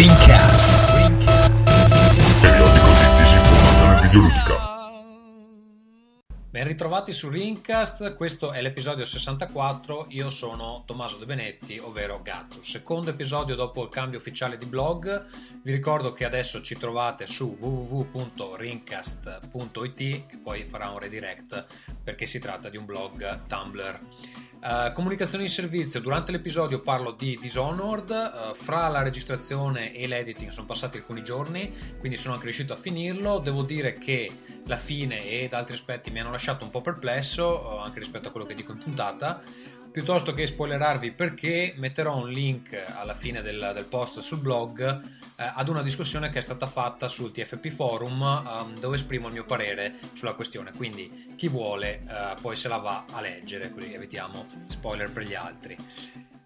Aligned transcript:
Rincast. 0.00 0.96
Periodico 2.40 2.86
di 2.86 3.04
disinformazione 3.18 4.00
videoludica. 4.00 4.56
Ben 6.48 6.66
ritrovati 6.66 7.12
su 7.12 7.28
Rincast, 7.28 8.14
questo 8.14 8.52
è 8.52 8.62
l'episodio 8.62 9.04
64, 9.04 10.06
io 10.08 10.30
sono 10.30 10.84
Tommaso 10.86 11.18
De 11.18 11.26
Benetti, 11.26 11.78
ovvero 11.78 12.22
Gazzu. 12.22 12.62
Secondo 12.62 13.10
episodio 13.10 13.54
dopo 13.54 13.82
il 13.82 13.90
cambio 13.90 14.18
ufficiale 14.18 14.56
di 14.56 14.64
blog, 14.64 15.26
vi 15.62 15.70
ricordo 15.70 16.14
che 16.14 16.24
adesso 16.24 16.62
ci 16.62 16.78
trovate 16.78 17.26
su 17.26 17.54
www.rincast.it, 17.60 20.26
che 20.26 20.38
poi 20.42 20.64
farà 20.64 20.88
un 20.88 20.98
redirect 20.98 21.66
perché 22.02 22.24
si 22.24 22.38
tratta 22.38 22.70
di 22.70 22.78
un 22.78 22.86
blog 22.86 23.40
Tumblr. 23.46 23.98
Uh, 24.62 24.92
comunicazione 24.92 25.44
di 25.44 25.48
servizio, 25.48 26.00
durante 26.00 26.32
l'episodio 26.32 26.80
parlo 26.80 27.12
di 27.12 27.38
Dishonored, 27.40 28.10
uh, 28.10 28.54
fra 28.54 28.88
la 28.88 29.00
registrazione 29.00 29.94
e 29.94 30.06
l'editing 30.06 30.50
sono 30.50 30.66
passati 30.66 30.98
alcuni 30.98 31.24
giorni, 31.24 31.74
quindi 31.98 32.18
sono 32.18 32.34
anche 32.34 32.44
riuscito 32.44 32.74
a 32.74 32.76
finirlo, 32.76 33.38
devo 33.38 33.62
dire 33.62 33.94
che 33.94 34.30
la 34.66 34.76
fine 34.76 35.24
ed 35.24 35.54
altri 35.54 35.72
aspetti 35.72 36.10
mi 36.10 36.20
hanno 36.20 36.30
lasciato 36.30 36.62
un 36.62 36.70
po' 36.70 36.82
perplesso, 36.82 37.46
uh, 37.46 37.76
anche 37.78 38.00
rispetto 38.00 38.28
a 38.28 38.30
quello 38.32 38.44
che 38.44 38.52
dico 38.52 38.72
in 38.72 38.78
puntata, 38.78 39.40
piuttosto 39.90 40.32
che 40.32 40.46
spoilerarvi 40.46 41.12
perché 41.12 41.74
metterò 41.76 42.16
un 42.16 42.30
link 42.30 42.80
alla 42.94 43.14
fine 43.14 43.42
del, 43.42 43.72
del 43.74 43.84
post 43.84 44.20
sul 44.20 44.38
blog 44.38 44.80
eh, 45.38 45.52
ad 45.54 45.68
una 45.68 45.82
discussione 45.82 46.30
che 46.30 46.38
è 46.38 46.42
stata 46.42 46.66
fatta 46.66 47.08
sul 47.08 47.32
TFP 47.32 47.68
Forum 47.68 48.20
um, 48.20 48.78
dove 48.78 48.96
esprimo 48.96 49.26
il 49.26 49.32
mio 49.32 49.44
parere 49.44 49.94
sulla 50.12 50.34
questione 50.34 50.72
quindi 50.76 51.34
chi 51.36 51.48
vuole 51.48 52.02
eh, 52.06 52.34
poi 52.40 52.56
se 52.56 52.68
la 52.68 52.76
va 52.76 53.04
a 53.10 53.20
leggere 53.20 53.70
così 53.70 53.92
evitiamo 53.92 54.46
spoiler 54.68 55.10
per 55.10 55.24
gli 55.24 55.34
altri 55.34 55.76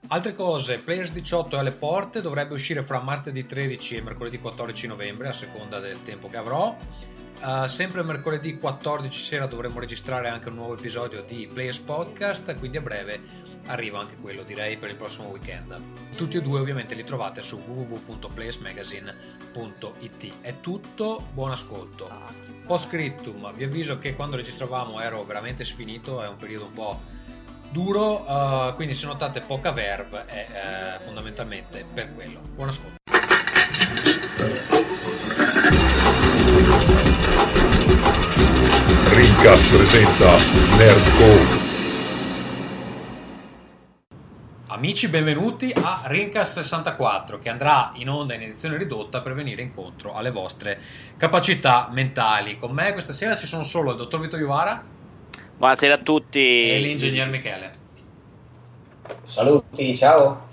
Altre 0.08 0.34
cose, 0.34 0.77
Players 0.77 1.12
18 1.12 1.56
è 1.56 1.58
alle 1.58 1.73
porte, 1.73 2.20
dovrebbe 2.20 2.53
uscire 2.53 2.83
fra 2.83 3.01
martedì 3.01 3.47
13 3.47 3.97
e 3.97 4.03
mercoledì 4.03 4.39
14 4.39 4.86
novembre 4.86 5.29
a 5.29 5.33
seconda 5.33 5.81
del 5.81 6.03
tempo 6.03 6.29
che 6.29 6.36
avrò. 6.36 6.77
Uh, 7.40 7.66
sempre 7.66 8.02
mercoledì 8.02 8.56
14 8.56 9.20
sera 9.20 9.46
dovremo 9.46 9.80
registrare 9.80 10.28
anche 10.28 10.48
un 10.48 10.54
nuovo 10.54 10.74
episodio 10.74 11.22
di 11.22 11.48
Players 11.52 11.78
Podcast, 11.78 12.56
quindi 12.58 12.78
a 12.78 12.80
breve 12.80 13.44
arriva 13.66 13.98
anche 13.98 14.16
quello, 14.16 14.42
direi 14.42 14.77
per 14.77 14.90
il 14.90 14.96
prossimo 14.96 15.28
weekend. 15.28 15.74
Tutti 16.16 16.36
e 16.36 16.42
due 16.42 16.60
ovviamente 16.60 16.94
li 16.94 17.05
trovate 17.05 17.40
su 17.42 17.56
www.playersmagazine.it. 17.56 20.32
È 20.40 20.55
tutto, 20.60 21.27
buon 21.32 21.50
ascolto. 21.50 22.08
Post 22.66 22.88
scriptum, 22.88 23.52
vi 23.55 23.64
avviso 23.64 23.98
che 23.98 24.14
quando 24.14 24.36
registravamo 24.36 25.00
ero 25.00 25.24
veramente 25.24 25.64
sfinito, 25.64 26.22
è 26.22 26.28
un 26.28 26.36
periodo 26.36 26.66
un 26.66 26.72
po' 26.72 27.00
duro, 27.70 28.20
uh, 28.22 28.74
quindi 28.74 28.94
se 28.94 29.06
notate 29.06 29.40
poca 29.40 29.72
verve 29.72 30.27
è 30.27 30.98
uh, 30.98 31.02
fondamentalmente 31.02 31.84
per 31.92 32.14
quello. 32.14 32.40
Buon 32.55 32.68
ascolto. 32.68 33.02
Rincast 39.15 39.77
presenta 39.77 40.31
Nerdcore. 40.77 41.62
Amici, 44.67 45.07
benvenuti 45.07 45.73
a 45.73 46.03
Rincast 46.07 46.55
64 46.55 47.39
che 47.39 47.48
andrà 47.48 47.92
in 47.95 48.09
onda 48.09 48.35
in 48.35 48.42
edizione 48.42 48.77
ridotta 48.77 49.20
per 49.20 49.35
venire 49.35 49.62
incontro 49.62 50.15
alle 50.15 50.33
vostre 50.33 50.81
capacità 51.17 51.89
mentali. 51.92 52.57
Con 52.57 52.73
me 52.73 52.91
questa 52.91 53.12
sera 53.12 53.37
ci 53.37 53.47
sono 53.47 53.62
solo 53.62 53.92
il 53.92 53.98
dottor 53.98 54.19
Vito 54.19 54.37
Iuvara. 54.37 54.85
Buonasera 55.59 55.95
a 55.95 55.98
tutti. 55.98 56.70
E 56.70 56.81
l'ingegner 56.81 57.31
Michele. 57.31 57.70
Saluti, 59.23 59.97
ciao. 59.97 60.48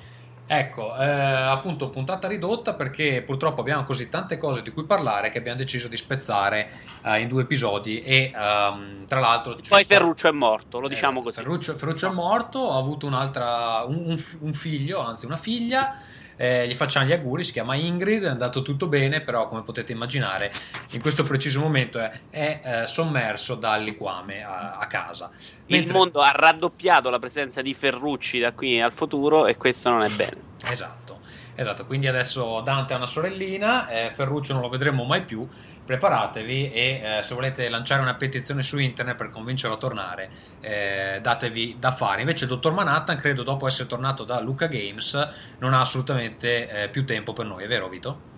Ecco, 0.53 0.93
eh, 0.97 1.05
appunto 1.05 1.89
puntata 1.89 2.27
ridotta 2.27 2.73
perché 2.73 3.23
purtroppo 3.25 3.61
abbiamo 3.61 3.85
così 3.85 4.09
tante 4.09 4.35
cose 4.35 4.61
di 4.61 4.71
cui 4.71 4.83
parlare 4.83 5.29
che 5.29 5.37
abbiamo 5.37 5.57
deciso 5.57 5.87
di 5.87 5.95
spezzare 5.95 6.69
eh, 7.03 7.21
in 7.21 7.29
due 7.29 7.43
episodi 7.43 8.01
e 8.01 8.33
um, 8.35 9.05
tra 9.05 9.21
l'altro... 9.21 9.53
Poi 9.69 9.85
Ferruccio 9.85 10.27
è 10.27 10.31
morto, 10.31 10.81
lo 10.81 10.89
diciamo 10.89 11.21
eh, 11.21 11.23
così. 11.23 11.37
Ferruccio, 11.37 11.77
Ferruccio, 11.77 12.09
è 12.09 12.11
morto, 12.11 12.69
ha 12.69 12.77
avuto 12.77 13.07
un'altra, 13.07 13.85
un, 13.87 14.07
un, 14.07 14.23
un 14.39 14.51
figlio, 14.51 14.99
anzi 14.99 15.25
una 15.25 15.37
figlia 15.37 16.01
eh, 16.35 16.67
gli 16.67 16.73
facciamo 16.73 17.05
gli 17.05 17.11
auguri, 17.11 17.43
si 17.43 17.51
chiama 17.51 17.75
Ingrid, 17.75 18.23
è 18.23 18.29
andato 18.29 18.61
tutto 18.61 18.87
bene, 18.87 19.21
però 19.21 19.47
come 19.47 19.63
potete 19.63 19.91
immaginare 19.91 20.51
in 20.91 21.01
questo 21.01 21.23
preciso 21.23 21.59
momento 21.59 21.99
è, 21.99 22.11
è 22.29 22.61
eh, 22.63 22.87
sommerso 22.87 23.55
dal 23.55 23.83
liquame 23.83 24.43
a, 24.43 24.77
a 24.77 24.87
casa. 24.87 25.29
Mentre... 25.67 25.77
Il 25.77 25.91
mondo 25.91 26.21
ha 26.21 26.31
raddoppiato 26.31 27.09
la 27.09 27.19
presenza 27.19 27.61
di 27.61 27.73
Ferrucci 27.73 28.39
da 28.39 28.51
qui 28.51 28.81
al 28.81 28.91
futuro 28.91 29.47
e 29.47 29.57
questo 29.57 29.89
non 29.89 30.03
è 30.03 30.09
bene. 30.09 30.37
Esatto. 30.65 31.19
Esatto, 31.53 31.85
quindi 31.85 32.07
adesso 32.07 32.61
Dante 32.61 32.93
ha 32.93 32.95
una 32.95 33.05
sorellina, 33.05 33.89
eh, 33.89 34.09
Ferruccio 34.09 34.53
non 34.53 34.61
lo 34.61 34.69
vedremo 34.69 35.03
mai 35.03 35.23
più, 35.23 35.47
preparatevi 35.91 36.71
e 36.71 37.01
eh, 37.03 37.21
se 37.21 37.33
volete 37.33 37.67
lanciare 37.67 38.01
una 38.01 38.15
petizione 38.15 38.63
su 38.63 38.77
internet 38.77 39.17
per 39.17 39.29
convincerlo 39.29 39.75
a 39.75 39.77
tornare, 39.77 40.29
eh, 40.61 41.19
datevi 41.21 41.75
da 41.79 41.91
fare. 41.91 42.21
Invece 42.21 42.45
il 42.45 42.49
dottor 42.49 42.71
Manhattan, 42.71 43.17
credo 43.17 43.43
dopo 43.43 43.67
essere 43.67 43.89
tornato 43.89 44.23
da 44.23 44.39
Luca 44.39 44.67
Games, 44.67 45.29
non 45.59 45.73
ha 45.73 45.81
assolutamente 45.81 46.83
eh, 46.83 46.89
più 46.89 47.05
tempo 47.05 47.33
per 47.33 47.45
noi, 47.45 47.65
è 47.65 47.67
vero 47.67 47.89
Vito? 47.89 48.29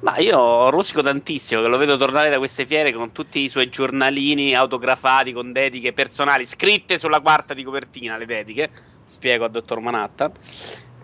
Ma 0.00 0.16
io 0.16 0.70
rosico 0.70 1.02
tantissimo 1.02 1.60
che 1.60 1.68
lo 1.68 1.76
vedo 1.76 1.96
tornare 1.96 2.30
da 2.30 2.38
queste 2.38 2.64
fiere 2.64 2.92
con 2.92 3.12
tutti 3.12 3.40
i 3.40 3.48
suoi 3.50 3.68
giornalini 3.68 4.54
autografati 4.54 5.32
con 5.32 5.52
dediche 5.52 5.92
personali 5.92 6.46
scritte 6.46 6.98
sulla 6.98 7.20
quarta 7.20 7.52
di 7.52 7.62
copertina, 7.62 8.16
le 8.16 8.24
dediche, 8.24 8.70
spiego 9.04 9.44
al 9.44 9.50
dottor 9.50 9.80
Manhattan 9.80 10.32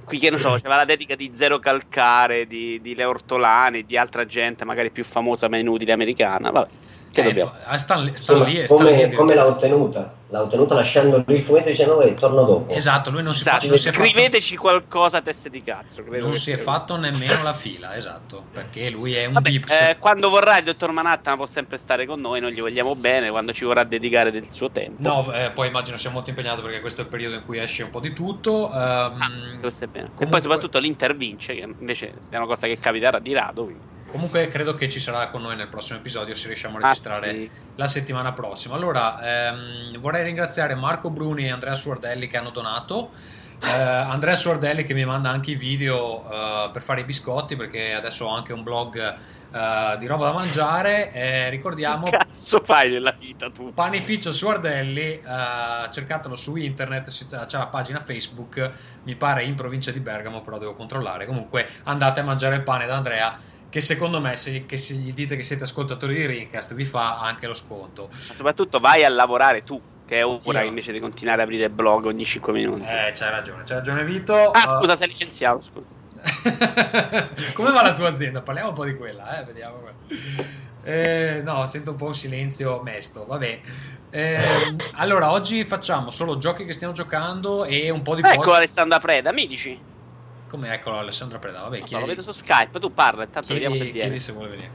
qui 0.08 0.18
che 0.18 0.30
ne 0.30 0.38
so, 0.38 0.56
c'era 0.60 0.74
la 0.74 0.86
dedica 0.86 1.14
di 1.14 1.30
Zero 1.34 1.58
Calcare, 1.58 2.46
di, 2.46 2.80
di 2.80 2.94
Leo 2.94 3.10
Ortolani, 3.10 3.84
di 3.84 3.96
altra 3.96 4.24
gente 4.24 4.64
magari 4.64 4.90
più 4.90 5.04
famosa 5.04 5.48
ma 5.48 5.58
inutile 5.58 5.92
americana. 5.92 6.50
Vabbè, 6.50 6.68
che 7.22 7.28
eh, 7.28 7.32
dobbiamo? 7.32 7.52
Sta, 7.60 7.76
sta, 7.78 8.10
sta 8.14 8.44
lì, 8.44 8.66
come, 8.66 9.12
come 9.12 9.34
l'ha 9.34 9.46
ottenuta? 9.46 10.16
l'ha 10.30 10.42
ottenuta 10.42 10.74
lasciando 10.74 11.22
lui 11.26 11.38
il 11.38 11.44
fumetto 11.44 11.68
dicendo 11.68 12.00
e 12.00 12.14
torno 12.14 12.44
dopo. 12.44 12.72
Esatto, 12.72 13.10
lui 13.10 13.22
non 13.22 13.32
si, 13.32 13.40
esatto, 13.40 13.60
fa, 13.60 13.66
non 13.66 13.78
si 13.78 13.92
Scriveteci 13.92 14.56
fatto... 14.56 14.68
qualcosa 14.68 15.18
a 15.18 15.20
teste 15.22 15.48
di 15.48 15.62
cazzo. 15.62 16.04
non 16.06 16.34
si 16.36 16.50
è 16.50 16.56
fatto 16.56 16.96
nemmeno 16.96 17.42
la 17.42 17.54
fila, 17.54 17.96
esatto, 17.96 18.44
perché 18.52 18.90
lui 18.90 19.14
è 19.14 19.26
un 19.26 19.34
Vabbè, 19.34 19.50
vips. 19.50 19.80
Eh, 19.80 19.96
quando 19.98 20.28
vorrà 20.28 20.58
il 20.58 20.64
dottor 20.64 20.92
Manhattan 20.92 21.36
può 21.36 21.46
sempre 21.46 21.78
stare 21.78 22.04
con 22.04 22.20
noi, 22.20 22.40
noi 22.40 22.52
gli 22.52 22.60
vogliamo 22.60 22.94
bene, 22.94 23.30
quando 23.30 23.52
ci 23.52 23.64
vorrà 23.64 23.84
dedicare 23.84 24.30
del 24.30 24.50
suo 24.50 24.70
tempo. 24.70 24.96
No, 25.00 25.32
eh, 25.32 25.50
poi 25.50 25.68
immagino 25.68 25.96
sia 25.96 26.10
molto 26.10 26.30
impegnato 26.30 26.60
perché 26.62 26.80
questo 26.80 27.00
è 27.00 27.04
il 27.04 27.10
periodo 27.10 27.36
in 27.36 27.44
cui 27.44 27.58
esce 27.58 27.82
un 27.84 27.90
po' 27.90 28.00
di 28.00 28.12
tutto. 28.12 28.66
Um, 28.66 28.74
ah, 28.74 29.18
questo 29.60 29.84
è 29.84 29.88
bene. 29.88 30.04
Comunque... 30.04 30.26
E 30.26 30.28
poi 30.28 30.40
soprattutto 30.40 30.78
l'Inter 30.78 31.16
vince, 31.16 31.54
che 31.54 31.60
invece 31.60 32.12
è 32.28 32.36
una 32.36 32.46
cosa 32.46 32.66
che 32.66 32.78
capiterà 32.78 33.18
di 33.18 33.32
rado. 33.32 33.64
Quindi. 33.64 33.96
Comunque 34.10 34.48
credo 34.48 34.74
che 34.74 34.88
ci 34.88 35.00
sarà 35.00 35.28
con 35.28 35.42
noi 35.42 35.54
nel 35.54 35.68
prossimo 35.68 35.98
episodio 35.98 36.34
se 36.34 36.46
riusciamo 36.46 36.78
a 36.78 36.80
registrare 36.80 37.28
ah, 37.28 37.32
sì. 37.32 37.50
la 37.74 37.86
settimana 37.86 38.32
prossima. 38.32 38.74
Allora, 38.74 39.48
ehm, 39.48 39.98
vorrei 39.98 40.24
ringraziare 40.24 40.74
Marco 40.74 41.10
Bruni 41.10 41.44
e 41.44 41.50
Andrea 41.50 41.74
Suardelli 41.74 42.26
che 42.26 42.38
hanno 42.38 42.50
donato. 42.50 43.10
Eh, 43.62 43.68
Andrea 43.68 44.34
Suardelli 44.34 44.84
che 44.84 44.94
mi 44.94 45.04
manda 45.04 45.28
anche 45.30 45.50
i 45.50 45.56
video 45.56 46.20
uh, 46.20 46.70
per 46.70 46.80
fare 46.80 47.00
i 47.00 47.04
biscotti 47.04 47.56
perché 47.56 47.92
adesso 47.92 48.24
ho 48.26 48.34
anche 48.34 48.52
un 48.52 48.62
blog 48.62 49.16
uh, 49.50 49.96
di 49.98 50.06
roba 50.06 50.26
da 50.26 50.32
mangiare. 50.32 51.12
Eh, 51.12 51.50
ricordiamo... 51.50 52.04
Che 52.04 52.16
cazzo 52.16 52.60
fai 52.62 52.88
nella 52.90 53.14
vita 53.18 53.50
tu? 53.50 53.74
Panificio 53.74 54.32
Suardelli, 54.32 55.20
uh, 55.22 55.90
cercatelo 55.92 56.34
su 56.34 56.56
internet, 56.56 57.10
c'è 57.46 57.58
la 57.58 57.66
pagina 57.66 58.00
Facebook, 58.00 58.72
mi 59.02 59.16
pare 59.16 59.44
in 59.44 59.54
provincia 59.54 59.90
di 59.90 60.00
Bergamo, 60.00 60.40
però 60.40 60.56
devo 60.56 60.72
controllare. 60.72 61.26
Comunque 61.26 61.68
andate 61.82 62.20
a 62.20 62.22
mangiare 62.22 62.54
il 62.56 62.62
pane 62.62 62.86
da 62.86 62.96
Andrea 62.96 63.47
che 63.70 63.80
secondo 63.80 64.20
me 64.20 64.36
se, 64.36 64.64
che 64.66 64.76
se 64.76 64.94
gli 64.94 65.12
dite 65.12 65.36
che 65.36 65.42
siete 65.42 65.64
ascoltatori 65.64 66.14
di 66.14 66.26
Rincast 66.26 66.74
vi 66.74 66.84
fa 66.84 67.20
anche 67.20 67.46
lo 67.46 67.54
sconto. 67.54 68.08
Ma 68.10 68.34
soprattutto 68.34 68.78
vai 68.78 69.04
a 69.04 69.08
lavorare 69.08 69.62
tu, 69.62 69.80
che 70.06 70.20
è 70.20 70.26
ora 70.26 70.62
Io. 70.62 70.68
invece 70.68 70.92
di 70.92 71.00
continuare 71.00 71.42
a 71.42 71.44
aprire 71.44 71.68
blog 71.68 72.06
ogni 72.06 72.24
5 72.24 72.52
minuti. 72.52 72.82
Eh, 72.82 73.12
c'hai 73.14 73.30
ragione, 73.30 73.62
c'hai 73.64 73.76
ragione 73.76 74.04
Vito. 74.04 74.50
Ah, 74.50 74.62
uh... 74.64 74.78
scusa, 74.78 74.96
sei 74.96 75.08
licenziato, 75.08 75.60
scusa. 75.60 75.96
Come 77.54 77.70
va 77.70 77.82
la 77.82 77.92
tua 77.92 78.08
azienda? 78.08 78.42
Parliamo 78.42 78.70
un 78.70 78.74
po' 78.74 78.84
di 78.84 78.96
quella, 78.96 79.40
eh, 79.40 79.44
vediamo. 79.44 79.82
Eh, 80.82 81.42
no, 81.44 81.66
sento 81.66 81.90
un 81.90 81.96
po' 81.96 82.06
un 82.06 82.14
silenzio 82.14 82.80
mesto, 82.82 83.26
vabbè. 83.26 83.60
Eh, 84.10 84.38
allora, 84.94 85.32
oggi 85.32 85.64
facciamo 85.64 86.08
solo 86.08 86.38
giochi 86.38 86.64
che 86.64 86.72
stiamo 86.72 86.94
giocando 86.94 87.64
e 87.66 87.90
un 87.90 88.00
po' 88.02 88.14
di... 88.14 88.22
Ecco 88.22 88.40
post... 88.40 88.56
Alessandra 88.56 88.98
Preda, 88.98 89.32
mi 89.32 89.46
dici? 89.46 89.78
Come 90.48 90.72
eccolo 90.72 90.98
Alessandra 90.98 91.38
Preda, 91.38 91.60
vabbè, 91.60 91.82
chiedi, 91.82 92.02
lo 92.02 92.08
vedo 92.08 92.22
su 92.22 92.32
Skype, 92.32 92.80
tu 92.80 92.94
parla, 92.94 93.24
intanto 93.24 93.48
chiedi, 93.48 93.64
vediamo 93.64 93.84
se 93.84 93.90
viene. 93.92 94.00
Chiedi 94.00 94.18
se 94.18 94.32
vuole 94.32 94.48
venire. 94.48 94.70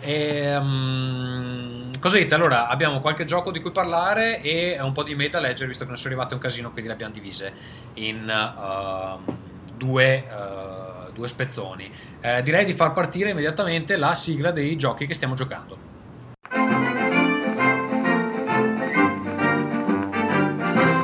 E, 0.00 0.56
um, 0.56 1.90
cosa 2.00 2.16
dite? 2.16 2.34
Allora, 2.34 2.68
abbiamo 2.68 2.98
qualche 3.00 3.26
gioco 3.26 3.50
di 3.50 3.60
cui 3.60 3.70
parlare 3.70 4.40
e 4.40 4.80
un 4.80 4.92
po' 4.92 5.02
di 5.02 5.14
da 5.28 5.38
leggere, 5.38 5.68
visto 5.68 5.84
che 5.84 5.90
ne 5.90 5.96
sono 5.96 6.08
arrivate 6.08 6.32
un 6.32 6.40
casino, 6.40 6.70
quindi 6.70 6.88
le 6.88 6.94
abbiamo 6.94 7.12
divise 7.12 7.52
in 7.94 8.26
uh, 8.26 9.32
due, 9.76 10.26
uh, 10.30 11.12
due, 11.12 11.28
spezzoni. 11.28 11.92
Eh, 12.22 12.40
direi 12.42 12.64
di 12.64 12.72
far 12.72 12.94
partire 12.94 13.30
immediatamente 13.30 13.98
la 13.98 14.14
sigla 14.14 14.50
dei 14.50 14.76
giochi 14.78 15.06
che 15.06 15.12
stiamo 15.12 15.34
giocando. 15.34 15.76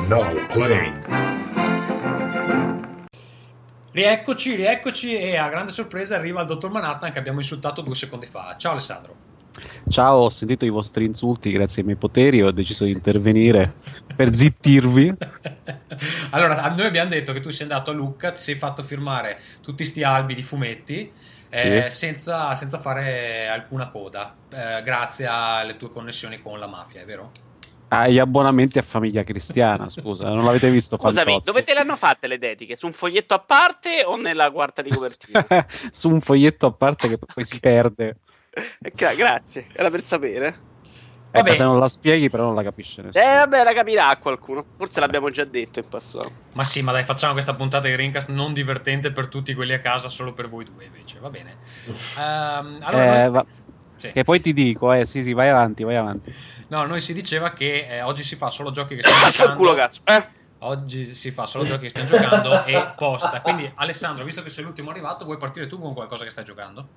Now 0.07 0.33
playing. 0.51 1.34
Rieccoci, 3.95 4.55
rieccoci 4.55 5.17
e 5.17 5.37
a 5.37 5.47
grande 5.47 5.71
sorpresa 5.71 6.17
arriva 6.17 6.41
il 6.41 6.47
dottor 6.47 6.69
Manhattan 6.69 7.13
che 7.13 7.17
abbiamo 7.17 7.39
insultato 7.39 7.79
due 7.79 7.95
secondi 7.95 8.25
fa. 8.25 8.57
Ciao 8.57 8.73
Alessandro. 8.73 9.15
Ciao, 9.87 10.17
ho 10.17 10.29
sentito 10.29 10.65
i 10.65 10.69
vostri 10.69 11.05
insulti 11.05 11.49
grazie 11.49 11.79
ai 11.79 11.87
miei 11.87 11.97
poteri 11.97 12.41
ho 12.41 12.51
deciso 12.51 12.83
di 12.83 12.91
intervenire 12.91 13.75
per 14.13 14.35
zittirvi. 14.35 15.13
allora, 16.31 16.67
noi 16.75 16.87
abbiamo 16.87 17.09
detto 17.09 17.31
che 17.31 17.39
tu 17.39 17.51
sei 17.51 17.61
andato 17.61 17.91
a 17.91 17.93
Lucca, 17.93 18.33
ti 18.33 18.41
sei 18.41 18.55
fatto 18.55 18.83
firmare 18.83 19.39
tutti 19.61 19.85
sti 19.85 20.03
albi 20.03 20.35
di 20.35 20.43
fumetti 20.43 21.09
eh, 21.49 21.89
sì. 21.89 21.97
senza, 21.97 22.53
senza, 22.53 22.79
fare 22.79 23.47
alcuna 23.47 23.87
coda, 23.87 24.35
eh, 24.49 24.81
grazie 24.83 25.25
alle 25.25 25.77
tue 25.77 25.87
connessioni 25.87 26.41
con 26.41 26.59
la 26.59 26.67
mafia, 26.67 26.99
è 26.99 27.05
vero? 27.05 27.31
Ah, 27.87 28.07
gli 28.07 28.17
abbonamenti 28.17 28.79
a 28.79 28.81
famiglia 28.81 29.23
cristiana, 29.23 29.89
scusa, 29.89 30.27
non 30.29 30.43
l'avete 30.43 30.69
visto 30.71 30.97
Scusami, 30.97 31.15
Fantozzi. 31.15 31.43
dove 31.45 31.63
te 31.63 31.73
le 31.73 31.81
hanno 31.81 31.95
fatte 31.95 32.27
le 32.27 32.39
dediche? 32.39 32.75
Su 32.75 32.87
un 32.87 32.93
foglietto 32.93 33.35
a 33.35 33.39
parte 33.39 34.03
o 34.03 34.15
nella 34.15 34.49
quarta 34.51 34.81
di 34.81 34.89
copertina? 34.89 35.45
Su 35.91 36.09
un 36.09 36.19
foglietto 36.19 36.65
a 36.65 36.71
parte 36.71 37.07
che 37.07 37.17
poi 37.17 37.43
si 37.43 37.59
perde. 37.59 38.17
Eh, 38.81 38.91
grazie, 39.15 39.67
era 39.73 39.89
per 39.91 40.01
sapere. 40.01 40.73
Ecco, 41.37 41.53
se 41.53 41.63
non 41.63 41.79
la 41.79 41.89
spieghi, 41.89 42.29
però 42.29 42.45
non 42.45 42.55
la 42.55 42.63
capisce 42.63 43.01
nessuno. 43.01 43.23
Eh, 43.23 43.35
vabbè, 43.35 43.63
la 43.63 43.73
capirà 43.73 44.15
qualcuno. 44.17 44.63
Forse 44.77 44.99
vabbè. 44.99 45.05
l'abbiamo 45.05 45.29
già 45.29 45.43
detto 45.43 45.79
in 45.79 45.87
passato. 45.89 46.31
Ma 46.55 46.63
sì, 46.63 46.79
ma 46.79 46.93
dai, 46.93 47.03
facciamo 47.03 47.33
questa 47.33 47.53
puntata 47.53 47.87
di 47.89 47.95
Rincast 47.95 48.31
non 48.31 48.53
divertente 48.53 49.11
per 49.11 49.27
tutti 49.27 49.53
quelli 49.53 49.73
a 49.73 49.79
casa, 49.79 50.07
solo 50.07 50.31
per 50.31 50.47
voi 50.47 50.63
due, 50.63 50.85
invece. 50.85 51.19
Va 51.19 51.29
bene. 51.29 51.57
Um, 52.15 52.79
allora, 52.81 53.15
eh, 53.15 53.21
noi... 53.23 53.31
va... 53.31 53.45
sì. 53.95 54.11
Che 54.13 54.23
poi 54.23 54.39
ti 54.39 54.53
dico, 54.53 54.93
eh, 54.93 55.05
sì, 55.05 55.23
sì, 55.23 55.33
vai 55.33 55.49
avanti, 55.49 55.83
vai 55.83 55.97
avanti. 55.97 56.33
No, 56.67 56.85
noi 56.85 57.01
si 57.01 57.13
diceva 57.13 57.51
che 57.51 57.87
eh, 57.87 58.01
oggi 58.01 58.23
si 58.23 58.35
fa 58.35 58.49
solo 58.49 58.71
giochi 58.71 58.95
che 58.95 59.03
stiamo 59.07 59.29
giocando. 59.29 59.55
culo, 59.55 59.73
cazzo, 59.73 60.01
eh? 60.05 60.25
Oggi 60.59 61.05
si 61.13 61.31
fa 61.31 61.45
solo 61.45 61.63
giochi 61.63 61.83
che 61.83 61.89
stiamo 61.89 62.07
giocando 62.07 62.63
e 62.65 62.93
posta. 62.95 63.41
Quindi, 63.41 63.69
Alessandro, 63.75 64.23
visto 64.23 64.41
che 64.41 64.49
sei 64.49 64.63
l'ultimo 64.63 64.89
arrivato, 64.89 65.25
vuoi 65.25 65.37
partire 65.37 65.67
tu 65.67 65.79
con 65.79 65.93
qualcosa 65.93 66.23
che 66.23 66.31
stai 66.31 66.43
giocando? 66.43 66.87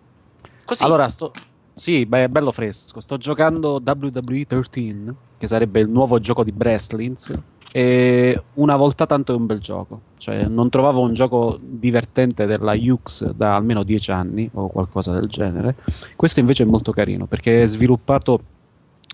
Così. 0.65 0.85
Allora, 0.85 1.09
sto, 1.09 1.33
sì, 1.79 2.07
beh, 2.07 2.29
bello 2.29 2.51
fresco. 2.51 3.01
Sto 3.01 3.19
giocando 3.19 3.81
WWE 3.85 4.47
13, 4.47 5.15
che 5.39 5.47
sarebbe 5.47 5.79
il 5.79 5.89
nuovo 5.89 6.19
gioco 6.19 6.43
di 6.43 6.53
Wrestlings. 6.57 7.33
E 7.71 8.43
una 8.55 8.75
volta 8.75 9.07
tanto 9.07 9.33
è 9.33 9.37
un 9.37 9.47
bel 9.47 9.61
gioco. 9.61 10.01
Cioè, 10.19 10.47
non 10.47 10.71
trovavo 10.71 11.01
un 11.01 11.13
gioco 11.13 11.57
divertente 11.61 12.47
della 12.47 12.75
Ux 12.75 13.31
da 13.31 13.55
almeno 13.55 13.85
10 13.85 14.11
anni 14.11 14.51
o 14.55 14.69
qualcosa 14.69 15.13
del 15.13 15.29
genere. 15.29 15.77
Questo 16.17 16.41
invece 16.41 16.65
è 16.65 16.67
molto 16.67 16.93
carino 16.93 17.27
perché 17.27 17.63
è 17.63 17.67
sviluppato. 17.67 18.41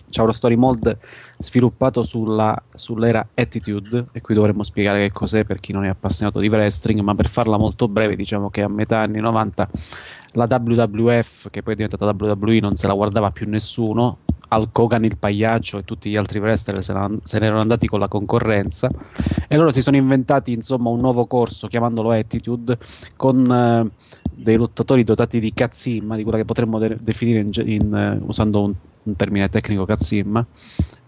C'è 0.09 0.21
uno 0.21 0.31
story 0.31 0.55
mode 0.55 0.97
sviluppato 1.37 2.03
sulla, 2.03 2.61
sull'era 2.73 3.27
Attitude, 3.33 4.07
e 4.11 4.21
qui 4.21 4.35
dovremmo 4.35 4.63
spiegare 4.63 5.07
che 5.07 5.11
cos'è 5.11 5.43
per 5.43 5.59
chi 5.59 5.73
non 5.73 5.85
è 5.85 5.89
appassionato 5.89 6.39
di 6.39 6.47
wrestling, 6.47 6.99
ma 7.01 7.15
per 7.15 7.29
farla 7.29 7.57
molto 7.57 7.87
breve, 7.87 8.15
diciamo 8.15 8.49
che 8.49 8.61
a 8.61 8.69
metà 8.69 8.99
anni 8.99 9.19
90 9.19 9.69
la 10.35 10.47
WWF, 10.49 11.49
che 11.49 11.63
poi 11.63 11.73
è 11.73 11.75
diventata 11.75 12.05
WWE, 12.17 12.59
non 12.59 12.75
se 12.75 12.87
la 12.87 12.93
guardava 12.93 13.31
più 13.31 13.47
nessuno. 13.49 14.17
Al 14.49 14.69
Kogan 14.71 15.03
il 15.03 15.17
pagliaccio 15.19 15.79
e 15.79 15.83
tutti 15.83 16.09
gli 16.09 16.15
altri 16.15 16.37
wrestler 16.39 16.83
se, 16.83 16.93
se 17.23 17.39
ne 17.39 17.45
erano 17.45 17.61
andati 17.61 17.87
con 17.87 17.99
la 17.99 18.07
concorrenza 18.07 18.89
e 19.47 19.57
loro 19.57 19.71
si 19.71 19.81
sono 19.81 19.97
inventati 19.97 20.51
insomma 20.51 20.89
un 20.89 20.99
nuovo 20.99 21.25
corso 21.25 21.67
chiamandolo 21.67 22.11
Attitude 22.11 22.77
con 23.15 23.51
eh, 23.51 24.24
dei 24.35 24.55
lottatori 24.55 25.03
dotati 25.03 25.39
di 25.39 25.53
cazzimma, 25.53 26.15
di 26.15 26.23
quella 26.23 26.37
che 26.37 26.45
potremmo 26.45 26.79
de- 26.79 26.97
definire 26.99 27.39
in, 27.39 27.51
in, 27.65 28.19
uh, 28.21 28.27
usando 28.27 28.63
un, 28.63 28.73
un 29.03 29.15
termine 29.15 29.49
tecnico 29.49 29.85
cazzimma 29.85 30.45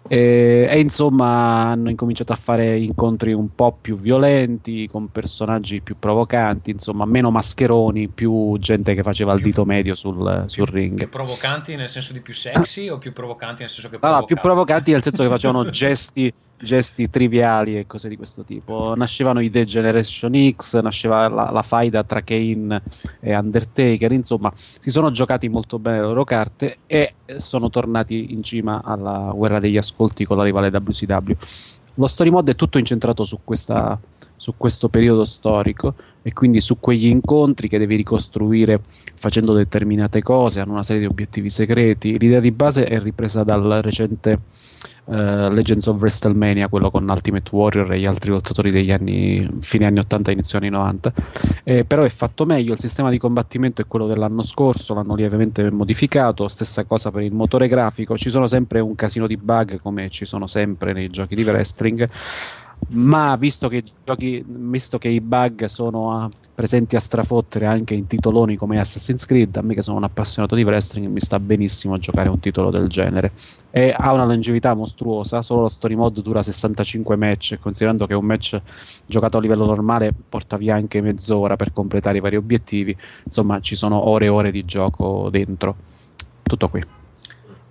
e, 0.07 0.67
e, 0.69 0.79
insomma 0.79 1.67
hanno 1.67 1.89
incominciato 1.89 2.31
a 2.31 2.35
fare 2.35 2.77
incontri 2.77 3.33
un 3.33 3.53
po' 3.53 3.77
più 3.79 3.97
violenti, 3.97 4.87
con 4.87 5.11
personaggi 5.11 5.81
più 5.81 5.97
provocanti, 5.99 6.71
insomma 6.71 7.05
meno 7.05 7.29
mascheroni, 7.29 8.07
più 8.07 8.55
gente 8.57 8.95
che 8.95 9.03
faceva 9.03 9.33
il 9.33 9.41
dito 9.41 9.65
medio 9.65 9.95
sul, 9.95 10.45
sul 10.47 10.67
ring. 10.67 10.97
Più 10.97 11.09
provocanti 11.09 11.75
nel 11.75 11.89
senso 11.89 12.13
di 12.13 12.21
più 12.21 12.33
sexy 12.33 12.87
o 12.87 12.97
più 12.97 13.11
provocanti 13.11 13.61
nel 13.61 13.69
senso 13.69 13.89
che... 13.89 13.99
No, 14.01 14.11
no, 14.11 14.23
più 14.23 14.37
provocanti 14.37 14.91
nel 14.91 15.01
senso 15.01 15.23
che 15.23 15.29
facevano 15.29 15.65
gesti 15.69 16.33
gesti 16.59 17.09
triviali 17.09 17.77
e 17.77 17.85
cose 17.85 18.09
di 18.09 18.17
questo 18.17 18.43
tipo. 18.43 18.93
Nascevano 18.95 19.39
i 19.39 19.49
Degeneration 19.49 20.53
X, 20.55 20.79
nasceva 20.81 21.27
la, 21.27 21.49
la 21.51 21.61
faida 21.61 22.03
tra 22.03 22.21
Kane 22.21 22.81
e 23.19 23.37
Undertaker, 23.37 24.11
insomma, 24.11 24.51
si 24.79 24.89
sono 24.89 25.11
giocati 25.11 25.47
molto 25.49 25.79
bene 25.79 25.97
le 25.97 26.03
loro 26.03 26.23
carte 26.23 26.79
e 26.87 27.13
sono 27.37 27.69
tornati 27.69 28.33
in 28.33 28.43
cima 28.43 28.81
alla 28.83 29.31
guerra 29.33 29.59
degli 29.59 29.77
ascolti 29.77 30.25
con 30.25 30.37
la 30.37 30.43
rivale 30.43 30.69
WCW. 30.69 31.31
Lo 31.95 32.07
story 32.07 32.29
mode 32.29 32.51
è 32.51 32.55
tutto 32.55 32.77
incentrato 32.77 33.23
su, 33.23 33.39
questa, 33.43 33.99
su 34.35 34.53
questo 34.55 34.87
periodo 34.89 35.25
storico 35.25 35.95
e 36.21 36.33
quindi 36.33 36.61
su 36.61 36.79
quegli 36.79 37.07
incontri 37.07 37.67
che 37.67 37.77
devi 37.77 37.95
ricostruire 37.95 38.81
facendo 39.15 39.53
determinate 39.53 40.21
cose, 40.21 40.59
hanno 40.59 40.73
una 40.73 40.83
serie 40.83 41.01
di 41.01 41.07
obiettivi 41.07 41.49
segreti. 41.49 42.17
L'idea 42.17 42.39
di 42.39 42.51
base 42.51 42.85
è 42.85 42.99
ripresa 42.99 43.43
dal 43.43 43.79
recente 43.81 44.39
uh, 45.05 45.49
Legends 45.49 45.87
of 45.87 45.99
WrestleMania, 45.99 46.67
quello 46.67 46.91
con 46.91 47.07
Ultimate 47.07 47.49
Warrior 47.53 47.91
e 47.93 47.99
gli 47.99 48.05
altri 48.05 48.29
lottatori 48.29 48.71
degli 48.71 48.91
anni 48.91 49.47
fine 49.61 49.85
anni 49.85 49.99
80 49.99 50.31
inizio 50.31 50.59
anni 50.59 50.69
90. 50.69 51.13
Eh, 51.63 51.85
però 51.85 52.03
è 52.03 52.09
fatto 52.09 52.45
meglio, 52.45 52.73
il 52.73 52.79
sistema 52.79 53.09
di 53.09 53.17
combattimento 53.17 53.81
è 53.81 53.87
quello 53.87 54.07
dell'anno 54.07 54.43
scorso, 54.43 54.93
l'hanno 54.93 55.15
lievemente 55.15 55.69
modificato, 55.71 56.47
stessa 56.47 56.83
cosa 56.83 57.11
per 57.11 57.23
il 57.23 57.33
motore 57.33 57.67
grafico, 57.67 58.17
ci 58.17 58.29
sono 58.29 58.47
sempre 58.47 58.79
un 58.79 58.95
casino 58.95 59.27
di 59.27 59.37
bug 59.37 59.79
come 59.81 60.09
ci 60.09 60.25
sono 60.25 60.47
sempre 60.47 60.93
nei 60.93 61.09
giochi 61.09 61.35
di 61.35 61.43
wrestling 61.43 62.07
ma 62.89 63.35
visto 63.35 63.67
che, 63.67 63.83
giochi, 64.05 64.43
visto 64.45 64.97
che 64.97 65.09
i 65.09 65.19
bug 65.19 65.65
sono 65.65 66.13
a, 66.13 66.29
presenti 66.53 66.95
a 66.95 66.99
strafottere 66.99 67.65
anche 67.65 67.93
in 67.93 68.07
titoloni 68.07 68.55
come 68.55 68.79
Assassin's 68.79 69.25
Creed, 69.25 69.57
a 69.57 69.61
me 69.61 69.73
che 69.73 69.81
sono 69.81 69.97
un 69.97 70.03
appassionato 70.03 70.55
di 70.55 70.63
wrestling 70.63 71.07
mi 71.07 71.19
sta 71.19 71.39
benissimo 71.39 71.97
giocare 71.97 72.29
un 72.29 72.39
titolo 72.39 72.69
del 72.69 72.87
genere. 72.87 73.31
E 73.71 73.93
ha 73.95 74.13
una 74.13 74.25
longevità 74.25 74.73
mostruosa, 74.73 75.41
solo 75.41 75.61
lo 75.61 75.67
story 75.67 75.95
mode 75.95 76.21
dura 76.21 76.41
65 76.41 77.15
match, 77.17 77.59
considerando 77.59 78.07
che 78.07 78.13
un 78.13 78.25
match 78.25 78.59
giocato 79.05 79.37
a 79.37 79.41
livello 79.41 79.65
normale 79.65 80.13
porta 80.27 80.55
via 80.55 80.75
anche 80.75 81.01
mezz'ora 81.01 81.57
per 81.57 81.73
completare 81.73 82.17
i 82.17 82.21
vari 82.21 82.37
obiettivi, 82.37 82.95
insomma 83.23 83.59
ci 83.59 83.75
sono 83.75 84.07
ore 84.07 84.25
e 84.25 84.29
ore 84.29 84.51
di 84.51 84.63
gioco 84.63 85.29
dentro. 85.29 85.75
Tutto 86.43 86.69
qui. 86.69 87.06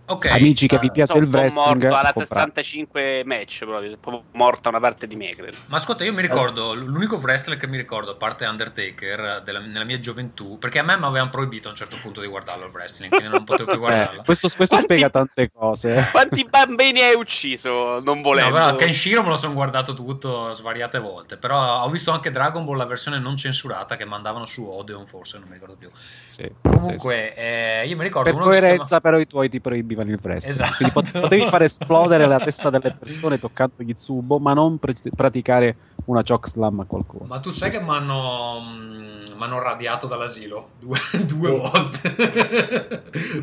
Okay. 0.09 0.39
Amici 0.39 0.69
che 0.69 0.79
vi 0.79 0.91
piace 0.93 1.19
il 1.19 1.25
wrestling, 1.25 1.83
morto 1.83 1.97
alla 1.97 2.13
65 2.15 3.23
match, 3.25 3.65
proprio, 3.65 3.97
proprio 4.01 4.23
morta 4.33 4.69
una 4.69 4.79
parte 4.79 5.09
di 5.09 5.17
me. 5.17 5.31
Credo. 5.31 5.57
Ma 5.67 5.79
ascolta, 5.79 6.05
io 6.05 6.13
mi 6.13 6.23
ricordo 6.23 6.75
l'unico 6.75 7.17
wrestler 7.17 7.59
che 7.59 7.67
mi 7.67 7.77
ricordo, 7.77 8.13
a 8.13 8.15
parte 8.15 8.47
Undertaker, 8.47 9.43
della, 9.43 9.59
nella 9.59 9.85
mia 9.85 9.99
gioventù, 9.99 10.59
perché 10.59 10.79
a 10.79 10.85
me 10.85 10.97
mi 10.97 11.05
avevano 11.05 11.31
proibito 11.31 11.67
a 11.67 11.73
un 11.73 11.77
certo 11.77 11.99
punto 12.01 12.21
di 12.21 12.29
guardarlo 12.29 12.67
il 12.67 12.73
wrestling, 12.73 13.11
quindi 13.13 13.33
non 13.33 13.43
potevo 13.43 13.69
più 13.69 13.81
guardarlo. 13.81 14.21
Eh, 14.21 14.25
questo, 14.25 14.49
questo 14.55 14.77
quanti, 14.77 14.95
spiega 14.95 15.11
tante 15.11 15.51
cose. 15.51 16.09
Quanti 16.13 16.47
bambini 16.49 17.01
hai 17.01 17.17
ucciso? 17.17 18.01
Non 18.01 18.23
volevo. 18.23 18.49
No, 18.51 18.55
però 18.55 18.77
Kenshiro 18.77 19.25
me 19.25 19.31
lo 19.31 19.37
sono 19.37 19.55
guardato 19.55 19.93
tutto 19.95 20.53
svariate 20.53 21.01
volte. 21.01 21.37
Però 21.37 21.83
ho 21.83 21.91
visto 21.91 22.13
anche 22.13 22.31
Dragon 22.31 22.65
Ball, 22.65 22.77
la 22.77 22.87
versione 22.87 23.19
non 23.19 23.37
censurata 23.37 23.97
che 23.97 24.05
mandavano 24.05 24.47
su 24.47 24.65
Odeon, 24.65 25.07
forse 25.07 25.39
non 25.39 25.49
mi 25.49 25.55
ricordo 25.55 25.75
più. 25.75 25.91
Sì, 25.93 26.49
Comunque, 26.63 27.33
sì, 27.35 27.35
sì. 27.35 27.41
Eh, 27.41 27.87
io 27.89 27.97
mi 27.97 28.05
ricordo. 28.05 28.31
Per 28.31 28.41
coerenza, 28.41 28.85
chiama... 28.85 29.01
però, 29.01 29.19
i 29.19 29.27
tuoi 29.27 29.49
ti 29.49 29.61
proibivano 29.61 29.96
colpivano 29.97 30.11
il 30.11 30.19
wrestling. 30.23 30.55
Esatto. 30.55 30.77
Quindi 30.77 31.21
potevi 31.21 31.49
far 31.49 31.63
esplodere 31.63 32.27
la 32.27 32.39
testa 32.39 32.71
delle 32.71 32.93
persone 32.93 33.39
toccando 33.39 33.83
gli 33.83 33.95
tsubo, 33.95 34.39
ma 34.39 34.53
non 34.53 34.79
pr- 34.79 35.15
praticare 35.15 35.77
una 36.07 36.23
choke 36.23 36.49
slam 36.49 36.81
a 36.81 36.85
qualcuno. 36.85 37.25
Ma 37.27 37.41
tu 37.41 37.51
sai 37.51 37.71
che 37.71 37.83
mi 37.83 37.91
hanno 37.91 38.61
mm, 38.61 39.61
radiato 39.61 40.07
dall'asilo 40.07 40.71
due, 40.79 40.99
due 41.25 41.51
oh. 41.51 41.71
volte. 41.71 42.11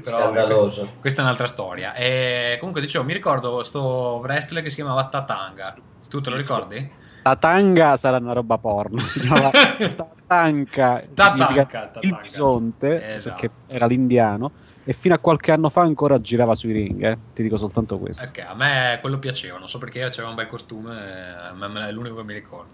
Però 0.04 0.32
questa, 0.32 0.86
questa 1.00 1.22
è 1.22 1.24
un'altra 1.24 1.48
storia. 1.48 1.94
E 1.94 2.58
comunque 2.60 2.82
dicevo, 2.82 3.04
mi 3.04 3.14
ricordo 3.14 3.56
questo 3.56 4.20
wrestler 4.22 4.64
che 4.64 4.70
si 4.70 4.76
chiamava 4.76 5.08
Tatanga. 5.08 5.74
Tu 6.10 6.22
te 6.22 6.30
lo 6.30 6.36
ricordi? 6.36 7.02
Tatanga 7.24 7.96
sarà 7.96 8.18
una 8.18 8.34
roba 8.34 8.58
porno, 8.58 8.98
si 8.98 9.22
chiamava 9.22 9.50
Tatanka, 9.96 11.04
Tatanka, 11.14 11.92
il 12.02 12.20
bisonte, 12.22 13.16
esatto. 13.16 13.40
perché 13.40 13.56
era 13.68 13.86
l'indiano 13.86 14.52
e 14.86 14.94
fino 14.94 15.14
a 15.14 15.18
qualche 15.18 15.52
anno 15.52 15.70
fa 15.70 15.82
ancora 15.82 16.20
girava 16.20 16.56
sui 16.56 16.74
ring, 16.74 17.04
eh? 17.04 17.18
ti 17.34 17.44
dico 17.44 17.58
soltanto 17.58 17.98
questo. 17.98 18.26
Ok, 18.26 18.46
a 18.46 18.54
me 18.54 18.98
quello 19.00 19.18
piaceva, 19.18 19.58
non 19.58 19.68
so 19.68 19.78
perché 19.78 20.04
aveva 20.04 20.28
un 20.28 20.36
bel 20.36 20.48
costume, 20.48 20.94
a 20.94 21.54
me 21.54 21.88
è 21.88 21.92
l'unico 21.92 22.16
che 22.16 22.24
mi 22.24 22.34
ricordo. 22.34 22.72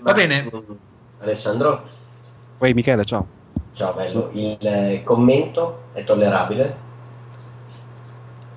Va 0.00 0.10
Ma, 0.10 0.12
bene. 0.12 0.50
Alessandro? 1.20 1.88
Poi 2.58 2.74
Michele, 2.74 3.04
ciao. 3.04 3.26
Ciao, 3.72 3.92
bello. 3.92 4.30
Il 4.32 4.58
eh, 4.60 5.02
commento 5.04 5.84
è 5.92 6.04
tollerabile? 6.04 6.76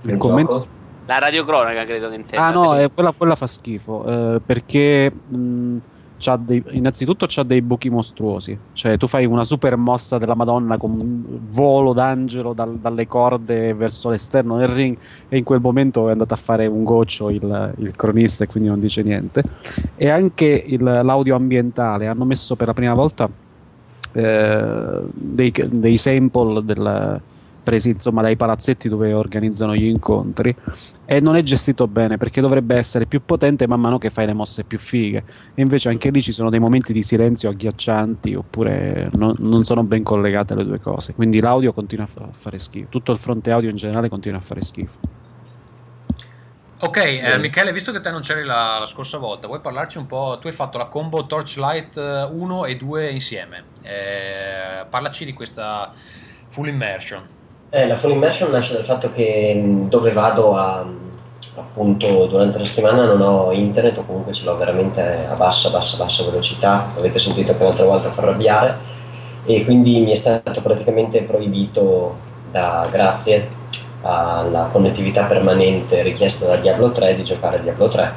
Il 0.01 0.17
commento? 0.17 0.75
La 1.05 1.19
radiocronaca 1.19 1.85
credo 1.85 2.09
che 2.09 2.15
intenda. 2.15 2.45
Ah 2.45 2.51
no, 2.51 2.77
eh, 2.77 2.91
quella, 2.91 3.11
quella, 3.11 3.35
fa 3.35 3.47
schifo, 3.47 4.35
eh, 4.35 4.41
perché... 4.45 5.11
Mh, 5.11 5.77
dei, 6.37 6.63
innanzitutto 6.71 7.25
c'ha 7.27 7.43
dei 7.43 7.61
buchi 7.61 7.89
mostruosi. 7.89 8.57
Cioè, 8.73 8.97
tu 8.97 9.07
fai 9.07 9.25
una 9.25 9.43
super 9.43 9.77
mossa 9.77 10.17
della 10.17 10.35
Madonna 10.35 10.77
con 10.77 10.91
un 10.91 11.23
volo 11.49 11.93
d'angelo 11.93 12.53
dal, 12.53 12.77
dalle 12.77 13.07
corde 13.07 13.73
verso 13.73 14.09
l'esterno 14.09 14.57
del 14.57 14.67
ring, 14.67 14.97
e 15.29 15.37
in 15.37 15.43
quel 15.43 15.61
momento 15.61 16.07
è 16.09 16.11
andato 16.11 16.33
a 16.33 16.37
fare 16.37 16.65
un 16.65 16.83
goccio 16.83 17.29
il, 17.29 17.73
il 17.77 17.95
cronista 17.95 18.43
e 18.43 18.47
quindi 18.47 18.69
non 18.69 18.79
dice 18.79 19.03
niente. 19.03 19.43
E 19.95 20.09
anche 20.09 20.45
il, 20.45 20.83
l'audio 20.83 21.35
ambientale 21.35 22.07
hanno 22.07 22.25
messo 22.25 22.55
per 22.55 22.67
la 22.67 22.73
prima 22.73 22.93
volta 22.93 23.29
eh, 24.13 25.01
dei, 25.13 25.53
dei 25.69 25.97
sample 25.97 26.65
del, 26.65 27.21
presi 27.67 27.89
insomma 27.89 28.21
dai 28.21 28.37
palazzetti 28.37 28.87
dove 28.87 29.11
organizzano 29.11 29.75
gli 29.75 29.83
incontri 29.83 30.55
e 31.03 31.19
non 31.19 31.35
è 31.35 31.43
gestito 31.43 31.85
bene 31.85 32.15
perché 32.15 32.39
dovrebbe 32.39 32.75
essere 32.75 33.05
più 33.07 33.25
potente 33.25 33.67
man 33.67 33.81
mano 33.81 33.97
che 33.97 34.09
fai 34.09 34.25
le 34.25 34.31
mosse 34.31 34.63
più 34.63 34.79
fighe 34.79 35.23
e 35.53 35.61
invece 35.61 35.89
anche 35.89 36.09
lì 36.09 36.21
ci 36.21 36.31
sono 36.31 36.49
dei 36.49 36.61
momenti 36.61 36.93
di 36.93 37.03
silenzio 37.03 37.49
agghiaccianti 37.49 38.35
oppure 38.35 39.09
non, 39.15 39.35
non 39.39 39.65
sono 39.65 39.83
ben 39.83 40.01
collegate 40.01 40.55
le 40.55 40.63
due 40.63 40.79
cose 40.79 41.13
quindi 41.13 41.41
l'audio 41.41 41.73
continua 41.73 42.05
a, 42.05 42.07
fa- 42.07 42.23
a 42.23 42.31
fare 42.31 42.57
schifo 42.57 42.87
tutto 42.89 43.11
il 43.11 43.17
fronte 43.17 43.51
audio 43.51 43.69
in 43.69 43.75
generale 43.75 44.07
continua 44.07 44.39
a 44.39 44.41
fare 44.41 44.61
schifo 44.61 45.25
Ok, 46.79 46.97
eh, 46.97 47.39
Michele, 47.39 47.73
visto 47.73 47.91
che 47.91 47.99
te 48.01 48.11
non 48.11 48.21
c'eri 48.21 48.43
la, 48.43 48.77
la 48.77 48.85
scorsa 48.85 49.17
volta, 49.17 49.47
vuoi 49.47 49.61
parlarci 49.61 49.97
un 49.97 50.05
po'? 50.05 50.37
Tu 50.39 50.45
hai 50.45 50.53
fatto 50.53 50.77
la 50.77 50.85
combo 50.85 51.25
Torchlight 51.25 51.97
1 52.31 52.65
e 52.65 52.75
2 52.77 53.09
insieme. 53.09 53.63
Eh, 53.81 54.85
parlaci 54.87 55.25
di 55.25 55.33
questa 55.33 55.91
full 56.49 56.67
immersion. 56.67 57.36
Eh, 57.69 57.85
la 57.85 57.97
full 57.97 58.11
immersion 58.11 58.49
nasce 58.49 58.73
dal 58.73 58.85
fatto 58.85 59.11
che 59.11 59.53
mh, 59.53 59.89
dove 59.89 60.13
vado 60.13 60.55
a, 60.55 60.85
appunto 61.57 62.25
durante 62.27 62.59
la 62.59 62.65
settimana 62.65 63.03
non 63.05 63.21
ho 63.21 63.51
internet 63.51 63.97
o 63.97 64.03
comunque 64.05 64.31
ce 64.33 64.45
l'ho 64.45 64.55
veramente 64.55 65.01
a 65.29 65.35
bassa, 65.35 65.69
bassa, 65.69 65.97
bassa 65.97 66.23
velocità. 66.23 66.93
Avete 66.95 67.19
sentito 67.19 67.55
che 67.55 67.61
un'altra 67.63 67.85
volta 67.85 68.09
fa 68.11 68.21
arrabbiare 68.21 68.77
e 69.45 69.65
quindi 69.65 69.99
mi 69.99 70.11
è 70.11 70.15
stato 70.15 70.61
praticamente 70.61 71.23
proibito 71.23 72.15
da 72.51 72.87
grazie 72.89 73.49
alla 74.01 74.69
connettività 74.71 75.23
permanente 75.23 76.01
richiesta 76.03 76.45
da 76.45 76.55
Diablo 76.57 76.91
3 76.91 77.15
di 77.15 77.23
giocare 77.23 77.57
a 77.57 77.59
Diablo 77.59 77.89
3 77.89 78.13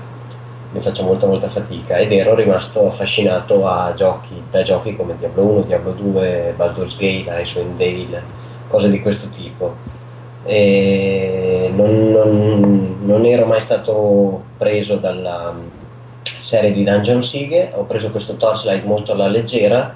mi 0.72 0.80
faccio 0.80 1.02
molta 1.02 1.26
molta 1.26 1.48
fatica 1.48 1.96
ed 1.96 2.12
ero 2.12 2.34
rimasto 2.36 2.86
affascinato 2.86 3.64
giochi, 3.96 4.40
da 4.50 4.62
giochi 4.62 4.94
come 4.94 5.16
Diablo 5.18 5.44
1, 5.44 5.60
Diablo 5.62 5.92
2, 5.92 6.54
Baldur's 6.56 6.96
Gate, 6.96 7.42
Icewind 7.42 7.76
Dale, 7.76 8.22
cose 8.70 8.88
di 8.88 9.00
questo 9.00 9.26
tipo. 9.36 9.74
Non, 10.46 12.10
non, 12.10 12.98
non 13.02 13.24
ero 13.26 13.44
mai 13.44 13.60
stato 13.60 14.42
preso 14.56 14.96
dalla 14.96 15.54
serie 16.22 16.72
di 16.72 16.84
Dungeon 16.84 17.22
Siege, 17.22 17.72
ho 17.74 17.84
preso 17.84 18.10
questo 18.10 18.36
Torchlight 18.36 18.84
molto 18.84 19.12
alla 19.12 19.28
leggera 19.28 19.94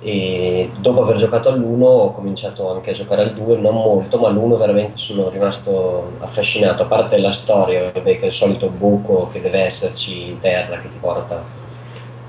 e 0.00 0.70
dopo 0.78 1.02
aver 1.02 1.16
giocato 1.16 1.48
all'1 1.48 1.82
ho 1.82 2.12
cominciato 2.12 2.70
anche 2.70 2.90
a 2.90 2.94
giocare 2.94 3.22
al 3.22 3.32
2, 3.32 3.56
non 3.56 3.74
molto, 3.74 4.18
ma 4.18 4.28
all'1 4.28 4.58
veramente 4.58 4.98
sono 4.98 5.30
rimasto 5.30 6.12
affascinato, 6.18 6.82
a 6.82 6.86
parte 6.86 7.18
la 7.18 7.32
storia, 7.32 7.90
vabbè, 7.92 8.18
che 8.18 8.24
è 8.24 8.26
il 8.26 8.32
solito 8.32 8.68
buco 8.68 9.28
che 9.32 9.40
deve 9.40 9.60
esserci 9.62 10.28
in 10.28 10.40
terra 10.40 10.76
che 10.76 10.90
ti 10.90 10.98
porta 11.00 11.42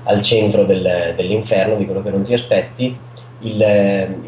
al 0.04 0.22
centro 0.22 0.64
del, 0.64 1.12
dell'inferno, 1.16 1.76
di 1.76 1.84
quello 1.84 2.02
che 2.02 2.10
non 2.10 2.24
ti 2.24 2.32
aspetti. 2.32 2.98
Il, 3.40 3.60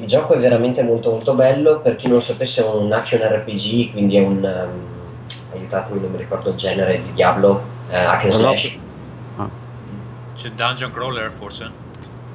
il, 0.01 0.07
gioco 0.07 0.35
è 0.35 0.39
veramente 0.39 0.83
molto 0.83 1.11
molto 1.11 1.35
bello, 1.35 1.81
per 1.81 1.97
chi 1.97 2.09
non 2.09 2.21
sapesse 2.21 2.63
è 2.63 2.69
un 2.69 2.93
action 2.93 3.21
RPG, 3.21 3.93
quindi 3.93 4.17
è 4.17 4.21
un... 4.21 4.37
Um, 4.45 4.97
aiutatemi, 5.53 6.01
non 6.01 6.11
mi 6.11 6.19
ricordo 6.19 6.51
il 6.51 6.57
genere 6.57 7.03
di 7.03 7.13
Diablo, 7.15 7.63
uh, 7.89 7.95
hack 7.95 8.25
and 8.25 8.33
slash. 8.33 8.79
Ah. 9.37 9.49
C'è 10.37 10.51
Dungeon 10.51 10.93
Crawler 10.93 11.31
forse? 11.31 11.87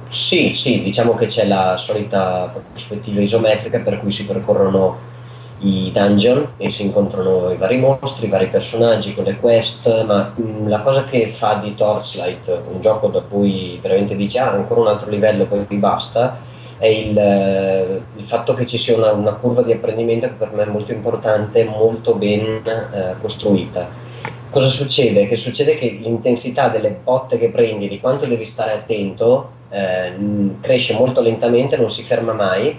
Sì, 0.08 0.54
sì, 0.54 0.82
diciamo 0.82 1.14
che 1.14 1.26
c'è 1.26 1.46
la 1.46 1.76
solita 1.76 2.52
prospettiva 2.70 3.20
isometrica 3.20 3.78
per 3.78 4.00
cui 4.00 4.12
si 4.12 4.24
percorrono 4.24 5.12
i 5.60 5.90
dungeon 5.92 6.52
e 6.56 6.70
si 6.70 6.82
incontrano 6.82 7.50
i 7.50 7.56
vari 7.56 7.78
mostri, 7.78 8.26
i 8.26 8.28
vari 8.28 8.48
personaggi 8.48 9.14
con 9.14 9.24
le 9.24 9.38
quest, 9.38 10.04
ma 10.04 10.32
mh, 10.34 10.68
la 10.68 10.80
cosa 10.80 11.04
che 11.04 11.32
fa 11.34 11.54
di 11.54 11.74
Torchlight 11.74 12.62
un 12.70 12.80
gioco 12.80 13.08
da 13.08 13.20
cui 13.20 13.78
veramente 13.80 14.14
dice 14.14 14.38
ah, 14.38 14.50
ancora 14.50 14.80
un 14.80 14.86
altro 14.88 15.10
livello 15.10 15.46
poi 15.46 15.64
basta, 15.70 16.38
è 16.78 16.86
il, 16.86 17.16
eh, 17.16 18.00
il 18.16 18.24
fatto 18.24 18.54
che 18.54 18.66
ci 18.66 18.78
sia 18.78 18.96
una, 18.96 19.12
una, 19.12 19.34
curva 19.34 19.62
di 19.62 19.72
apprendimento 19.72 20.26
che 20.26 20.34
per 20.34 20.52
me 20.52 20.64
è 20.64 20.66
molto 20.66 20.92
importante, 20.92 21.64
molto 21.64 22.14
ben 22.14 22.62
eh, 22.64 23.14
costruita. 23.20 23.88
Cosa 24.50 24.68
succede? 24.68 25.26
Che 25.26 25.36
succede 25.36 25.76
che 25.76 25.98
l'intensità 26.00 26.68
delle 26.68 26.96
botte 27.02 27.38
che 27.38 27.48
prendi, 27.48 27.88
di 27.88 28.00
quanto 28.00 28.26
devi 28.26 28.44
stare 28.44 28.72
attento, 28.72 29.50
eh, 29.70 30.12
cresce 30.60 30.94
molto 30.94 31.20
lentamente, 31.20 31.76
non 31.76 31.90
si 31.90 32.02
ferma 32.02 32.32
mai 32.32 32.78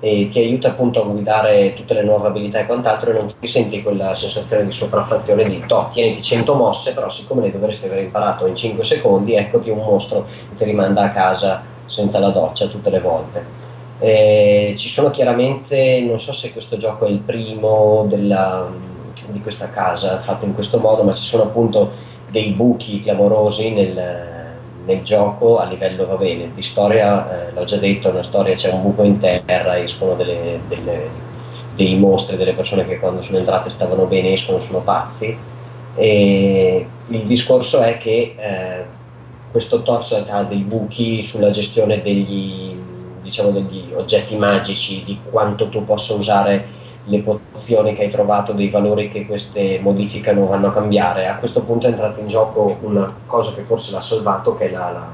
e 0.00 0.28
ti 0.30 0.38
aiuta 0.38 0.68
appunto 0.68 1.00
a 1.00 1.06
guidare 1.06 1.72
tutte 1.72 1.94
le 1.94 2.02
nuove 2.02 2.28
abilità 2.28 2.58
e 2.58 2.66
quant'altro 2.66 3.10
e 3.10 3.14
non 3.14 3.32
ti 3.40 3.46
senti 3.46 3.82
quella 3.82 4.12
sensazione 4.12 4.66
di 4.66 4.72
sopraffazione 4.72 5.44
di 5.44 5.62
to, 5.66 5.88
tieniti 5.92 6.20
100 6.20 6.54
mosse, 6.54 6.92
però 6.92 7.08
siccome 7.08 7.40
le 7.40 7.50
dovresti 7.50 7.86
aver 7.86 8.02
imparato 8.02 8.46
in 8.46 8.54
5 8.54 8.84
secondi, 8.84 9.34
eccoti 9.34 9.70
un 9.70 9.78
mostro 9.78 10.26
che 10.50 10.56
ti 10.58 10.64
rimanda 10.64 11.04
a 11.04 11.10
casa 11.10 11.72
senza 11.94 12.18
la 12.18 12.30
doccia 12.30 12.66
tutte 12.66 12.90
le 12.90 13.00
volte. 13.00 13.62
Eh, 14.00 14.74
ci 14.76 14.88
sono 14.88 15.10
chiaramente, 15.10 16.00
non 16.00 16.18
so 16.18 16.32
se 16.32 16.52
questo 16.52 16.76
gioco 16.76 17.06
è 17.06 17.08
il 17.08 17.20
primo 17.20 18.04
della, 18.08 18.68
di 19.28 19.40
questa 19.40 19.70
casa 19.70 20.20
fatto 20.20 20.44
in 20.44 20.54
questo 20.54 20.78
modo, 20.78 21.04
ma 21.04 21.14
ci 21.14 21.24
sono 21.24 21.44
appunto 21.44 21.92
dei 22.30 22.50
buchi 22.50 22.98
clamorosi 22.98 23.70
nel, 23.70 24.34
nel 24.84 25.02
gioco 25.04 25.58
a 25.58 25.64
livello, 25.64 26.06
va 26.06 26.16
bene, 26.16 26.50
di 26.52 26.62
storia, 26.62 27.48
eh, 27.48 27.52
l'ho 27.52 27.64
già 27.64 27.76
detto, 27.76 28.08
una 28.10 28.24
storia 28.24 28.54
c'è 28.54 28.72
un 28.72 28.82
buco 28.82 29.04
in 29.04 29.20
terra, 29.20 29.78
escono 29.78 30.14
delle, 30.14 30.58
delle, 30.66 31.08
dei 31.76 31.96
mostri, 31.96 32.36
delle 32.36 32.54
persone 32.54 32.86
che 32.86 32.98
quando 32.98 33.22
sono 33.22 33.38
entrate 33.38 33.70
stavano 33.70 34.04
bene, 34.06 34.32
escono, 34.32 34.58
sono 34.60 34.80
pazzi. 34.80 35.36
E 35.96 36.86
il 37.06 37.22
discorso 37.26 37.80
è 37.80 37.98
che 37.98 38.34
eh, 38.36 38.84
questo 39.54 39.82
torso 39.82 40.16
ha 40.28 40.42
dei 40.42 40.62
buchi 40.62 41.22
sulla 41.22 41.50
gestione 41.50 42.02
degli, 42.02 42.76
diciamo, 43.22 43.52
degli 43.52 43.92
oggetti 43.94 44.34
magici, 44.34 45.04
di 45.04 45.16
quanto 45.30 45.68
tu 45.68 45.84
possa 45.84 46.14
usare 46.14 46.66
le 47.04 47.20
pozioni 47.52 47.94
che 47.94 48.02
hai 48.02 48.10
trovato, 48.10 48.50
dei 48.50 48.68
valori 48.68 49.08
che 49.08 49.26
queste 49.26 49.78
modificano 49.80 50.48
vanno 50.48 50.66
a 50.66 50.72
cambiare. 50.72 51.28
A 51.28 51.36
questo 51.36 51.62
punto 51.62 51.86
è 51.86 51.90
entrata 51.90 52.18
in 52.18 52.26
gioco 52.26 52.78
una 52.80 53.14
cosa 53.26 53.52
che 53.52 53.62
forse 53.62 53.92
l'ha 53.92 54.00
salvato, 54.00 54.56
che 54.56 54.64
è 54.64 54.72
la, 54.72 54.90
la, 54.90 55.08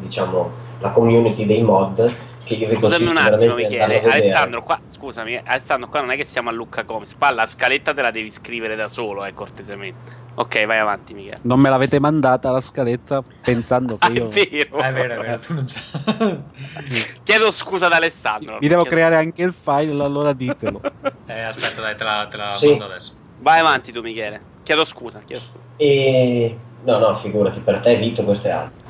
diciamo, 0.00 0.50
la 0.80 0.88
community 0.88 1.46
dei 1.46 1.62
mod. 1.62 2.12
Io 2.48 2.70
scusami 2.70 3.06
un 3.06 3.16
attimo, 3.16 3.54
Michele. 3.54 4.02
Alessandro 4.02 4.62
qua, 4.62 4.80
scusami, 4.86 5.40
Alessandro, 5.44 5.88
qua 5.88 6.00
non 6.00 6.10
è 6.10 6.16
che 6.16 6.24
siamo 6.24 6.50
a 6.50 6.52
Lucca 6.52 6.84
Comics. 6.84 7.16
Qua 7.16 7.30
la 7.30 7.46
scaletta 7.46 7.94
te 7.94 8.02
la 8.02 8.10
devi 8.10 8.30
scrivere 8.30 8.76
da 8.76 8.88
solo, 8.88 9.24
eh, 9.24 9.32
cortesemente. 9.32 10.22
Ok, 10.36 10.66
vai 10.66 10.78
avanti, 10.78 11.14
Michele. 11.14 11.38
Non 11.42 11.60
me 11.60 11.70
l'avete 11.70 12.00
mandata 12.00 12.50
la 12.50 12.60
scaletta 12.60 13.22
pensando 13.42 13.96
che 13.96 14.10
io. 14.12 14.28
è 14.28 14.28
vero, 14.28 14.78
è 14.78 14.92
vero, 14.92 15.14
è 15.14 15.18
vero. 15.18 15.38
Tu 15.38 15.54
non 15.54 15.64
c'è. 15.64 16.40
Chiedo 17.22 17.50
scusa 17.50 17.86
ad 17.86 17.92
Alessandro. 17.92 18.58
Mi 18.60 18.68
devo 18.68 18.82
Chiedo... 18.82 18.96
creare 18.96 19.16
anche 19.16 19.42
il 19.42 19.54
file, 19.54 20.02
allora 20.02 20.32
ditelo. 20.32 20.80
eh, 21.26 21.40
aspetta, 21.40 21.80
dai, 21.80 21.96
te 21.96 22.04
la, 22.04 22.26
te 22.28 22.36
la 22.36 22.50
sì. 22.52 22.68
mando 22.68 22.84
adesso. 22.84 23.12
Vai 23.38 23.60
avanti 23.60 23.92
tu, 23.92 24.00
Michele. 24.00 24.52
Chiedo 24.62 24.84
scusa, 24.84 25.20
chiedo 25.24 25.42
scusa. 25.42 25.62
E... 25.76 26.56
No, 26.84 26.98
no, 26.98 27.16
figurati, 27.18 27.60
per 27.60 27.80
te 27.80 27.96
Vito 27.96 28.24
questo 28.24 28.48
è 28.48 28.50
altro. 28.50 28.83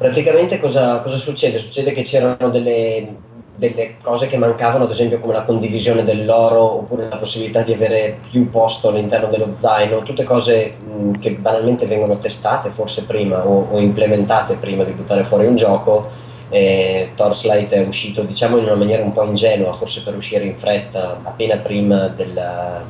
Praticamente 0.00 0.58
cosa, 0.58 1.00
cosa 1.00 1.18
succede? 1.18 1.58
Succede 1.58 1.92
che 1.92 2.00
c'erano 2.00 2.48
delle 2.48 3.28
delle 3.60 3.96
cose 4.00 4.26
che 4.26 4.38
mancavano, 4.38 4.84
ad 4.84 4.90
esempio 4.90 5.20
come 5.20 5.34
la 5.34 5.42
condivisione 5.42 6.02
dell'oro 6.02 6.62
oppure 6.78 7.10
la 7.10 7.18
possibilità 7.18 7.60
di 7.60 7.74
avere 7.74 8.16
più 8.30 8.46
posto 8.46 8.88
all'interno 8.88 9.28
dello 9.28 9.56
zaino, 9.60 9.98
tutte 9.98 10.24
cose 10.24 10.72
mh, 10.78 11.18
che 11.18 11.32
banalmente 11.32 11.84
vengono 11.84 12.16
testate 12.16 12.70
forse 12.70 13.04
prima 13.04 13.46
o, 13.46 13.66
o, 13.70 13.78
implementate 13.78 14.54
prima 14.54 14.82
di 14.84 14.92
buttare 14.92 15.24
fuori 15.24 15.44
un 15.44 15.56
gioco. 15.56 16.08
Eh, 16.48 17.10
Torchlight 17.14 17.72
è 17.72 17.86
uscito 17.86 18.22
diciamo 18.22 18.56
in 18.56 18.64
una 18.64 18.76
maniera 18.76 19.02
un 19.02 19.12
po' 19.12 19.24
ingenua, 19.24 19.74
forse 19.74 20.02
per 20.02 20.16
uscire 20.16 20.44
in 20.44 20.56
fretta, 20.56 21.20
appena 21.22 21.56
prima 21.56 22.08
della, 22.08 22.82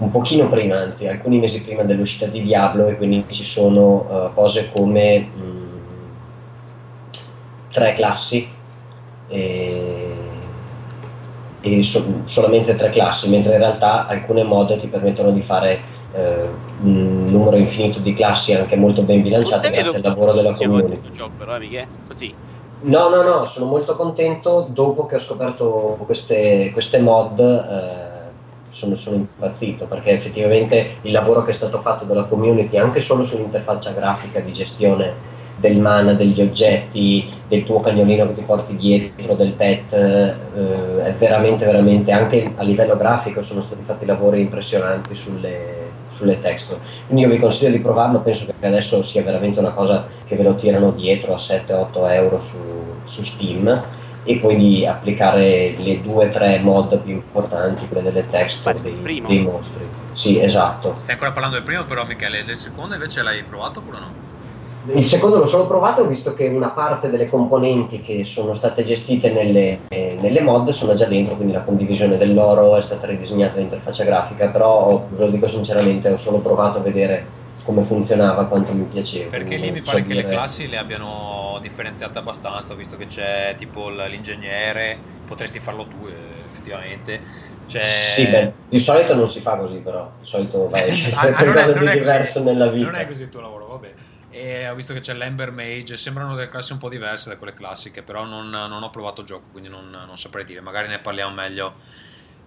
un 0.00 0.10
pochino 0.10 0.48
prima, 0.48 0.78
anzi 0.78 1.06
alcuni 1.06 1.38
mesi 1.38 1.60
prima 1.62 1.82
dell'uscita 1.82 2.26
di 2.26 2.42
Diablo 2.42 2.88
e 2.88 2.96
quindi 2.96 3.24
ci 3.28 3.44
sono 3.44 4.06
uh, 4.08 4.34
cose 4.34 4.70
come 4.72 5.18
mh, 5.20 5.68
tre 7.70 7.92
classi 7.92 8.48
e, 9.28 10.14
e 11.60 11.84
so, 11.84 12.22
solamente 12.24 12.74
tre 12.74 12.88
classi, 12.90 13.28
mentre 13.28 13.52
in 13.52 13.58
realtà 13.58 14.06
alcune 14.06 14.42
mod 14.42 14.78
ti 14.80 14.86
permettono 14.86 15.32
di 15.32 15.42
fare 15.42 15.80
eh, 16.12 16.48
un 16.82 17.30
numero 17.30 17.56
infinito 17.56 17.98
di 17.98 18.14
classi 18.14 18.54
anche 18.54 18.76
molto 18.76 19.02
ben 19.02 19.20
bilanciate 19.20 19.70
grazie 19.70 19.96
al 19.96 20.02
lavoro 20.02 20.32
della 20.32 20.54
community. 20.54 21.10
Gioco, 21.10 21.32
però, 21.36 21.52
amiche? 21.52 21.86
Così. 22.06 22.34
No, 22.82 23.10
no, 23.10 23.22
no, 23.22 23.44
sono 23.44 23.66
molto 23.66 23.94
contento 23.94 24.66
dopo 24.70 25.04
che 25.04 25.16
ho 25.16 25.20
scoperto 25.20 25.98
queste, 26.06 26.70
queste 26.72 26.98
mod. 26.98 27.38
Eh, 27.38 28.09
sono, 28.70 28.94
sono, 28.94 29.16
impazzito 29.16 29.84
perché 29.84 30.12
effettivamente 30.12 30.96
il 31.02 31.12
lavoro 31.12 31.44
che 31.44 31.50
è 31.50 31.54
stato 31.54 31.80
fatto 31.80 32.04
dalla 32.04 32.24
community 32.24 32.78
anche 32.78 33.00
solo 33.00 33.24
sull'interfaccia 33.24 33.90
grafica 33.90 34.40
di 34.40 34.52
gestione 34.52 35.38
del 35.60 35.78
mana, 35.78 36.14
degli 36.14 36.40
oggetti, 36.40 37.30
del 37.46 37.64
tuo 37.64 37.80
cagnolino 37.80 38.26
che 38.28 38.34
ti 38.34 38.40
porti 38.40 38.76
dietro, 38.76 39.34
del 39.34 39.52
pet, 39.52 39.92
eh, 39.92 40.34
è 41.04 41.12
veramente, 41.18 41.66
veramente, 41.66 42.10
anche 42.12 42.50
a 42.56 42.62
livello 42.62 42.96
grafico 42.96 43.42
sono 43.42 43.60
stati 43.60 43.82
fatti 43.84 44.06
lavori 44.06 44.40
impressionanti 44.40 45.14
sulle, 45.14 45.90
sulle 46.14 46.40
texture. 46.40 46.80
Quindi 47.06 47.24
io 47.24 47.30
vi 47.30 47.38
consiglio 47.38 47.70
di 47.70 47.78
provarlo, 47.78 48.20
penso 48.20 48.46
che 48.46 48.66
adesso 48.66 49.02
sia 49.02 49.22
veramente 49.22 49.58
una 49.58 49.72
cosa 49.72 50.06
che 50.26 50.34
ve 50.34 50.44
lo 50.44 50.54
tirano 50.54 50.92
dietro 50.92 51.34
a 51.34 51.38
7-8 51.38 52.10
euro 52.10 52.42
su, 52.42 52.56
su 53.04 53.22
Steam 53.22 53.98
e 54.24 54.36
poi 54.36 54.56
di 54.56 54.86
applicare 54.86 55.74
le 55.76 56.00
due 56.02 56.26
o 56.26 56.28
tre 56.28 56.58
mod 56.58 56.98
più 56.98 57.14
importanti, 57.14 57.86
quelle 57.88 58.12
delle 58.12 58.28
texture 58.28 58.80
dei, 58.80 59.22
dei, 59.26 59.40
mostri. 59.40 59.86
Sì, 60.12 60.38
esatto. 60.38 60.94
Stai 60.96 61.14
ancora 61.14 61.32
parlando 61.32 61.56
del 61.56 61.64
primo 61.64 61.84
però 61.84 62.04
Michele, 62.04 62.44
del 62.44 62.56
secondo 62.56 62.94
invece 62.94 63.22
l'hai 63.22 63.42
provato 63.42 63.80
oppure 63.80 63.98
no? 63.98 64.28
Il 64.92 65.04
secondo 65.04 65.36
l'ho 65.36 65.46
solo 65.46 65.66
provato, 65.66 66.00
ho 66.00 66.06
visto 66.06 66.32
che 66.32 66.48
una 66.48 66.70
parte 66.70 67.10
delle 67.10 67.28
componenti 67.28 68.00
che 68.00 68.24
sono 68.24 68.54
state 68.54 68.82
gestite 68.82 69.30
nelle, 69.30 69.80
eh, 69.88 70.16
nelle 70.20 70.40
mod 70.40 70.70
sono 70.70 70.94
già 70.94 71.04
dentro, 71.04 71.36
quindi 71.36 71.52
la 71.52 71.60
condivisione 71.60 72.16
dell'oro 72.16 72.76
è 72.76 72.80
stata 72.80 73.06
ridisegnata 73.06 73.58
l'interfaccia 73.58 74.04
grafica, 74.04 74.48
però 74.48 75.06
ve 75.10 75.24
lo 75.24 75.30
dico 75.30 75.46
sinceramente, 75.48 76.08
ho 76.08 76.16
solo 76.16 76.38
provato 76.38 76.78
a 76.78 76.80
vedere 76.80 77.26
come 77.70 77.84
funzionava, 77.84 78.46
quanto 78.46 78.72
mi 78.72 78.84
piaceva. 78.84 79.30
Perché 79.30 79.56
lì 79.56 79.70
mi 79.70 79.80
pare 79.80 79.98
so 79.98 80.02
che 80.04 80.14
dire... 80.14 80.22
le 80.22 80.28
classi 80.28 80.68
le 80.68 80.76
abbiano 80.76 81.58
differenziate 81.62 82.18
abbastanza, 82.18 82.74
visto 82.74 82.96
che 82.96 83.06
c'è 83.06 83.54
tipo 83.56 83.88
l'ingegnere, 83.88 84.98
potresti 85.24 85.60
farlo 85.60 85.86
tu 85.86 86.06
eh, 86.06 86.44
effettivamente. 86.44 87.20
C'è... 87.66 87.82
Sì, 87.82 88.26
beh, 88.26 88.52
di 88.68 88.80
solito 88.80 89.14
non 89.14 89.28
si 89.28 89.40
fa 89.40 89.56
così 89.56 89.76
però, 89.78 90.10
di 90.18 90.26
solito 90.26 90.68
vai 90.70 91.12
a 91.12 91.20
ah, 91.20 91.32
qualcosa 91.32 91.72
di 91.72 91.90
diverso 91.90 92.42
così. 92.42 92.52
nella 92.52 92.66
vita. 92.66 92.90
Non 92.90 93.00
è 93.00 93.06
così 93.06 93.22
il 93.22 93.28
tuo 93.28 93.40
lavoro, 93.40 93.68
vabbè. 93.68 93.92
E 94.32 94.68
ho 94.68 94.74
visto 94.74 94.92
che 94.92 95.00
c'è 95.00 95.14
l'Ember 95.14 95.52
Mage, 95.52 95.96
sembrano 95.96 96.34
delle 96.34 96.48
classi 96.48 96.72
un 96.72 96.78
po' 96.78 96.88
diverse 96.88 97.28
da 97.28 97.36
quelle 97.36 97.54
classiche, 97.54 98.02
però 98.02 98.24
non, 98.24 98.48
non 98.48 98.82
ho 98.82 98.90
provato 98.90 99.20
il 99.20 99.26
gioco, 99.26 99.44
quindi 99.52 99.68
non, 99.68 99.90
non, 99.90 100.16
saprei 100.16 100.44
dire, 100.44 100.60
magari 100.60 100.88
ne 100.88 100.98
parliamo 100.98 101.34
meglio 101.34 101.74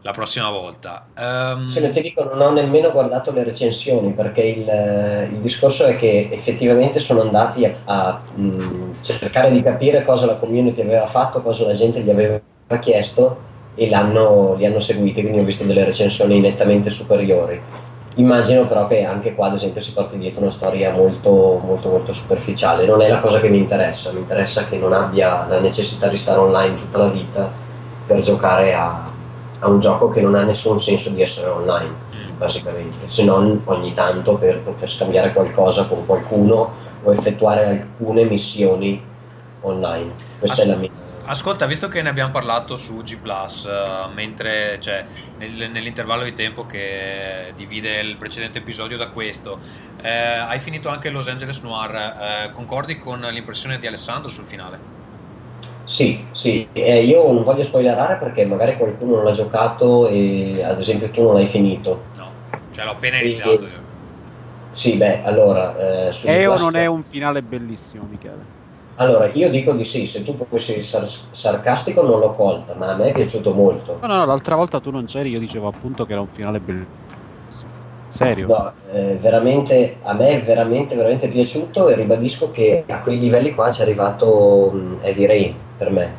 la 0.03 0.11
prossima 0.11 0.49
volta. 0.49 1.07
Um... 1.17 1.65
Se 1.67 1.79
ne 1.79 1.89
ti 1.89 2.01
dico, 2.01 2.23
non 2.23 2.39
ho 2.39 2.51
nemmeno 2.51 2.91
guardato 2.91 3.31
le 3.31 3.43
recensioni, 3.43 4.11
perché 4.11 4.41
il, 4.41 5.29
il 5.33 5.39
discorso 5.39 5.85
è 5.85 5.97
che 5.97 6.29
effettivamente 6.31 6.99
sono 6.99 7.21
andati 7.21 7.65
a, 7.65 7.73
a 7.85 8.19
mh, 8.35 9.01
cercare 9.01 9.51
di 9.51 9.63
capire 9.63 10.03
cosa 10.03 10.27
la 10.27 10.35
community 10.35 10.81
aveva 10.81 11.07
fatto, 11.07 11.41
cosa 11.41 11.65
la 11.65 11.73
gente 11.73 12.01
gli 12.01 12.09
aveva 12.09 12.39
chiesto 12.79 13.51
e 13.75 13.87
li 13.87 13.93
hanno 13.93 14.79
seguiti, 14.79 15.21
quindi 15.21 15.39
ho 15.39 15.43
visto 15.43 15.63
delle 15.63 15.83
recensioni 15.83 16.39
nettamente 16.39 16.91
superiori 16.91 17.59
Immagino 18.15 18.67
però 18.67 18.85
che 18.87 19.03
anche 19.03 19.33
qua, 19.33 19.47
ad 19.47 19.55
esempio, 19.55 19.81
si 19.81 19.91
porti 19.91 20.17
dietro 20.19 20.41
una 20.41 20.51
storia 20.51 20.91
molto, 20.91 21.59
molto, 21.63 21.89
molto 21.89 22.13
superficiale. 22.13 22.85
Non 22.85 23.01
è 23.01 23.07
la 23.07 23.19
cosa 23.19 23.39
che 23.39 23.49
mi 23.49 23.57
interessa, 23.57 24.11
mi 24.11 24.19
interessa 24.19 24.67
che 24.67 24.77
non 24.77 24.93
abbia 24.93 25.47
la 25.47 25.59
necessità 25.59 26.07
di 26.07 26.17
stare 26.17 26.37
online 26.37 26.75
tutta 26.75 26.99
la 26.99 27.07
vita 27.07 27.51
per 28.05 28.19
giocare 28.19 28.75
a, 28.75 29.11
a 29.63 29.69
un 29.69 29.79
gioco 29.79 30.09
che 30.09 30.21
non 30.21 30.35
ha 30.35 30.43
nessun 30.43 30.77
senso 30.77 31.09
di 31.09 31.21
essere 31.21 31.47
online, 31.47 31.93
basicamente, 32.37 33.07
se 33.07 33.23
non 33.23 33.61
ogni 33.65 33.93
tanto 33.93 34.35
per 34.35 34.59
poter 34.59 34.89
scambiare 34.89 35.31
qualcosa 35.31 35.85
con 35.85 36.05
qualcuno 36.05 36.71
o 37.01 37.13
effettuare 37.13 37.65
alcune 37.65 38.25
missioni 38.25 39.01
online. 39.61 40.11
Questa 40.39 40.61
Ass- 40.61 40.67
è 40.67 40.71
la 40.71 40.77
mia 40.77 40.89
Ascolta, 41.25 41.65
visto 41.65 41.87
che 41.87 42.01
ne 42.01 42.09
abbiamo 42.09 42.33
parlato 42.33 42.75
su 42.75 43.01
G 43.01 43.17
Plus, 43.17 43.63
uh, 43.63 44.11
mentre 44.13 44.77
cioè, 44.81 45.05
nel, 45.37 45.71
nell'intervallo 45.71 46.25
di 46.25 46.33
tempo 46.33 46.65
che 46.65 47.53
divide 47.55 48.01
il 48.01 48.17
precedente 48.17 48.57
episodio 48.57 48.97
da 48.97 49.07
questo, 49.07 49.57
eh, 50.01 50.09
hai 50.09 50.59
finito 50.59 50.89
anche 50.89 51.09
Los 51.09 51.29
Angeles 51.29 51.61
Noir. 51.61 51.95
Eh, 51.95 52.51
concordi 52.51 52.97
con 52.97 53.21
l'impressione 53.21 53.79
di 53.79 53.87
Alessandro 53.87 54.29
sul 54.29 54.43
finale? 54.43 55.02
Sì, 55.85 56.25
sì, 56.33 56.67
eh, 56.71 57.03
io 57.03 57.31
non 57.31 57.43
voglio 57.43 57.63
spoilerare 57.63 58.15
perché 58.17 58.45
magari 58.45 58.77
qualcuno 58.77 59.15
non 59.15 59.25
l'ha 59.25 59.31
giocato 59.31 60.07
e 60.07 60.63
ad 60.63 60.79
esempio 60.79 61.09
tu 61.11 61.23
non 61.23 61.35
l'hai 61.35 61.47
finito. 61.47 62.05
No, 62.17 62.25
cioè 62.71 62.85
l'ho 62.85 62.91
appena 62.91 63.19
iniziato. 63.19 63.65
E, 63.65 63.71
sì, 64.71 64.95
beh, 64.95 65.23
allora... 65.23 66.09
Eh, 66.09 66.11
è 66.21 66.47
o 66.49 66.57
non 66.57 66.75
è 66.75 66.85
un 66.85 67.03
finale 67.03 67.41
bellissimo, 67.41 68.05
Michele? 68.05 68.61
Allora, 68.95 69.27
io 69.33 69.49
dico 69.49 69.73
di 69.73 69.85
sì, 69.85 70.05
se 70.05 70.23
tu 70.23 70.37
fossi 70.49 70.83
sar- 70.83 71.09
sarcastico 71.31 72.03
non 72.03 72.19
l'ho 72.19 72.33
colta, 72.33 72.75
ma 72.75 72.91
a 72.91 72.95
me 72.95 73.09
è 73.09 73.11
piaciuto 73.11 73.51
molto. 73.51 73.97
No, 74.01 74.07
no, 74.07 74.17
no, 74.17 74.25
l'altra 74.25 74.55
volta 74.55 74.79
tu 74.79 74.91
non 74.91 75.05
c'eri, 75.05 75.31
io 75.31 75.39
dicevo 75.39 75.67
appunto 75.67 76.05
che 76.05 76.11
era 76.11 76.21
un 76.21 76.27
finale 76.27 76.59
bellissimo. 76.59 77.02
Serio? 78.13 78.45
No, 78.45 78.71
eh, 78.91 79.17
veramente, 79.19 79.95
a 80.03 80.13
me 80.13 80.29
è 80.29 80.43
veramente, 80.43 80.93
veramente 80.93 81.27
piaciuto 81.29 81.89
e 81.89 81.95
ribadisco 81.95 82.51
che 82.51 82.83
a 82.87 82.99
quei 82.99 83.17
livelli 83.17 83.55
qua 83.55 83.71
ci 83.71 83.79
è 83.79 83.83
arrivato 83.83 84.69
um, 84.71 84.99
Heavy 85.01 85.25
Rain 85.25 85.55
per 85.75 85.89
me. 85.89 86.13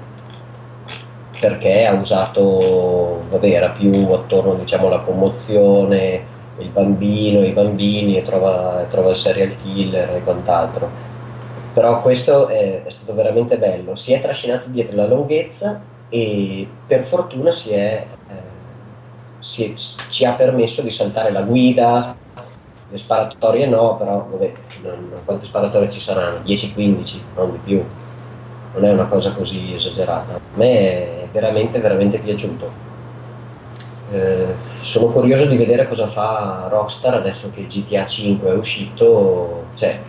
Perché 1.39 1.87
ha 1.87 1.93
usato, 1.93 3.23
vabbè, 3.31 3.47
era 3.47 3.69
più 3.69 4.11
attorno 4.11 4.55
diciamo 4.55 4.89
alla 4.89 5.01
commozione, 5.01 6.21
il 6.59 6.69
bambino, 6.71 7.45
i 7.45 7.53
bambini, 7.53 8.17
e 8.19 8.25
trova, 8.25 8.85
trova 8.91 9.11
il 9.11 9.17
serial 9.17 9.53
killer 9.63 10.17
e 10.17 10.25
quant'altro 10.25 11.13
però 11.73 12.01
questo 12.03 12.47
è, 12.47 12.85
è, 12.85 12.91
stato 12.91 13.15
veramente 13.15 13.59
bello, 13.59 13.97
si 13.97 14.13
è 14.13 14.21
trascinato 14.23 14.69
dietro 14.69 14.95
la 14.95 15.09
lunghezza 15.09 15.81
e 16.09 16.69
per 16.87 17.03
fortuna 17.03 17.51
si 17.51 17.71
è, 17.71 18.07
eh, 18.29 18.33
si, 19.45 19.75
ci 20.09 20.25
ha 20.25 20.33
permesso 20.33 20.81
di 20.81 20.91
saltare 20.91 21.31
la 21.31 21.43
guida, 21.43 22.17
le 22.91 22.99
sparatorie 22.99 23.67
no, 23.67 23.97
però 23.97 24.27
vabbè, 24.31 24.53
non, 24.83 25.11
quante 25.25 25.45
sparatorie 25.45 25.91
ci 25.91 26.01
saranno? 26.01 26.39
10-15, 26.39 27.19
non 27.37 27.53
di 27.53 27.59
più, 27.63 27.85
non 28.75 28.85
è 28.85 28.91
una 28.91 29.05
cosa 29.05 29.33
così 29.33 29.75
esagerata. 29.75 30.35
A 30.35 30.41
me 30.55 30.71
è 30.71 31.29
veramente, 31.31 31.79
veramente 31.79 32.19
piaciuto. 32.19 32.93
Eh, 34.11 34.55
sono 34.81 35.07
curioso 35.07 35.45
di 35.45 35.57
vedere 35.57 35.89
cosa 35.89 36.07
fa 36.07 36.67
Rockstar 36.71 37.15
adesso 37.15 37.51
che 37.53 37.67
GTA 37.67 38.07
5 38.07 38.51
è 38.51 38.55
uscito, 38.55 39.65
cioè 39.75 40.01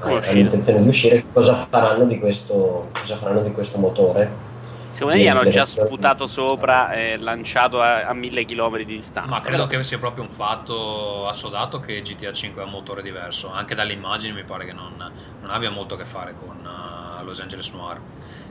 hanno 0.00 0.38
intenzione 0.38 0.82
di 0.82 0.88
uscire, 0.88 1.24
cosa 1.32 1.66
faranno 1.68 2.04
di 2.04 2.18
questo, 2.18 2.88
cosa 2.92 3.16
faranno 3.16 3.40
di 3.40 3.52
questo 3.52 3.78
motore. 3.78 4.50
Secondo 4.92 5.16
me 5.16 5.22
gli 5.22 5.28
hanno 5.28 5.48
già 5.48 5.64
sputato 5.64 6.26
sopra 6.26 6.92
e 6.92 7.16
lanciato 7.18 7.80
a, 7.80 8.04
a 8.04 8.12
mille 8.12 8.44
chilometri 8.44 8.84
di 8.84 8.94
distanza. 8.94 9.30
Ma 9.30 9.40
credo 9.40 9.66
che 9.66 9.82
sia 9.82 9.98
proprio 9.98 10.24
un 10.24 10.30
fatto 10.30 11.26
assodato 11.26 11.80
che 11.80 12.02
GTA 12.02 12.32
5 12.32 12.60
ha 12.60 12.64
un 12.64 12.70
motore 12.70 13.02
diverso. 13.02 13.50
Anche 13.50 13.74
dalle 13.74 13.94
immagini 13.94 14.34
mi 14.34 14.44
pare 14.44 14.66
che 14.66 14.72
non, 14.72 14.92
non 14.96 15.50
abbia 15.50 15.70
molto 15.70 15.94
a 15.94 15.96
che 15.96 16.04
fare 16.04 16.34
con 16.38 16.56
uh, 16.58 17.24
Los 17.24 17.40
Angeles 17.40 17.72
Noir. 17.72 18.00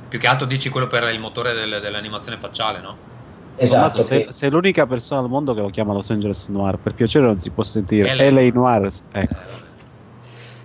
Più 0.09 0.17
che 0.17 0.27
altro 0.27 0.47
dici 0.47 0.69
quello 0.69 0.87
per 0.87 1.03
il 1.13 1.19
motore 1.19 1.53
del, 1.53 1.79
dell'animazione 1.79 2.37
facciale, 2.37 2.81
no? 2.81 3.09
Esatto. 3.57 4.01
Sei, 4.01 4.25
sei, 4.29 4.49
l'unica 4.49 4.87
persona 4.87 5.21
al 5.21 5.29
mondo 5.29 5.53
che 5.53 5.61
lo 5.61 5.69
chiama 5.69 5.93
Los 5.93 6.09
Angeles 6.09 6.47
Noir. 6.47 6.77
Per 6.79 6.95
piacere 6.95 7.25
non 7.27 7.39
si 7.39 7.51
può 7.51 7.61
sentire. 7.63 8.15
LA, 8.15 8.31
LA 8.31 8.49
Noir. 8.51 8.89
Ecco. 9.11 9.33
Eh, 9.33 9.59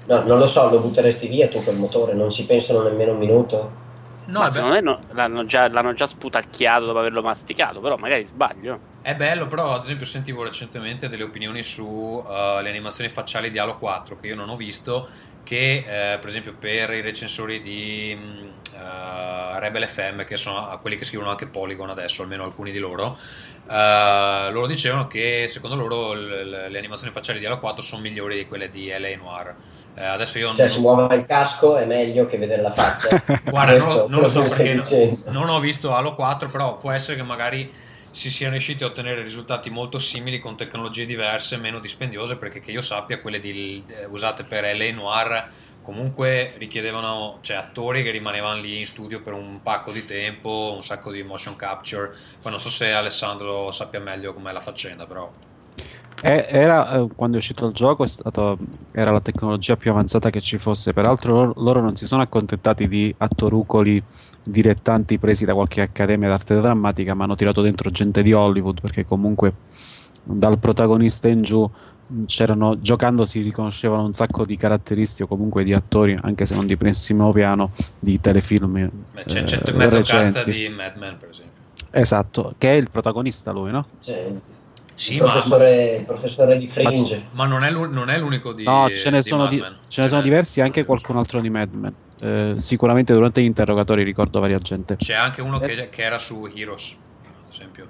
No, 0.06 0.22
non 0.22 0.38
lo 0.38 0.46
so, 0.46 0.70
lo 0.70 0.78
butteresti 0.78 1.26
via 1.26 1.48
tu 1.48 1.62
quel 1.62 1.76
motore, 1.76 2.14
non 2.14 2.30
ci 2.30 2.44
pensano 2.44 2.82
nemmeno 2.82 3.12
un 3.12 3.18
minuto. 3.18 3.84
No, 4.26 4.40
Ma 4.40 4.50
secondo 4.50 4.74
me 4.74 4.80
no, 4.80 5.00
l'hanno, 5.12 5.44
già, 5.44 5.68
l'hanno, 5.68 5.92
già, 5.92 6.06
sputacchiato 6.06 6.86
dopo 6.86 6.98
averlo 6.98 7.22
masticato, 7.22 7.80
però 7.80 7.96
magari 7.96 8.24
sbaglio. 8.24 8.80
È 9.00 9.14
bello, 9.14 9.46
però 9.46 9.74
ad 9.74 9.84
esempio 9.84 10.04
sentivo 10.04 10.42
recentemente 10.42 11.06
delle 11.08 11.22
opinioni 11.22 11.62
sulle 11.62 12.22
uh, 12.26 12.66
animazioni 12.66 13.08
facciali 13.08 13.50
di 13.50 13.58
Halo 13.58 13.78
4 13.78 14.16
che 14.18 14.26
io 14.26 14.34
non 14.34 14.48
ho 14.48 14.56
visto, 14.56 15.08
che 15.44 15.84
eh, 15.86 16.18
per 16.18 16.26
esempio 16.26 16.54
per 16.58 16.90
i 16.90 17.00
recensori 17.00 17.60
di 17.60 18.18
uh, 18.72 19.58
Rebel 19.58 19.86
FM, 19.86 20.24
che 20.24 20.36
sono 20.36 20.76
quelli 20.80 20.96
che 20.96 21.04
scrivono 21.04 21.30
anche 21.30 21.46
Polygon 21.46 21.88
adesso, 21.88 22.22
almeno 22.22 22.42
alcuni 22.42 22.72
di 22.72 22.78
loro, 22.78 23.16
uh, 23.66 24.50
loro 24.50 24.66
dicevano 24.66 25.06
che 25.06 25.46
secondo 25.46 25.76
loro 25.76 26.14
le, 26.14 26.68
le 26.68 26.78
animazioni 26.78 27.12
facciali 27.12 27.38
di 27.38 27.46
Halo 27.46 27.60
4 27.60 27.80
sono 27.80 28.02
migliori 28.02 28.34
di 28.34 28.48
quelle 28.48 28.68
di 28.68 28.88
LA 28.88 29.16
Noir 29.16 29.54
eh, 29.98 30.04
adesso 30.04 30.38
io 30.38 30.48
cioè, 30.48 30.58
non... 30.58 30.68
se 30.68 30.78
muove 30.78 31.14
il 31.14 31.24
casco 31.24 31.78
è 31.78 31.86
meglio 31.86 32.26
che 32.26 32.36
vedere 32.36 32.60
la 32.60 32.72
faccia. 32.74 33.22
Guarda, 33.48 33.78
non, 33.78 34.10
non, 34.10 34.20
lo 34.20 34.28
so 34.28 34.46
perché 34.46 34.74
non, 34.74 35.22
non, 35.28 35.48
ho 35.48 35.58
visto 35.58 35.94
Halo 35.94 36.14
4, 36.14 36.50
però 36.50 36.76
può 36.76 36.90
essere 36.90 37.16
che 37.16 37.22
magari 37.22 37.72
si 38.10 38.30
siano 38.30 38.52
riusciti 38.52 38.84
a 38.84 38.88
ottenere 38.88 39.22
risultati 39.22 39.70
molto 39.70 39.98
simili 39.98 40.38
con 40.38 40.54
tecnologie 40.54 41.06
diverse, 41.06 41.56
meno 41.56 41.80
dispendiose, 41.80 42.36
perché 42.36 42.60
che 42.60 42.72
io 42.72 42.82
sappia 42.82 43.20
quelle 43.20 43.38
di, 43.38 43.82
eh, 43.86 44.04
usate 44.04 44.44
per 44.44 44.64
LA 44.64 44.92
Noir 44.92 45.50
comunque 45.80 46.54
richiedevano 46.58 47.38
cioè, 47.40 47.56
attori 47.56 48.02
che 48.02 48.10
rimanevano 48.10 48.60
lì 48.60 48.78
in 48.78 48.86
studio 48.86 49.22
per 49.22 49.32
un 49.32 49.62
pacco 49.62 49.92
di 49.92 50.04
tempo, 50.04 50.72
un 50.74 50.82
sacco 50.82 51.10
di 51.10 51.22
motion 51.22 51.56
capture. 51.56 52.14
Poi 52.42 52.50
non 52.50 52.60
so 52.60 52.68
se 52.68 52.92
Alessandro 52.92 53.70
sappia 53.70 54.00
meglio 54.00 54.34
com'è 54.34 54.52
la 54.52 54.60
faccenda, 54.60 55.06
però 55.06 55.30
era, 56.20 56.98
eh, 56.98 57.08
quando 57.14 57.36
è 57.36 57.38
uscito 57.38 57.66
il 57.66 57.72
gioco 57.72 58.06
stato, 58.06 58.58
era 58.92 59.10
la 59.10 59.20
tecnologia 59.20 59.76
più 59.76 59.90
avanzata 59.90 60.30
che 60.30 60.40
ci 60.40 60.58
fosse, 60.58 60.92
peraltro 60.92 61.34
loro, 61.34 61.52
loro 61.56 61.80
non 61.80 61.96
si 61.96 62.06
sono 62.06 62.22
accontentati 62.22 62.88
di 62.88 63.14
attorucoli 63.16 64.02
dilettanti 64.42 65.18
presi 65.18 65.44
da 65.44 65.54
qualche 65.54 65.80
accademia 65.80 66.28
d'arte 66.28 66.60
drammatica, 66.60 67.14
ma 67.14 67.24
hanno 67.24 67.34
tirato 67.34 67.62
dentro 67.62 67.90
gente 67.90 68.22
di 68.22 68.32
Hollywood 68.32 68.80
perché 68.80 69.04
comunque 69.04 69.52
dal 70.22 70.58
protagonista 70.58 71.28
in 71.28 71.42
giù 71.42 71.68
c'erano, 72.26 72.80
giocando 72.80 73.24
si 73.24 73.40
riconoscevano 73.40 74.04
un 74.04 74.12
sacco 74.12 74.44
di 74.44 74.56
caratteristiche 74.56 75.28
comunque 75.28 75.64
di 75.64 75.72
attori, 75.72 76.16
anche 76.20 76.46
se 76.46 76.54
non 76.54 76.66
di 76.66 76.76
primissimo 76.76 77.30
piano, 77.30 77.72
di 77.98 78.20
telefilm. 78.20 78.90
Beh, 79.12 79.24
c'è, 79.24 79.44
c'è 79.44 79.60
eh, 79.64 80.02
cast 80.02 80.44
di 80.44 80.68
Mad 80.68 80.96
Men 80.96 81.16
per 81.18 81.28
esempio. 81.28 81.64
Esatto, 81.90 82.54
che 82.58 82.70
è 82.70 82.74
il 82.74 82.88
protagonista 82.90 83.52
lui, 83.52 83.70
no? 83.70 83.86
C'è 84.00 84.30
Sì, 84.96 85.16
il, 85.16 85.22
ma, 85.22 85.30
professore, 85.30 85.96
il 85.96 86.04
professore 86.04 86.56
di 86.58 86.68
Fringe. 86.68 87.26
ma 87.32 87.44
non, 87.46 87.62
è 87.62 87.70
non 87.70 88.08
è 88.08 88.18
l'unico 88.18 88.54
di 88.54 88.64
No, 88.64 88.88
ce 88.88 89.10
ne 89.10 89.20
di 89.20 89.28
sono, 89.28 89.46
di- 89.46 89.62
ce 89.88 90.02
ne 90.02 90.08
sono 90.08 90.22
diversi, 90.22 90.62
anche 90.62 90.86
qualcun 90.86 91.18
altro 91.18 91.38
di 91.38 91.50
Mad 91.50 91.72
Men. 91.74 91.94
Eh, 92.18 92.54
sicuramente 92.56 93.12
durante 93.12 93.42
gli 93.42 93.44
interrogatori 93.44 94.02
ricordo 94.02 94.40
varia 94.40 94.58
gente. 94.58 94.96
C'è 94.96 95.12
anche 95.12 95.42
uno 95.42 95.58
che, 95.58 95.88
che 95.90 96.02
era 96.02 96.18
su 96.18 96.48
Heroes, 96.52 96.96
ad 97.24 97.52
esempio. 97.52 97.86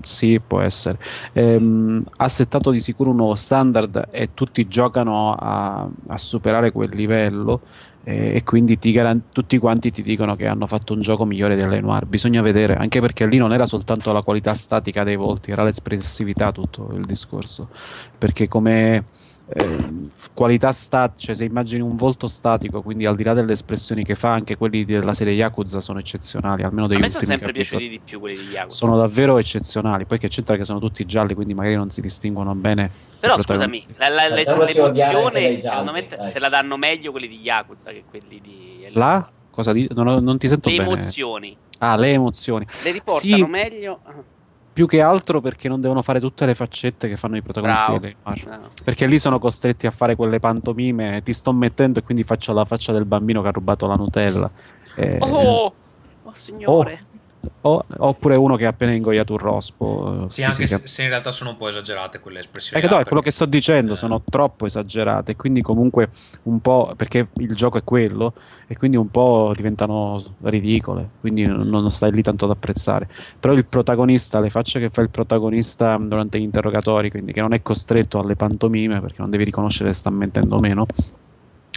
Sì, 0.00 0.40
può 0.40 0.60
essere. 0.60 0.98
Ehm, 1.32 2.04
ha 2.18 2.28
settato 2.28 2.70
di 2.70 2.78
sicuro 2.78 3.10
un 3.10 3.16
nuovo 3.16 3.34
standard 3.34 4.08
e 4.12 4.30
tutti 4.34 4.68
giocano 4.68 5.34
a, 5.34 5.88
a 6.06 6.18
superare 6.18 6.70
quel 6.70 6.90
livello 6.94 7.62
eh, 8.08 8.36
e 8.36 8.44
quindi 8.44 8.78
ti 8.78 8.92
garan- 8.92 9.24
tutti 9.32 9.58
quanti 9.58 9.90
ti 9.90 10.00
dicono 10.00 10.36
che 10.36 10.46
hanno 10.46 10.68
fatto 10.68 10.92
un 10.92 11.00
gioco 11.00 11.24
migliore 11.24 11.56
delle 11.56 11.80
Noir. 11.80 12.06
Bisogna 12.06 12.40
vedere, 12.40 12.76
anche 12.76 13.00
perché 13.00 13.26
lì 13.26 13.36
non 13.36 13.52
era 13.52 13.66
soltanto 13.66 14.12
la 14.12 14.22
qualità 14.22 14.54
statica 14.54 15.02
dei 15.02 15.16
volti, 15.16 15.50
era 15.50 15.64
l'espressività 15.64 16.52
tutto 16.52 16.92
il 16.94 17.04
discorso. 17.04 17.68
Perché 18.16 18.46
come 18.46 19.04
ehm, 19.48 20.10
qualità 20.34 20.72
statica, 20.72 21.18
cioè 21.26 21.34
se 21.34 21.44
immagini 21.44 21.80
un 21.82 21.96
volto 21.96 22.26
statico, 22.26 22.82
quindi 22.82 23.06
al 23.06 23.16
di 23.16 23.22
là 23.22 23.32
delle 23.34 23.52
espressioni 23.52 24.04
che 24.04 24.14
fa, 24.14 24.32
anche 24.32 24.56
quelli 24.56 24.84
della 24.84 25.14
serie 25.14 25.32
Yakuza 25.34 25.80
sono 25.80 25.98
eccezionali, 25.98 26.62
almeno 26.62 26.86
degli 26.86 26.98
A 26.98 27.00
me 27.00 27.08
sono 27.10 27.24
sempre 27.24 27.52
capitoli 27.52 27.68
piaciuti 27.68 27.88
di 27.88 28.00
più 28.04 28.20
quelli 28.20 28.36
di 28.36 28.48
Yakuza. 28.50 28.76
sono 28.76 28.96
davvero 28.96 29.38
eccezionali. 29.38 30.04
Poi 30.04 30.18
che 30.18 30.28
c'entra 30.28 30.56
che 30.56 30.64
sono 30.64 30.78
tutti 30.78 31.04
gialli, 31.06 31.34
quindi 31.34 31.54
magari 31.54 31.74
non 31.76 31.90
si 31.90 32.00
distinguono 32.00 32.54
bene. 32.54 32.90
Però 33.18 33.38
scusami, 33.38 33.82
la- 33.96 34.08
la- 34.08 34.28
le- 34.28 34.44
anche 34.44 34.72
l'emozione 34.74 35.60
secondo 35.60 35.92
me 35.92 36.06
te, 36.06 36.16
te 36.32 36.38
la 36.38 36.48
danno 36.48 36.76
meglio 36.76 37.10
quelli 37.12 37.28
di 37.28 37.40
Yakuza 37.40 37.90
che 37.90 38.04
quelli 38.08 38.40
di 38.40 38.86
La? 38.92 39.28
Cosa 39.50 39.72
di- 39.72 39.88
non, 39.94 40.22
non 40.22 40.36
ti 40.36 40.48
sento 40.48 40.68
Le 40.68 40.76
bene. 40.76 40.88
emozioni 40.90 41.56
Ah, 41.78 41.96
le 41.96 42.10
emozioni. 42.12 42.66
le 42.82 42.90
riportano 42.90 43.36
Sì. 43.36 43.42
meglio. 43.44 44.00
Più 44.76 44.86
che 44.86 45.00
altro 45.00 45.40
perché 45.40 45.70
non 45.70 45.80
devono 45.80 46.02
fare 46.02 46.20
tutte 46.20 46.44
le 46.44 46.54
faccette 46.54 47.08
che 47.08 47.16
fanno 47.16 47.38
i 47.38 47.40
protagonisti 47.40 47.92
Bravo. 47.92 47.98
delle 47.98 48.16
Noir. 48.22 48.60
No. 48.60 48.70
Perché 48.84 49.06
lì 49.06 49.18
sono 49.18 49.38
costretti 49.38 49.86
a 49.86 49.90
fare 49.90 50.16
quelle 50.16 50.38
pantomime. 50.38 51.22
Ti 51.24 51.32
sto 51.32 51.50
mettendo 51.54 52.00
e 52.00 52.02
quindi 52.02 52.24
faccio 52.24 52.52
la 52.52 52.66
faccia 52.66 52.92
del 52.92 53.06
bambino 53.06 53.40
che 53.40 53.48
ha 53.48 53.52
rubato 53.52 53.86
la 53.86 53.94
Nutella. 53.94 54.50
Eh, 54.96 55.16
Oh, 55.22 55.72
oh 56.24 56.32
signore. 56.34 56.98
O- 57.62 57.84
oppure 57.98 58.36
uno 58.36 58.56
che 58.56 58.66
ha 58.66 58.70
appena 58.70 58.92
ingoiato 58.92 59.32
un 59.32 59.38
rospo. 59.38 60.24
eh, 60.24 60.30
Sì, 60.30 60.42
anche 60.42 60.56
fisica- 60.56 60.80
se, 60.80 60.86
se 60.88 61.02
in 61.02 61.08
realtà 61.08 61.30
sono 61.30 61.50
un 61.50 61.56
po' 61.56 61.68
esagerate 61.68 62.20
quelle 62.20 62.40
espressioni. 62.40 62.82
Là, 62.82 62.90
no, 62.90 63.00
è 63.00 63.04
quello 63.04 63.22
che 63.22 63.30
sto 63.30 63.44
dicendo, 63.46 63.92
eh, 63.94 63.96
sono 63.96 64.22
troppo 64.28 64.66
esagerate, 64.66 65.36
quindi 65.36 65.62
comunque 65.62 66.10
un 66.44 66.60
po' 66.60 66.92
perché 66.96 67.28
il 67.36 67.54
gioco 67.54 67.78
è 67.78 67.84
quello 67.84 68.32
e 68.68 68.76
quindi 68.76 68.96
un 68.96 69.08
po' 69.10 69.52
diventano 69.54 70.22
ridicole, 70.42 71.08
quindi 71.20 71.44
non, 71.46 71.68
non 71.68 71.90
stai 71.90 72.10
lì 72.12 72.22
tanto 72.22 72.44
ad 72.46 72.50
apprezzare. 72.52 73.08
Però 73.38 73.54
il 73.54 73.64
protagonista, 73.66 74.40
le 74.40 74.50
facce 74.50 74.80
che 74.80 74.90
fa 74.90 75.00
il 75.02 75.10
protagonista 75.10 75.96
durante 75.98 76.38
gli 76.38 76.42
interrogatori, 76.42 77.10
quindi 77.10 77.32
che 77.32 77.40
non 77.40 77.52
è 77.52 77.62
costretto 77.62 78.18
alle 78.18 78.34
pantomime 78.36 79.00
perché 79.00 79.16
non 79.18 79.30
devi 79.30 79.44
riconoscere 79.44 79.92
se 79.92 79.98
sta 80.00 80.10
mentendo 80.10 80.56
o 80.56 80.60
meno, 80.60 80.86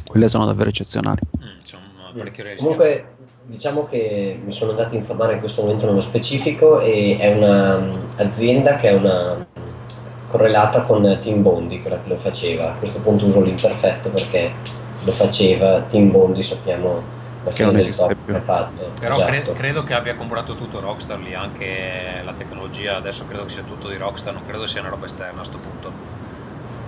quelle 0.05 0.27
sono 0.27 0.45
davvero 0.45 0.69
eccezionali. 0.69 1.19
mm, 1.38 1.60
sono 1.63 1.84
parecchio 2.17 2.43
realistiche. 2.43 2.75
Comunque, 2.75 3.15
diciamo 3.50 3.88
che 3.90 4.40
mi 4.44 4.52
sono 4.52 4.72
andato 4.72 4.94
a 4.94 4.98
informare 4.98 5.34
in 5.34 5.40
questo 5.40 5.62
momento 5.64 5.88
nello 5.88 6.02
specifico 6.02 6.80
e 6.82 7.18
è 7.20 7.34
un'azienda 7.34 8.76
che 8.76 8.90
è 8.90 8.94
una 8.94 9.44
correlata 10.30 10.82
con 10.82 11.02
Team 11.24 11.42
Bondi, 11.42 11.82
quella 11.82 12.00
che 12.04 12.10
lo 12.10 12.18
faceva. 12.18 12.70
A 12.70 12.74
questo 12.74 13.00
punto 13.00 13.26
uso 13.26 13.42
l'imperfetto 13.42 14.10
perché 14.10 14.52
lo 15.04 15.12
faceva 15.14 15.82
Team 15.90 16.12
Bondi, 16.12 16.44
sappiamo 16.44 17.02
la 17.44 17.52
Che 17.52 17.64
non 17.64 17.72
fine 17.72 17.72
del 17.72 17.78
esiste 17.80 18.16
più. 18.16 18.34
che 18.34 18.40
ha 18.40 18.42
fatto. 18.42 18.92
Però 19.00 19.16
Esatto. 19.16 19.32
cre- 19.32 19.54
credo 19.54 19.84
che 19.84 19.94
abbia 19.96 20.14
comprato 20.14 20.54
tutto 20.54 20.80
Rockstar 20.80 21.18
lì, 21.20 21.34
anche 21.34 22.22
la 22.24 22.34
tecnologia, 22.34 22.98
adesso 22.98 23.26
credo 23.28 23.46
che 23.46 23.50
sia 23.50 23.64
tutto 23.64 23.88
di 23.88 23.98
Rockstar, 23.98 24.34
non 24.34 24.46
credo 24.46 24.68
sia 24.68 24.82
una 24.82 24.90
roba 24.92 25.06
esterna 25.08 25.32
a 25.34 25.38
questo 25.38 25.58
punto. 25.58 26.09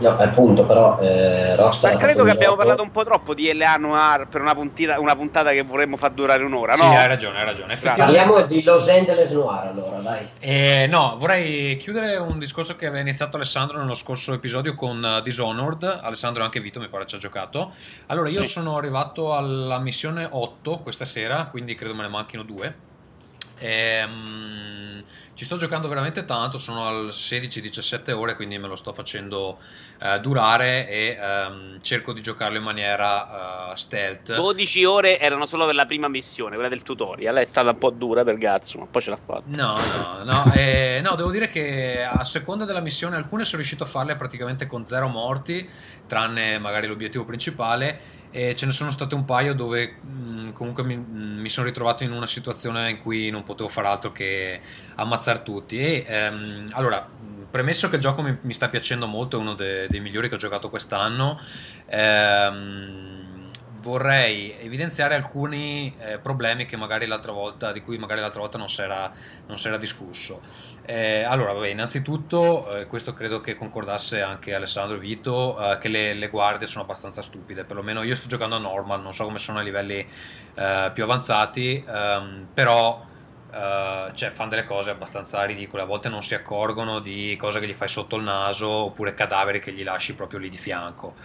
No, 0.01 0.17
appunto, 0.17 0.65
però 0.65 0.99
eh, 0.99 1.55
Rockstar 1.55 1.93
Ma 1.93 1.99
credo 1.99 2.23
che 2.23 2.31
abbiamo 2.31 2.55
parlato 2.55 2.81
un 2.81 2.91
po' 2.91 3.03
troppo 3.03 3.33
di 3.33 3.53
LA 3.53 3.75
Noir 3.75 4.27
per 4.27 4.41
una, 4.41 4.53
puntita- 4.55 4.99
una 4.99 5.15
puntata 5.15 5.51
che 5.51 5.61
vorremmo 5.63 5.95
far 5.97 6.11
durare 6.11 6.43
un'ora, 6.43 6.75
Sì, 6.75 6.81
no? 6.83 6.97
hai 6.97 7.07
ragione, 7.07 7.37
hai 7.39 7.45
ragione. 7.45 7.73
Effettivamente, 7.73 8.21
Parliamo 8.31 8.47
di 8.47 8.63
Los 8.63 8.87
Angeles 8.89 9.29
Noir 9.31 9.67
allora, 9.67 9.97
dai. 9.99 10.27
Eh, 10.39 10.87
no, 10.89 11.15
vorrei 11.17 11.77
chiudere 11.77 12.17
un 12.17 12.39
discorso 12.39 12.75
che 12.75 12.85
aveva 12.87 13.01
iniziato 13.01 13.35
Alessandro 13.35 13.77
nello 13.77 13.93
scorso 13.93 14.33
episodio 14.33 14.73
con 14.73 15.03
eh, 15.05 15.21
Dishonored. 15.21 15.99
Alessandro 16.01 16.41
e 16.41 16.45
anche 16.45 16.59
Vito 16.59 16.79
mi 16.79 16.87
pare 16.87 17.05
ci 17.05 17.15
ha 17.15 17.19
giocato. 17.19 17.71
Allora, 18.07 18.29
io 18.29 18.41
Sì. 18.41 18.49
sono 18.49 18.77
arrivato 18.77 19.35
alla 19.35 19.79
missione 19.79 20.27
8 20.29 20.79
questa 20.79 21.05
sera, 21.05 21.45
quindi 21.51 21.75
credo 21.75 21.93
me 21.93 22.01
ne 22.01 22.09
manchino 22.09 22.43
due. 22.43 22.89
Ehm, 23.61 25.03
ci 25.41 25.47
sto 25.47 25.57
giocando 25.57 25.87
veramente 25.87 26.23
tanto, 26.23 26.59
sono 26.59 26.85
al 26.85 27.07
16-17 27.07 28.11
ore, 28.11 28.35
quindi 28.35 28.59
me 28.59 28.67
lo 28.67 28.75
sto 28.75 28.93
facendo 28.93 29.57
eh, 29.99 30.19
durare 30.19 30.87
e 30.87 31.17
ehm, 31.19 31.81
cerco 31.81 32.13
di 32.13 32.21
giocarlo 32.21 32.57
in 32.57 32.63
maniera 32.63 33.71
eh, 33.71 33.75
stealth. 33.75 34.35
12 34.35 34.85
ore 34.85 35.19
erano 35.19 35.47
solo 35.47 35.65
per 35.65 35.73
la 35.73 35.87
prima 35.87 36.07
missione, 36.07 36.53
quella 36.53 36.69
del 36.69 36.83
tutorial. 36.83 37.37
È 37.37 37.45
stata 37.45 37.71
un 37.71 37.79
po' 37.79 37.89
dura 37.89 38.23
per 38.23 38.37
Gazzo, 38.37 38.77
ma 38.77 38.85
poi 38.85 39.01
ce 39.01 39.09
l'ha 39.09 39.17
fatta. 39.17 39.43
No, 39.45 39.73
no, 39.75 40.23
no, 40.23 40.53
eh, 40.53 41.01
no, 41.03 41.15
devo 41.15 41.31
dire 41.31 41.47
che 41.47 42.03
a 42.03 42.23
seconda 42.23 42.63
della 42.65 42.81
missione 42.81 43.15
alcune 43.15 43.43
sono 43.43 43.57
riuscito 43.57 43.83
a 43.83 43.87
farle 43.87 44.15
praticamente 44.15 44.67
con 44.67 44.85
zero 44.85 45.07
morti, 45.07 45.67
tranne 46.05 46.59
magari 46.59 46.85
l'obiettivo 46.85 47.25
principale, 47.25 48.20
e 48.31 48.55
ce 48.55 48.65
ne 48.65 48.71
sono 48.71 48.89
state 48.89 49.13
un 49.13 49.25
paio 49.25 49.53
dove 49.53 49.97
mh, 50.01 50.53
comunque 50.53 50.83
mi, 50.83 50.95
mh, 50.95 51.39
mi 51.41 51.49
sono 51.49 51.67
ritrovato 51.67 52.03
in 52.03 52.11
una 52.11 52.25
situazione 52.25 52.89
in 52.89 52.99
cui 52.99 53.29
non 53.29 53.43
potevo 53.43 53.67
fare 53.69 53.87
altro 53.87 54.11
che 54.11 54.61
ammazzare 54.95 55.43
tutti. 55.43 55.79
E 55.79 56.05
ehm, 56.07 56.65
allora, 56.71 57.07
premesso 57.49 57.89
che 57.89 57.95
il 57.95 58.01
gioco 58.01 58.21
mi, 58.21 58.37
mi 58.41 58.53
sta 58.53 58.69
piacendo 58.69 59.05
molto, 59.05 59.37
è 59.37 59.39
uno 59.39 59.53
de- 59.53 59.87
dei 59.89 59.99
migliori 59.99 60.29
che 60.29 60.35
ho 60.35 60.37
giocato 60.37 60.69
quest'anno, 60.69 61.39
ehm, 61.87 63.20
vorrei 63.81 64.55
evidenziare 64.59 65.15
alcuni 65.15 65.93
eh, 65.99 66.19
problemi 66.19 66.65
volta, 67.33 67.71
di 67.71 67.81
cui 67.81 67.97
magari 67.97 68.21
l'altra 68.21 68.39
volta 68.39 68.57
non 68.57 68.69
si 68.69 68.81
era, 68.81 69.11
discusso. 69.77 70.41
Eh, 70.85 71.23
allora, 71.23 71.53
vabbè, 71.53 71.67
innanzitutto, 71.67 72.71
eh, 72.71 72.87
questo 72.87 73.13
credo 73.13 73.41
che 73.41 73.55
concordasse 73.55 74.21
anche 74.21 74.53
Alessandro 74.53 74.97
e 74.97 74.99
Vito, 74.99 75.59
eh, 75.59 75.77
che 75.79 75.89
le, 75.89 76.13
le 76.13 76.29
guardie 76.29 76.67
sono 76.67 76.83
abbastanza 76.83 77.21
stupide, 77.21 77.65
perlomeno 77.65 78.03
io 78.03 78.15
sto 78.15 78.27
giocando 78.27 78.55
a 78.55 78.59
normal, 78.59 79.01
non 79.01 79.13
so 79.13 79.25
come 79.25 79.39
sono 79.39 79.59
a 79.59 79.61
livelli 79.63 80.05
eh, 80.53 80.91
più 80.93 81.03
avanzati, 81.03 81.83
ehm, 81.87 82.47
però 82.53 83.09
eh, 83.51 84.11
cioè, 84.13 84.29
fanno 84.29 84.49
delle 84.51 84.63
cose 84.63 84.91
abbastanza 84.91 85.43
ridicole, 85.43 85.81
a 85.81 85.85
volte 85.85 86.07
non 86.07 86.23
si 86.23 86.35
accorgono 86.35 86.99
di 86.99 87.35
cose 87.37 87.59
che 87.59 87.67
gli 87.67 87.73
fai 87.73 87.87
sotto 87.87 88.15
il 88.15 88.23
naso 88.23 88.69
oppure 88.69 89.13
cadaveri 89.13 89.59
che 89.59 89.73
gli 89.73 89.83
lasci 89.83 90.15
proprio 90.15 90.39
lì 90.39 90.49
di 90.49 90.57
fianco. 90.57 91.15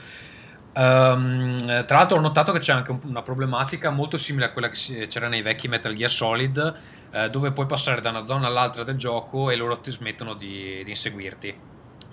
Ehm, 0.78 1.84
tra 1.86 1.96
l'altro 1.96 2.18
ho 2.18 2.20
notato 2.20 2.52
che 2.52 2.58
c'è 2.58 2.72
anche 2.72 2.90
un- 2.90 3.00
una 3.04 3.22
problematica 3.22 3.90
molto 3.90 4.16
simile 4.18 4.46
a 4.46 4.52
quella 4.52 4.68
che 4.68 5.06
c'era 5.06 5.28
nei 5.28 5.40
vecchi 5.42 5.68
Metal 5.68 5.94
Gear 5.94 6.10
Solid, 6.10 6.80
eh, 7.10 7.30
dove 7.30 7.52
puoi 7.52 7.66
passare 7.66 8.00
da 8.02 8.10
una 8.10 8.22
zona 8.22 8.46
all'altra 8.46 8.82
del 8.84 8.96
gioco 8.96 9.50
e 9.50 9.56
loro 9.56 9.80
ti 9.80 9.90
smettono 9.90 10.34
di, 10.34 10.82
di 10.84 10.90
inseguirti. 10.90 11.62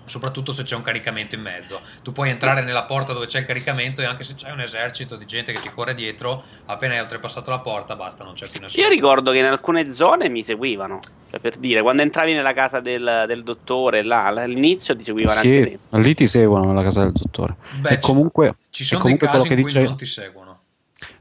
Soprattutto 0.06 0.52
se 0.52 0.64
c'è 0.64 0.74
un 0.76 0.82
caricamento 0.82 1.34
in 1.34 1.40
mezzo. 1.40 1.80
Tu 2.02 2.12
puoi 2.12 2.28
entrare 2.30 2.62
nella 2.62 2.82
porta 2.84 3.12
dove 3.12 3.26
c'è 3.26 3.38
il 3.38 3.46
caricamento 3.46 4.00
e 4.02 4.04
anche 4.04 4.22
se 4.24 4.34
c'è 4.34 4.50
un 4.50 4.60
esercito 4.60 5.16
di 5.16 5.26
gente 5.26 5.52
che 5.52 5.60
ti 5.60 5.70
corre 5.70 5.94
dietro, 5.94 6.42
appena 6.66 6.94
hai 6.94 7.00
oltrepassato 7.00 7.50
la 7.50 7.58
porta, 7.60 7.96
basta, 7.96 8.22
non 8.24 8.34
c'è 8.34 8.46
più 8.50 8.60
nessuno. 8.60 8.82
Io 8.82 8.88
ricordo 8.90 9.32
che 9.32 9.38
in 9.38 9.46
alcune 9.46 9.90
zone 9.90 10.28
mi 10.28 10.42
seguivano. 10.42 11.00
Cioè, 11.30 11.40
per 11.40 11.56
dire, 11.56 11.82
quando 11.82 12.02
entravi 12.02 12.32
nella 12.32 12.52
casa 12.52 12.80
del, 12.80 13.24
del 13.26 13.42
dottore, 13.42 14.02
là, 14.04 14.26
all'inizio 14.26 14.94
ti 14.94 15.02
seguivano 15.02 15.36
anche 15.38 15.52
Sì, 15.52 15.78
lì. 15.90 16.02
lì 16.02 16.14
ti 16.14 16.26
seguono 16.26 16.66
nella 16.66 16.82
casa 16.82 17.02
del 17.02 17.12
dottore. 17.12 17.56
Beh, 17.80 17.88
e 17.94 17.98
comunque, 17.98 18.54
ci 18.70 18.84
sono 18.84 19.02
dei 19.02 19.16
comunque 19.18 19.26
casi 19.26 19.46
quello 19.48 19.60
in 19.60 19.66
cui 19.66 19.72
dice- 19.72 19.84
non 19.88 19.96
ti 19.96 20.06
seguono. 20.06 20.43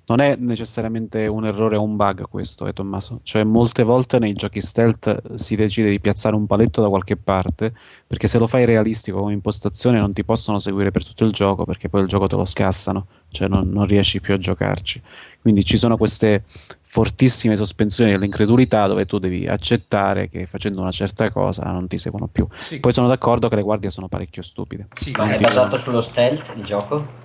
Non 0.06 0.20
è 0.20 0.36
necessariamente 0.38 1.28
un 1.28 1.46
errore 1.46 1.78
o 1.78 1.84
un 1.84 1.96
bug 1.96 2.28
questo, 2.28 2.68
eh, 2.68 2.74
Tommaso. 2.74 3.22
Cioè, 3.24 3.44
molte 3.44 3.84
volte 3.84 4.20
nei 4.20 4.34
giochi 4.34 4.60
stealth 4.62 5.36
si 5.36 5.56
decide 5.56 5.90
di 5.90 6.00
piazzare 6.00 6.36
un 6.36 6.46
paletto 6.46 6.82
da 6.82 6.90
qualche 6.90 7.16
parte, 7.16 7.74
perché 8.06 8.28
se 8.28 8.38
lo 8.38 8.48
fai 8.48 8.66
realistico 8.66 9.20
come 9.20 9.34
impostazione 9.34 10.00
non 10.00 10.12
ti 10.12 10.24
possono 10.26 10.60
seguire 10.60 10.92
per 10.92 11.06
tutto 11.06 11.24
il 11.24 11.32
gioco, 11.32 11.64
perché 11.64 11.88
poi 11.88 12.02
il 12.02 12.08
gioco 12.08 12.28
te 12.28 12.36
lo 12.36 12.46
scassano, 12.46 13.08
cioè 13.30 13.48
non, 13.48 13.70
non 13.70 13.86
riesci 13.86 14.20
più 14.20 14.34
a 14.34 14.38
giocarci. 14.38 15.02
Quindi 15.42 15.64
ci 15.64 15.78
sono 15.78 15.98
queste 15.98 16.44
fortissime 16.82 17.56
sospensioni 17.56 18.12
dell'incredulità 18.12 18.86
dove 18.88 19.06
tu 19.06 19.18
devi 19.18 19.48
accettare 19.48 20.30
che 20.30 20.46
facendo 20.46 20.82
una 20.82 20.92
certa 20.92 21.32
cosa 21.32 21.64
non 21.64 21.88
ti 21.88 21.98
seguono 21.98 22.28
più. 22.28 22.46
Sì, 22.56 22.80
Poi 22.80 22.92
sono 22.92 23.08
d'accordo 23.08 23.48
che 23.48 23.56
le 23.56 23.64
guardie 23.64 23.90
sono 23.90 24.08
parecchio 24.08 24.42
stupide. 24.42 24.88
sì, 24.94 25.12
Ma 25.18 25.34
è 25.34 25.40
basato 25.40 25.76
sullo 25.78 26.02
stealth 26.02 26.54
il 26.56 26.64
gioco? 26.64 27.22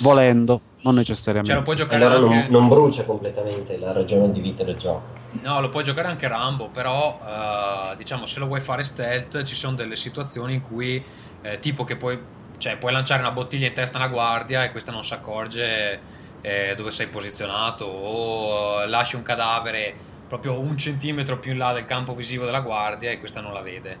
Volendo, 0.00 0.60
non 0.82 0.94
cioè, 0.94 0.94
necessariamente. 0.94 1.54
lo 1.54 1.62
puoi 1.62 1.76
giocare 1.76 2.04
Allora 2.04 2.20
non, 2.20 2.32
anche... 2.32 2.50
non 2.50 2.68
brucia 2.68 3.04
completamente 3.04 3.76
la 3.78 3.92
ragione 3.92 4.32
di 4.32 4.40
vita 4.40 4.64
del 4.64 4.76
gioco. 4.76 5.22
No, 5.42 5.60
lo 5.60 5.68
puoi 5.68 5.82
giocare 5.82 6.08
anche 6.08 6.28
Rambo, 6.28 6.68
però 6.68 7.18
eh, 7.26 7.96
diciamo 7.96 8.24
se 8.24 8.38
lo 8.40 8.46
vuoi 8.46 8.60
fare 8.60 8.82
stealth 8.82 9.42
ci 9.42 9.54
sono 9.54 9.74
delle 9.76 9.96
situazioni 9.96 10.54
in 10.54 10.60
cui 10.60 11.02
eh, 11.42 11.58
tipo 11.58 11.84
che 11.84 11.96
puoi, 11.96 12.18
cioè, 12.58 12.76
puoi 12.76 12.92
lanciare 12.92 13.20
una 13.20 13.32
bottiglia 13.32 13.66
in 13.66 13.72
testa 13.72 13.98
a 13.98 14.02
una 14.02 14.10
guardia 14.10 14.64
e 14.64 14.70
questa 14.70 14.92
non 14.92 15.02
si 15.02 15.12
accorge 15.12 16.00
eh, 16.40 16.74
dove 16.76 16.90
sei 16.90 17.08
posizionato 17.08 17.84
o 17.84 18.82
eh, 18.82 18.86
lasci 18.86 19.16
un 19.16 19.22
cadavere 19.22 19.94
proprio 20.28 20.58
un 20.58 20.76
centimetro 20.76 21.38
più 21.38 21.52
in 21.52 21.58
là 21.58 21.72
del 21.72 21.84
campo 21.84 22.14
visivo 22.14 22.44
della 22.44 22.60
guardia 22.60 23.10
e 23.10 23.18
questa 23.18 23.40
non 23.40 23.52
la 23.52 23.60
vede. 23.60 23.98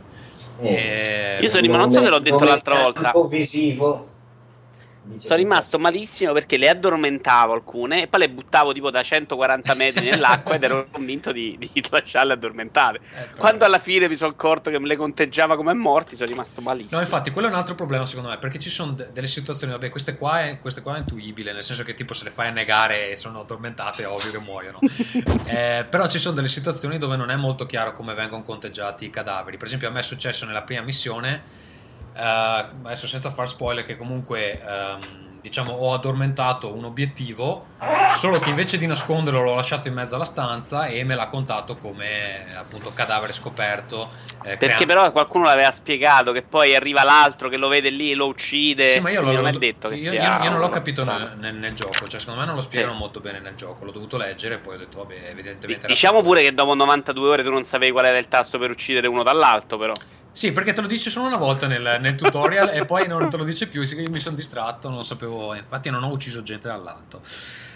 Eh, 0.60 1.38
Io 1.40 1.48
sono 1.48 1.62
rimasto- 1.62 1.82
non 1.82 1.90
so 1.90 2.00
se 2.00 2.08
l'ho 2.10 2.18
detto 2.20 2.44
l'altra 2.44 2.92
campo 2.92 3.20
volta. 3.22 3.36
visivo. 3.36 4.08
Sono 5.18 5.36
rimasto 5.36 5.78
malissimo 5.78 6.32
perché 6.32 6.56
le 6.56 6.68
addormentavo 6.68 7.52
alcune 7.52 8.02
e 8.02 8.06
poi 8.06 8.20
le 8.20 8.30
buttavo 8.30 8.72
tipo 8.72 8.90
da 8.90 9.02
140 9.02 9.74
metri 9.74 10.08
nell'acqua 10.10 10.54
ed 10.54 10.62
ero 10.62 10.86
convinto 10.90 11.30
di, 11.30 11.56
di 11.58 11.84
lasciarle 11.90 12.32
addormentate. 12.32 12.98
Eh, 12.98 13.00
però- 13.10 13.36
Quando 13.36 13.64
alla 13.64 13.78
fine 13.78 14.08
mi 14.08 14.16
sono 14.16 14.30
accorto 14.30 14.70
che 14.70 14.78
me 14.78 14.86
le 14.86 14.96
conteggiava 14.96 15.56
come 15.56 15.72
morti, 15.74 16.16
sono 16.16 16.28
rimasto 16.30 16.60
malissimo. 16.62 16.98
No, 16.98 17.04
infatti, 17.04 17.30
quello 17.30 17.48
è 17.48 17.50
un 17.50 17.56
altro 17.56 17.74
problema 17.74 18.06
secondo 18.06 18.30
me, 18.30 18.38
perché 18.38 18.58
ci 18.58 18.70
sono 18.70 18.92
de- 18.92 19.08
delle 19.12 19.26
situazioni, 19.26 19.72
vabbè, 19.72 19.90
queste 19.90 20.16
qua, 20.16 20.40
è, 20.42 20.58
queste 20.58 20.80
qua 20.80 20.96
è 20.96 20.98
intuibile, 21.00 21.52
nel 21.52 21.62
senso 21.62 21.82
che 21.84 21.94
tipo 21.94 22.14
se 22.14 22.24
le 22.24 22.30
fai 22.30 22.48
annegare 22.48 23.10
e 23.10 23.16
sono 23.16 23.40
addormentate, 23.40 24.02
è 24.04 24.08
ovvio 24.08 24.30
che 24.30 24.38
muoiono. 24.38 24.78
Eh, 25.46 25.84
però 25.88 26.08
ci 26.08 26.18
sono 26.18 26.34
delle 26.34 26.48
situazioni 26.48 26.96
dove 26.98 27.16
non 27.16 27.30
è 27.30 27.36
molto 27.36 27.66
chiaro 27.66 27.92
come 27.92 28.14
vengono 28.14 28.42
conteggiati 28.42 29.04
i 29.04 29.10
cadaveri. 29.10 29.56
Per 29.58 29.66
esempio, 29.66 29.88
a 29.88 29.90
me 29.90 30.00
è 30.00 30.02
successo 30.02 30.46
nella 30.46 30.62
prima 30.62 30.80
missione, 30.80 31.42
eh, 32.16 32.66
adesso 32.84 33.06
senza 33.06 33.30
far 33.30 33.48
spoiler, 33.48 33.84
che 33.84 33.96
comunque... 33.96 34.60
ehm, 34.60 34.98
Diciamo, 35.44 35.72
ho 35.74 35.92
addormentato 35.92 36.72
un 36.74 36.84
obiettivo, 36.84 37.66
solo 38.12 38.38
che 38.38 38.48
invece 38.48 38.78
di 38.78 38.86
nasconderlo 38.86 39.42
l'ho 39.42 39.54
lasciato 39.56 39.88
in 39.88 39.92
mezzo 39.94 40.14
alla 40.14 40.24
stanza 40.24 40.86
e 40.86 41.04
me 41.04 41.14
l'ha 41.14 41.26
contato 41.26 41.76
come 41.76 42.46
appunto 42.56 42.90
cadavere 42.94 43.34
scoperto. 43.34 44.08
eh, 44.42 44.56
Perché 44.56 44.56
creando- 44.56 44.86
però 44.86 45.12
qualcuno 45.12 45.44
l'aveva 45.44 45.70
spiegato 45.70 46.32
che 46.32 46.40
poi 46.40 46.74
arriva 46.74 47.04
l'altro 47.04 47.50
che 47.50 47.58
lo 47.58 47.68
vede 47.68 47.90
lì 47.90 48.12
e 48.12 48.14
lo 48.14 48.24
uccide. 48.28 48.88
Sì, 48.88 49.00
ma 49.00 49.10
io, 49.10 49.20
non 49.20 49.46
è 49.46 49.52
detto 49.52 49.90
che 49.90 49.96
io, 49.96 50.12
sia 50.12 50.38
io- 50.38 50.44
io 50.44 50.50
non 50.50 50.60
l'ho 50.60 50.70
capito 50.70 51.04
nel, 51.04 51.32
nel- 51.36 51.54
nel 51.56 51.74
gioco, 51.74 52.08
cioè 52.08 52.18
secondo 52.18 52.40
me 52.40 52.46
non 52.46 52.54
lo 52.54 52.62
spiegano 52.62 52.94
Sì. 52.94 52.98
molto 53.00 53.20
bene 53.20 53.38
nel 53.40 53.54
gioco, 53.54 53.84
l'ho 53.84 53.92
dovuto 53.92 54.16
leggere 54.16 54.54
e 54.54 54.58
poi 54.58 54.76
ho 54.76 54.78
detto 54.78 54.96
vabbè 54.96 55.28
evidentemente... 55.28 55.84
Era 55.84 55.88
Diciamo 55.92 56.22
pure 56.22 56.40
che 56.40 56.54
dopo 56.54 56.72
92 56.72 57.28
ore 57.28 57.42
tu 57.42 57.50
non 57.50 57.64
sapevi 57.64 57.92
qual 57.92 58.06
era 58.06 58.16
il 58.16 58.28
tasto 58.28 58.56
per 58.56 58.70
uccidere 58.70 59.08
uno 59.08 59.22
dall'alto, 59.22 59.76
però. 59.76 59.92
Sì, 60.34 60.50
perché 60.50 60.72
te 60.72 60.80
lo 60.80 60.88
dice 60.88 61.10
solo 61.10 61.28
una 61.28 61.36
volta 61.36 61.68
nel, 61.68 61.98
nel 62.00 62.16
tutorial 62.16 62.70
e 62.70 62.84
poi 62.84 63.06
non 63.06 63.30
te 63.30 63.36
lo 63.36 63.44
dice 63.44 63.68
più, 63.68 63.82
io 63.82 64.10
mi 64.10 64.18
sono 64.18 64.34
distratto, 64.34 64.88
non 64.90 65.04
sapevo, 65.04 65.54
infatti 65.54 65.90
non 65.90 66.02
ho 66.02 66.10
ucciso 66.10 66.42
gente 66.42 66.66
dall'alto. 66.66 67.22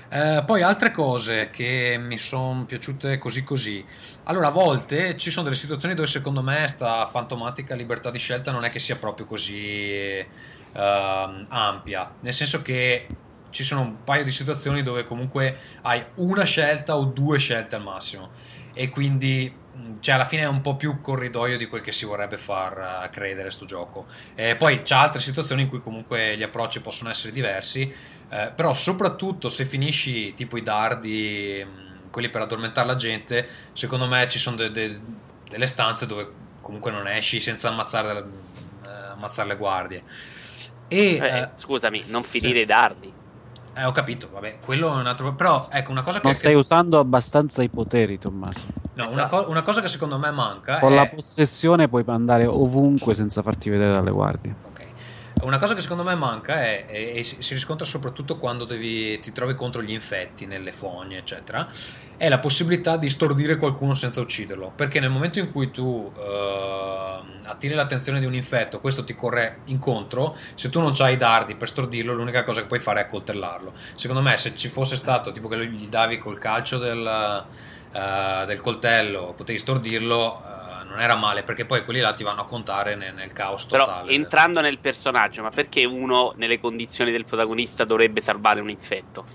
Eh, 0.08 0.42
poi 0.44 0.62
altre 0.62 0.90
cose 0.90 1.50
che 1.50 1.96
mi 2.00 2.18
sono 2.18 2.64
piaciute 2.64 3.16
così 3.16 3.44
così. 3.44 3.84
Allora, 4.24 4.48
a 4.48 4.50
volte 4.50 5.16
ci 5.16 5.30
sono 5.30 5.44
delle 5.44 5.54
situazioni 5.54 5.94
dove 5.94 6.08
secondo 6.08 6.42
me 6.42 6.66
sta 6.66 7.06
fantomatica 7.06 7.76
libertà 7.76 8.10
di 8.10 8.18
scelta 8.18 8.50
non 8.50 8.64
è 8.64 8.70
che 8.70 8.80
sia 8.80 8.96
proprio 8.96 9.24
così 9.24 10.26
ehm, 10.72 11.44
ampia, 11.50 12.12
nel 12.22 12.32
senso 12.32 12.60
che 12.62 13.06
ci 13.50 13.62
sono 13.62 13.82
un 13.82 14.02
paio 14.02 14.24
di 14.24 14.32
situazioni 14.32 14.82
dove 14.82 15.04
comunque 15.04 15.60
hai 15.82 16.04
una 16.16 16.42
scelta 16.42 16.96
o 16.96 17.04
due 17.04 17.38
scelte 17.38 17.76
al 17.76 17.82
massimo 17.82 18.30
e 18.74 18.88
quindi 18.90 19.66
cioè 20.00 20.14
alla 20.14 20.24
fine 20.26 20.42
è 20.42 20.46
un 20.46 20.60
po' 20.60 20.76
più 20.76 21.00
corridoio 21.00 21.56
di 21.56 21.66
quel 21.66 21.82
che 21.82 21.92
si 21.92 22.04
vorrebbe 22.04 22.36
far 22.36 23.04
eh, 23.04 23.08
credere 23.10 23.50
sto 23.50 23.64
gioco. 23.64 24.06
E 24.34 24.56
poi 24.56 24.82
c'è 24.82 24.94
altre 24.94 25.20
situazioni 25.20 25.62
in 25.62 25.68
cui 25.68 25.80
comunque 25.80 26.36
gli 26.36 26.42
approcci 26.42 26.80
possono 26.80 27.10
essere 27.10 27.32
diversi, 27.32 27.92
eh, 28.30 28.52
però 28.54 28.74
soprattutto 28.74 29.48
se 29.48 29.64
finisci 29.64 30.34
tipo 30.34 30.56
i 30.56 30.62
dardi, 30.62 31.64
mh, 31.64 32.10
quelli 32.10 32.28
per 32.30 32.42
addormentare 32.42 32.86
la 32.86 32.96
gente, 32.96 33.48
secondo 33.72 34.06
me 34.06 34.28
ci 34.28 34.38
sono 34.38 34.56
de- 34.56 34.70
de- 34.72 35.00
delle 35.48 35.66
stanze 35.66 36.06
dove 36.06 36.30
comunque 36.60 36.90
non 36.90 37.06
esci 37.06 37.40
senza 37.40 37.68
ammazzare, 37.68 38.18
eh, 38.84 38.88
ammazzare 39.12 39.48
le 39.48 39.56
guardie. 39.56 40.02
E, 40.88 41.22
Eh, 41.22 41.38
eh, 41.38 41.50
scusami, 41.54 42.04
non 42.06 42.22
finire 42.24 42.56
sì. 42.58 42.62
i 42.62 42.66
dardi. 42.66 43.12
eh, 43.74 43.84
ho 43.84 43.92
capito, 43.92 44.28
vabbè, 44.30 44.58
quello 44.60 44.88
è 44.92 44.96
un 45.00 45.06
altro... 45.06 45.34
Però 45.34 45.68
ecco, 45.70 45.90
una 45.92 46.02
cosa 46.02 46.20
che... 46.20 46.26
Non 46.26 46.34
stai 46.34 46.54
usando 46.54 46.98
abbastanza 46.98 47.62
i 47.62 47.68
poteri, 47.70 48.18
Tommaso. 48.18 48.74
No, 48.98 49.10
una, 49.10 49.26
Esatto. 49.26 49.44
co- 49.44 49.50
una 49.50 49.62
cosa 49.62 49.80
che 49.80 49.88
secondo 49.88 50.18
me 50.18 50.30
manca 50.30 50.78
Con 50.80 50.92
è... 50.92 50.96
la 50.96 51.06
possessione 51.06 51.88
puoi 51.88 52.02
andare 52.06 52.46
ovunque 52.46 53.14
senza 53.14 53.42
farti 53.42 53.70
vedere 53.70 53.92
dalle 53.92 54.10
guardie. 54.10 54.54
Ok. 54.70 54.86
Una 55.42 55.58
cosa 55.58 55.74
che 55.74 55.80
secondo 55.80 56.02
me 56.02 56.16
manca 56.16 56.64
è, 56.64 56.86
e, 56.88 57.12
e 57.18 57.22
si 57.22 57.54
riscontra 57.54 57.86
soprattutto 57.86 58.36
quando 58.38 58.64
devi- 58.64 59.20
ti 59.20 59.30
trovi 59.30 59.54
contro 59.54 59.80
gli 59.82 59.92
infetti 59.92 60.46
nelle 60.46 60.72
fogne, 60.72 61.18
eccetera, 61.18 61.68
è 62.16 62.28
la 62.28 62.40
possibilità 62.40 62.96
di 62.96 63.08
stordire 63.08 63.56
qualcuno 63.56 63.94
senza 63.94 64.20
ucciderlo. 64.20 64.72
Perché 64.74 64.98
nel 64.98 65.10
momento 65.10 65.38
in 65.38 65.52
cui 65.52 65.70
tu 65.70 66.12
eh, 66.18 67.18
attiri 67.44 67.74
l'attenzione 67.74 68.18
di 68.18 68.26
un 68.26 68.34
infetto, 68.34 68.80
questo 68.80 69.04
ti 69.04 69.14
corre 69.14 69.60
incontro, 69.66 70.36
se 70.56 70.70
tu 70.70 70.80
non 70.80 70.92
hai 70.98 71.12
i 71.12 71.16
dardi 71.16 71.54
per 71.54 71.68
stordirlo, 71.68 72.14
l'unica 72.14 72.42
cosa 72.42 72.62
che 72.62 72.66
puoi 72.66 72.80
fare 72.80 72.98
è 72.98 73.04
accoltellarlo. 73.04 73.72
Secondo 73.94 74.20
me, 74.20 74.36
se 74.36 74.56
ci 74.56 74.66
fosse 74.68 74.96
stato 74.96 75.30
tipo 75.30 75.46
che 75.46 75.54
lo- 75.54 75.62
gli 75.62 75.88
davi 75.88 76.18
col 76.18 76.38
calcio 76.38 76.78
del, 76.78 77.44
eh, 77.92 78.44
del 78.46 78.60
coltello, 78.60 79.34
potevi 79.36 79.58
stordirlo. 79.58 80.42
eh, 80.44 80.58
non 80.88 81.00
era 81.00 81.16
male 81.16 81.42
perché 81.42 81.66
poi 81.66 81.84
quelli 81.84 82.00
là 82.00 82.14
ti 82.14 82.22
vanno 82.24 82.40
a 82.40 82.44
contare 82.46 82.96
nel, 82.96 83.12
nel 83.14 83.32
caos 83.32 83.66
Però 83.66 83.84
totale. 83.84 84.10
entrando 84.12 84.60
nel 84.62 84.78
personaggio, 84.78 85.42
ma 85.42 85.50
perché 85.50 85.84
uno 85.84 86.32
nelle 86.36 86.58
condizioni 86.58 87.10
del 87.12 87.26
protagonista 87.26 87.84
dovrebbe 87.84 88.22
salvare 88.22 88.60
un 88.60 88.70
infetto? 88.70 89.26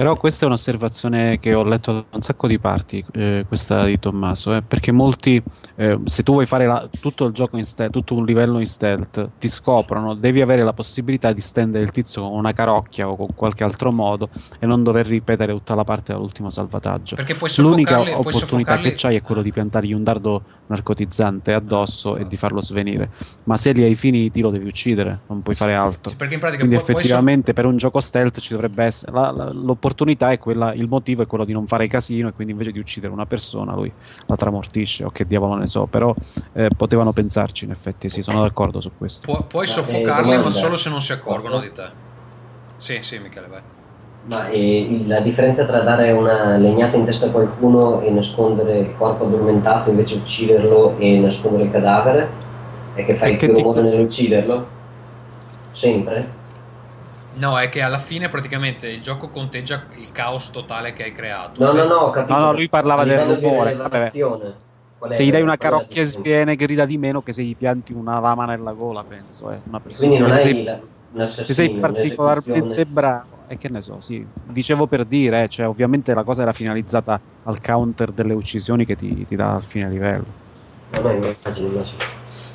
Però 0.00 0.16
questa 0.16 0.44
è 0.44 0.48
un'osservazione 0.48 1.38
che 1.40 1.52
ho 1.54 1.62
letto 1.62 1.92
da 1.92 2.04
un 2.12 2.22
sacco 2.22 2.46
di 2.46 2.58
parti, 2.58 3.04
eh, 3.12 3.44
questa 3.46 3.84
di 3.84 3.98
Tommaso, 3.98 4.54
eh, 4.54 4.62
perché 4.62 4.92
molti, 4.92 5.42
eh, 5.74 5.98
se 6.04 6.22
tu 6.22 6.32
vuoi 6.32 6.46
fare 6.46 6.64
la- 6.64 6.88
tutto 7.02 7.26
il 7.26 7.34
gioco 7.34 7.58
in 7.58 7.66
stealth, 7.66 7.92
tutto 7.92 8.14
un 8.14 8.24
livello 8.24 8.60
in 8.60 8.66
stealth, 8.66 9.32
ti 9.38 9.46
scoprono, 9.50 10.14
devi 10.14 10.40
avere 10.40 10.62
la 10.62 10.72
possibilità 10.72 11.34
di 11.34 11.42
stendere 11.42 11.84
il 11.84 11.90
tizio 11.90 12.22
con 12.22 12.32
una 12.32 12.54
carocchia 12.54 13.10
o 13.10 13.14
con 13.14 13.26
qualche 13.34 13.62
altro 13.62 13.92
modo 13.92 14.30
e 14.58 14.64
non 14.64 14.82
dover 14.82 15.06
ripetere 15.06 15.52
tutta 15.52 15.74
la 15.74 15.84
parte 15.84 16.14
dell'ultimo 16.14 16.48
salvataggio. 16.48 17.16
Perché 17.16 17.34
puoi 17.34 17.50
L'unica 17.58 17.96
puoi 17.96 18.10
opportunità 18.12 18.46
soffocarli- 18.46 18.88
che 18.88 18.94
c'hai 18.96 19.16
è 19.16 19.20
quello 19.20 19.42
di 19.42 19.52
piantargli 19.52 19.92
un 19.92 20.02
dardo 20.02 20.42
narcotizzante 20.70 21.52
addosso 21.52 22.16
e 22.16 22.26
di 22.26 22.36
farlo 22.36 22.62
svenire. 22.62 23.10
Ma 23.44 23.56
se 23.56 23.72
li 23.72 23.82
hai 23.82 23.96
finiti 23.96 24.40
lo 24.40 24.50
devi 24.50 24.66
uccidere, 24.66 25.20
non 25.26 25.42
puoi 25.42 25.56
fare 25.56 25.74
altro. 25.74 26.10
Sì, 26.10 26.16
perché 26.16 26.34
in 26.34 26.40
pratica 26.40 26.62
Quindi 26.64 26.82
puoi 26.82 26.94
effettivamente 26.96 27.52
per 27.52 27.66
un 27.66 27.76
gioco 27.76 27.98
stealth 28.00 28.38
ci 28.40 28.52
dovrebbe 28.52 28.84
essere 28.84 29.12
la- 29.12 29.32
la- 29.32 29.50
l'opportunità 29.52 30.30
è 30.30 30.38
quella, 30.38 30.72
il 30.72 30.86
motivo 30.88 31.22
è 31.22 31.26
quello 31.26 31.44
di 31.44 31.52
non 31.52 31.66
fare 31.66 31.88
casino 31.88 32.28
e 32.28 32.32
quindi 32.32 32.52
invece 32.52 32.70
di 32.70 32.78
uccidere 32.78 33.12
una 33.12 33.26
persona 33.26 33.74
lui 33.74 33.92
la 34.26 34.36
tramortisce 34.36 35.04
o 35.04 35.10
che 35.10 35.26
diavolo 35.26 35.56
ne 35.56 35.66
so, 35.66 35.86
però 35.86 36.14
eh, 36.52 36.68
potevano 36.76 37.12
pensarci 37.12 37.64
in 37.64 37.72
effetti, 37.72 38.08
sì, 38.08 38.22
sono 38.22 38.42
d'accordo 38.42 38.80
su 38.80 38.92
questo. 38.96 39.30
Pu- 39.30 39.46
puoi 39.48 39.64
eh, 39.64 39.68
soffocarli, 39.68 40.38
ma 40.38 40.50
solo 40.50 40.76
se 40.76 40.88
non 40.88 41.00
si 41.00 41.12
accorgono 41.12 41.58
di 41.60 41.72
te. 41.72 41.88
Sì, 42.76 42.98
sì, 43.02 43.18
Michele, 43.18 43.46
vai. 43.48 43.60
Ma 44.26 44.48
eh, 44.48 45.02
la 45.06 45.20
differenza 45.20 45.64
tra 45.64 45.80
dare 45.80 46.12
una 46.12 46.56
legnata 46.56 46.96
in 46.96 47.04
testa 47.04 47.26
a 47.26 47.30
qualcuno 47.30 48.00
e 48.00 48.10
nascondere 48.10 48.78
il 48.78 48.94
corpo 48.96 49.24
addormentato 49.24 49.90
invece 49.90 50.16
ucciderlo 50.16 50.96
e 50.98 51.18
nascondere 51.18 51.64
il 51.64 51.70
cadavere 51.70 52.28
è 52.94 53.04
che 53.06 53.14
fai 53.14 53.32
il 53.32 53.38
che 53.38 53.50
ti- 53.50 53.62
modo 53.62 53.82
nell'ucciderlo? 53.82 54.66
Sempre? 55.70 56.38
No, 57.36 57.58
è 57.58 57.68
che 57.68 57.80
alla 57.80 57.98
fine 57.98 58.28
praticamente 58.28 58.88
il 58.88 59.00
gioco 59.00 59.28
conteggia 59.28 59.84
il 59.96 60.12
caos 60.12 60.50
totale 60.50 60.92
che 60.92 61.04
hai 61.04 61.12
creato. 61.12 61.60
No, 61.62 61.70
Se- 61.70 61.78
no, 61.78 61.84
no, 61.86 61.94
ho 61.94 62.10
capito. 62.10 62.34
No, 62.34 62.44
no, 62.46 62.52
lui 62.52 62.68
parlava 62.68 63.04
del 63.04 63.20
rumore, 63.20 63.70
rilevazione, 63.82 64.54
qual 64.98 65.10
è 65.10 65.14
Se 65.14 65.24
gli 65.24 65.30
dai 65.30 65.42
una 65.42 65.56
carocchia 65.56 66.02
e 66.02 66.04
sviene 66.04 66.56
grida 66.56 66.84
di 66.84 66.98
meno 66.98 67.22
che 67.22 67.32
se 67.32 67.42
gli 67.42 67.56
pianti 67.56 67.92
una 67.92 68.20
lama 68.20 68.44
nella 68.44 68.72
gola, 68.72 69.02
penso, 69.04 69.50
eh, 69.50 69.60
una 69.64 69.80
persona. 69.80 70.08
Quindi 70.08 70.18
non 70.18 70.30
se 70.38 70.48
hai 70.48 70.54
sei- 70.54 70.88
la- 71.12 71.26
se 71.26 71.54
sei 71.54 71.70
particolarmente 71.70 72.84
bravo, 72.84 73.38
e 73.50 73.58
che 73.58 73.68
ne 73.68 73.82
so, 73.82 73.98
sì, 73.98 74.24
dicevo 74.44 74.86
per 74.86 75.04
dire, 75.04 75.42
eh, 75.42 75.48
cioè 75.48 75.66
ovviamente 75.66 76.14
la 76.14 76.22
cosa 76.22 76.42
era 76.42 76.52
finalizzata 76.52 77.20
al 77.42 77.60
counter 77.60 78.12
delle 78.12 78.32
uccisioni 78.32 78.84
che 78.84 78.94
ti, 78.94 79.26
ti 79.26 79.34
dà 79.34 79.54
al 79.56 79.64
fine 79.64 79.90
livello. 79.90 80.24
No, 80.92 81.10
immagino, 81.10 81.56
immagino. 81.56 81.96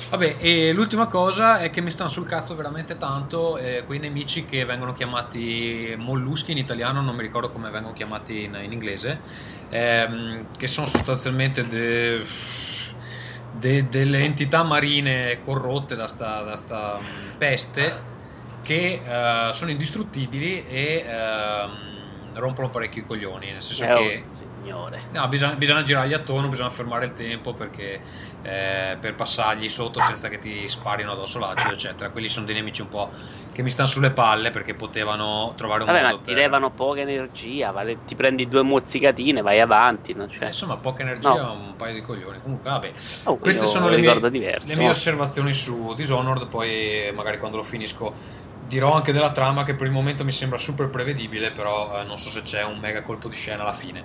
Vabbè, 0.08 0.36
e 0.38 0.72
l'ultima 0.72 1.06
cosa 1.06 1.58
è 1.58 1.68
che 1.68 1.82
mi 1.82 1.90
stanno 1.90 2.08
sul 2.08 2.26
cazzo 2.26 2.56
veramente 2.56 2.96
tanto 2.96 3.58
eh, 3.58 3.82
quei 3.84 3.98
nemici 3.98 4.46
che 4.46 4.64
vengono 4.64 4.94
chiamati 4.94 5.94
molluschi 5.98 6.52
in 6.52 6.58
italiano, 6.58 7.02
non 7.02 7.14
mi 7.14 7.20
ricordo 7.20 7.50
come 7.50 7.68
vengono 7.68 7.92
chiamati 7.92 8.44
in, 8.44 8.58
in 8.62 8.72
inglese, 8.72 9.20
ehm, 9.68 10.46
che 10.56 10.66
sono 10.66 10.86
sostanzialmente 10.86 11.66
de- 11.66 12.24
de- 13.50 13.86
delle 13.90 14.20
entità 14.20 14.62
marine 14.62 15.40
corrotte 15.44 15.94
da 15.94 16.06
sta, 16.06 16.40
da 16.40 16.56
sta 16.56 16.98
mm, 16.98 17.36
peste 17.36 18.14
che 18.66 19.00
eh, 19.06 19.52
sono 19.52 19.70
indistruttibili 19.70 20.66
e 20.66 21.04
ehm, 21.06 21.94
rompono 22.34 22.68
parecchio 22.68 23.02
i 23.02 23.06
coglioni, 23.06 23.52
nel 23.52 23.62
senso 23.62 23.84
Eh, 23.84 23.92
oh, 23.94 24.08
che... 24.08 24.14
signore. 24.16 25.02
No, 25.12 25.26
bisogna, 25.28 25.54
bisogna 25.54 25.82
girargli 25.82 26.12
attorno, 26.12 26.48
bisogna 26.48 26.70
fermare 26.70 27.04
il 27.06 27.12
tempo 27.12 27.54
perché 27.54 28.00
eh, 28.42 28.96
per 29.00 29.14
passargli 29.14 29.68
sotto 29.68 30.00
senza 30.00 30.28
che 30.28 30.38
ti 30.38 30.66
sparino 30.66 31.12
addosso 31.12 31.38
l'acido, 31.38 31.72
eccetera. 31.72 32.10
Quelli 32.10 32.28
sono 32.28 32.44
dei 32.44 32.54
nemici 32.56 32.82
un 32.82 32.88
po' 32.88 33.08
che 33.52 33.62
mi 33.62 33.70
stanno 33.70 33.88
sulle 33.88 34.10
palle 34.10 34.50
perché 34.50 34.74
potevano 34.74 35.54
trovare 35.56 35.80
un 35.80 35.86
Vabbè, 35.86 36.02
modo 36.02 36.14
ma 36.16 36.20
ti 36.20 36.32
per- 36.32 36.42
levano 36.42 36.70
poca 36.72 37.00
energia, 37.00 37.70
vale- 37.70 38.04
ti 38.04 38.14
prendi 38.16 38.48
due 38.48 38.62
mozzicatine, 38.62 39.40
vai 39.40 39.60
avanti. 39.60 40.12
No? 40.14 40.24
Eh, 40.24 40.30
Cioè, 40.30 40.46
insomma, 40.48 40.76
poca 40.76 41.02
energia, 41.02 41.32
No. 41.32 41.52
un 41.52 41.76
paio 41.76 41.94
di 41.94 42.02
coglioni. 42.02 42.40
Comunque, 42.42 42.68
vabbè. 42.68 42.92
oh, 43.24 43.36
Queste 43.38 43.64
sono 43.66 43.88
le 43.88 43.98
mie, 43.98 44.18
le 44.20 44.76
mie 44.76 44.88
osservazioni 44.90 45.54
su 45.54 45.94
Dishonored. 45.94 46.48
Poi, 46.48 47.10
magari 47.14 47.38
quando 47.38 47.56
lo 47.56 47.62
finisco, 47.62 48.44
dirò 48.66 48.92
anche 48.94 49.12
della 49.12 49.30
trama 49.32 49.64
che 49.64 49.74
per 49.74 49.86
il 49.86 49.92
momento 49.92 50.24
mi 50.24 50.32
sembra 50.32 50.58
super 50.58 50.88
prevedibile. 50.88 51.50
Però, 51.50 52.00
eh, 52.00 52.04
non 52.04 52.18
so 52.18 52.30
se 52.30 52.42
c'è 52.42 52.62
un 52.64 52.78
mega 52.78 53.02
colpo 53.02 53.28
di 53.28 53.36
scena 53.36 53.62
alla 53.62 53.72
fine. 53.72 54.04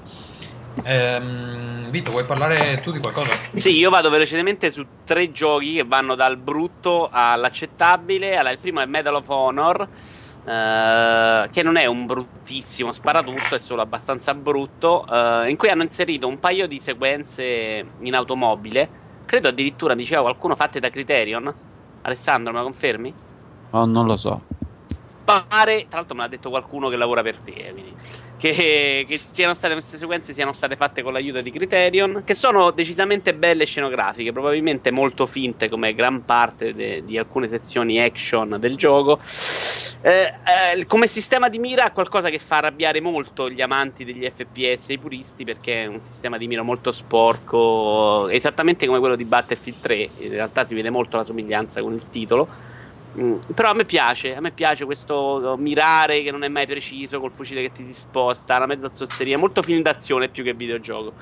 Ehm, 0.84 1.89
Vito, 1.89 2.12
vuoi 2.12 2.24
parlare 2.24 2.80
tu 2.82 2.91
di 2.91 3.00
qualcosa? 3.00 3.34
Sì, 3.52 3.78
io 3.78 3.89
vado 3.89 4.10
velocemente 4.10 4.71
su 4.71 4.86
tre 5.04 5.30
giochi 5.34 5.74
che 5.76 5.84
vanno 5.84 6.15
dal 6.15 6.38
brutto 6.38 7.10
all'accettabile. 7.12 8.36
Allora, 8.38 8.52
il 8.52 8.60
primo 8.60 8.80
è 8.80 8.86
Medal 8.86 9.15
of 9.15 9.28
Honor. 9.28 9.88
eh, 10.43 11.50
che 11.52 11.62
non 11.63 11.76
è 11.76 11.86
un 11.86 12.06
bruttissimo 12.06 12.91
sparatutto, 12.91 13.56
è 13.56 13.60
solo 13.60 13.82
abbastanza 13.82 14.34
brutto. 14.34 15.06
eh, 15.08 15.50
in 15.50 15.58
cui 15.58 15.69
hanno 15.69 15.84
inserito 15.84 16.28
un 16.28 16.39
paio 16.39 16.67
di 16.67 16.80
sequenze 16.80 17.86
in 18.00 18.15
automobile. 18.15 18.89
Credo 19.26 19.50
addirittura, 19.50 19.93
diceva 19.95 20.21
qualcuno, 20.21 20.56
fatte 20.56 20.80
da 20.80 20.89
Criterion. 20.89 21.54
Alessandro, 22.04 22.52
me 22.54 22.60
lo 22.60 22.63
confermi? 22.63 23.13
Oh, 23.72 23.86
non 23.86 24.06
lo 24.06 24.16
so. 24.16 24.42
pare, 25.24 25.86
tra 25.88 26.00
l'altro 26.00 26.16
me 26.16 26.24
l'ha 26.24 26.28
detto 26.28 26.50
qualcuno 26.50 26.90
che 26.90 26.98
lavora 26.98 27.22
per 27.22 27.40
te, 27.40 27.70
quindi, 27.72 27.94
che, 28.38 29.06
che 29.08 29.18
siano 29.18 29.54
state 29.54 29.74
queste 29.74 29.98
sequenze 29.98 30.34
siano 30.34 30.52
state 30.52 30.76
fatte 30.76 31.02
con 31.02 31.14
l'aiuto 31.14 31.42
di 31.42 31.52
Criterion, 31.52 32.24
che 32.26 32.34
sono 32.34 32.72
decisamente 32.72 33.34
belle 33.34 33.66
scenografiche, 33.66 34.32
probabilmente 34.32 34.92
molto 34.92 35.26
finte 35.26 35.70
come 35.70 35.94
gran 35.94 36.26
parte 36.26 36.74
de- 36.74 37.04
di 37.06 37.18
alcune 37.18 37.48
sezioni 37.48 38.02
action 38.02 38.58
del 38.60 38.76
gioco. 38.76 39.20
Eh, 40.04 40.34
eh, 40.76 40.86
come 40.88 41.06
sistema 41.06 41.48
di 41.48 41.60
mira 41.60 41.86
è 41.86 41.92
qualcosa 41.92 42.30
che 42.30 42.40
fa 42.40 42.58
arrabbiare 42.58 43.00
molto 43.02 43.48
gli 43.52 43.62
amanti 43.62 44.04
degli 44.04 44.28
FPS 44.28 44.90
i 44.90 44.98
puristi 44.98 45.46
perché 45.46 45.84
è 45.84 45.86
un 45.86 46.02
sistema 46.02 46.40
di 46.40 46.48
mira 46.48 46.64
molto 46.64 46.92
sporco, 46.92 48.28
esattamente 48.28 48.88
come 48.88 48.98
quello 48.98 49.16
di 49.16 49.26
Battlefield 49.26 49.80
3, 49.80 50.10
in 50.18 50.30
realtà 50.32 50.66
si 50.66 50.74
vede 50.74 50.90
molto 50.90 51.18
la 51.18 51.24
somiglianza 51.24 51.82
con 51.82 51.94
il 51.94 52.10
titolo. 52.10 52.70
Mm, 53.19 53.39
però 53.54 53.71
a 53.71 53.74
me 53.74 53.84
piace, 53.84 54.36
a 54.36 54.39
me 54.39 54.52
piace 54.54 54.86
questo 54.86 55.56
mirare 55.58 56.24
che 56.24 56.32
non 56.32 56.43
è 56.43 56.47
mai 56.47 56.65
preciso, 56.65 57.19
col 57.19 57.34
fucile 57.34 57.62
che 57.62 57.71
ti 57.71 57.84
si 57.84 57.93
sposta, 57.93 58.56
una 58.56 58.67
mezza 58.67 58.89
zozzeria, 58.89 59.38
molto 59.38 59.62
film 59.62 59.82
d'azione 59.82 60.30
più 60.30 60.43
che 60.45 60.54
videogioco. 60.54 61.13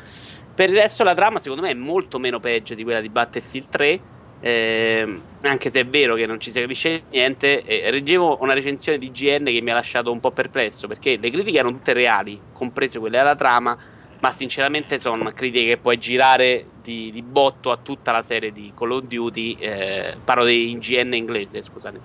Per 0.53 0.69
il 0.69 0.75
resto 0.75 1.03
la 1.03 1.15
trama 1.15 1.39
secondo 1.39 1.63
me 1.63 1.71
è 1.71 1.73
molto 1.73 2.19
meno 2.19 2.39
peggio 2.39 2.75
di 2.75 2.83
quella 2.83 3.01
di 3.01 3.09
Battlefield 3.09 3.69
3, 3.69 4.01
ehm, 4.39 5.23
anche 5.41 5.69
se 5.71 5.79
è 5.79 5.87
vero 5.87 6.13
che 6.15 6.27
non 6.27 6.39
ci 6.39 6.51
si 6.51 6.61
capisce 6.61 7.05
niente. 7.11 7.63
eh, 7.63 7.89
reggevo 7.89 8.37
una 8.41 8.53
recensione 8.53 8.99
di 8.99 9.07
IGN 9.07 9.45
che 9.45 9.61
mi 9.61 9.71
ha 9.71 9.73
lasciato 9.73 10.11
un 10.11 10.19
po' 10.19 10.31
perplesso, 10.31 10.87
perché 10.87 11.17
le 11.17 11.31
critiche 11.31 11.57
erano 11.57 11.73
tutte 11.73 11.93
reali, 11.93 12.39
comprese 12.53 12.99
quelle 12.99 13.17
alla 13.17 13.35
trama, 13.35 13.75
ma 14.19 14.31
sinceramente 14.31 14.99
sono 14.99 15.31
critiche 15.31 15.67
che 15.67 15.77
puoi 15.77 15.97
girare 15.97 16.65
di, 16.81 17.09
di 17.11 17.21
botto 17.21 17.71
a 17.71 17.77
tutta 17.77 18.11
la 18.11 18.21
serie 18.21 18.51
di 18.51 18.73
Call 18.75 18.91
of 18.91 19.05
Duty, 19.05 19.53
eh, 19.59 20.17
parlo 20.23 20.43
di 20.43 20.71
IGN 20.71 21.13
inglese, 21.13 21.61
scusate, 21.61 21.99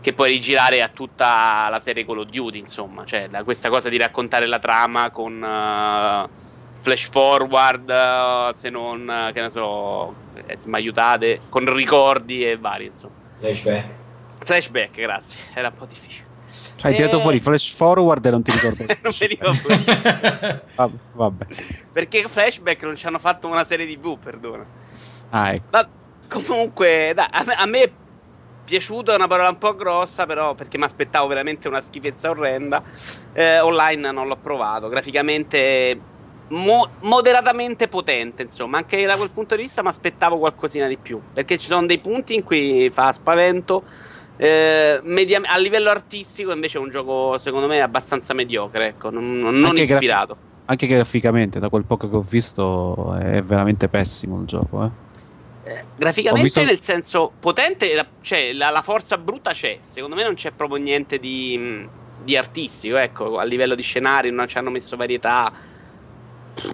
che 0.00 0.12
puoi 0.12 0.30
rigirare 0.30 0.82
a 0.82 0.88
tutta 0.88 1.68
la 1.68 1.80
serie 1.80 2.04
Call 2.04 2.18
of 2.18 2.26
Duty, 2.28 2.58
insomma, 2.58 3.04
cioè 3.04 3.24
la- 3.30 3.42
questa 3.42 3.68
cosa 3.68 3.88
di 3.88 3.96
raccontare 3.96 4.46
la 4.46 4.58
trama 4.60 5.10
con 5.10 5.42
eh, 5.42 6.28
flash 6.80 7.10
forward, 7.10 7.90
eh, 7.90 8.50
se 8.54 8.70
non, 8.70 9.10
eh, 9.10 9.32
che 9.32 9.40
ne 9.40 9.50
so, 9.50 10.12
eh, 10.46 10.56
se 10.56 10.68
mi 10.68 10.74
aiutate, 10.76 11.40
con 11.48 11.72
ricordi 11.74 12.44
e 12.48 12.56
vari, 12.56 12.86
insomma. 12.86 13.14
Flashback. 13.38 13.88
Flashback, 14.44 15.00
grazie, 15.00 15.40
era 15.54 15.68
un 15.68 15.74
po' 15.76 15.86
difficile. 15.86 16.26
Cioè, 16.76 16.90
hai 16.90 16.96
tirato 16.96 17.18
Eh. 17.18 17.20
fuori 17.22 17.40
flash 17.40 17.72
forward 17.74 18.24
e 18.24 18.30
non 18.30 18.42
ti 18.42 18.50
ricordo. 18.50 18.84
non 19.02 19.12
veniva 19.18 19.52
fuori. 19.52 19.84
Vabbè, 20.74 20.96
vabbè. 21.12 21.46
Perché 21.92 22.24
flashback 22.28 22.82
non 22.84 22.96
ci 22.96 23.06
hanno 23.06 23.18
fatto 23.18 23.46
una 23.48 23.64
serie 23.64 23.86
TV, 23.86 24.18
perdona. 24.18 24.66
Ah, 25.30 25.50
ecco. 25.50 25.62
Ma 25.70 25.88
comunque, 26.28 27.12
dai, 27.14 27.26
a, 27.30 27.44
me, 27.44 27.54
a 27.54 27.66
me 27.66 27.82
è 27.82 27.90
piaciuto, 28.64 29.12
è 29.12 29.14
una 29.14 29.26
parola 29.26 29.48
un 29.48 29.58
po' 29.58 29.74
grossa, 29.74 30.26
però 30.26 30.54
perché 30.54 30.78
mi 30.78 30.84
aspettavo 30.84 31.26
veramente 31.26 31.68
una 31.68 31.80
schifezza 31.80 32.30
orrenda. 32.30 32.82
Eh, 33.32 33.60
online 33.60 34.10
non 34.12 34.26
l'ho 34.28 34.36
provato, 34.36 34.88
graficamente 34.88 35.98
mo- 36.48 36.90
moderatamente 37.00 37.88
potente, 37.88 38.42
insomma, 38.42 38.78
anche 38.78 39.04
da 39.06 39.16
quel 39.16 39.30
punto 39.30 39.56
di 39.56 39.62
vista 39.62 39.82
mi 39.82 39.88
aspettavo 39.88 40.38
qualcosina 40.38 40.86
di 40.86 40.96
più, 40.98 41.20
perché 41.32 41.58
ci 41.58 41.66
sono 41.66 41.86
dei 41.86 41.98
punti 41.98 42.34
in 42.34 42.44
cui 42.44 42.90
fa 42.92 43.12
spavento. 43.12 43.82
Eh, 44.38 45.00
media- 45.02 45.40
a 45.44 45.58
livello 45.58 45.90
artistico 45.90 46.52
invece 46.52 46.78
è 46.78 46.80
un 46.80 46.90
gioco 46.90 47.36
secondo 47.38 47.66
me 47.66 47.80
abbastanza 47.80 48.32
mediocre 48.34 48.86
ecco 48.86 49.10
non, 49.10 49.38
non 49.40 49.64
Anche 49.64 49.80
ispirato 49.82 50.36
Anche 50.70 50.86
graficamente, 50.86 51.58
da 51.60 51.70
quel 51.70 51.84
poco 51.84 52.10
che 52.10 52.16
ho 52.16 52.20
visto, 52.20 53.16
è 53.18 53.42
veramente 53.42 53.88
pessimo 53.88 54.38
il 54.38 54.46
gioco. 54.46 54.84
Eh. 54.84 55.70
Eh, 55.72 55.84
graficamente, 55.96 56.42
visto- 56.44 56.62
nel 56.62 56.78
senso 56.78 57.32
potente, 57.40 57.94
la, 57.94 58.06
cioè, 58.20 58.52
la, 58.52 58.68
la 58.68 58.82
forza 58.82 59.16
brutta 59.16 59.52
c'è. 59.52 59.78
Secondo 59.84 60.14
me 60.14 60.24
non 60.24 60.34
c'è 60.34 60.50
proprio 60.50 60.76
niente 60.76 61.18
di, 61.18 61.88
di 62.22 62.36
artistico. 62.36 62.98
Ecco, 62.98 63.38
a 63.38 63.44
livello 63.44 63.74
di 63.74 63.82
scenari 63.82 64.30
non 64.30 64.46
ci 64.46 64.58
hanno 64.58 64.68
messo 64.68 64.94
varietà. 64.98 65.50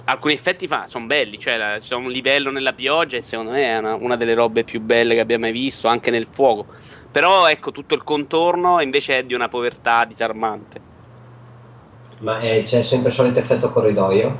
Alcuni 0.06 0.34
effetti 0.34 0.68
sono 0.86 1.06
belli, 1.06 1.38
cioè 1.38 1.56
la- 1.56 1.78
c'è 1.78 1.94
un 1.94 2.10
livello 2.10 2.50
nella 2.50 2.72
pioggia 2.72 3.16
e 3.18 3.22
secondo 3.22 3.52
me 3.52 3.64
è 3.68 3.78
una, 3.78 3.94
una 3.94 4.16
delle 4.16 4.34
robe 4.34 4.64
più 4.64 4.80
belle 4.80 5.14
che 5.14 5.20
abbia 5.20 5.38
mai 5.38 5.52
visto, 5.52 5.86
anche 5.86 6.10
nel 6.10 6.26
fuoco. 6.28 6.66
Però 7.14 7.48
ecco, 7.48 7.70
tutto 7.70 7.94
il 7.94 8.02
contorno 8.02 8.80
invece 8.80 9.18
è 9.18 9.22
di 9.22 9.34
una 9.34 9.46
povertà 9.46 10.04
disarmante. 10.04 10.80
Ma 12.18 12.40
eh, 12.40 12.62
c'è 12.62 12.82
sempre 12.82 13.10
il 13.10 13.14
solito 13.14 13.38
effetto 13.38 13.70
corridoio? 13.70 14.36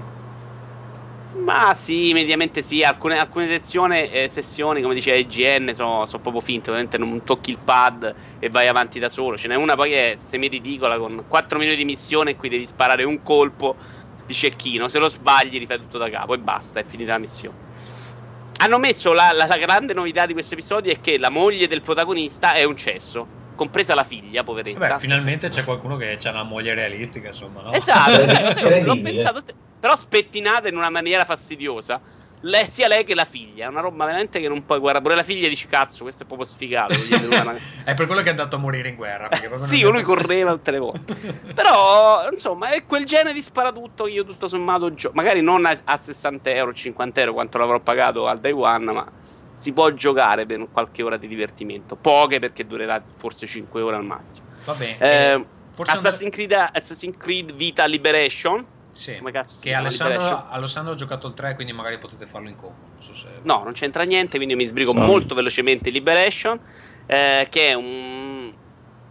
Ma 1.37 1.73
sì, 1.77 2.13
mediamente 2.13 2.65
sì, 2.65 2.83
alcune, 2.83 3.17
alcune 3.17 3.47
sezioni, 3.47 4.11
eh, 4.11 4.29
sessioni, 4.29 4.83
come 4.83 4.95
diceva 4.95 5.17
IGN, 5.17 5.73
sono 5.73 6.05
proprio 6.21 6.41
finte, 6.41 6.71
ovviamente 6.71 6.99
non 6.99 7.23
tocchi 7.23 7.51
il 7.51 7.59
pad 7.63 8.13
e 8.41 8.49
vai 8.49 8.67
avanti 8.67 8.99
da 8.99 9.09
solo. 9.09 9.37
Ce 9.37 9.47
n'è 9.47 9.55
una 9.55 9.77
poi 9.77 9.91
che 9.91 10.15
è 10.15 10.17
semi-ridicola 10.17 10.99
con 10.99 11.27
4 11.29 11.59
minuti 11.61 11.77
di 11.77 11.85
missione 11.85 12.33
e 12.33 12.37
qui 12.37 12.49
devi 12.49 12.67
sparare 12.67 13.05
un 13.05 13.23
colpo 13.23 13.77
di 14.27 14.35
cecchino, 14.35 14.89
se 14.89 14.99
lo 14.99 15.07
sbagli 15.07 15.61
rifai 15.61 15.79
tutto 15.79 15.99
da 15.99 16.11
capo 16.11 16.35
e 16.35 16.39
basta, 16.39 16.81
è 16.81 16.85
finita 16.85 17.13
la 17.13 17.19
missione. 17.19 17.64
Hanno 18.61 18.79
messo 18.79 19.13
la, 19.13 19.33
la- 19.33 19.47
la 19.47 19.57
grande 19.57 19.93
novità 19.95 20.27
di 20.27 20.33
questo 20.33 20.55
episodio 20.55 20.93
è 20.93 21.01
che 21.01 21.19
la 21.19 21.29
moglie 21.31 21.67
del 21.67 21.83
protagonista 21.83 22.53
è 22.55 22.65
un 22.65 22.77
cesso, 22.77 23.27
compresa 23.57 23.95
la 23.95 24.05
figlia, 24.05 24.43
poveretta. 24.43 24.79
Beh, 24.95 24.99
finalmente 25.01 25.49
c'è 25.49 25.65
qualcuno 25.65 25.97
che 25.97 26.17
ha 26.23 26.31
una 26.31 26.45
moglie 26.45 26.75
realistica, 26.75 27.27
insomma, 27.29 27.63
no? 27.63 27.73
Esatto, 27.73 28.21
esatto, 28.23 28.53
sai, 28.53 28.83
l'ho 28.85 29.01
pensato, 29.01 29.43
te- 29.43 29.55
però 29.79 29.95
spettinata 29.97 30.69
in 30.69 30.77
una 30.77 30.91
maniera 30.91 31.25
fastidiosa. 31.25 32.01
Lei- 32.47 32.67
sia 32.71 32.89
lei 32.89 33.05
che 33.05 33.15
la 33.15 33.25
figlia, 33.25 33.65
è 33.65 33.69
una 33.69 33.81
roba 33.81 34.05
veramente 34.05 34.39
che 34.41 34.49
non 34.49 34.65
puoi 34.65 34.79
guardare. 34.79 35.03
Pure 35.03 35.17
la 35.17 35.23
figlia 35.23 35.49
dici 35.49 35.67
cazzo, 35.67 36.03
questo 36.03 36.25
è 36.25 36.27
proprio 36.27 36.47
sfigato. 36.47 36.95
una- 37.31 37.57
È 37.85 37.95
per 37.95 38.07
quello 38.07 38.21
che 38.21 38.27
è 38.29 38.31
andato 38.31 38.57
a 38.57 38.59
morire 38.59 38.89
in 38.91 38.97
guerra. 38.97 39.29
sì, 39.63 39.83
lui 39.83 40.03
correva 40.03 40.53
tutte 40.53 40.71
le 40.71 40.79
volte. 40.79 41.15
Però, 41.55 42.29
insomma, 42.31 42.71
è 42.71 42.85
quel 42.85 43.05
genere 43.07 43.33
di 43.33 43.41
sparatutto 43.43 44.05
che 44.05 44.11
io 44.11 44.25
tutto 44.25 44.47
sommato 44.49 44.93
gio- 44.95 45.11
Magari 45.15 45.41
non 45.41 45.65
a, 45.65 45.77
a 45.85 45.97
60 45.97 46.51
euro, 46.51 46.75
50 46.75 47.21
euro 47.21 47.33
quanto 47.33 47.57
l'avrò 47.59 47.81
pagato 47.81 48.27
al 48.27 48.39
Day 48.39 48.53
One, 48.53 48.93
ma 48.93 49.07
si 49.55 49.73
può 49.73 49.91
giocare 49.93 50.45
per 50.47 50.67
qualche 50.71 51.03
ora 51.03 51.17
di 51.17 51.27
divertimento. 51.29 51.97
Poche 51.97 52.41
perché 52.41 52.67
durerà 52.67 53.01
forse 53.17 53.47
5 53.47 53.81
ore 53.81 53.97
al 53.97 54.05
massimo. 54.05 54.47
Va 54.65 54.75
bene. 54.75 54.99
Eh, 54.99 55.45
forse 55.73 55.93
Assassin's 55.97 56.31
Creed, 56.35 56.53
Assassin's 56.53 57.17
Creed 57.17 57.55
Vita 57.55 57.87
Liberation. 57.87 58.67
Sì. 58.95 59.17
Come 59.19 59.33
cazzo 59.33 59.57
Che? 59.61 59.75
Alessandro? 59.75 60.47
Alessandro 60.49 60.93
ha 60.93 60.97
giocato 60.97 61.27
il 61.27 61.35
3, 61.35 61.57
quindi 61.57 61.73
magari 61.73 61.99
potete 61.99 62.27
farlo 62.27 62.49
in 62.49 62.57
combo. 62.57 62.77
Non 62.95 63.03
so 63.03 63.15
se... 63.15 63.27
No, 63.43 63.63
non 63.63 63.73
c'entra 63.73 64.05
niente, 64.05 64.37
quindi 64.37 64.55
mi 64.55 64.65
sbrigo 64.65 64.93
Sorry. 64.93 65.05
molto 65.05 65.35
velocemente 65.35 65.91
Liberation, 65.91 66.59
eh, 67.07 67.47
che 67.51 67.69
è 67.69 67.75
un... 67.75 68.53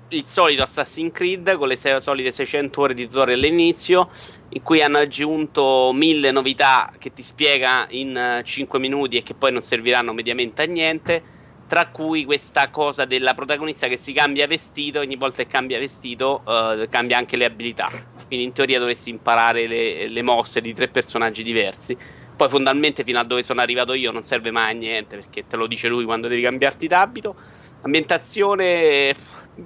il 0.08 0.26
solito 0.26 0.64
Assassin's 0.64 1.12
Creed 1.12 1.58
con 1.58 1.68
le 1.68 1.78
solite 2.00 2.32
600 2.32 2.82
ore 2.82 2.94
di 2.94 3.08
tutorial 3.08 3.38
all'inizio, 3.38 4.10
in 4.50 4.64
cui 4.64 4.82
hanno 4.82 5.00
aggiunto 5.00 5.92
mille 5.94 6.32
novità 6.32 6.92
che 6.98 7.12
ti 7.12 7.22
spiega 7.22 7.86
in 7.90 8.42
5 8.44 8.80
minuti 8.80 9.18
e 9.18 9.22
che 9.22 9.34
poi 9.34 9.52
non 9.52 9.62
serviranno 9.62 10.14
mediamente 10.14 10.64
a 10.64 10.66
niente. 10.66 11.24
Tra 11.66 11.88
cui 11.88 12.24
questa 12.24 12.70
cosa 12.70 13.06
della 13.06 13.34
protagonista 13.34 13.88
che 13.88 13.98
si 13.98 14.14
cambia 14.14 14.46
vestito, 14.46 15.00
ogni 15.00 15.16
volta 15.16 15.38
che 15.44 15.48
cambia 15.48 15.80
vestito 15.80 16.44
eh, 16.48 16.88
cambia 16.90 17.18
anche 17.18 17.36
le 17.36 17.46
abilità. 17.46 17.90
Quindi 18.34 18.50
in 18.50 18.56
teoria 18.56 18.80
dovresti 18.80 19.12
imparare 19.12 19.68
le, 19.68 20.08
le 20.08 20.22
mosse 20.24 20.60
di 20.60 20.74
tre 20.74 20.88
personaggi 20.88 21.44
diversi. 21.44 21.96
Poi 22.36 22.50
fondamentalmente 22.50 23.04
fino 23.04 23.20
a 23.20 23.24
dove 23.24 23.44
sono 23.44 23.62
arrivato 23.62 23.94
io 23.94 24.12
non 24.12 24.24
serve 24.24 24.50
mai 24.50 24.72
a 24.72 24.76
niente 24.76 25.18
perché 25.18 25.46
te 25.46 25.56
lo 25.56 25.68
dice 25.68 25.88
lui 25.88 26.04
quando 26.04 26.28
devi 26.28 26.42
cambiarti 26.42 26.88
d'abito. 26.88 27.36
Ambientazione 27.82 29.14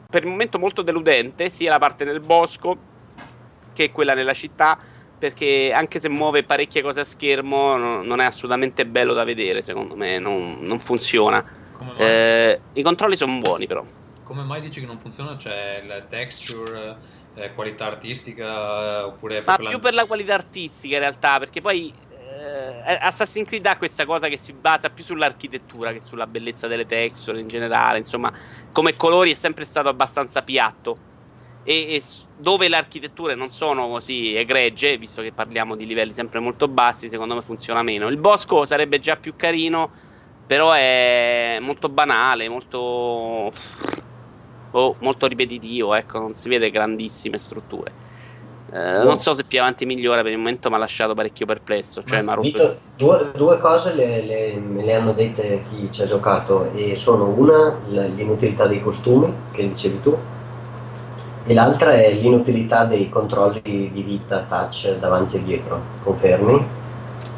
per 0.10 0.24
il 0.24 0.28
momento 0.28 0.60
molto 0.60 0.82
deludente, 0.82 1.50
sia 1.50 1.70
la 1.70 1.80
parte 1.80 2.04
nel 2.04 2.20
bosco 2.20 2.78
che 3.72 3.90
quella 3.92 4.14
nella 4.14 4.34
città, 4.34 4.78
perché 5.18 5.72
anche 5.74 6.02
se 6.02 6.10
muove 6.10 6.44
parecchie 6.44 6.82
cose 6.82 7.00
a 7.00 7.04
schermo 7.06 7.78
no- 7.78 8.04
non 8.04 8.20
è 8.20 8.26
assolutamente 8.26 8.86
bello 8.86 9.14
da 9.14 9.24
vedere, 9.24 9.62
secondo 9.62 9.96
me 9.96 10.20
non, 10.20 10.58
non 10.60 10.82
funziona. 10.82 11.42
Eh, 11.96 12.60
I 12.74 12.82
controlli 12.82 13.16
sono 13.16 13.38
buoni 13.38 13.66
però. 13.66 13.86
come 14.24 14.44
mai 14.44 14.60
dici 14.60 14.82
che 14.82 14.86
non 14.86 15.00
funziona? 15.00 15.38
C'è 15.38 15.82
il 15.86 16.06
texture, 16.10 16.98
eh, 17.38 17.54
qualità 17.54 17.86
artistica, 17.86 19.00
eh, 19.00 19.02
oppure 19.04 19.44
Ma 19.46 19.56
proprio 19.56 19.68
più 19.68 19.78
la- 19.78 19.84
per 19.84 19.94
la 19.94 20.06
qualità 20.06 20.34
artistica 20.34 20.96
in 20.96 21.02
realtà, 21.02 21.40
perché 21.40 21.62
poi 21.62 21.94
eh, 22.40 22.98
Assassin's 23.02 23.48
Creed 23.48 23.66
ha 23.66 23.78
questa 23.78 24.06
cosa 24.06 24.28
che 24.28 24.38
si 24.38 24.54
basa 24.54 24.90
più 24.90 25.04
sull'architettura 25.04 25.92
che 25.92 26.02
sulla 26.02 26.28
bellezza 26.28 26.68
delle 26.68 26.86
texture 26.86 27.40
in 27.40 27.48
generale, 27.48 27.98
insomma, 27.98 28.32
come 28.72 28.96
colori 28.96 29.32
è 29.32 29.36
sempre 29.36 29.66
stato 29.66 29.90
abbastanza 29.90 30.42
piatto. 30.44 30.98
e, 31.70 31.96
e 31.96 32.04
dove 32.38 32.70
le 32.70 32.78
architetture 32.78 33.36
non 33.36 33.50
sono 33.52 33.90
così 33.90 34.34
egregie, 34.36 34.98
visto 34.98 35.22
che 35.22 35.34
parliamo 35.34 35.76
di 35.76 35.86
livelli 35.86 36.14
sempre 36.14 36.40
molto 36.40 36.70
bassi, 36.70 37.10
secondo 37.10 37.36
me 37.36 37.42
funziona 37.42 37.84
meno. 37.84 38.08
Il 38.08 38.16
bosco 38.18 38.66
sarebbe 38.66 39.00
già 39.02 39.18
più 39.18 39.36
carino, 39.36 39.92
però 40.46 40.72
è 40.72 41.58
molto 41.60 41.90
banale, 41.90 42.48
molto, 42.48 43.52
oh, 44.72 44.96
molto 45.00 45.28
ripetitivo, 45.28 45.94
ecco, 45.94 46.20
non 46.20 46.34
si 46.34 46.50
vede 46.50 46.70
grandissime 46.70 47.38
strutture. 47.38 48.06
Eh, 48.70 49.04
non 49.04 49.18
so 49.18 49.34
se 49.34 49.46
più 49.46 49.60
avanti 49.60 49.86
migliora, 49.86 50.22
per 50.22 50.32
il 50.32 50.38
momento 50.38 50.70
mi 50.70 50.76
ha 50.76 50.80
lasciato 50.80 51.14
parecchio 51.14 51.46
perplesso. 51.46 52.04
Cioè, 52.04 52.22
Ma 52.24 52.36
Vito, 52.36 52.78
due, 52.98 53.32
due, 53.34 53.60
cose 53.60 53.94
le, 53.94 54.22
le, 54.26 54.60
le, 54.60 54.94
hanno 54.94 55.14
dette 55.14 55.64
chi 55.70 55.90
ci 55.90 56.02
ha 56.02 56.06
giocato, 56.06 56.72
e 56.74 56.98
sono 56.98 57.30
una 57.30 57.78
l'inutilità 57.88 58.68
dei 58.68 58.82
costumi, 58.82 59.34
che 59.52 59.70
dicevi 59.70 60.02
tu, 60.02 60.18
e 61.46 61.54
l'altra 61.54 61.94
è 61.94 62.12
l'inutilità 62.12 62.84
dei 62.84 63.08
controlli 63.10 63.90
di 63.94 64.02
vita 64.02 64.46
touch 64.50 64.98
davanti 64.98 65.38
e 65.38 65.44
dietro. 65.44 65.82
Confermi? 66.04 66.86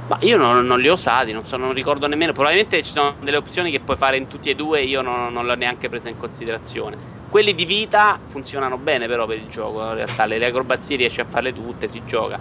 Ma 0.07 0.17
io 0.21 0.37
non, 0.37 0.65
non, 0.65 0.79
li 0.79 0.89
ho 0.89 0.93
usati, 0.93 1.31
non, 1.31 1.43
so, 1.43 1.57
non, 1.57 1.73
ricordo 1.73 2.07
nemmeno. 2.07 2.31
Probabilmente 2.31 2.81
ci 2.81 2.91
sono 2.91 3.13
delle 3.21 3.37
opzioni 3.37 3.69
che 3.69 3.79
puoi 3.79 3.97
fare 3.97 4.17
in 4.17 4.25
tutti 4.25 4.49
e 4.49 4.55
due, 4.55 4.81
io 4.81 5.03
non, 5.03 5.31
non 5.31 5.45
le 5.45 5.51
ho 5.51 5.55
neanche 5.55 5.89
prese 5.89 6.09
in 6.09 6.17
considerazione. 6.17 7.18
Quelli 7.29 7.53
di 7.53 7.65
vita 7.65 8.19
funzionano 8.23 8.77
bene 8.77 9.07
però 9.07 9.27
per 9.27 9.37
il 9.37 9.47
gioco, 9.47 9.85
in 9.85 9.93
realtà 9.93 10.25
le 10.25 10.43
acrobazie 10.43 10.97
riesci 10.97 11.21
a 11.21 11.25
farle 11.25 11.53
tutte, 11.53 11.87
si 11.87 12.01
gioca. 12.05 12.39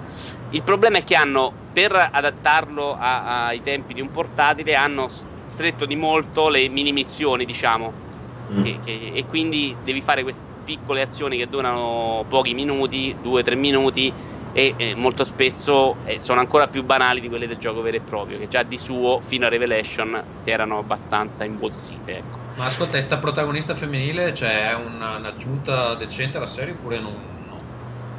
Il 0.50 0.62
problema 0.62 0.98
è 0.98 1.04
che 1.04 1.14
hanno, 1.14 1.52
per 1.72 1.92
adattarlo 2.10 2.96
a, 2.98 3.46
ai 3.46 3.60
tempi 3.60 3.92
di 3.92 4.00
un 4.00 4.10
portatile, 4.10 4.74
hanno 4.74 5.08
stretto 5.44 5.84
di 5.84 5.94
molto 5.94 6.48
le 6.48 6.68
mini 6.68 6.92
missioni, 6.92 7.44
diciamo. 7.44 8.06
Mm. 8.50 8.62
Che, 8.62 8.78
che, 8.82 9.10
e 9.14 9.26
quindi 9.26 9.76
devi 9.84 10.00
fare 10.00 10.22
queste 10.22 10.56
piccole 10.64 11.02
azioni 11.02 11.36
che 11.36 11.48
durano 11.48 12.24
pochi 12.28 12.54
minuti, 12.54 13.14
2-3 13.22 13.56
minuti 13.56 14.12
e 14.52 14.74
eh, 14.76 14.94
molto 14.94 15.24
spesso 15.24 15.96
eh, 16.04 16.20
sono 16.20 16.40
ancora 16.40 16.66
più 16.68 16.82
banali 16.82 17.20
di 17.20 17.28
quelle 17.28 17.46
del 17.46 17.58
gioco 17.58 17.80
vero 17.80 17.96
e 17.96 18.00
proprio, 18.00 18.38
che 18.38 18.48
già 18.48 18.62
di 18.62 18.78
suo 18.78 19.20
fino 19.20 19.46
a 19.46 19.48
Revelation 19.48 20.22
si 20.36 20.50
erano 20.50 20.78
abbastanza 20.78 21.44
imbolsite. 21.44 22.16
Ecco. 22.16 22.38
Ma 22.58 22.66
ascolta, 22.66 22.96
è 22.96 23.00
sta 23.00 23.18
protagonista 23.18 23.72
femminile, 23.72 24.34
cioè 24.34 24.70
è 24.70 24.74
una, 24.74 25.16
un'aggiunta 25.16 25.94
decente 25.94 26.38
alla 26.38 26.46
serie 26.46 26.74
oppure 26.74 26.98
non? 26.98 27.14
No? 27.46 27.60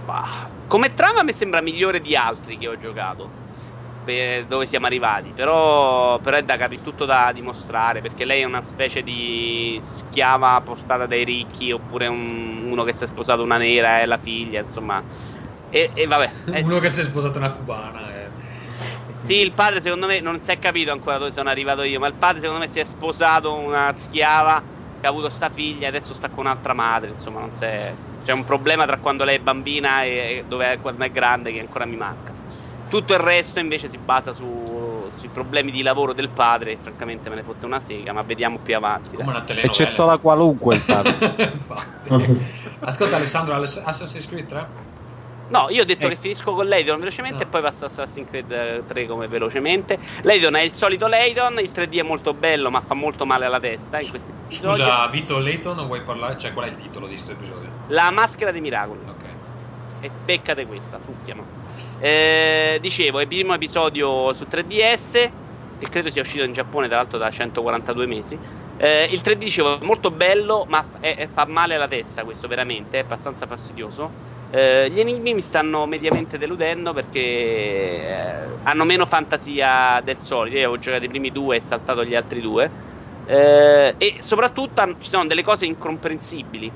Bah, 0.05 0.47
come 0.65 0.93
trama 0.93 1.23
mi 1.23 1.33
sembra 1.33 1.59
migliore 1.59 1.99
di 1.99 2.15
altri 2.15 2.57
che 2.57 2.69
ho 2.69 2.77
giocato. 2.77 3.29
Per 4.01 4.45
dove 4.45 4.65
siamo 4.65 4.85
arrivati, 4.85 5.33
però, 5.35 6.19
però 6.19 6.37
è 6.37 6.43
da 6.43 6.55
capire 6.55 6.81
tutto 6.81 7.03
da 7.03 7.31
dimostrare 7.33 7.99
perché 7.99 8.23
lei 8.23 8.41
è 8.41 8.45
una 8.45 8.63
specie 8.63 9.03
di 9.03 9.77
schiava 9.83 10.59
portata 10.61 11.05
dai 11.05 11.25
ricchi 11.25 11.73
oppure 11.73 12.07
un, 12.07 12.61
uno 12.63 12.83
che 12.85 12.93
si 12.93 13.03
è 13.03 13.07
sposato 13.07 13.43
una 13.43 13.57
nera 13.57 13.99
e 13.99 14.05
la 14.05 14.17
figlia, 14.17 14.61
insomma. 14.61 15.03
E, 15.69 15.91
e 15.93 16.07
vabbè, 16.07 16.31
uno 16.63 16.79
che 16.79 16.89
si 16.89 17.01
è 17.01 17.03
sposato 17.03 17.37
una 17.37 17.51
cubana. 17.51 18.15
Eh. 18.15 18.18
Sì, 19.21 19.37
il 19.37 19.51
padre 19.51 19.81
secondo 19.81 20.07
me 20.07 20.19
non 20.21 20.39
si 20.39 20.51
è 20.51 20.59
capito 20.59 20.91
ancora 20.91 21.17
dove 21.17 21.31
sono 21.31 21.49
arrivato 21.49 21.83
io, 21.83 21.99
ma 21.99 22.07
il 22.07 22.13
padre 22.13 22.39
secondo 22.39 22.61
me 22.61 22.69
si 22.69 22.79
è 22.79 22.83
sposato 22.83 23.53
una 23.53 23.93
schiava 23.93 24.61
che 24.99 25.05
ha 25.05 25.09
avuto 25.09 25.29
sta 25.29 25.49
figlia 25.49 25.85
e 25.85 25.87
adesso 25.87 26.13
sta 26.13 26.29
con 26.29 26.45
un'altra 26.45 26.73
madre, 26.73 27.09
insomma, 27.09 27.39
non 27.39 27.51
c'è, 27.57 27.93
c'è 28.25 28.31
un 28.31 28.43
problema 28.43 28.85
tra 28.85 28.97
quando 28.97 29.23
lei 29.23 29.37
è 29.37 29.39
bambina 29.39 30.03
e 30.03 30.43
è, 30.47 30.79
quando 30.79 31.03
è 31.03 31.11
grande 31.11 31.51
che 31.51 31.59
ancora 31.59 31.85
mi 31.85 31.95
manca. 31.95 32.33
Tutto 32.89 33.13
il 33.13 33.19
resto 33.19 33.59
invece 33.59 33.87
si 33.87 33.97
basa 33.97 34.31
su, 34.31 35.07
sui 35.11 35.29
problemi 35.29 35.71
di 35.71 35.83
lavoro 35.83 36.13
del 36.13 36.29
padre 36.29 36.71
e 36.71 36.77
francamente 36.77 37.29
me 37.29 37.35
ne 37.35 37.43
fotte 37.43 37.65
una 37.65 37.79
sega, 37.79 38.13
ma 38.13 38.23
vediamo 38.23 38.57
più 38.57 38.75
avanti. 38.75 39.15
Eccetto 39.61 40.05
la 40.05 40.17
qualunque 40.17 40.75
il 40.75 40.81
padre. 40.81 41.57
Ascolta 42.79 43.17
Alessandro, 43.17 43.53
Assassin's 43.55 44.27
Creed 44.27 44.45
3? 44.45 44.88
No, 45.49 45.67
io 45.69 45.81
ho 45.81 45.85
detto 45.85 46.07
eh. 46.07 46.09
che 46.09 46.15
finisco 46.15 46.53
con 46.53 46.65
Leydon 46.67 46.99
velocemente 46.99 47.37
no. 47.37 47.43
e 47.43 47.45
poi 47.47 47.61
passo 47.61 47.85
a 47.85 47.87
Assassin's 47.87 48.29
Creed 48.29 48.85
3 48.85 49.07
come 49.07 49.27
velocemente. 49.27 49.97
Leydon 50.21 50.55
è 50.55 50.61
il 50.61 50.71
solito 50.71 51.07
Leydon, 51.07 51.59
il 51.59 51.71
3D 51.73 51.99
è 51.99 52.03
molto 52.03 52.33
bello 52.33 52.69
ma 52.69 52.81
fa 52.81 52.93
molto 52.93 53.25
male 53.25 53.45
alla 53.45 53.59
testa 53.59 53.99
in 53.99 54.09
questi 54.09 54.31
episodi. 54.31 54.81
Scusa, 54.81 55.07
Vito 55.07 55.39
Layton 55.39 55.85
vuoi 55.85 56.01
parlare? 56.01 56.37
Cioè 56.37 56.53
qual 56.53 56.67
è 56.67 56.69
il 56.69 56.75
titolo 56.75 57.05
di 57.05 57.13
questo 57.13 57.31
episodio? 57.31 57.69
La 57.87 58.11
maschera 58.11 58.51
dei 58.51 58.61
miracoli. 58.61 58.99
Ok. 59.07 59.23
E 60.01 60.11
peccate 60.25 60.65
questa, 60.65 60.99
succhiano. 60.99 61.43
Eh, 61.99 62.77
dicevo, 62.79 63.19
è 63.19 63.23
il 63.23 63.27
primo 63.27 63.53
episodio 63.53 64.31
su 64.33 64.45
3DS 64.49 65.29
che 65.79 65.89
credo 65.89 66.09
sia 66.09 66.21
uscito 66.21 66.43
in 66.43 66.53
Giappone 66.53 66.87
tra 66.87 66.97
l'altro 66.97 67.17
da 67.17 67.31
142 67.31 68.05
mesi. 68.05 68.37
Eh, 68.77 69.07
il 69.11 69.21
3D 69.21 69.33
dicevo 69.33 69.79
è 69.79 69.83
molto 69.83 70.11
bello 70.11 70.65
ma 70.67 70.81
f- 70.83 70.99
è, 70.99 71.15
è 71.17 71.27
fa 71.27 71.45
male 71.45 71.75
alla 71.75 71.87
testa 71.87 72.23
questo 72.23 72.47
veramente, 72.47 72.99
è 72.99 73.01
abbastanza 73.01 73.47
fastidioso. 73.47 74.37
Eh, 74.51 74.89
gli 74.89 74.99
enigmi 74.99 75.35
mi 75.35 75.41
stanno 75.41 75.85
mediamente 75.85 76.39
deludendo 76.39 76.91
perché 76.91 77.19
eh, 77.19 78.33
hanno 78.63 78.83
meno 78.83 79.05
fantasia 79.05 80.01
del 80.03 80.17
solito. 80.17 80.55
Io 80.57 80.63
avevo 80.63 80.79
giocato 80.79 81.05
i 81.05 81.07
primi 81.07 81.31
due 81.31 81.57
e 81.57 81.61
saltato 81.61 82.03
gli 82.03 82.15
altri 82.15 82.41
due. 82.41 82.87
Eh, 83.27 83.93
e 83.95 84.15
soprattutto 84.19 84.95
ci 84.99 85.07
sono 85.07 85.27
delle 85.27 85.43
cose 85.43 85.65
incomprensibili. 85.65 86.71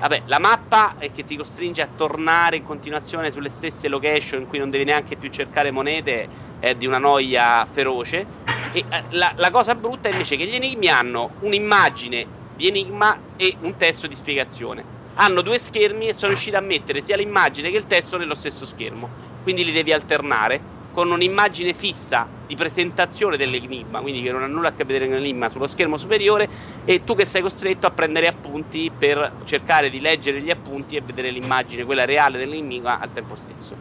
Vabbè, 0.00 0.22
la 0.26 0.38
mappa 0.38 0.96
è 0.98 1.10
che 1.10 1.24
ti 1.24 1.34
costringe 1.34 1.80
a 1.80 1.88
tornare 1.96 2.56
in 2.56 2.64
continuazione 2.64 3.30
sulle 3.30 3.48
stesse 3.48 3.88
location 3.88 4.42
in 4.42 4.46
cui 4.46 4.58
non 4.58 4.70
devi 4.70 4.84
neanche 4.84 5.16
più 5.16 5.30
cercare 5.30 5.70
monete, 5.70 6.28
è 6.60 6.74
di 6.74 6.86
una 6.86 6.98
noia 6.98 7.64
feroce. 7.64 8.26
E 8.72 8.84
eh, 8.86 9.02
la, 9.10 9.32
la 9.34 9.50
cosa 9.50 9.74
brutta 9.74 10.10
è 10.10 10.12
invece 10.12 10.36
che 10.36 10.46
gli 10.46 10.54
enigmi 10.54 10.88
hanno 10.88 11.30
un'immagine 11.40 12.36
di 12.54 12.66
enigma 12.66 13.18
e 13.36 13.56
un 13.62 13.76
testo 13.76 14.06
di 14.06 14.14
spiegazione 14.14 14.97
hanno 15.20 15.42
due 15.42 15.58
schermi 15.58 16.08
e 16.08 16.12
sono 16.12 16.32
riusciti 16.32 16.56
a 16.56 16.60
mettere 16.60 17.02
sia 17.02 17.16
l'immagine 17.16 17.70
che 17.70 17.76
il 17.76 17.86
testo 17.86 18.18
nello 18.18 18.34
stesso 18.34 18.64
schermo. 18.64 19.08
Quindi 19.42 19.64
li 19.64 19.72
devi 19.72 19.92
alternare 19.92 20.76
con 20.92 21.10
un'immagine 21.10 21.72
fissa 21.74 22.26
di 22.46 22.54
presentazione 22.54 23.36
dell'enigma, 23.36 24.00
quindi 24.00 24.22
che 24.22 24.32
non 24.32 24.42
ha 24.42 24.46
nulla 24.46 24.68
a 24.68 24.72
che 24.72 24.84
vedere 24.84 25.06
con 25.06 25.16
l'enigma 25.16 25.48
sullo 25.48 25.66
schermo 25.66 25.96
superiore 25.96 26.48
e 26.84 27.04
tu 27.04 27.14
che 27.14 27.24
sei 27.24 27.42
costretto 27.42 27.86
a 27.86 27.90
prendere 27.90 28.26
appunti 28.26 28.90
per 28.96 29.32
cercare 29.44 29.90
di 29.90 30.00
leggere 30.00 30.40
gli 30.40 30.50
appunti 30.50 30.96
e 30.96 31.02
vedere 31.04 31.30
l'immagine, 31.30 31.84
quella 31.84 32.04
reale 32.04 32.38
dell'enigma 32.38 32.98
al 33.00 33.12
tempo 33.12 33.34
stesso. 33.34 33.76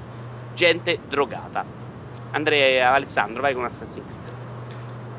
Gente 0.54 1.00
drogata. 1.08 1.64
Andrea 2.32 2.94
Alessandro, 2.94 3.42
vai 3.42 3.54
con 3.54 3.64
Assassin's 3.64 4.16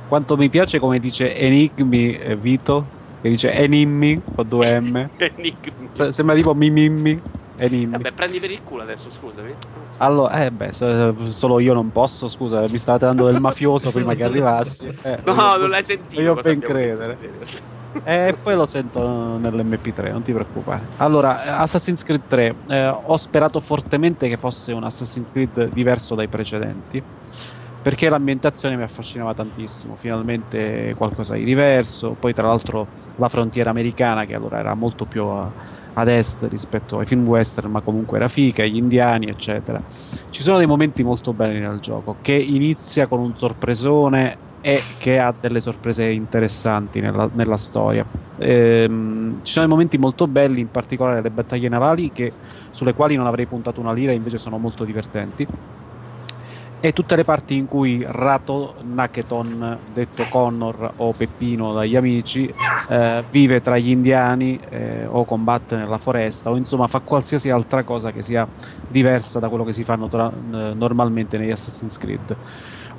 Quanto 0.08 0.36
mi 0.36 0.48
piace 0.48 0.78
come 0.78 0.98
dice 0.98 1.34
Enigmi 1.34 2.18
eh, 2.18 2.36
Vito 2.36 2.96
che 3.20 3.28
dice 3.28 3.52
Enimmi 3.52 4.22
con 4.34 4.48
due 4.48 4.80
M. 4.80 5.08
Se, 5.90 6.12
sembra 6.12 6.34
tipo 6.34 6.54
Mimimmi. 6.54 7.20
Enimmi. 7.56 7.92
Vabbè, 7.92 8.12
prendi 8.12 8.38
per 8.38 8.50
il 8.50 8.62
culo 8.62 8.82
adesso, 8.82 9.10
scusami. 9.10 9.52
Allora, 9.98 10.44
eh 10.44 10.50
beh, 10.50 10.72
solo 11.26 11.58
io 11.58 11.74
non 11.74 11.90
posso, 11.90 12.28
scusa, 12.28 12.60
mi 12.60 12.78
state 12.78 13.04
dando 13.04 13.26
del 13.26 13.40
mafioso 13.40 13.90
prima 13.90 14.14
che 14.14 14.24
arrivassi. 14.24 14.86
Eh, 15.02 15.18
no, 15.24 15.32
io, 15.32 15.56
non 15.56 15.70
l'hai 15.70 15.84
sentito. 15.84 16.20
Io 16.20 16.34
ben 16.34 16.60
credere. 16.60 17.16
E 18.04 18.36
poi 18.40 18.54
lo 18.54 18.66
sento 18.66 19.00
nell'MP3, 19.38 20.10
non 20.12 20.22
ti 20.22 20.32
preoccupare. 20.32 20.82
Allora, 20.98 21.58
Assassin's 21.58 22.04
Creed 22.04 22.22
3, 22.28 22.54
eh, 22.68 22.86
ho 22.88 23.16
sperato 23.16 23.60
fortemente 23.60 24.28
che 24.28 24.36
fosse 24.36 24.72
un 24.72 24.84
Assassin's 24.84 25.28
Creed 25.32 25.70
diverso 25.72 26.14
dai 26.14 26.28
precedenti 26.28 27.02
perché 27.80 28.08
l'ambientazione 28.08 28.76
mi 28.76 28.82
affascinava 28.82 29.34
tantissimo, 29.34 29.94
finalmente 29.94 30.94
qualcosa 30.96 31.34
di 31.34 31.44
diverso, 31.44 32.16
poi 32.18 32.34
tra 32.34 32.48
l'altro 32.48 32.86
la 33.18 33.28
frontiera 33.28 33.70
americana 33.70 34.24
che 34.24 34.34
allora 34.34 34.58
era 34.58 34.74
molto 34.74 35.04
più 35.06 35.24
a, 35.24 35.50
ad 35.94 36.08
est 36.08 36.46
rispetto 36.48 36.98
ai 36.98 37.06
film 37.06 37.26
western, 37.26 37.70
ma 37.70 37.80
comunque 37.82 38.18
era 38.18 38.28
fica, 38.28 38.64
gli 38.64 38.76
indiani, 38.76 39.26
eccetera. 39.26 39.80
Ci 40.30 40.42
sono 40.42 40.58
dei 40.58 40.66
momenti 40.66 41.02
molto 41.02 41.32
belli 41.34 41.58
nel 41.60 41.80
gioco, 41.80 42.18
che 42.20 42.34
inizia 42.34 43.06
con 43.06 43.20
un 43.20 43.36
sorpresone 43.36 44.38
e 44.60 44.82
che 44.96 45.18
ha 45.18 45.34
delle 45.38 45.60
sorprese 45.60 46.04
interessanti 46.10 47.00
nella, 47.00 47.28
nella 47.32 47.56
storia. 47.56 48.06
Ehm, 48.36 49.40
ci 49.42 49.52
sono 49.52 49.66
dei 49.66 49.74
momenti 49.74 49.98
molto 49.98 50.28
belli, 50.28 50.60
in 50.60 50.70
particolare 50.70 51.20
le 51.22 51.30
battaglie 51.30 51.68
navali, 51.68 52.12
che, 52.12 52.32
sulle 52.70 52.94
quali 52.94 53.16
non 53.16 53.26
avrei 53.26 53.46
puntato 53.46 53.80
una 53.80 53.92
lira, 53.92 54.12
invece 54.12 54.38
sono 54.38 54.58
molto 54.58 54.84
divertenti 54.84 55.46
e 56.80 56.92
tutte 56.92 57.16
le 57.16 57.24
parti 57.24 57.56
in 57.56 57.66
cui 57.66 58.04
Rato 58.06 58.76
Naketon, 58.82 59.78
detto 59.92 60.26
Connor 60.28 60.92
o 60.96 61.12
Peppino 61.12 61.72
dagli 61.72 61.96
amici, 61.96 62.52
eh, 62.88 63.24
vive 63.30 63.60
tra 63.60 63.78
gli 63.78 63.90
indiani 63.90 64.60
eh, 64.68 65.06
o 65.06 65.24
combatte 65.24 65.76
nella 65.76 65.98
foresta 65.98 66.50
o 66.50 66.56
insomma 66.56 66.86
fa 66.86 67.00
qualsiasi 67.00 67.50
altra 67.50 67.82
cosa 67.82 68.12
che 68.12 68.22
sia 68.22 68.46
diversa 68.86 69.38
da 69.40 69.48
quello 69.48 69.64
che 69.64 69.72
si 69.72 69.82
fa 69.82 69.96
notora- 69.96 70.32
normalmente 70.74 71.36
negli 71.36 71.50
Assassin's 71.50 71.98
Creed 71.98 72.36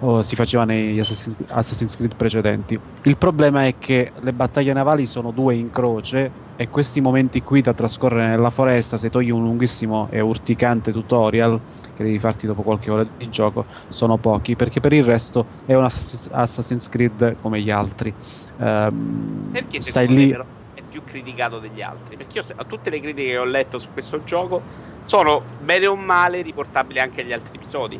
o 0.02 0.22
si 0.22 0.36
faceva 0.36 0.64
negli 0.64 1.00
Assassin's 1.00 1.96
Creed 1.96 2.16
precedenti. 2.16 2.80
Il 3.04 3.18
problema 3.18 3.66
è 3.66 3.76
che 3.78 4.12
le 4.20 4.34
battaglie 4.34 4.74
navali 4.74 5.06
sono 5.06 5.32
due 5.32 5.56
in 5.56 5.72
croce 5.72 6.48
e 6.56 6.70
questi 6.70 7.02
momenti 7.02 7.42
qui 7.42 7.62
da 7.62 7.74
trascorrere 7.74 8.28
nella 8.30 8.50
foresta, 8.50 8.98
se 8.98 9.10
togli 9.10 9.30
un 9.30 9.44
lunghissimo 9.44 10.08
e 10.10 10.20
urticante 10.20 10.92
tutorial 10.92 11.60
che 12.00 12.06
devi 12.06 12.20
farti 12.20 12.48
dopo 12.48 12.62
qualche 12.62 12.90
ora 12.90 13.06
di 13.18 13.30
gioco 13.30 13.66
sono 13.90 14.16
pochi 14.18 14.56
perché 14.56 14.80
per 14.80 14.94
il 14.94 15.04
resto 15.04 15.46
è 15.66 15.74
un 15.74 15.84
Assassin's 15.84 16.88
Creed 16.88 17.36
come 17.42 17.62
gli 17.62 17.70
altri 17.70 18.14
um, 18.58 19.50
perché 19.52 19.82
stai 19.82 20.08
lì 20.08 20.36
è 20.80 20.82
più 20.88 21.04
criticato 21.04 21.60
degli 21.60 21.82
altri. 21.82 22.16
Perché 22.16 22.40
io, 22.40 22.46
a 22.56 22.64
tutte 22.64 22.90
le 22.90 23.02
critiche 23.02 23.32
che 23.32 23.38
ho 23.38 23.44
letto 23.44 23.78
su 23.78 23.90
questo 23.92 24.24
gioco 24.24 24.62
sono 25.04 25.44
bene 25.62 25.88
o 25.88 25.96
male 25.96 26.42
riportabili 26.42 27.00
anche 27.00 27.22
agli 27.22 27.34
altri 27.34 27.58
episodi. 27.58 28.00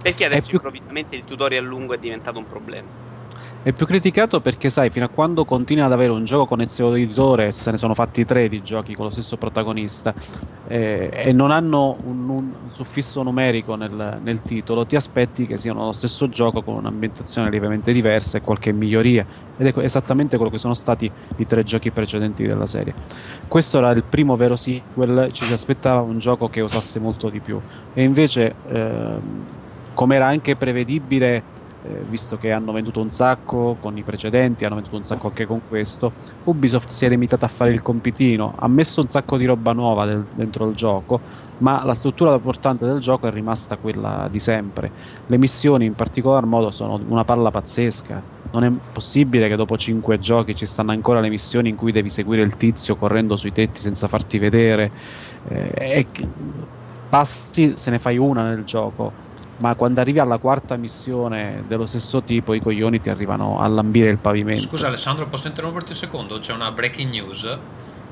Perché 0.00 0.24
adesso 0.24 0.46
più... 0.46 0.56
improvvisamente 0.56 1.16
il 1.16 1.24
tutorial 1.24 1.64
lungo 1.64 1.94
è 1.94 1.98
diventato 1.98 2.38
un 2.38 2.46
problema? 2.46 2.86
È 3.64 3.72
più 3.72 3.86
criticato 3.86 4.42
perché, 4.42 4.68
sai, 4.68 4.90
fino 4.90 5.06
a 5.06 5.08
quando 5.08 5.46
continua 5.46 5.86
ad 5.86 5.92
avere 5.92 6.12
un 6.12 6.26
gioco 6.26 6.44
con 6.44 6.60
Ezio 6.60 6.88
Auditore, 6.88 7.50
se 7.52 7.70
ne 7.70 7.78
sono 7.78 7.94
fatti 7.94 8.26
tre 8.26 8.46
di 8.50 8.62
giochi 8.62 8.94
con 8.94 9.06
lo 9.06 9.10
stesso 9.10 9.38
protagonista, 9.38 10.12
eh, 10.66 11.08
e 11.10 11.32
non 11.32 11.50
hanno 11.50 11.96
un, 12.04 12.28
un 12.28 12.52
suffisso 12.68 13.22
numerico 13.22 13.74
nel, 13.74 14.18
nel, 14.22 14.42
titolo, 14.42 14.84
ti 14.84 14.96
aspetti 14.96 15.46
che 15.46 15.56
siano 15.56 15.86
lo 15.86 15.92
stesso 15.92 16.28
gioco 16.28 16.60
con 16.60 16.74
un'ambientazione 16.74 17.48
lievemente 17.48 17.94
diversa 17.94 18.36
e 18.36 18.42
qualche 18.42 18.70
miglioria. 18.70 19.24
Ed 19.56 19.66
è 19.66 19.78
esattamente 19.78 20.36
quello 20.36 20.52
che 20.52 20.58
sono 20.58 20.74
stati 20.74 21.10
i 21.36 21.46
tre 21.46 21.64
giochi 21.64 21.90
precedenti 21.90 22.46
della 22.46 22.66
serie. 22.66 22.92
Questo 23.48 23.78
era 23.78 23.92
il 23.92 24.02
primo 24.02 24.36
vero 24.36 24.56
sequel, 24.56 25.30
ci 25.32 25.46
si 25.46 25.52
aspettava 25.54 26.02
un 26.02 26.18
gioco 26.18 26.50
che 26.50 26.60
usasse 26.60 27.00
molto 27.00 27.30
di 27.30 27.40
più. 27.40 27.58
E 27.94 28.02
invece, 28.02 28.54
eh, 28.68 29.16
come 29.94 30.16
era 30.16 30.26
anche 30.26 30.54
prevedibile 30.54 31.53
visto 32.08 32.38
che 32.38 32.50
hanno 32.50 32.72
venduto 32.72 33.00
un 33.00 33.10
sacco 33.10 33.76
con 33.80 33.96
i 33.96 34.02
precedenti, 34.02 34.64
hanno 34.64 34.76
venduto 34.76 34.96
un 34.96 35.04
sacco 35.04 35.28
anche 35.28 35.44
con 35.44 35.60
questo, 35.68 36.12
Ubisoft 36.44 36.90
si 36.90 37.04
è 37.04 37.08
limitata 37.08 37.46
a 37.46 37.48
fare 37.48 37.72
il 37.72 37.82
compitino, 37.82 38.54
ha 38.56 38.68
messo 38.68 39.00
un 39.00 39.08
sacco 39.08 39.36
di 39.36 39.44
roba 39.44 39.72
nuova 39.72 40.06
del, 40.06 40.24
dentro 40.34 40.68
il 40.68 40.74
gioco, 40.74 41.20
ma 41.58 41.84
la 41.84 41.94
struttura 41.94 42.36
portante 42.38 42.84
del 42.86 42.98
gioco 42.98 43.26
è 43.26 43.30
rimasta 43.30 43.76
quella 43.76 44.28
di 44.30 44.38
sempre. 44.38 44.90
Le 45.26 45.36
missioni 45.36 45.84
in 45.84 45.94
particolar 45.94 46.46
modo 46.46 46.70
sono 46.70 47.00
una 47.06 47.24
palla 47.24 47.50
pazzesca. 47.50 48.22
Non 48.50 48.64
è 48.64 48.70
possibile 48.92 49.48
che 49.48 49.56
dopo 49.56 49.76
5 49.76 50.18
giochi 50.18 50.54
ci 50.54 50.66
stanno 50.66 50.92
ancora 50.92 51.20
le 51.20 51.28
missioni 51.28 51.68
in 51.68 51.76
cui 51.76 51.92
devi 51.92 52.08
seguire 52.08 52.42
il 52.42 52.56
tizio 52.56 52.96
correndo 52.96 53.36
sui 53.36 53.52
tetti 53.52 53.80
senza 53.80 54.08
farti 54.08 54.38
vedere. 54.38 54.90
Eh, 55.48 55.72
e 55.76 56.06
passi, 57.08 57.72
se 57.76 57.90
ne 57.90 57.98
fai 57.98 58.16
una 58.18 58.42
nel 58.42 58.64
gioco 58.64 59.32
ma 59.58 59.74
quando 59.74 60.00
arrivi 60.00 60.18
alla 60.18 60.38
quarta 60.38 60.76
missione 60.76 61.64
dello 61.66 61.86
stesso 61.86 62.22
tipo 62.22 62.54
i 62.54 62.60
coglioni 62.60 63.00
ti 63.00 63.08
arrivano 63.08 63.60
a 63.60 63.66
lambire 63.68 64.10
il 64.10 64.18
pavimento. 64.18 64.62
Scusa 64.62 64.88
Alessandro, 64.88 65.26
posso 65.26 65.46
interromperti 65.48 65.92
un 65.92 65.96
secondo? 65.96 66.38
C'è 66.38 66.52
una 66.52 66.70
breaking 66.72 67.10
news. 67.10 67.58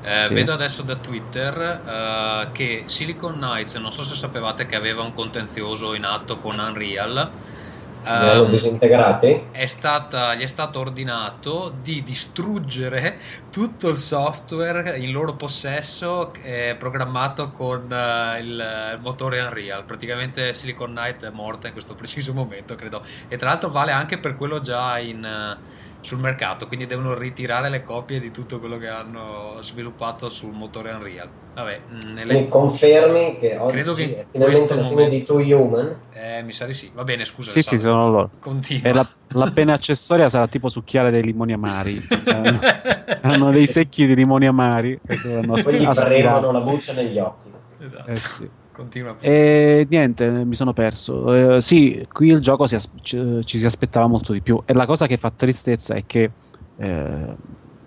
Eh, 0.05 0.23
sì. 0.23 0.33
Vedo 0.33 0.51
adesso 0.51 0.81
da 0.81 0.95
Twitter 0.95 1.57
eh, 1.85 2.47
che 2.51 2.83
Silicon 2.85 3.35
Knights, 3.35 3.75
non 3.75 3.91
so 3.91 4.03
se 4.03 4.15
sapevate 4.15 4.65
che 4.65 4.75
aveva 4.75 5.01
un 5.01 5.13
contenzioso 5.13 5.93
in 5.93 6.03
atto 6.03 6.37
con 6.37 6.59
Unreal 6.59 7.31
Um, 8.05 8.49
disintegrati? 8.49 9.47
È 9.51 9.65
stata, 9.65 10.35
gli 10.35 10.41
è 10.41 10.47
stato 10.47 10.79
ordinato 10.79 11.73
di 11.81 12.03
distruggere 12.03 13.17
tutto 13.49 13.89
il 13.89 13.97
software 13.97 14.97
in 14.97 15.11
loro 15.11 15.33
possesso 15.35 16.33
eh, 16.43 16.75
programmato 16.77 17.51
con 17.51 17.89
uh, 17.89 18.39
il, 18.39 18.99
motore 19.01 19.41
Unreal. 19.41 19.85
Praticamente 19.85 20.53
Silicon 20.53 20.91
Knight 20.91 21.25
è 21.25 21.29
morta 21.29 21.67
in 21.67 21.73
questo 21.73 21.95
preciso 21.95 22.33
momento, 22.33 22.75
credo. 22.75 23.01
E 23.27 23.37
tra 23.37 23.49
l'altro 23.49 23.69
vale 23.69 23.91
anche 23.91 24.17
per 24.17 24.35
quello 24.35 24.59
già 24.59 24.99
in, 24.99 25.23
uh, 25.23 25.82
sul 26.03 26.19
mercato, 26.19 26.67
quindi 26.67 26.85
devono 26.85 27.13
ritirare 27.13 27.69
le 27.69 27.81
copie 27.81 28.19
di 28.19 28.29
tutto 28.29 28.59
quello 28.59 28.77
che 28.77 28.87
hanno 28.87 29.57
sviluppato 29.61 30.29
sul 30.29 30.51
motore 30.51 30.91
Unreal. 30.91 31.29
Vabbè, 31.55 31.79
mm, 31.87 32.13
nelle... 32.13 32.33
Mi 32.33 32.47
confermi 32.47 33.37
che 33.39 33.57
oggi 33.57 33.73
Credo 33.73 33.93
che 33.93 34.03
è 34.03 34.25
finalmente 34.29 34.75
la 34.75 34.81
momento... 34.81 35.03
fine 35.03 35.09
di 35.09 35.25
Two 35.25 35.39
Human? 35.39 35.95
Eh, 36.11 36.43
mi 36.43 36.51
sa 36.51 36.65
di 36.65 36.73
sì. 36.73 36.91
Va 36.93 37.03
bene, 37.03 37.25
scusa. 37.25 37.51
Sì, 37.51 37.61
sì, 37.61 37.77
sono 37.77 38.09
loro. 38.09 38.29
Continua. 38.39 38.89
E 38.89 38.93
la, 38.93 39.07
la 39.29 39.51
pena 39.51 39.73
accessoria 39.73 40.29
sarà 40.29 40.47
tipo 40.47 40.67
succhiare 40.67 41.09
dei 41.09 41.23
limoni 41.23 41.53
amari. 41.53 42.01
hanno 43.21 43.51
dei 43.51 43.67
secchi 43.67 44.05
di 44.05 44.15
limoni 44.15 44.47
amari 44.47 44.99
e 45.05 45.17
Poi 45.61 45.77
gli 45.77 45.87
premano 45.87 46.51
la 46.51 46.59
buccia 46.59 46.93
negli 46.93 47.17
occhi. 47.17 47.49
Esatto. 47.79 48.09
Eh 48.09 48.15
sì. 48.15 48.49
Continua. 48.73 49.15
E 49.19 49.85
niente, 49.89 50.29
mi 50.29 50.55
sono 50.55 50.73
perso. 50.73 51.55
Eh, 51.55 51.61
sì, 51.61 52.05
qui 52.11 52.29
il 52.29 52.39
gioco 52.39 52.65
si 52.65 52.75
as- 52.75 52.89
ci, 53.01 53.41
ci 53.43 53.57
si 53.59 53.65
aspettava 53.65 54.07
molto 54.07 54.33
di 54.33 54.41
più. 54.41 54.61
E 54.65 54.73
la 54.73 54.85
cosa 54.85 55.05
che 55.05 55.17
fa 55.17 55.29
tristezza 55.29 55.93
è 55.93 56.03
che 56.05 56.31
eh, 56.77 57.35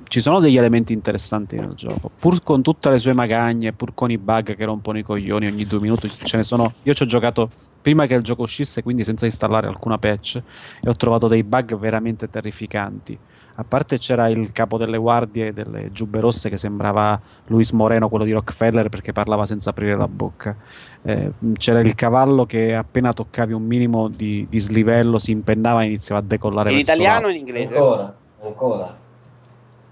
ci 0.05 0.20
sono 0.20 0.39
degli 0.39 0.57
elementi 0.57 0.93
interessanti 0.93 1.57
nel 1.57 1.74
gioco, 1.74 2.11
pur 2.16 2.43
con 2.43 2.62
tutte 2.62 2.91
le 2.91 2.99
sue 2.99 3.12
magagne, 3.12 3.72
pur 3.72 3.95
con 3.95 4.11
i 4.11 4.18
bug 4.18 4.55
che 4.55 4.64
rompono 4.64 4.99
i 4.99 5.03
coglioni 5.03 5.47
ogni 5.47 5.66
due 5.66 5.80
minuti, 5.80 6.09
ce 6.09 6.37
ne 6.37 6.45
sono. 6.45 6.72
Io 6.84 6.95
ci 6.95 7.03
ho 7.03 7.07
giocato 7.07 7.51
prima 7.82 8.07
che 8.07 8.14
il 8.14 8.22
gioco 8.22 8.43
uscisse, 8.43 8.82
quindi 8.82 9.03
senza 9.03 9.26
installare 9.26 9.66
alcuna 9.66 9.99
patch, 9.99 10.37
e 10.80 10.89
ho 10.89 10.95
trovato 10.95 11.26
dei 11.26 11.43
bug 11.43 11.76
veramente 11.76 12.30
terrificanti. 12.30 13.18
A 13.59 13.65
parte 13.65 13.97
c'era 13.99 14.29
il 14.29 14.53
capo 14.53 14.77
delle 14.77 14.99
guardie 14.99 15.55
delle 15.55 15.91
giubbe 15.91 16.21
rosse 16.21 16.51
che 16.51 16.59
sembrava 16.59 17.19
Luis 17.47 17.71
Moreno, 17.71 18.11
quello 18.11 18.27
di 18.27 18.33
Rockefeller, 18.33 18.91
perché 18.91 19.13
parlava 19.13 19.47
senza 19.47 19.71
aprire 19.71 19.97
la 19.97 20.07
bocca. 20.07 20.55
Eh, 21.03 21.33
c'era 21.55 21.81
il 21.81 21.95
cavallo 21.95 22.45
che 22.45 22.75
appena 22.75 23.15
toccavi 23.15 23.55
un 23.55 23.63
minimo 23.63 24.09
di, 24.09 24.47
di 24.51 24.59
slivello 24.61 25.19
si 25.19 25.31
impennava 25.31 25.83
e 25.83 25.87
iniziava 25.87 26.21
a 26.21 26.25
decollare. 26.25 26.71
In 26.71 26.79
italiano 26.79 27.29
o 27.29 27.31
in 27.31 27.37
inglese? 27.37 27.75
Ancora, 27.75 28.17
ancora. 28.43 28.89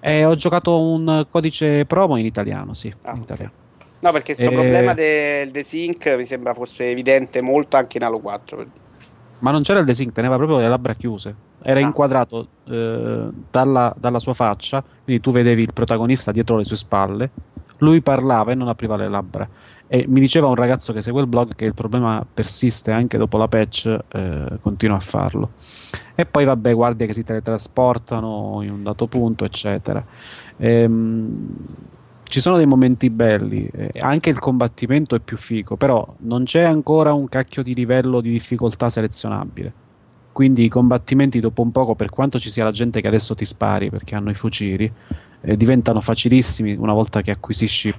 Eh, 0.01 0.25
ho 0.27 0.35
giocato 0.35 0.79
un 0.83 1.27
codice 1.31 1.87
promo 1.87 2.17
in 2.17 2.27
italiano, 2.27 2.75
sì. 2.75 2.93
Ah, 3.03 3.15
in 3.17 3.23
italiano. 3.23 3.53
No, 4.01 4.13
perché 4.13 4.35
questo 4.35 4.53
eh... 4.53 4.55
problema 4.55 4.93
del 4.93 5.51
desync 5.51 6.15
mi 6.19 6.27
sembra 6.27 6.53
fosse 6.53 6.91
evidente 6.91 7.41
molto 7.41 7.79
anche 7.79 7.97
in 7.97 8.05
Halo 8.05 8.19
4. 8.19 8.65
Ma 9.41 9.51
non 9.51 9.63
c'era 9.63 9.81
il 9.81 9.85
desync, 9.85 10.13
teneva 10.13 10.37
proprio 10.37 10.59
le 10.59 10.69
labbra 10.69 10.95
chiuse. 10.95 11.35
Era 11.63 11.81
ah. 11.81 11.83
inquadrato 11.83 12.49
eh, 12.69 13.29
dalla, 13.51 13.95
dalla, 13.99 14.19
sua 14.19 14.35
faccia, 14.35 14.83
quindi 15.03 15.23
tu 15.23 15.33
vedevi 15.33 15.63
il 15.63 15.73
protagonista 15.73 16.33
dietro 16.33 16.57
le 16.57 16.65
sue 16.65 16.77
spalle, 16.77 17.31
lui 17.79 18.01
parlava 18.01 18.53
e 18.53 18.55
non 18.55 18.69
apriva 18.69 18.97
le 18.97 19.09
labbra. 19.09 19.49
E 19.87 20.07
mi 20.09 20.21
diceva 20.21 20.47
un 20.47 20.55
ragazzo 20.55 20.93
che 20.93 21.01
segue 21.01 21.21
il 21.21 21.27
blog 21.27 21.55
che 21.55 21.65
il 21.65 21.75
problema 21.75 22.25
persiste 22.33 22.91
anche 22.91 23.19
dopo 23.19 23.37
la 23.37 23.49
patch, 23.49 23.99
eh, 24.09 24.59
continua 24.63 24.97
a 24.97 25.01
farlo. 25.01 25.51
E 26.15 26.25
poi 26.27 26.45
vabbè, 26.45 26.73
guardie 26.73 27.07
che 27.07 27.13
si 27.13 27.25
teletrasportano 27.25 28.61
in 28.63 28.71
un 28.71 28.83
dato 28.83 29.07
punto, 29.07 29.45
eccetera. 29.45 30.05
Ehm, 30.57 31.57
ci 32.35 32.41
sono 32.41 32.57
dei 32.57 32.67
momenti 32.67 33.11
belli, 33.11 33.69
eh, 33.73 33.93
anche 34.01 34.29
il 34.29 34.41
combattimento 34.41 35.15
è 35.15 35.21
più 35.21 35.37
figo, 35.37 35.77
però 35.77 36.17
non 36.23 36.43
c'è 36.43 36.63
ancora 36.63 37.13
un 37.13 37.29
cacchio 37.29 37.63
di 37.63 37.73
livello 37.75 38.21
di 38.21 38.33
difficoltà 38.33 38.89
selezionabile. 38.89 39.73
Quindi 40.33 40.65
i 40.65 40.69
combattimenti 40.69 41.39
dopo 41.39 41.63
un 41.63 41.71
poco, 41.71 41.95
per 41.95 42.11
quanto 42.11 42.41
ci 42.41 42.51
sia 42.51 42.65
la 42.65 42.73
gente 42.73 43.01
che 43.01 43.07
adesso 43.07 43.37
ti 43.37 43.45
spari 43.45 43.89
perché 43.89 44.17
hanno 44.17 44.31
i 44.31 44.35
fucili, 44.35 44.93
eh, 45.43 45.57
diventano 45.57 46.01
facilissimi 46.01 46.75
una 46.75 46.93
volta 46.93 47.23
che 47.23 47.31
acquisisci 47.31 47.95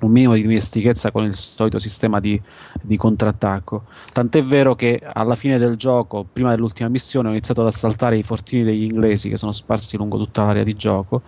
un 0.00 0.10
minimo 0.10 0.34
di 0.34 0.42
dimestichezza 0.42 1.10
con 1.10 1.24
il 1.24 1.32
solito 1.32 1.78
sistema 1.78 2.20
di, 2.20 2.38
di, 2.82 2.98
contrattacco. 2.98 3.84
Tant'è 4.12 4.42
vero 4.44 4.74
che 4.74 5.00
alla 5.02 5.34
fine 5.34 5.56
del 5.56 5.76
gioco, 5.76 6.26
prima 6.30 6.50
dell'ultima 6.50 6.90
missione, 6.90 7.28
ho 7.28 7.30
iniziato 7.30 7.62
ad 7.62 7.68
assaltare 7.68 8.18
i 8.18 8.22
fortini 8.22 8.64
degli 8.64 8.82
inglesi 8.82 9.30
che 9.30 9.38
sono 9.38 9.52
sparsi 9.52 9.96
lungo 9.96 10.18
tutta 10.18 10.44
l'area 10.44 10.62
di 10.62 10.74
gioco. 10.74 11.22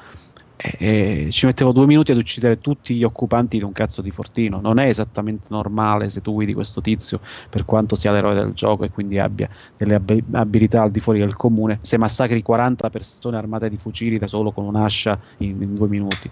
E, 0.61 1.29
ci 1.31 1.47
mettevo 1.47 1.71
due 1.71 1.87
minuti 1.87 2.11
ad 2.11 2.19
uccidere 2.19 2.59
tutti 2.59 2.95
gli 2.95 3.05
occupanti 3.05 3.59
di 3.59 3.65
un 3.65 3.73
cazzo 3.73 4.03
di 4.03 4.11
fortino. 4.11 4.61
Non 4.61 4.79
è 4.79 4.87
esattamente 4.87 5.47
normale 5.51 6.09
se 6.09 6.21
tu 6.21 6.33
guidi 6.35 6.53
questo 6.53 6.81
tizio, 6.81 7.21
per 7.49 7.65
quanto 7.65 7.95
sia 7.95 8.11
l'eroe 8.11 8.35
del 8.35 8.53
gioco 8.53 8.85
e 8.85 8.91
quindi 8.91 9.19
abbia 9.19 9.49
delle 9.77 9.95
ab- 9.95 10.23
abilità 10.33 10.83
al 10.83 10.91
di 10.91 11.01
fuori 11.01 11.21
del 11.21 11.37
comune, 11.37 11.79
se 11.83 11.97
massacri 11.97 12.43
40 12.43 12.91
persone 12.91 13.37
armate 13.37 13.69
di 13.69 13.77
fucili 13.77 14.19
da 14.19 14.27
solo 14.27 14.51
con 14.51 14.65
un'ascia 14.65 15.19
in, 15.39 15.63
in 15.63 15.75
due 15.75 15.89
minuti 15.89 16.31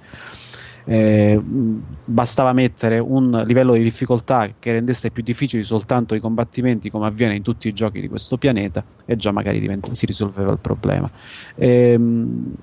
eh, 0.88 1.38
bastava 1.42 2.52
mettere 2.52 3.00
un 3.00 3.42
livello 3.44 3.72
di 3.74 3.82
difficoltà 3.82 4.50
che 4.58 4.72
rendesse 4.72 5.10
più 5.10 5.22
difficili 5.22 5.64
soltanto 5.64 6.14
i 6.14 6.20
combattimenti 6.20 6.90
come 6.90 7.06
avviene 7.06 7.34
in 7.34 7.42
tutti 7.42 7.66
i 7.66 7.72
giochi 7.72 8.00
di 8.00 8.08
questo 8.08 8.36
pianeta 8.38 8.84
e 9.04 9.16
già 9.16 9.32
magari 9.32 9.58
diventa, 9.58 9.92
si 9.94 10.06
risolveva 10.06 10.52
il 10.52 10.58
problema. 10.58 11.10
Ehm, 11.56 12.54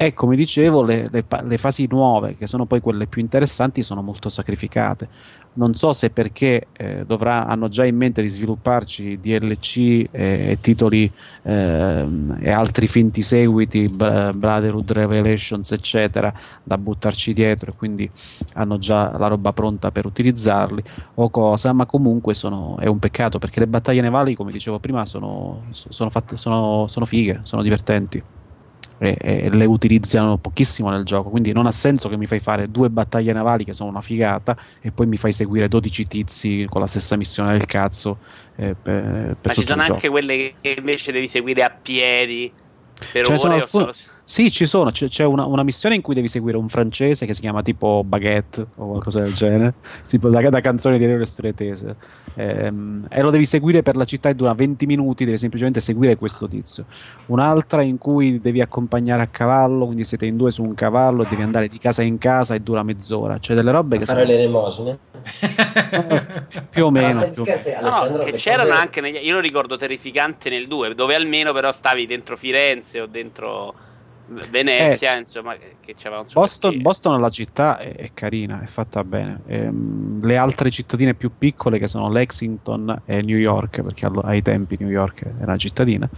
e 0.00 0.14
come 0.14 0.36
dicevo, 0.36 0.84
le, 0.84 1.08
le, 1.10 1.24
le, 1.42 1.58
fasi 1.58 1.88
nuove, 1.90 2.36
che 2.36 2.46
sono 2.46 2.66
poi 2.66 2.80
quelle 2.80 3.08
più 3.08 3.20
interessanti, 3.20 3.82
sono 3.82 4.00
molto 4.00 4.28
sacrificate. 4.28 5.08
Non 5.54 5.74
so 5.74 5.92
se 5.92 6.10
perché 6.10 6.68
eh, 6.72 7.04
dovrà, 7.04 7.46
hanno 7.46 7.66
già 7.66 7.84
in 7.84 7.96
mente 7.96 8.22
di 8.22 8.28
svilupparci 8.28 9.18
DLC 9.18 9.76
e, 9.76 10.06
e 10.12 10.58
titoli 10.60 11.10
eh, 11.42 12.06
e 12.38 12.48
altri 12.48 12.86
finti 12.86 13.22
seguiti, 13.22 13.88
Brotherhood 13.88 14.92
Revelations, 14.92 15.72
eccetera, 15.72 16.32
da 16.62 16.78
buttarci 16.78 17.32
dietro 17.32 17.72
e 17.72 17.74
quindi 17.74 18.08
hanno 18.52 18.78
già 18.78 19.18
la 19.18 19.26
roba 19.26 19.52
pronta 19.52 19.90
per 19.90 20.06
utilizzarli 20.06 20.80
o 21.14 21.28
cosa, 21.28 21.72
ma 21.72 21.86
comunque 21.86 22.34
sono, 22.34 22.76
è 22.78 22.86
un 22.86 23.00
peccato 23.00 23.40
perché 23.40 23.58
le 23.58 23.66
battaglie 23.66 24.00
navali, 24.00 24.36
come 24.36 24.52
dicevo 24.52 24.78
prima, 24.78 25.04
sono, 25.06 25.64
sono, 25.70 26.08
fatte, 26.08 26.36
sono, 26.36 26.86
sono 26.86 27.04
fighe, 27.04 27.40
sono 27.42 27.62
divertenti 27.62 28.22
e, 28.98 29.16
e, 29.18 29.50
le 29.50 29.64
utilizzano 29.64 30.36
pochissimo 30.38 30.90
nel 30.90 31.04
gioco. 31.04 31.30
Quindi 31.30 31.52
non 31.52 31.66
ha 31.66 31.70
senso 31.70 32.08
che 32.08 32.16
mi 32.16 32.26
fai 32.26 32.40
fare 32.40 32.70
due 32.70 32.90
battaglie 32.90 33.32
navali 33.32 33.64
che 33.64 33.72
sono 33.72 33.88
una 33.88 34.00
figata 34.00 34.56
e 34.80 34.90
poi 34.90 35.06
mi 35.06 35.16
fai 35.16 35.32
seguire 35.32 35.68
12 35.68 36.06
tizi 36.06 36.66
con 36.68 36.80
la 36.80 36.86
stessa 36.86 37.16
missione 37.16 37.52
del 37.52 37.64
cazzo. 37.64 38.18
Eh, 38.56 38.74
per, 38.74 39.36
per 39.40 39.46
Ma 39.46 39.54
ci 39.54 39.62
sono 39.62 39.82
anche 39.82 40.08
quelle 40.08 40.54
che 40.60 40.74
invece 40.78 41.12
devi 41.12 41.28
seguire 41.28 41.62
a 41.62 41.70
piedi. 41.70 42.52
Per 43.12 43.24
ce, 43.24 43.32
ne 43.32 43.38
sono 43.38 43.54
alcune, 43.54 43.92
Sì, 44.28 44.50
ci 44.50 44.66
sono. 44.66 44.90
C'è, 44.90 45.08
c'è 45.08 45.24
una, 45.24 45.46
una 45.46 45.62
missione 45.62 45.94
in 45.94 46.02
cui 46.02 46.12
devi 46.12 46.28
seguire 46.28 46.58
un 46.58 46.68
francese 46.68 47.24
che 47.24 47.32
si 47.32 47.40
chiama 47.40 47.62
tipo 47.62 48.04
Baguette 48.04 48.60
o 48.74 48.88
qualcosa 48.88 49.20
del 49.20 49.32
genere, 49.32 49.72
tipo 50.06 50.28
da, 50.28 50.50
da 50.50 50.60
canzone 50.60 50.98
di 50.98 51.04
Aereo 51.04 51.24
Stretese. 51.24 51.96
Ehm, 52.34 53.06
e 53.08 53.22
lo 53.22 53.30
devi 53.30 53.46
seguire 53.46 53.82
per 53.82 53.96
la 53.96 54.04
città 54.04 54.28
e 54.28 54.34
dura 54.34 54.52
20 54.52 54.84
minuti, 54.84 55.24
devi 55.24 55.38
semplicemente 55.38 55.80
seguire 55.80 56.16
questo 56.16 56.46
tizio. 56.46 56.84
Un'altra 57.28 57.80
in 57.80 57.96
cui 57.96 58.38
devi 58.38 58.60
accompagnare 58.60 59.22
a 59.22 59.28
cavallo, 59.28 59.86
quindi 59.86 60.04
siete 60.04 60.26
in 60.26 60.36
due 60.36 60.50
su 60.50 60.62
un 60.62 60.74
cavallo, 60.74 61.24
devi 61.24 61.40
andare 61.40 61.68
di 61.68 61.78
casa 61.78 62.02
in 62.02 62.18
casa 62.18 62.54
e 62.54 62.60
dura 62.60 62.82
mezz'ora. 62.82 63.38
C'è 63.38 63.54
delle 63.54 63.70
robe 63.70 63.96
che 63.96 64.04
fare 64.04 64.26
sono 64.26 64.36
le 64.36 64.42
elemosine. 64.42 64.98
più 66.68 66.84
o 66.84 66.90
meno. 66.90 67.20
Ah, 67.20 67.24
più 67.28 67.40
o 67.40 67.44
scherzi, 67.46 67.72
No, 67.80 68.18
che 68.18 68.32
c'erano 68.32 68.74
anche 68.74 69.00
negli... 69.00 69.20
Io 69.22 69.32
lo 69.32 69.40
ricordo 69.40 69.76
terrificante 69.76 70.50
nel 70.50 70.66
2, 70.66 70.94
dove 70.94 71.14
almeno 71.14 71.54
però 71.54 71.72
stavi 71.72 72.04
dentro 72.04 72.36
Firenze 72.36 73.00
o 73.00 73.06
dentro 73.06 73.86
Venezia, 74.50 75.14
Eh, 75.14 75.18
insomma, 75.18 75.54
che 75.80 75.94
c'aveva 75.96 76.20
un 76.20 76.26
Boston. 76.32 76.82
Boston, 76.82 77.20
la 77.20 77.28
città 77.30 77.78
è, 77.78 77.94
è 77.94 78.10
carina, 78.12 78.60
è 78.62 78.66
fatta 78.66 79.02
bene. 79.04 79.40
Ehm, 79.46 80.24
le 80.24 80.36
altre 80.36 80.70
cittadine 80.70 81.14
più 81.14 81.30
piccole 81.36 81.78
che 81.78 81.86
sono 81.86 82.10
Lexington 82.10 83.02
e 83.06 83.22
New 83.22 83.36
York, 83.38 83.80
perché 83.82 84.06
allo- 84.06 84.20
ai 84.20 84.42
tempi 84.42 84.76
New 84.78 84.90
York 84.90 85.22
era 85.22 85.34
una 85.44 85.56
cittadina, 85.56 86.08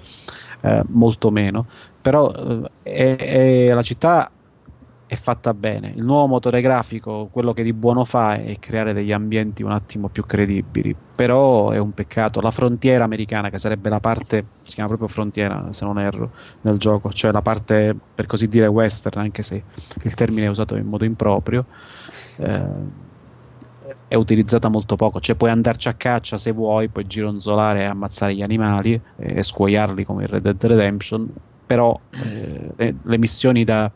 eh, 0.63 0.83
molto 0.89 1.31
meno, 1.31 1.67
però 2.01 2.33
eh, 2.33 2.71
è- 2.83 3.17
è- 3.17 3.71
la 3.73 3.83
città 3.83 4.31
è 5.11 5.17
fatta 5.17 5.53
bene. 5.55 5.93
Il 5.97 6.05
nuovo 6.05 6.29
motore 6.29 6.61
grafico, 6.61 7.29
quello 7.33 7.53
che 7.53 7.65
di 7.65 7.73
buono 7.73 8.05
fa 8.05 8.35
è 8.37 8.61
creare 8.61 8.93
degli 8.93 9.11
ambienti 9.11 9.65
un 9.65 9.73
attimo 9.73 10.07
più 10.07 10.25
credibili, 10.25 10.95
però 11.17 11.71
è 11.71 11.79
un 11.79 11.93
peccato. 11.93 12.41
La 12.41 12.53
frontiera 12.53 13.03
americana, 13.03 13.51
che 13.51 13.59
sarebbe 13.59 13.89
la 13.89 13.99
parte, 13.99 14.47
si 14.61 14.75
chiama 14.75 14.91
proprio 14.91 15.09
frontiera 15.09 15.73
se 15.73 15.85
non 15.85 15.99
erro, 15.99 16.31
nel 16.61 16.79
gioco, 16.79 17.11
cioè 17.11 17.33
la 17.33 17.43
parte 17.43 17.93
per 18.15 18.27
così 18.27 18.47
dire 18.47 18.69
western, 18.69 19.19
anche 19.19 19.43
se 19.43 19.65
il 20.05 20.15
termine 20.15 20.47
è 20.47 20.49
usato 20.49 20.77
in 20.77 20.87
modo 20.87 21.05
improprio, 21.05 21.65
eh, 22.39 23.09
è 24.07 24.15
utilizzata 24.15 24.69
molto 24.69 24.95
poco. 24.95 25.19
Cioè 25.19 25.35
puoi 25.35 25.51
andarci 25.51 25.89
a 25.89 25.95
caccia 25.95 26.39
se 26.39 26.53
vuoi, 26.53 26.87
puoi 26.87 27.09
gironzolare 27.09 27.81
e 27.81 27.85
ammazzare 27.87 28.33
gli 28.33 28.43
animali 28.43 28.93
e, 28.93 29.39
e 29.39 29.43
scuoiarli 29.43 30.05
come 30.05 30.23
in 30.23 30.29
Red 30.29 30.43
Dead 30.43 30.65
Redemption, 30.65 31.29
però 31.67 31.99
eh, 32.11 32.71
le, 32.77 32.95
le 33.03 33.19
missioni 33.19 33.65
da, 33.65 33.91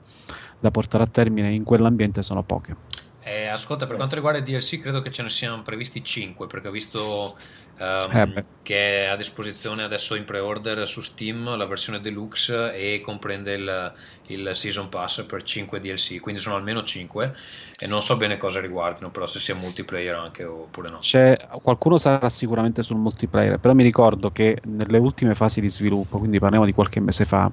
da 0.64 0.70
portare 0.70 1.04
a 1.04 1.06
termine 1.06 1.52
in 1.52 1.62
quell'ambiente 1.62 2.22
sono 2.22 2.42
poche. 2.42 2.74
Eh, 3.22 3.48
ascolta, 3.48 3.86
per 3.86 3.96
quanto 3.96 4.14
riguarda 4.14 4.38
i 4.38 4.42
DLC, 4.42 4.80
credo 4.80 5.02
che 5.02 5.10
ce 5.10 5.22
ne 5.22 5.28
siano 5.28 5.62
previsti 5.62 6.02
5 6.02 6.46
perché 6.46 6.68
ho 6.68 6.70
visto 6.70 7.36
ehm, 7.78 8.10
Eh 8.10 8.44
che 8.64 9.04
è 9.04 9.06
a 9.08 9.16
disposizione 9.16 9.82
adesso 9.82 10.14
in 10.14 10.24
pre-order 10.24 10.88
su 10.88 11.02
Steam 11.02 11.54
la 11.54 11.66
versione 11.66 12.00
deluxe 12.00 12.74
e 12.74 13.00
comprende 13.02 13.52
il, 13.52 13.92
il 14.28 14.50
Season 14.54 14.88
Pass 14.88 15.22
per 15.24 15.42
5 15.42 15.78
DLC, 15.78 16.18
quindi 16.18 16.40
sono 16.40 16.56
almeno 16.56 16.82
5 16.82 17.34
e 17.78 17.86
non 17.86 18.00
so 18.00 18.16
bene 18.16 18.38
cosa 18.38 18.60
riguardino, 18.60 19.10
però 19.10 19.26
se 19.26 19.38
sia 19.38 19.54
multiplayer 19.54 20.14
anche 20.14 20.44
oppure 20.44 20.88
no. 20.88 20.98
C'è, 20.98 21.36
qualcuno 21.60 21.98
sarà 21.98 22.30
sicuramente 22.30 22.82
sul 22.82 22.96
multiplayer, 22.96 23.58
però 23.58 23.74
mi 23.74 23.82
ricordo 23.82 24.32
che 24.32 24.60
nelle 24.64 24.96
ultime 24.96 25.34
fasi 25.34 25.60
di 25.60 25.68
sviluppo, 25.68 26.18
quindi 26.18 26.38
parliamo 26.38 26.64
di 26.64 26.72
qualche 26.72 27.00
mese 27.00 27.26
fa, 27.26 27.50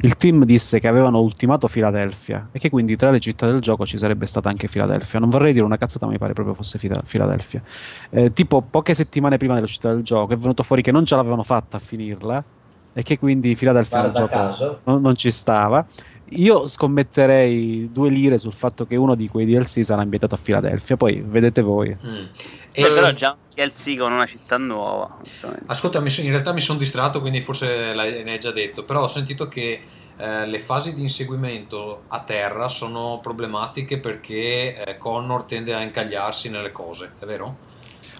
il 0.00 0.16
team 0.16 0.44
disse 0.44 0.78
che 0.78 0.88
avevano 0.88 1.20
ultimato 1.20 1.68
Filadelfia 1.68 2.48
e 2.52 2.58
che 2.58 2.68
quindi 2.70 2.96
tra 2.96 3.10
le 3.10 3.20
città 3.20 3.46
del 3.46 3.60
gioco 3.60 3.86
ci 3.86 3.98
sarebbe 3.98 4.26
stata 4.26 4.48
anche 4.48 4.68
Filadelfia. 4.68 5.18
Non 5.18 5.30
vorrei 5.30 5.52
dire 5.52 5.64
una 5.64 5.78
cazzata, 5.78 6.06
ma 6.06 6.12
mi 6.12 6.18
pare 6.18 6.32
proprio 6.32 6.54
fosse 6.54 6.78
Filadelfia. 6.78 7.62
Eh, 8.10 8.32
tipo 8.32 8.62
poche 8.62 8.94
settimane 8.94 9.36
prima 9.38 9.54
dell'uscita 9.54 9.92
del 9.92 10.02
gioco 10.02 10.34
è 10.34 10.36
venuto 10.36 10.62
fuori 10.62 10.82
che 10.82 10.92
non 10.92 11.04
ce 11.04 11.16
l'avevano 11.16 11.42
fatta 11.42 11.78
a 11.78 11.80
finirla 11.80 12.44
e 12.92 13.02
che 13.02 13.18
quindi 13.18 13.54
Filadelfia 13.54 14.02
nel 14.02 14.12
gioco 14.12 14.80
non, 14.84 15.00
non 15.00 15.14
ci 15.14 15.30
stava. 15.30 15.86
Io 16.30 16.66
scommetterei 16.66 17.90
due 17.92 18.10
lire 18.10 18.38
sul 18.38 18.52
fatto 18.52 18.84
che 18.86 18.96
uno 18.96 19.14
di 19.14 19.28
quei 19.28 19.46
DLC 19.46 19.84
sarà 19.84 20.02
ambientato 20.02 20.34
a 20.34 20.38
Filadelfia, 20.38 20.96
poi 20.96 21.22
vedete 21.24 21.62
voi. 21.62 21.88
Mm. 21.88 22.12
Beh, 22.12 22.26
E- 22.72 22.92
però 22.92 23.12
già 23.12 23.30
un 23.30 23.54
DLC 23.54 23.96
con 23.96 24.12
una 24.12 24.26
città 24.26 24.56
nuova. 24.56 25.18
Ascolta, 25.66 25.98
in 25.98 26.30
realtà 26.30 26.52
mi 26.52 26.60
sono 26.60 26.78
distratto, 26.78 27.20
quindi 27.20 27.40
forse 27.40 27.94
ne 27.94 28.30
hai 28.30 28.38
già 28.38 28.50
detto, 28.50 28.82
però 28.84 29.02
ho 29.02 29.06
sentito 29.06 29.46
che 29.46 29.82
eh, 30.16 30.46
le 30.46 30.58
fasi 30.58 30.94
di 30.94 31.02
inseguimento 31.02 32.04
a 32.08 32.20
terra 32.20 32.68
sono 32.68 33.20
problematiche 33.22 33.98
perché 33.98 34.82
eh, 34.82 34.98
Connor 34.98 35.44
tende 35.44 35.74
a 35.74 35.80
incagliarsi 35.80 36.48
nelle 36.48 36.72
cose, 36.72 37.12
è 37.18 37.24
vero? 37.24 37.65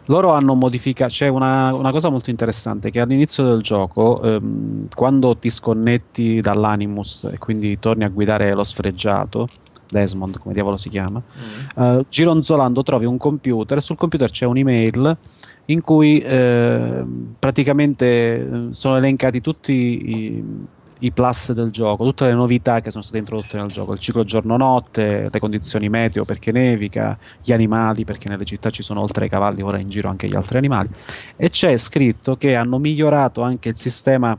Loro 0.08 0.32
hanno 0.32 0.54
modificato, 0.54 1.10
c'è 1.10 1.28
una, 1.28 1.74
una 1.74 1.90
cosa 1.90 2.08
molto 2.10 2.30
interessante 2.30 2.90
che 2.90 3.00
all'inizio 3.00 3.44
del 3.44 3.60
gioco, 3.60 4.22
ehm, 4.22 4.86
quando 4.94 5.36
ti 5.36 5.50
sconnetti 5.50 6.40
dall'Animus 6.40 7.24
e 7.32 7.38
quindi 7.38 7.78
torni 7.80 8.04
a 8.04 8.08
guidare 8.08 8.54
lo 8.54 8.62
sfregiato, 8.62 9.48
Desmond 9.88 10.38
come 10.38 10.54
diavolo 10.54 10.76
si 10.76 10.88
chiama, 10.90 11.20
Mm. 11.20 11.82
eh, 11.82 12.04
gironzolando 12.08 12.82
trovi 12.84 13.04
un 13.04 13.16
computer, 13.18 13.82
sul 13.82 13.96
computer 13.96 14.30
c'è 14.30 14.44
un'email 14.46 15.16
in 15.66 15.80
cui 15.80 16.20
eh, 16.20 17.04
praticamente 17.38 18.68
sono 18.70 18.96
elencati 18.96 19.40
tutti 19.40 19.72
i, 19.72 20.44
i 21.00 21.10
plus 21.10 21.52
del 21.52 21.70
gioco, 21.70 22.04
tutte 22.04 22.26
le 22.26 22.32
novità 22.32 22.80
che 22.80 22.90
sono 22.90 23.02
state 23.02 23.18
introdotte 23.18 23.56
nel 23.56 23.68
gioco, 23.68 23.92
il 23.92 23.98
ciclo 23.98 24.24
giorno-notte, 24.24 25.28
le 25.30 25.38
condizioni 25.38 25.88
meteo 25.88 26.24
perché 26.24 26.52
nevica, 26.52 27.18
gli 27.42 27.52
animali 27.52 28.04
perché 28.04 28.28
nelle 28.28 28.44
città 28.44 28.70
ci 28.70 28.82
sono 28.82 29.00
oltre 29.00 29.24
ai 29.24 29.30
cavalli 29.30 29.62
ora 29.62 29.78
in 29.78 29.88
giro 29.88 30.08
anche 30.08 30.26
gli 30.26 30.36
altri 30.36 30.58
animali 30.58 30.88
e 31.36 31.50
c'è 31.50 31.76
scritto 31.76 32.36
che 32.36 32.54
hanno 32.54 32.78
migliorato 32.78 33.42
anche 33.42 33.70
il 33.70 33.76
sistema 33.76 34.36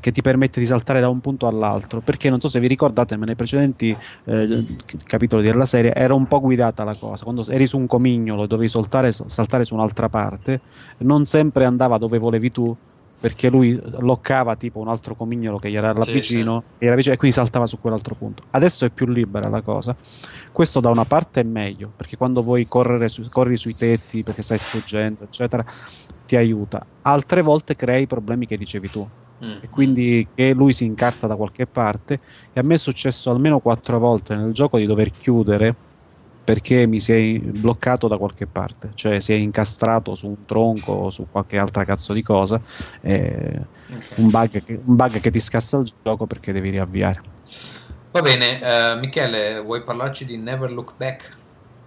che 0.00 0.10
ti 0.10 0.22
permette 0.22 0.58
di 0.58 0.66
saltare 0.66 1.00
da 1.00 1.08
un 1.08 1.20
punto 1.20 1.46
all'altro 1.46 2.00
perché 2.00 2.28
non 2.28 2.40
so 2.40 2.48
se 2.48 2.58
vi 2.58 2.66
ricordate 2.66 3.16
ma 3.16 3.26
nei 3.26 3.36
precedenti 3.36 3.96
eh, 4.24 4.64
capitoli 5.04 5.44
della 5.44 5.64
serie 5.64 5.94
era 5.94 6.14
un 6.14 6.26
po' 6.26 6.40
guidata 6.40 6.82
la 6.82 6.94
cosa 6.94 7.22
quando 7.22 7.46
eri 7.48 7.66
su 7.66 7.78
un 7.78 7.86
comignolo 7.86 8.44
e 8.44 8.46
dovevi 8.48 8.68
saltare, 8.68 9.12
saltare 9.12 9.64
su 9.64 9.74
un'altra 9.74 10.08
parte 10.08 10.60
non 10.98 11.24
sempre 11.26 11.64
andava 11.64 11.98
dove 11.98 12.18
volevi 12.18 12.50
tu 12.50 12.76
perché 13.24 13.48
lui 13.48 13.80
loccava 14.00 14.54
tipo 14.54 14.80
un 14.80 14.88
altro 14.88 15.14
comignolo 15.14 15.56
che 15.56 15.70
gli 15.70 15.76
era 15.76 15.94
là 15.94 16.02
Sì, 16.02 16.12
vicino, 16.12 16.62
che 16.76 16.84
era 16.84 16.94
vicino 16.94 17.14
e 17.14 17.16
quindi 17.16 17.34
saltava 17.34 17.66
su 17.66 17.80
quell'altro 17.80 18.14
punto. 18.14 18.42
Adesso 18.50 18.84
è 18.84 18.90
più 18.90 19.06
libera 19.06 19.48
la 19.48 19.62
cosa. 19.62 19.96
Questo 20.52 20.78
da 20.80 20.90
una 20.90 21.06
parte 21.06 21.40
è 21.40 21.42
meglio 21.42 21.90
perché 21.96 22.18
quando 22.18 22.42
vuoi 22.42 22.68
correre 22.68 23.08
su- 23.08 23.26
corri 23.30 23.56
sui 23.56 23.74
tetti 23.74 24.22
perché 24.22 24.42
stai 24.42 24.58
sfuggendo 24.58 25.24
eccetera 25.24 25.64
ti 26.26 26.36
aiuta. 26.36 26.84
Altre 27.00 27.40
volte 27.40 27.74
crea 27.76 27.96
i 27.96 28.06
problemi 28.06 28.46
che 28.46 28.58
dicevi 28.58 28.90
tu. 28.90 29.08
Mm. 29.42 29.56
e 29.62 29.68
quindi 29.68 30.28
che 30.32 30.52
lui 30.52 30.72
si 30.72 30.84
incarta 30.84 31.26
da 31.26 31.34
qualche 31.34 31.66
parte 31.66 32.20
e 32.52 32.60
a 32.60 32.62
me 32.62 32.74
è 32.74 32.78
successo 32.78 33.32
almeno 33.32 33.58
quattro 33.58 33.98
volte 33.98 34.36
nel 34.36 34.52
gioco 34.52 34.78
di 34.78 34.86
dover 34.86 35.10
chiudere 35.10 35.74
perché 36.44 36.86
mi 36.86 37.00
si 37.00 37.12
è 37.12 37.38
bloccato 37.38 38.06
da 38.06 38.18
qualche 38.18 38.46
parte 38.46 38.90
cioè 38.94 39.20
si 39.20 39.32
è 39.32 39.36
incastrato 39.36 40.14
su 40.14 40.28
un 40.28 40.44
tronco 40.44 40.92
o 40.92 41.10
su 41.10 41.26
qualche 41.30 41.58
altra 41.58 41.84
cazzo 41.84 42.12
di 42.12 42.22
cosa 42.22 42.60
e 43.00 43.60
Ok. 43.94 44.18
un, 44.18 44.30
bug 44.30 44.62
che, 44.62 44.80
un 44.84 44.96
bug 44.96 45.20
che 45.20 45.30
ti 45.30 45.38
scassa 45.38 45.78
il 45.78 45.92
gioco 46.02 46.26
perché 46.26 46.52
devi 46.52 46.70
riavviare 46.70 47.20
Va 48.14 48.22
bene, 48.22 48.60
eh, 48.62 48.94
Michele, 48.94 49.60
vuoi 49.60 49.82
parlarci 49.82 50.24
di 50.24 50.36
Never 50.36 50.70
Look 50.70 50.94
Back? 50.96 51.36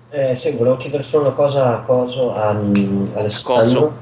Eh, 0.09 0.35
sì, 0.35 0.51
volevo 0.51 0.75
chiedere 0.75 1.03
solo 1.03 1.27
una 1.27 1.33
cosa 1.33 1.77
a 1.77 1.81
Coso, 1.83 2.35
a 2.35 2.51
mm, 2.51 3.05
Alessandro. 3.15 3.93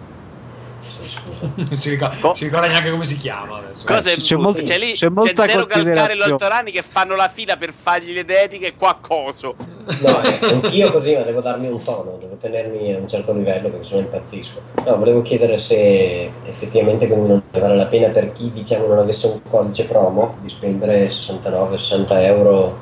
Sì, 0.82 1.15
scusa. 1.26 1.76
si, 1.76 1.90
ricorda, 1.90 2.16
Co- 2.20 2.34
si 2.34 2.44
ricorda 2.46 2.68
neanche 2.68 2.90
come 2.92 3.04
si 3.04 3.16
chiama 3.18 3.58
adesso. 3.58 3.86
Cosa 3.86 4.12
è 4.12 4.16
c'è 4.16 4.36
molto- 4.36 4.64
Cioè, 4.66 4.78
lì 4.78 4.92
c'è 4.94 5.08
c'è, 5.08 5.08
zero 5.08 5.34
calcare 5.34 5.66
considerazione. 5.66 6.16
l'Oltorani 6.16 6.72
che 6.72 6.82
fanno 6.82 7.16
la 7.16 7.28
fila 7.28 7.58
per 7.58 7.72
fargli 7.74 8.14
le 8.14 8.26
dediche 8.26 8.74
qua 8.76 8.98
coso. 9.00 9.56
No, 10.02 10.22
eh, 10.24 10.40
anch'io 10.54 10.92
così, 10.92 11.14
ma 11.16 11.22
devo 11.24 11.42
darmi 11.42 11.68
un 11.68 11.84
tono, 11.84 12.18
devo 12.20 12.36
tenermi 12.36 12.94
a 12.94 12.98
un 12.98 13.08
certo 13.08 13.34
livello 13.34 13.70
perché 13.70 13.86
sennò 13.86 14.00
impazzisco. 14.02 14.60
No, 14.86 14.98
volevo 14.98 15.22
chiedere 15.22 15.60
se 15.60 16.32
effettivamente 16.46 17.08
quindi 17.08 17.28
non 17.28 17.42
ne 17.52 17.60
vale 17.60 17.76
la 17.76 17.86
pena 17.86 18.08
per 18.10 18.32
chi 18.32 18.52
diciamo 18.52 18.88
non 18.88 19.00
avesse 19.00 19.28
un 19.28 19.40
codice 19.50 19.84
promo 19.86 20.36
di 20.42 20.50
spendere 20.50 21.08
69-60 21.10 22.06
euro 22.24 22.78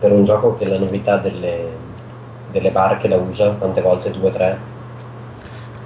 per 0.00 0.12
un 0.12 0.24
gioco 0.24 0.56
che 0.56 0.64
la 0.66 0.78
novità 0.78 1.16
delle, 1.16 1.66
delle 2.50 2.70
barche 2.70 3.08
la 3.08 3.16
usa, 3.16 3.50
quante 3.50 3.80
volte? 3.80 4.10
2-3? 4.10 4.56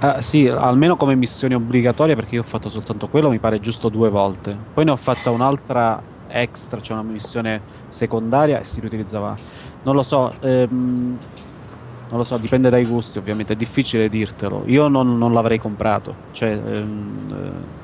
Ah, 0.05 0.21
sì, 0.21 0.45
almeno 0.49 0.97
come 0.97 1.15
missione 1.15 1.55
obbligatoria 1.55 2.13
perché 2.13 2.35
io 2.35 2.41
ho 2.41 2.43
fatto 2.43 2.67
soltanto 2.67 3.07
quello, 3.07 3.29
mi 3.29 3.39
pare 3.39 3.61
giusto 3.61 3.87
due 3.87 4.09
volte. 4.09 4.53
Poi 4.73 4.83
ne 4.83 4.91
ho 4.91 4.97
fatta 4.97 5.29
un'altra 5.29 6.01
extra, 6.27 6.81
cioè 6.81 6.99
una 6.99 7.09
missione 7.09 7.61
secondaria 7.87 8.59
e 8.59 8.65
si 8.65 8.81
riutilizzava. 8.81 9.37
Non 9.83 9.95
lo 9.95 10.03
so, 10.03 10.33
ehm, 10.41 11.17
non 12.09 12.17
lo 12.17 12.25
so, 12.25 12.37
dipende 12.37 12.69
dai 12.69 12.85
gusti 12.85 13.17
ovviamente, 13.17 13.53
è 13.53 13.55
difficile 13.55 14.09
dirtelo. 14.09 14.63
Io 14.65 14.89
non, 14.89 15.17
non 15.17 15.31
l'avrei 15.31 15.57
comprato, 15.57 16.13
cioè 16.31 16.49
ehm, 16.49 17.33
eh, 17.33 17.81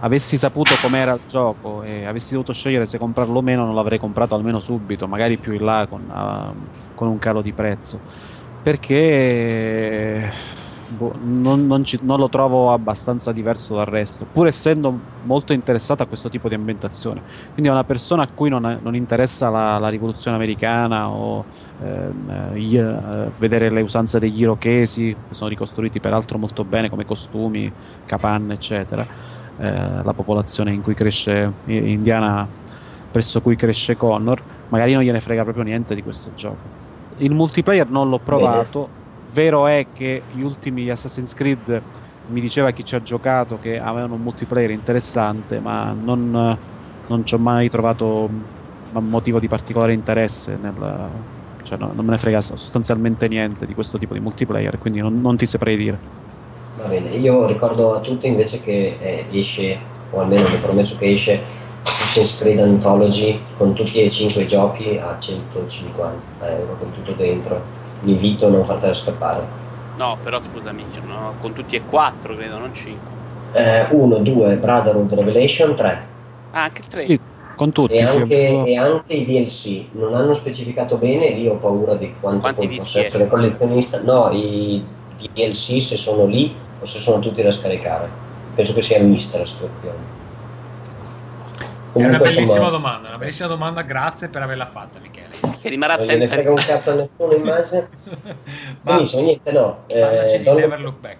avessi 0.00 0.36
saputo 0.36 0.74
com'era 0.82 1.14
il 1.14 1.20
gioco 1.26 1.82
e 1.82 2.04
avessi 2.04 2.34
dovuto 2.34 2.52
scegliere 2.52 2.84
se 2.84 2.98
comprarlo 2.98 3.38
o 3.38 3.42
meno, 3.42 3.64
non 3.64 3.74
l'avrei 3.74 3.98
comprato 3.98 4.34
almeno 4.34 4.60
subito, 4.60 5.08
magari 5.08 5.38
più 5.38 5.52
in 5.54 5.64
là 5.64 5.86
con, 5.88 6.10
ah, 6.10 6.52
con 6.94 7.08
un 7.08 7.18
calo 7.18 7.40
di 7.40 7.52
prezzo 7.54 8.27
perché 8.68 10.30
boh, 10.88 11.14
non, 11.22 11.66
non, 11.66 11.84
ci, 11.84 11.98
non, 12.02 12.18
lo 12.18 12.28
trovo 12.28 12.70
abbastanza 12.70 13.32
diverso 13.32 13.76
dal 13.76 13.86
resto, 13.86 14.26
pur 14.30 14.46
essendo 14.46 14.94
molto 15.22 15.54
interessato 15.54 16.02
a 16.02 16.06
questo 16.06 16.28
tipo 16.28 16.48
di 16.48 16.54
ambientazione. 16.54 17.22
Quindi 17.52 17.70
è 17.70 17.72
una 17.72 17.84
persona 17.84 18.24
a 18.24 18.28
cui 18.28 18.50
non, 18.50 18.78
non 18.82 18.94
interessa 18.94 19.48
la, 19.48 19.78
la, 19.78 19.88
rivoluzione 19.88 20.36
americana 20.36 21.08
o 21.08 21.46
ehm, 21.82 22.52
gli, 22.56 22.76
eh, 22.76 23.30
vedere 23.38 23.70
le 23.70 23.80
usanze 23.80 24.18
degli 24.18 24.42
irochesi, 24.42 25.16
che 25.28 25.34
sono 25.34 25.48
ricostruiti 25.48 25.98
peraltro 25.98 26.36
molto 26.36 26.62
bene 26.62 26.90
come 26.90 27.06
costumi, 27.06 27.72
capanne, 28.04 28.52
eccetera. 28.52 29.06
Eh, 29.56 30.02
la 30.02 30.12
popolazione 30.12 30.74
in 30.74 30.82
cui 30.82 30.92
cresce 30.92 31.50
indiana 31.64 32.46
presso 33.10 33.40
cui 33.40 33.56
cresce 33.56 33.96
Connor, 33.96 34.42
magari 34.68 34.92
non 34.92 35.02
gliene 35.02 35.20
frega 35.20 35.42
proprio 35.42 35.64
niente 35.64 35.94
di 35.94 36.02
questo 36.02 36.32
gioco. 36.34 36.87
Il 37.18 37.34
multiplayer 37.34 37.88
non 37.88 38.08
l'ho 38.08 38.18
provato. 38.18 38.78
Bene 38.78 38.96
Vero 39.32 39.66
è 39.66 39.86
che 39.92 40.22
gli 40.32 40.40
ultimi 40.40 40.88
Assassin's 40.88 41.34
Creed 41.34 41.82
mi 42.28 42.40
diceva 42.40 42.70
chi 42.70 42.84
ci 42.84 42.94
ha 42.94 43.02
giocato 43.02 43.58
che 43.60 43.78
avevano 43.78 44.14
un 44.14 44.22
multiplayer 44.22 44.70
interessante, 44.70 45.60
ma 45.60 45.92
non, 45.92 46.58
non 47.06 47.24
ci 47.24 47.34
ho 47.34 47.38
mai 47.38 47.68
trovato 47.68 48.28
un 48.92 49.04
motivo 49.04 49.38
di 49.38 49.48
particolare 49.48 49.92
interesse. 49.92 50.58
Nel, 50.60 51.08
cioè 51.62 51.78
no, 51.78 51.90
non 51.94 52.04
me 52.04 52.12
ne 52.12 52.18
frega 52.18 52.40
sostanzialmente 52.40 53.28
niente 53.28 53.66
di 53.66 53.74
questo 53.74 53.98
tipo 53.98 54.14
di 54.14 54.20
multiplayer, 54.20 54.78
quindi 54.78 55.00
non, 55.00 55.20
non 55.20 55.36
ti 55.36 55.46
saprei 55.46 55.76
dire. 55.76 55.98
Va 56.78 56.88
bene, 56.88 57.10
io 57.10 57.46
ricordo 57.46 57.94
a 57.94 58.00
tutti 58.00 58.26
invece 58.26 58.60
che 58.60 58.96
eh, 59.00 59.26
esce, 59.30 59.78
o 60.10 60.20
almeno 60.20 60.48
mi 60.48 60.54
ho 60.54 60.60
promesso 60.60 60.96
che 60.96 61.12
esce 61.12 61.40
Assassin's 62.08 62.38
Creed 62.38 62.58
Anthology 62.58 63.38
con 63.58 63.74
tutti 63.74 64.00
e 64.00 64.08
cinque 64.08 64.46
giochi 64.46 64.96
a 64.96 65.16
150 65.18 66.48
euro 66.48 66.76
con 66.78 66.90
tutto 66.92 67.12
dentro 67.12 67.60
vi 68.00 68.12
invito 68.12 68.46
a 68.46 68.50
non 68.50 68.64
fartela 68.64 68.94
scappare. 68.94 69.66
No, 69.96 70.16
però 70.22 70.38
scusami, 70.38 70.84
no, 71.06 71.34
con 71.40 71.52
tutti 71.52 71.76
e 71.76 71.82
quattro 71.82 72.34
credo, 72.36 72.58
non 72.58 72.72
cinque. 72.72 73.16
Eh, 73.52 73.86
uno, 73.90 74.18
due, 74.18 74.54
Brotherhood, 74.54 75.12
Revelation, 75.12 75.74
tre. 75.74 76.06
Ah, 76.52 76.62
anche 76.62 76.82
tre? 76.88 77.00
Sì, 77.00 77.20
con 77.56 77.72
tutti. 77.72 77.94
E, 77.94 78.06
sì, 78.06 78.16
anche, 78.16 78.64
e 78.64 78.76
anche, 78.76 79.12
i 79.14 79.24
DLC, 79.24 79.86
non 79.92 80.14
hanno 80.14 80.34
specificato 80.34 80.96
bene, 80.96 81.30
lì 81.30 81.48
ho 81.48 81.56
paura 81.56 81.94
di 81.94 82.14
quanto 82.20 82.40
Quanti 82.40 82.68
possa 82.68 83.00
essere 83.00 83.26
collezionista. 83.26 84.00
No, 84.00 84.30
i 84.30 84.84
DLC 85.18 85.82
se 85.82 85.96
sono 85.96 86.26
lì 86.26 86.54
o 86.80 86.86
se 86.86 87.00
sono 87.00 87.18
tutti 87.18 87.42
da 87.42 87.50
scaricare. 87.50 88.08
Penso 88.54 88.72
che 88.72 88.82
sia 88.82 89.00
mista 89.00 89.38
la 89.38 89.46
situazione. 89.46 90.17
Comunque, 91.98 92.04
è 92.04 92.08
una 92.08 92.18
bellissima 92.18 92.40
insomma, 92.40 92.70
domanda, 92.70 93.08
una 93.08 93.18
bellissima 93.18 93.48
domanda, 93.48 93.82
grazie 93.82 94.28
per 94.28 94.42
averla 94.42 94.66
fatta 94.66 94.98
Michele. 95.00 95.28
Che 95.60 95.68
rimarrà 95.68 95.96
non 95.96 96.06
senza... 96.06 96.34
Non 96.34 96.44
frega 96.44 96.50
un 96.50 96.56
cazzo 96.56 96.90
a 96.90 96.94
nessuno 96.94 97.32
immagino. 97.34 97.88
Benissimo, 98.82 99.22
niente, 99.22 99.52
no. 99.52 99.78
Eh, 99.86 100.40
Don't 100.42 100.60
Never 100.60 100.80
Look 100.80 101.00
Back. 101.00 101.18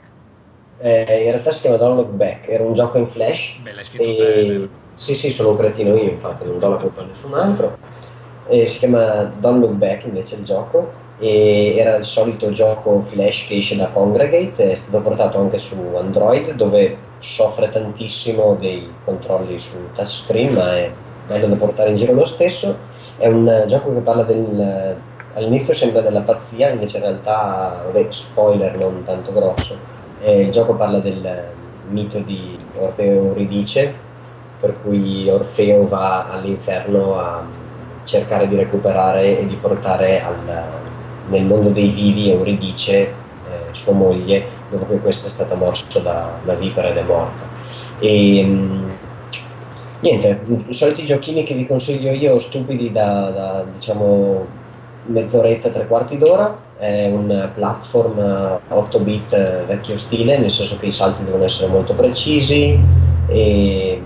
Eh, 0.81 1.25
in 1.25 1.31
realtà 1.31 1.53
si 1.53 1.63
chiama 1.63 1.77
Don't 1.77 1.97
Look 1.97 2.11
Back, 2.11 2.49
era 2.49 2.63
un 2.63 2.75
gioco 2.75 2.99
in 2.99 3.09
flash. 3.09 3.57
Bella, 3.61 3.83
scritto 3.83 4.25
e... 4.25 4.69
Sì, 4.95 5.15
sì, 5.15 5.31
sono 5.31 5.51
un 5.51 5.57
cretino 5.57 5.97
io, 5.97 6.11
infatti, 6.11 6.45
non 6.45 6.59
do 6.59 6.69
la 6.69 6.77
colpa 6.77 7.03
a 7.03 7.05
nessun 7.05 7.35
altro. 7.35 7.77
E 8.47 8.67
si 8.67 8.79
chiama 8.79 9.25
Don't 9.39 9.61
Look 9.61 9.73
Back 9.73 10.05
invece 10.05 10.37
il 10.37 10.45
gioco 10.45 11.07
e 11.19 11.75
era 11.77 11.97
il 11.97 12.05
solito 12.05 12.53
gioco 12.53 13.05
flash 13.11 13.47
che 13.47 13.59
esce 13.59 13.77
da 13.77 13.89
Congregate, 13.89 14.71
è 14.71 14.75
stato 14.75 15.01
portato 15.01 15.39
anche 15.39 15.59
su 15.59 15.75
Android 15.97 16.53
dove 16.53 16.97
soffre 17.19 17.71
tantissimo 17.71 18.57
dei 18.59 18.89
controlli 19.05 19.59
sul 19.59 19.91
touchscreen 19.95 20.55
ma 20.55 20.77
è 20.77 20.91
bello 21.27 21.47
da 21.47 21.57
portare 21.57 21.91
in 21.91 21.97
giro 21.97 22.13
lo 22.13 22.27
stesso. 22.27 22.77
È 23.17 23.27
un 23.27 23.65
gioco 23.67 23.93
che 23.93 24.01
parla 24.01 24.23
del 24.23 24.97
all'inizio 25.35 25.75
sembra 25.75 26.01
della 26.01 26.23
pazzia 26.23 26.71
invece 26.71 26.97
in 26.99 27.05
realtà 27.05 27.83
vabbè, 27.85 28.07
spoiler 28.11 28.77
non 28.77 29.03
tanto 29.05 29.33
grosso. 29.33 29.77
Eh, 30.21 30.43
il 30.43 30.51
gioco 30.51 30.75
parla 30.75 30.99
del 30.99 31.47
mito 31.89 32.19
di 32.19 32.57
Orfeo 32.81 33.25
Euridice 33.25 34.07
per 34.61 34.75
cui 34.83 35.29
Orfeo 35.29 35.87
va 35.87 36.29
all'inferno 36.31 37.19
a 37.19 37.47
cercare 38.03 38.49
di 38.49 38.57
recuperare 38.57 39.39
e 39.39 39.47
di 39.47 39.55
portare 39.55 40.21
al, 40.21 40.65
nel 41.29 41.45
mondo 41.45 41.69
dei 41.69 41.91
vivi 41.91 42.31
Euridice, 42.31 42.97
eh, 42.97 43.13
sua 43.73 43.93
moglie, 43.93 44.57
dopo 44.71 44.87
che 44.87 44.99
questa 44.99 45.27
è 45.27 45.31
stata 45.31 45.55
morsa 45.55 45.99
da, 46.01 46.39
da 46.43 46.55
vipera 46.55 46.89
ed 46.89 46.97
è 46.97 47.03
morta. 47.03 47.47
E, 47.99 48.43
mm, 48.45 48.89
niente, 50.01 50.41
i 50.69 50.75
soliti 50.75 51.05
giochini 51.05 51.45
che 51.45 51.55
vi 51.55 51.67
consiglio 51.67 52.13
io, 52.13 52.39
stupidi 52.39 52.93
da, 52.93 53.31
da 53.31 53.65
diciamo 53.75 54.47
mezz'oretta, 55.07 55.71
tre 55.71 55.87
quarti 55.87 56.19
d'ora, 56.19 56.57
è 56.79 57.07
un 57.07 57.51
platform 57.55 58.61
8 58.69 58.99
bit 59.01 59.67
vecchio 59.67 59.97
stile, 59.97 60.39
nel 60.39 60.53
senso 60.53 60.77
che 60.79 60.87
i 60.87 60.93
salti 60.93 61.25
devono 61.25 61.45
essere 61.45 61.71
molto 61.71 61.95
precisi 61.95 62.79
e 63.27 64.01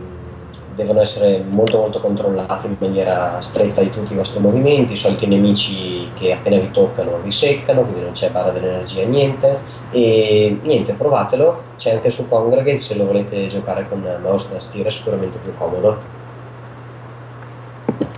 devono 0.75 1.01
essere 1.01 1.43
molto 1.47 1.79
molto 1.79 2.01
controllati 2.01 2.66
in 2.66 2.77
maniera 2.79 3.41
stretta 3.41 3.81
di 3.81 3.91
tutti 3.91 4.12
i 4.12 4.16
vostri 4.16 4.41
movimenti, 4.41 4.93
i 4.93 4.97
soliti 4.97 5.27
nemici 5.27 6.09
che 6.14 6.33
appena 6.33 6.59
vi 6.59 6.70
toccano 6.70 7.20
vi 7.23 7.33
seccano, 7.33 7.83
quindi 7.83 8.03
non 8.03 8.12
c'è 8.12 8.31
barra 8.31 8.51
dell'energia, 8.51 9.05
niente. 9.05 9.61
E 9.91 10.59
niente, 10.62 10.93
provatelo, 10.93 11.62
c'è 11.77 11.93
anche 11.93 12.11
su 12.11 12.29
Congregate 12.29 12.79
se 12.79 12.95
lo 12.95 13.07
volete 13.07 13.49
giocare 13.49 13.87
con 13.89 14.01
mouse 14.23 14.49
da 14.49 14.55
tastiera 14.55 14.89
è 14.89 14.93
sicuramente 14.93 15.39
più 15.39 15.55
comodo. 15.57 16.20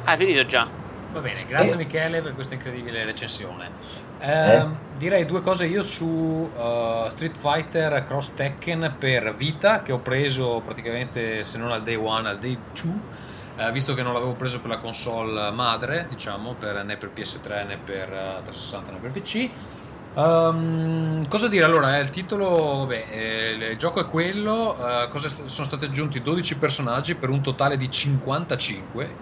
Ah, 0.05 0.17
finito 0.17 0.45
già. 0.45 0.84
Va 1.15 1.21
bene, 1.21 1.47
grazie 1.47 1.75
eh. 1.75 1.77
Michele 1.77 2.23
per 2.23 2.35
questa 2.35 2.55
incredibile 2.55 3.05
recensione. 3.05 3.71
Eh, 4.19 4.57
eh. 4.57 4.67
Direi 4.99 5.25
due 5.25 5.43
cose 5.43 5.65
io 5.65 5.85
su 5.85 6.05
uh, 6.07 7.09
Street 7.09 7.39
Fighter 7.39 8.03
Cross 8.03 8.35
Tekken 8.35 8.97
per 8.99 9.33
Vita, 9.37 9.83
che 9.83 9.93
ho 9.93 10.01
preso 10.01 10.61
praticamente 10.65 11.45
se 11.45 11.57
non 11.57 11.71
al 11.71 11.85
day 11.85 11.95
one, 11.95 12.29
al 12.29 12.39
day 12.39 12.59
2. 12.83 12.93
Eh, 13.57 13.71
visto 13.71 13.95
che 13.95 14.03
non 14.03 14.13
l'avevo 14.13 14.33
preso 14.33 14.59
per 14.59 14.71
la 14.71 14.79
console 14.79 15.53
madre, 15.53 16.07
diciamo, 16.09 16.55
per, 16.55 16.83
né 16.85 16.97
per 16.97 17.13
PS3 17.15 17.65
né 17.65 17.79
per 17.79 18.09
uh, 18.09 18.43
360 18.43 18.91
né 18.91 18.99
per 18.99 19.11
PC. 19.13 19.51
Um, 20.15 21.27
cosa 21.27 21.49
dire? 21.49 21.65
Allora, 21.65 21.99
eh, 21.99 22.01
il 22.01 22.11
titolo, 22.11 22.79
vabbè, 22.79 23.07
eh, 23.11 23.71
il 23.71 23.77
gioco 23.77 24.01
è 24.01 24.05
quello, 24.05 24.77
uh, 24.79 25.09
cosa, 25.09 25.29
sono 25.29 25.67
stati 25.67 25.85
aggiunti 25.87 26.23
12 26.23 26.57
personaggi 26.57 27.17
per 27.17 27.31
un 27.31 27.43
totale 27.43 27.77
di 27.77 27.91
55 27.91 29.17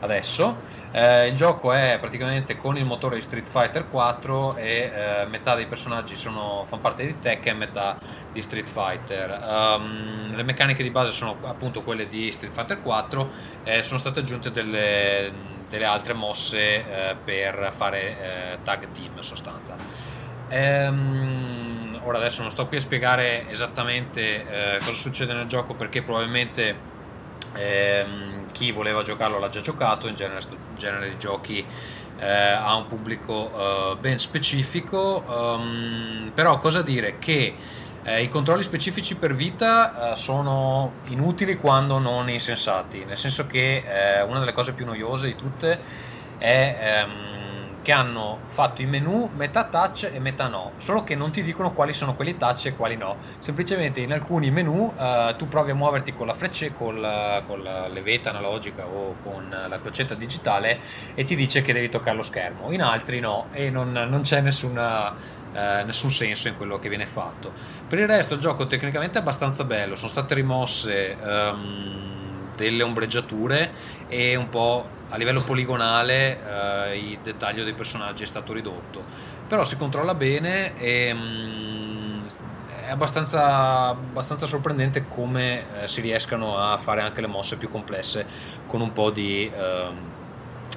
adesso. 0.00 0.58
Eh, 0.92 1.26
il 1.26 1.34
gioco 1.34 1.72
è 1.72 1.96
praticamente 2.00 2.56
con 2.56 2.76
il 2.76 2.84
motore 2.84 3.16
di 3.16 3.22
Street 3.22 3.48
Fighter 3.48 3.88
4 3.88 4.56
e 4.56 4.92
eh, 4.94 5.26
metà 5.26 5.54
dei 5.56 5.66
personaggi 5.66 6.14
sono, 6.14 6.64
fanno 6.68 6.80
parte 6.80 7.06
di 7.06 7.18
Tekken 7.18 7.54
e 7.54 7.58
metà 7.58 7.98
di 8.30 8.40
Street 8.40 8.68
Fighter. 8.68 9.30
Um, 9.30 10.34
le 10.34 10.42
meccaniche 10.44 10.82
di 10.82 10.90
base 10.90 11.10
sono 11.10 11.36
appunto 11.42 11.82
quelle 11.82 12.06
di 12.06 12.30
Street 12.30 12.52
Fighter 12.52 12.82
4 12.82 13.28
e 13.64 13.82
sono 13.82 13.98
state 13.98 14.20
aggiunte 14.20 14.50
delle, 14.52 15.32
delle 15.68 15.84
altre 15.84 16.12
mosse 16.12 16.60
eh, 16.60 17.16
per 17.22 17.72
fare 17.74 18.58
tag 18.62 18.92
team 18.92 19.12
in 19.16 19.22
sostanza. 19.22 20.15
Ehm, 20.48 22.00
ora 22.04 22.18
adesso 22.18 22.42
non 22.42 22.50
sto 22.50 22.66
qui 22.66 22.76
a 22.76 22.80
spiegare 22.80 23.48
esattamente 23.50 24.76
eh, 24.76 24.78
cosa 24.78 24.94
succede 24.94 25.32
nel 25.32 25.46
gioco 25.46 25.74
perché 25.74 26.02
probabilmente 26.02 26.76
ehm, 27.54 28.44
chi 28.52 28.70
voleva 28.70 29.02
giocarlo 29.02 29.38
l'ha 29.38 29.48
già 29.48 29.60
giocato, 29.60 30.06
in 30.06 30.14
genere, 30.14 30.40
in 30.48 30.78
genere 30.78 31.08
di 31.08 31.18
giochi 31.18 31.66
eh, 32.18 32.26
ha 32.26 32.74
un 32.76 32.86
pubblico 32.86 33.50
eh, 33.92 33.96
ben 34.00 34.18
specifico, 34.18 35.22
um, 35.26 36.30
però 36.34 36.58
cosa 36.58 36.82
dire? 36.82 37.18
Che 37.18 37.54
eh, 38.02 38.22
i 38.22 38.28
controlli 38.28 38.62
specifici 38.62 39.16
per 39.16 39.34
vita 39.34 40.12
eh, 40.12 40.16
sono 40.16 40.92
inutili 41.06 41.56
quando 41.56 41.98
non 41.98 42.30
insensati, 42.30 43.04
nel 43.04 43.18
senso 43.18 43.46
che 43.46 43.82
eh, 43.84 44.22
una 44.22 44.38
delle 44.38 44.52
cose 44.52 44.72
più 44.72 44.84
noiose 44.84 45.26
di 45.26 45.36
tutte 45.36 45.78
è... 46.38 47.04
Ehm, 47.04 47.34
che 47.86 47.92
hanno 47.92 48.40
fatto 48.46 48.82
i 48.82 48.84
menu 48.84 49.30
metà 49.36 49.62
touch 49.62 50.10
e 50.12 50.18
metà 50.18 50.48
no, 50.48 50.72
solo 50.76 51.04
che 51.04 51.14
non 51.14 51.30
ti 51.30 51.40
dicono 51.44 51.70
quali 51.70 51.92
sono 51.92 52.16
quelli 52.16 52.36
touch 52.36 52.66
e 52.66 52.74
quali 52.74 52.96
no. 52.96 53.18
Semplicemente 53.38 54.00
in 54.00 54.12
alcuni 54.12 54.50
menu 54.50 54.92
uh, 54.96 55.36
tu 55.36 55.46
provi 55.46 55.70
a 55.70 55.76
muoverti 55.76 56.12
con 56.12 56.26
la 56.26 56.34
freccia, 56.34 56.68
con, 56.72 57.00
la, 57.00 57.44
con 57.46 57.62
la 57.62 57.86
levetta 57.86 58.30
analogica 58.30 58.88
o 58.88 59.14
con 59.22 59.56
la 59.68 59.78
crocetta 59.78 60.16
digitale 60.16 60.80
e 61.14 61.22
ti 61.22 61.36
dice 61.36 61.62
che 61.62 61.72
devi 61.72 61.88
toccare 61.88 62.16
lo 62.16 62.22
schermo, 62.22 62.72
in 62.72 62.82
altri 62.82 63.20
no 63.20 63.50
e 63.52 63.70
non, 63.70 63.92
non 63.92 64.22
c'è 64.22 64.40
nessuna, 64.40 65.10
uh, 65.10 65.84
nessun 65.84 66.10
senso 66.10 66.48
in 66.48 66.56
quello 66.56 66.80
che 66.80 66.88
viene 66.88 67.06
fatto. 67.06 67.52
Per 67.86 68.00
il 68.00 68.08
resto 68.08 68.34
il 68.34 68.40
gioco 68.40 68.66
tecnicamente 68.66 69.18
è 69.18 69.20
abbastanza 69.20 69.62
bello, 69.62 69.94
sono 69.94 70.10
state 70.10 70.34
rimosse 70.34 71.16
um, 71.22 72.06
delle 72.56 72.82
ombreggiature 72.82 73.70
e 74.08 74.36
un 74.36 74.48
po' 74.48 74.88
a 75.08 75.16
livello 75.16 75.42
poligonale 75.42 76.90
eh, 76.90 76.98
il 76.98 77.18
dettaglio 77.22 77.64
dei 77.64 77.74
personaggi 77.74 78.22
è 78.22 78.26
stato 78.26 78.52
ridotto 78.52 79.04
però 79.46 79.64
si 79.64 79.76
controlla 79.76 80.14
bene 80.14 80.76
e 80.76 81.12
mh, 81.12 81.18
mm, 81.18 82.24
è 82.86 82.90
abbastanza, 82.90 83.88
abbastanza, 83.88 84.46
sorprendente 84.46 85.06
come 85.08 85.82
eh, 85.82 85.88
si 85.88 86.00
riescano 86.00 86.56
a 86.56 86.76
fare 86.76 87.00
anche 87.00 87.20
le 87.20 87.26
mosse 87.26 87.56
più 87.56 87.68
complesse 87.68 88.26
con 88.66 88.80
un 88.80 88.92
po' 88.92 89.10
di, 89.10 89.50
eh, 89.52 89.88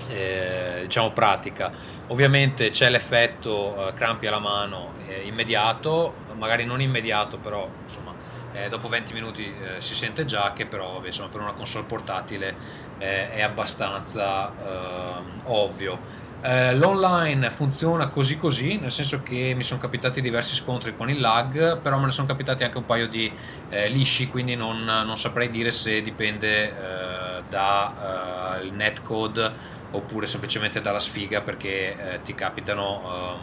eh, 0.09 0.79
diciamo 0.83 1.11
pratica. 1.11 1.71
Ovviamente 2.07 2.71
c'è 2.71 2.89
l'effetto 2.89 3.89
eh, 3.89 3.93
crampi 3.93 4.25
alla 4.25 4.39
mano 4.39 4.93
eh, 5.07 5.21
immediato, 5.25 6.15
magari 6.35 6.65
non 6.65 6.81
immediato, 6.81 7.37
però 7.37 7.67
insomma 7.83 8.08
eh, 8.65 8.69
dopo 8.69 8.87
20 8.87 9.13
minuti 9.13 9.45
eh, 9.45 9.81
si 9.81 9.95
sente 9.95 10.25
già 10.25 10.53
che 10.53 10.65
però 10.65 10.93
vabbè, 10.93 11.07
insomma, 11.07 11.29
per 11.29 11.41
una 11.41 11.53
console 11.53 11.85
portatile 11.85 12.55
eh, 12.97 13.31
è 13.31 13.41
abbastanza 13.41 14.51
ovvio. 15.45 16.27
Eh, 16.41 16.73
l'online 16.73 17.51
funziona 17.51 18.07
così 18.07 18.37
così, 18.37 18.79
nel 18.79 18.91
senso 18.91 19.21
che 19.21 19.53
mi 19.57 19.63
sono 19.63 19.77
capitati 19.77 20.21
diversi 20.21 20.55
scontri 20.55 20.95
con 20.95 21.09
il 21.09 21.19
lag, 21.19 21.81
però 21.81 21.99
me 21.99 22.05
ne 22.05 22.11
sono 22.11 22.27
capitati 22.27 22.63
anche 22.63 22.77
un 22.77 22.85
paio 22.85 23.09
di 23.09 23.29
eh, 23.69 23.89
lisci, 23.89 24.29
quindi 24.29 24.55
non, 24.55 24.85
non, 24.85 25.17
saprei 25.17 25.49
dire 25.49 25.69
se 25.69 26.01
dipende 26.01 26.69
eh, 26.69 27.43
dal 27.49 28.69
netcode 28.71 29.77
oppure 29.91 30.27
semplicemente 30.27 30.79
dalla 30.79 30.99
sfiga 30.99 31.41
perché 31.41 32.21
ti 32.23 32.35
capitano 32.35 33.01
ehm, 33.03 33.37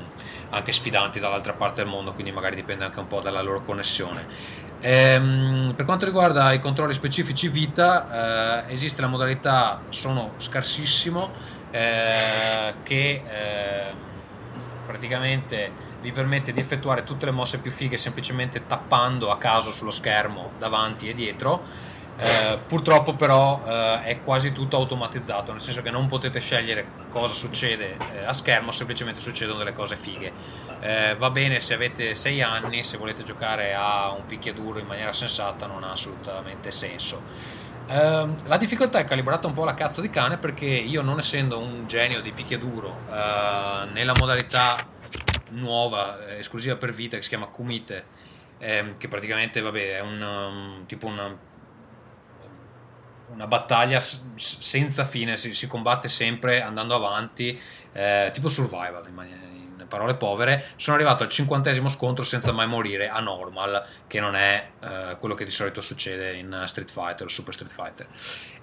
anche 0.50 0.70
sfidanti 0.72 1.18
dall'altra 1.18 1.52
parte 1.52 1.82
del 1.82 1.90
mondo, 1.90 2.12
quindi 2.14 2.30
magari 2.30 2.54
dipende 2.54 2.84
anche 2.84 3.00
un 3.00 3.08
po' 3.08 3.20
dalla 3.20 3.42
loro 3.42 3.62
connessione. 3.62 4.26
Ehm, 4.80 5.72
per 5.74 5.84
quanto 5.84 6.04
riguarda 6.04 6.52
i 6.52 6.60
controlli 6.60 6.92
specifici 6.92 7.48
vita, 7.48 8.64
eh, 8.66 8.72
esiste 8.72 9.00
la 9.00 9.06
modalità 9.06 9.80
sono 9.88 10.32
scarsissimo 10.36 11.30
eh, 11.70 12.74
che 12.82 13.22
eh, 13.26 13.94
praticamente 14.86 15.84
vi 16.00 16.12
permette 16.12 16.52
di 16.52 16.60
effettuare 16.60 17.04
tutte 17.04 17.26
le 17.26 17.32
mosse 17.32 17.58
più 17.58 17.70
fighe 17.70 17.96
semplicemente 17.96 18.64
tappando 18.64 19.30
a 19.30 19.38
caso 19.38 19.72
sullo 19.72 19.90
schermo 19.90 20.52
davanti 20.58 21.08
e 21.08 21.14
dietro. 21.14 21.94
Eh, 22.18 22.58
purtroppo 22.66 23.14
però 23.14 23.60
eh, 23.66 24.04
è 24.04 24.22
quasi 24.22 24.52
tutto 24.52 24.76
automatizzato, 24.76 25.52
nel 25.52 25.60
senso 25.60 25.82
che 25.82 25.90
non 25.90 26.06
potete 26.06 26.40
scegliere 26.40 26.86
cosa 27.10 27.34
succede 27.34 27.96
eh, 28.14 28.24
a 28.24 28.32
schermo, 28.32 28.70
semplicemente 28.70 29.20
succedono 29.20 29.58
delle 29.58 29.74
cose 29.74 29.96
fighe. 29.96 30.32
Eh, 30.80 31.14
va 31.16 31.30
bene 31.30 31.60
se 31.60 31.74
avete 31.74 32.14
6 32.14 32.42
anni, 32.42 32.84
se 32.84 32.96
volete 32.96 33.22
giocare 33.22 33.74
a 33.74 34.10
un 34.12 34.24
picchiaduro 34.26 34.78
in 34.78 34.86
maniera 34.86 35.12
sensata 35.12 35.66
non 35.66 35.84
ha 35.84 35.92
assolutamente 35.92 36.70
senso. 36.70 37.22
Uh, 37.86 38.34
la 38.46 38.56
difficoltà 38.56 38.98
è 38.98 39.04
calibrata 39.04 39.46
un 39.46 39.52
po' 39.52 39.62
la 39.62 39.74
cazzo 39.74 40.00
di 40.00 40.10
cane 40.10 40.38
perché 40.38 40.66
io 40.66 41.02
non 41.02 41.18
essendo 41.18 41.60
un 41.60 41.86
genio 41.86 42.20
di 42.20 42.32
picchiaduro 42.32 42.88
uh, 43.08 43.92
nella 43.92 44.12
modalità 44.18 44.76
nuova, 45.50 46.26
eh, 46.26 46.38
esclusiva 46.38 46.74
per 46.74 46.92
vita 46.92 47.16
che 47.16 47.22
si 47.22 47.28
chiama 47.28 47.46
Kumite, 47.46 48.04
eh, 48.58 48.92
che 48.98 49.06
praticamente 49.06 49.60
vabbè, 49.60 49.98
è 49.98 50.00
un 50.00 50.20
um, 50.20 50.86
tipo 50.86 51.06
una, 51.06 51.32
una 53.32 53.46
battaglia 53.46 54.00
senza 54.36 55.04
fine, 55.04 55.36
si, 55.36 55.52
si, 55.52 55.66
combatte 55.66 56.08
sempre 56.08 56.62
andando 56.62 56.94
avanti, 56.94 57.60
eh, 57.92 58.30
tipo 58.32 58.48
survival 58.48 59.06
in 59.08 59.14
maniera 59.14 59.46
parole 59.86 60.14
povere, 60.14 60.64
sono 60.76 60.96
arrivato 60.96 61.22
al 61.22 61.28
cinquantesimo 61.28 61.88
scontro 61.88 62.24
senza 62.24 62.52
mai 62.52 62.66
morire 62.66 63.08
a 63.08 63.20
normal, 63.20 63.84
che 64.06 64.20
non 64.20 64.34
è 64.36 64.70
eh, 64.80 65.16
quello 65.18 65.34
che 65.34 65.44
di 65.44 65.50
solito 65.50 65.80
succede 65.80 66.34
in 66.34 66.62
Street 66.66 66.90
Fighter 66.90 67.26
o 67.26 67.30
Super 67.30 67.54
Street 67.54 67.72
Fighter. 67.72 68.06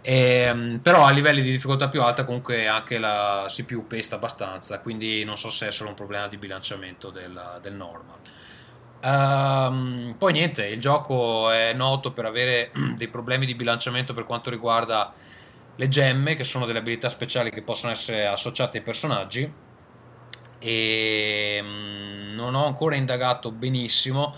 E, 0.01 0.13
ehm, 0.13 0.79
però 0.79 1.05
a 1.05 1.11
livelli 1.11 1.41
di 1.41 1.51
difficoltà 1.51 1.87
più 1.87 2.01
alta 2.01 2.25
comunque 2.25 2.67
anche 2.67 2.97
la 2.97 3.45
CPU 3.47 3.87
pesta 3.87 4.15
abbastanza, 4.15 4.79
quindi 4.79 5.23
non 5.23 5.37
so 5.37 5.49
se 5.49 5.67
è 5.67 5.71
solo 5.71 5.89
un 5.89 5.95
problema 5.95 6.27
di 6.27 6.37
bilanciamento 6.37 7.09
del, 7.09 7.59
del 7.61 7.73
normal. 7.73 8.19
Um, 9.03 10.15
poi 10.17 10.31
niente, 10.31 10.65
il 10.65 10.79
gioco 10.79 11.49
è 11.49 11.73
noto 11.73 12.13
per 12.13 12.25
avere 12.25 12.71
dei 12.95 13.09
problemi 13.09 13.45
di 13.45 13.53
bilanciamento 13.53 14.13
per 14.13 14.23
quanto 14.23 14.49
riguarda 14.49 15.13
le 15.75 15.87
gemme, 15.89 16.35
che 16.35 16.43
sono 16.43 16.65
delle 16.65 16.79
abilità 16.79 17.09
speciali 17.09 17.51
che 17.51 17.63
possono 17.63 17.91
essere 17.91 18.25
associate 18.25 18.77
ai 18.77 18.83
personaggi. 18.83 19.53
E 20.59 21.59
mm, 21.61 22.29
non 22.29 22.55
ho 22.55 22.65
ancora 22.65 22.95
indagato 22.95 23.51
benissimo 23.51 24.35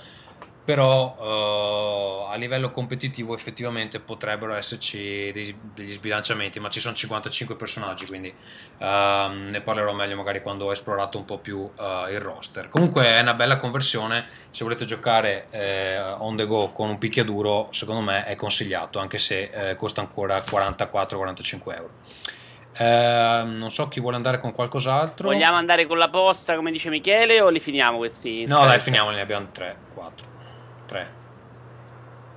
però 0.66 2.26
uh, 2.28 2.32
a 2.32 2.36
livello 2.36 2.72
competitivo 2.72 3.36
effettivamente 3.36 4.00
potrebbero 4.00 4.56
esserci 4.56 5.32
dei, 5.32 5.56
degli 5.74 5.94
sbilanciamenti 5.94 6.60
ma 6.60 6.70
ci 6.70 6.80
sono 6.80 6.96
55 6.96 7.56
personaggi 7.56 8.08
quindi 8.08 8.34
uh, 8.80 8.84
ne 8.84 9.62
parlerò 9.64 9.94
meglio 9.94 10.16
magari 10.16 10.42
quando 10.42 10.66
ho 10.66 10.72
esplorato 10.72 11.20
un 11.20 11.26
po' 11.26 11.38
più 11.38 11.60
uh, 11.60 12.10
il 12.10 12.20
roster 12.20 12.70
comunque 12.70 13.06
è 13.06 13.22
una 13.22 13.36
bella 13.36 13.58
conversione 13.58 14.26
se 14.50 14.64
volete 14.64 14.86
giocare 14.86 15.48
eh, 15.52 16.00
on 16.00 16.36
the 16.36 16.48
go 16.48 16.72
con 16.72 16.90
un 16.90 16.98
picchiaduro 16.98 17.68
secondo 17.72 18.02
me 18.02 18.26
è 18.26 18.36
consigliato 18.36 18.98
anche 18.98 19.20
se 19.20 19.52
eh, 19.54 19.76
costa 19.76 20.02
ancora 20.02 20.44
44-45 20.44 21.76
euro 21.76 21.90
eh, 22.78 23.44
non 23.46 23.72
so 23.72 23.88
chi 23.88 24.02
vuole 24.02 24.18
andare 24.18 24.40
con 24.40 24.52
qualcos'altro. 24.52 25.30
Vogliamo 25.30 25.56
andare 25.56 25.86
con 25.86 25.98
la 25.98 26.10
posta, 26.10 26.56
come 26.56 26.72
dice 26.72 26.90
Michele, 26.90 27.40
o 27.40 27.48
li 27.48 27.62
finiamo 27.62 27.98
questi? 27.98 28.46
No, 28.48 28.66
dai, 28.66 28.80
finiamo, 28.80 29.12
ne 29.12 29.22
abbiamo 29.22 29.48
3, 29.50 29.78
4. 29.94 30.35
3. 30.86 31.14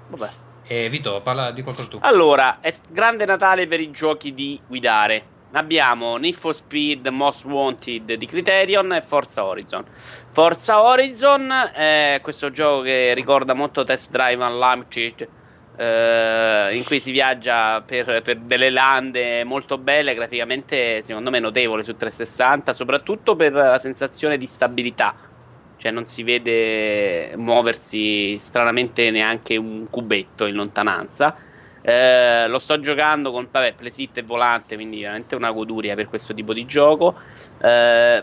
Vabbè. 0.08 0.30
E 0.70 0.88
Vito, 0.90 1.20
parla 1.22 1.50
di 1.50 1.62
qualcosa 1.62 1.88
tu. 1.88 1.98
Allora, 2.02 2.58
è 2.60 2.72
grande 2.88 3.24
Natale 3.24 3.66
per 3.66 3.80
i 3.80 3.90
giochi 3.90 4.34
di 4.34 4.60
guidare. 4.66 5.36
Abbiamo 5.52 6.18
Need 6.18 6.34
for 6.34 6.54
Speed 6.54 7.06
Most 7.06 7.44
Wanted 7.46 8.12
di 8.12 8.26
Criterion 8.26 8.92
e 8.92 9.00
Forza 9.00 9.46
Horizon. 9.46 9.84
Forza 10.30 10.82
Horizon 10.82 11.50
è 11.72 12.18
questo 12.22 12.50
gioco 12.50 12.82
che 12.82 13.14
ricorda 13.14 13.54
molto 13.54 13.82
Test 13.82 14.10
Drive 14.10 14.44
Unlimited 14.44 15.28
Uh, 15.78 16.74
in 16.74 16.82
cui 16.84 16.98
si 16.98 17.12
viaggia 17.12 17.80
per, 17.82 18.20
per, 18.22 18.38
delle 18.38 18.68
lande 18.68 19.44
molto 19.44 19.78
belle, 19.78 20.12
graficamente 20.12 21.04
secondo 21.04 21.30
me 21.30 21.38
notevole 21.38 21.84
su 21.84 21.94
360, 21.94 22.72
soprattutto 22.72 23.36
per 23.36 23.52
la 23.52 23.78
sensazione 23.78 24.36
di 24.36 24.46
stabilità. 24.46 25.27
Cioè 25.78 25.92
non 25.92 26.06
si 26.06 26.24
vede 26.24 27.34
muoversi 27.36 28.36
stranamente 28.38 29.10
neanche 29.10 29.56
un 29.56 29.86
cubetto 29.88 30.44
in 30.44 30.54
lontananza. 30.54 31.36
Uh, 31.80 32.48
lo 32.48 32.58
sto 32.58 32.80
giocando 32.80 33.30
con 33.30 33.48
vabbè, 33.50 33.74
playsit 33.74 34.18
e 34.18 34.22
volante, 34.22 34.74
quindi 34.74 35.00
veramente 35.00 35.36
una 35.36 35.52
goduria 35.52 35.94
per 35.94 36.08
questo 36.08 36.34
tipo 36.34 36.52
di 36.52 36.66
gioco. 36.66 37.14
Uh, 37.58 38.22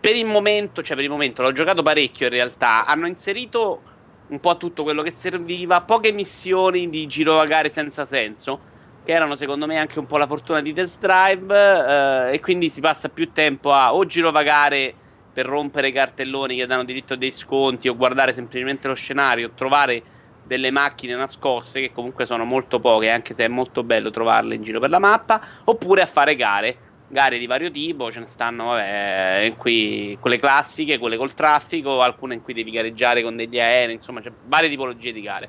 per 0.00 0.16
il 0.16 0.24
momento, 0.24 0.82
cioè 0.82 0.96
per 0.96 1.04
il 1.04 1.10
momento 1.10 1.42
l'ho 1.42 1.52
giocato 1.52 1.82
parecchio 1.82 2.26
in 2.26 2.32
realtà. 2.32 2.86
Hanno 2.86 3.06
inserito 3.06 3.82
un 4.28 4.40
po' 4.40 4.56
tutto 4.56 4.82
quello 4.82 5.02
che 5.02 5.10
serviva, 5.10 5.82
poche 5.82 6.10
missioni 6.10 6.88
di 6.88 7.06
girovagare 7.06 7.68
senza 7.68 8.06
senso, 8.06 8.60
che 9.04 9.12
erano 9.12 9.34
secondo 9.34 9.66
me 9.66 9.76
anche 9.76 9.98
un 9.98 10.06
po' 10.06 10.16
la 10.16 10.26
fortuna 10.26 10.60
di 10.60 10.72
Test 10.72 11.00
Drive, 11.00 11.54
eh, 11.54 12.34
e 12.34 12.40
quindi 12.40 12.70
si 12.70 12.80
passa 12.80 13.08
più 13.08 13.30
tempo 13.30 13.72
a 13.72 13.94
o 13.94 14.04
girovagare 14.06 14.94
per 15.36 15.44
rompere 15.44 15.92
cartelloni 15.92 16.56
che 16.56 16.64
danno 16.64 16.82
diritto 16.82 17.12
a 17.12 17.16
dei 17.16 17.30
sconti, 17.30 17.88
o 17.88 17.94
guardare 17.94 18.32
semplicemente 18.32 18.88
lo 18.88 18.94
scenario, 18.94 19.50
trovare 19.50 20.02
delle 20.42 20.70
macchine 20.70 21.14
nascoste, 21.14 21.82
che 21.82 21.92
comunque 21.92 22.24
sono 22.24 22.46
molto 22.46 22.78
poche, 22.78 23.10
anche 23.10 23.34
se 23.34 23.44
è 23.44 23.48
molto 23.48 23.84
bello 23.84 24.08
trovarle 24.08 24.54
in 24.54 24.62
giro 24.62 24.80
per 24.80 24.88
la 24.88 24.98
mappa, 24.98 25.38
oppure 25.64 26.00
a 26.00 26.06
fare 26.06 26.34
gare 26.36 26.78
gare 27.08 27.38
di 27.38 27.46
vario 27.46 27.70
tipo, 27.70 28.10
ce 28.10 28.20
ne 28.20 28.26
stanno 28.26 28.70
vabbè, 28.70 29.52
cui 29.58 30.16
quelle 30.18 30.38
classiche, 30.38 30.96
quelle 30.96 31.18
col 31.18 31.34
traffico, 31.34 32.00
alcune 32.00 32.34
in 32.34 32.42
cui 32.42 32.54
devi 32.54 32.70
gareggiare 32.70 33.22
con 33.22 33.36
degli 33.36 33.60
aerei, 33.60 33.92
insomma, 33.92 34.22
c'è 34.22 34.32
varie 34.46 34.70
tipologie 34.70 35.12
di 35.12 35.20
gare. 35.20 35.48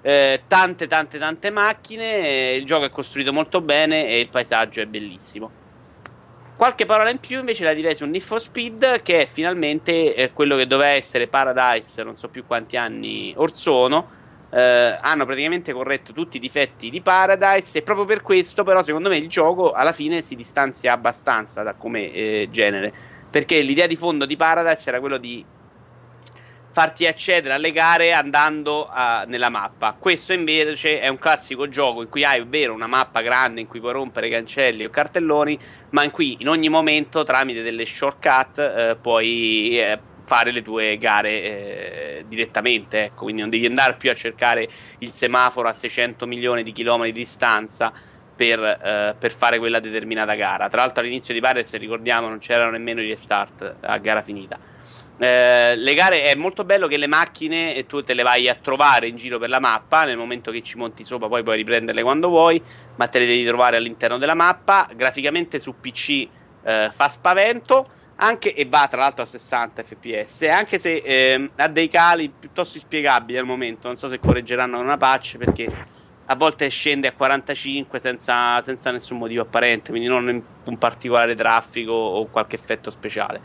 Eh, 0.00 0.44
tante, 0.48 0.86
tante, 0.86 1.18
tante 1.18 1.50
macchine. 1.50 2.52
Il 2.52 2.64
gioco 2.64 2.86
è 2.86 2.90
costruito 2.90 3.32
molto 3.32 3.60
bene 3.60 4.08
e 4.08 4.20
il 4.20 4.30
paesaggio 4.30 4.80
è 4.80 4.86
bellissimo. 4.86 5.57
Qualche 6.58 6.86
parola 6.86 7.08
in 7.10 7.20
più 7.20 7.38
invece 7.38 7.62
la 7.62 7.72
direi 7.72 7.94
su 7.94 8.04
Need 8.04 8.20
for 8.20 8.40
Speed, 8.40 9.02
che 9.02 9.22
è 9.22 9.26
finalmente 9.26 10.12
eh, 10.12 10.32
quello 10.32 10.56
che 10.56 10.66
doveva 10.66 10.90
essere 10.90 11.28
Paradise, 11.28 12.02
non 12.02 12.16
so 12.16 12.28
più 12.28 12.44
quanti 12.46 12.76
anni 12.76 13.32
or 13.36 13.56
sono 13.56 14.16
eh, 14.50 14.98
hanno 15.00 15.24
praticamente 15.24 15.72
corretto 15.72 16.12
tutti 16.12 16.38
i 16.38 16.40
difetti 16.40 16.90
di 16.90 17.00
Paradise 17.00 17.78
e 17.78 17.82
proprio 17.82 18.06
per 18.06 18.22
questo 18.22 18.64
però 18.64 18.82
secondo 18.82 19.08
me 19.08 19.18
il 19.18 19.28
gioco 19.28 19.72
alla 19.72 19.92
fine 19.92 20.22
si 20.22 20.34
distanzia 20.34 20.94
abbastanza 20.94 21.62
da 21.62 21.74
come 21.74 22.12
eh, 22.12 22.48
genere. 22.50 22.92
Perché 23.30 23.60
l'idea 23.60 23.86
di 23.86 23.94
fondo 23.94 24.24
di 24.24 24.36
Paradise 24.36 24.88
era 24.88 25.00
quello 25.00 25.18
di 25.18 25.44
farti 26.78 27.08
accedere 27.08 27.54
alle 27.54 27.72
gare 27.72 28.12
andando 28.12 28.86
a, 28.88 29.24
nella 29.26 29.48
mappa. 29.48 29.96
Questo 29.98 30.32
invece 30.32 31.00
è 31.00 31.08
un 31.08 31.18
classico 31.18 31.68
gioco 31.68 32.02
in 32.02 32.08
cui 32.08 32.24
hai 32.24 32.38
ovvero 32.38 32.72
una 32.72 32.86
mappa 32.86 33.20
grande 33.20 33.60
in 33.60 33.66
cui 33.66 33.80
puoi 33.80 33.94
rompere 33.94 34.28
cancelli 34.28 34.84
o 34.84 34.88
cartelloni, 34.88 35.58
ma 35.90 36.04
in 36.04 36.12
cui 36.12 36.36
in 36.38 36.48
ogni 36.48 36.68
momento 36.68 37.24
tramite 37.24 37.64
delle 37.64 37.84
shortcut 37.84 38.58
eh, 38.58 38.96
puoi 39.00 39.76
eh, 39.80 39.98
fare 40.24 40.52
le 40.52 40.62
tue 40.62 40.96
gare 40.98 41.30
eh, 41.30 42.24
direttamente, 42.28 43.06
ecco, 43.06 43.24
quindi 43.24 43.40
non 43.40 43.50
devi 43.50 43.66
andare 43.66 43.94
più 43.94 44.12
a 44.12 44.14
cercare 44.14 44.68
il 44.98 45.10
semaforo 45.10 45.66
a 45.66 45.72
600 45.72 46.28
milioni 46.28 46.62
di 46.62 46.70
chilometri 46.70 47.10
di 47.10 47.18
distanza 47.18 47.92
per, 48.36 48.60
eh, 48.60 49.16
per 49.18 49.32
fare 49.32 49.58
quella 49.58 49.80
determinata 49.80 50.34
gara. 50.34 50.68
Tra 50.68 50.82
l'altro 50.82 51.02
all'inizio 51.02 51.34
di 51.34 51.40
Pirates, 51.40 51.74
ricordiamo, 51.74 52.28
non 52.28 52.38
c'erano 52.38 52.70
nemmeno 52.70 53.02
i 53.02 53.08
restart 53.08 53.78
a 53.80 53.98
gara 53.98 54.22
finita. 54.22 54.76
Eh, 55.20 55.74
le 55.76 55.94
gare 55.94 56.22
è 56.24 56.36
molto 56.36 56.64
bello 56.64 56.86
che 56.86 56.96
le 56.96 57.08
macchine 57.08 57.74
eh, 57.74 57.86
tu 57.86 58.02
te 58.02 58.14
le 58.14 58.22
vai 58.22 58.48
a 58.48 58.54
trovare 58.54 59.08
in 59.08 59.16
giro 59.16 59.38
per 59.38 59.48
la 59.48 59.58
mappa. 59.60 60.04
Nel 60.04 60.16
momento 60.16 60.50
che 60.50 60.62
ci 60.62 60.76
monti 60.76 61.04
sopra, 61.04 61.28
poi 61.28 61.42
puoi 61.42 61.56
riprenderle 61.56 62.02
quando 62.02 62.28
vuoi, 62.28 62.62
ma 62.96 63.06
te 63.08 63.18
le 63.18 63.26
devi 63.26 63.44
trovare 63.44 63.76
all'interno 63.76 64.18
della 64.18 64.34
mappa. 64.34 64.88
Graficamente 64.94 65.58
su 65.58 65.74
PC 65.80 66.28
eh, 66.62 66.88
fa 66.90 67.08
spavento. 67.08 67.86
Anche, 68.20 68.52
e 68.52 68.64
va 68.64 68.88
tra 68.88 69.02
l'altro 69.02 69.22
a 69.22 69.26
60 69.26 69.80
fps, 69.84 70.42
anche 70.50 70.80
se 70.80 70.94
eh, 71.04 71.50
ha 71.54 71.68
dei 71.68 71.86
cali 71.86 72.28
piuttosto 72.36 72.76
inspiegabili 72.76 73.38
al 73.38 73.44
momento. 73.44 73.86
Non 73.86 73.96
so 73.96 74.08
se 74.08 74.18
correggeranno 74.18 74.80
una 74.80 74.96
patch 74.96 75.36
perché 75.36 75.72
a 76.30 76.34
volte 76.34 76.68
scende 76.68 77.06
a 77.06 77.12
45 77.12 77.98
senza, 78.00 78.60
senza 78.62 78.90
nessun 78.90 79.18
motivo 79.18 79.42
apparente, 79.42 79.90
quindi 79.90 80.08
non 80.08 80.44
un 80.66 80.78
particolare 80.78 81.36
traffico 81.36 81.92
o 81.92 82.26
qualche 82.26 82.56
effetto 82.56 82.90
speciale. 82.90 83.40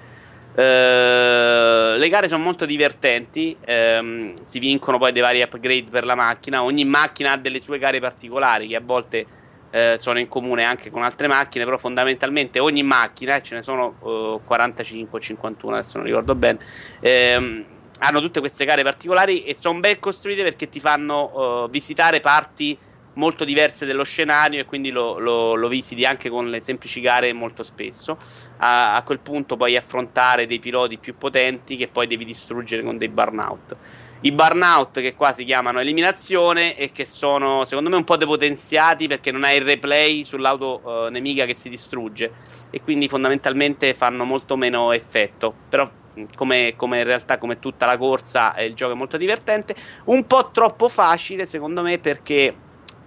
Uh, 0.55 1.97
le 1.97 2.09
gare 2.09 2.27
sono 2.27 2.43
molto 2.43 2.65
divertenti, 2.65 3.57
um, 3.67 4.33
si 4.41 4.59
vincono 4.59 4.99
poi 4.99 5.11
dei 5.11 5.21
vari 5.21 5.41
upgrade 5.41 5.89
per 5.89 6.05
la 6.05 6.13
macchina, 6.13 6.63
ogni 6.63 6.85
macchina 6.85 7.31
ha 7.31 7.37
delle 7.37 7.59
sue 7.59 7.79
gare 7.79 7.99
particolari 7.99 8.67
che 8.67 8.75
a 8.75 8.81
volte 8.83 9.25
eh, 9.71 9.95
sono 9.97 10.19
in 10.19 10.27
comune 10.27 10.63
anche 10.63 10.91
con 10.91 11.01
altre 11.01 11.27
macchine, 11.27 11.65
però 11.65 11.79
fondamentalmente 11.79 12.59
ogni 12.59 12.83
macchina, 12.83 13.41
ce 13.41 13.55
ne 13.55 13.63
sono 13.63 13.95
uh, 14.01 14.39
45 14.43 15.17
o 15.17 15.21
51, 15.21 15.73
adesso 15.73 15.97
non 15.97 16.05
ricordo 16.05 16.35
bene, 16.35 16.59
ehm, 16.99 17.65
hanno 17.97 18.19
tutte 18.21 18.39
queste 18.39 18.65
gare 18.65 18.83
particolari 18.83 19.43
e 19.43 19.55
sono 19.55 19.79
ben 19.79 19.97
costruite 19.99 20.43
perché 20.43 20.69
ti 20.69 20.79
fanno 20.79 21.63
uh, 21.63 21.69
visitare 21.71 22.19
parti 22.19 22.77
molto 23.15 23.43
diverse 23.45 23.85
dello 23.85 24.03
scenario 24.03 24.61
e 24.61 24.65
quindi 24.65 24.89
lo, 24.89 25.19
lo, 25.19 25.55
lo, 25.55 25.67
visiti 25.67 26.05
anche 26.05 26.29
con 26.29 26.49
le 26.49 26.61
semplici 26.61 27.01
gare 27.01 27.33
molto 27.33 27.63
spesso. 27.63 28.17
A, 28.57 28.95
a, 28.95 29.01
quel 29.03 29.19
punto 29.19 29.55
puoi 29.55 29.75
affrontare 29.75 30.45
dei 30.45 30.59
piloti 30.59 30.97
più 30.97 31.17
potenti 31.17 31.77
che 31.77 31.87
poi 31.87 32.07
devi 32.07 32.25
distruggere 32.25 32.83
con 32.83 32.97
dei 32.97 33.09
burnout 33.09 33.75
i 34.23 34.31
burnout 34.31 35.01
che 35.01 35.15
qua 35.15 35.33
si 35.33 35.43
chiamano 35.43 35.79
eliminazione 35.79 36.77
e 36.77 36.91
che 36.91 37.05
sono 37.05 37.65
secondo 37.65 37.89
me 37.89 37.97
un 37.97 38.05
po' 38.05 38.15
depotenziati 38.15 39.07
perché 39.07 39.31
non 39.31 39.43
hai 39.43 39.57
il 39.57 39.63
replay 39.63 40.23
sull'auto 40.23 40.81
uh, 40.83 41.09
nemica 41.09 41.45
che 41.45 41.53
si 41.53 41.67
distrugge 41.67 42.31
e 42.69 42.81
quindi 42.81 43.09
fondamentalmente 43.09 43.93
fanno 43.93 44.23
molto 44.23 44.55
meno 44.55 44.93
effetto 44.93 45.53
però 45.67 45.89
come, 46.35 46.75
come, 46.77 46.99
in 46.99 47.03
realtà 47.03 47.37
come 47.37 47.59
tutta 47.59 47.85
la 47.85 47.97
corsa 47.97 48.55
il 48.59 48.75
gioco 48.75 48.93
è 48.93 48.95
molto 48.95 49.17
divertente 49.17 49.75
un 50.05 50.25
po' 50.25 50.51
troppo 50.51 50.87
facile 50.87 51.45
secondo 51.45 51.81
me 51.81 51.97
perché 51.97 52.55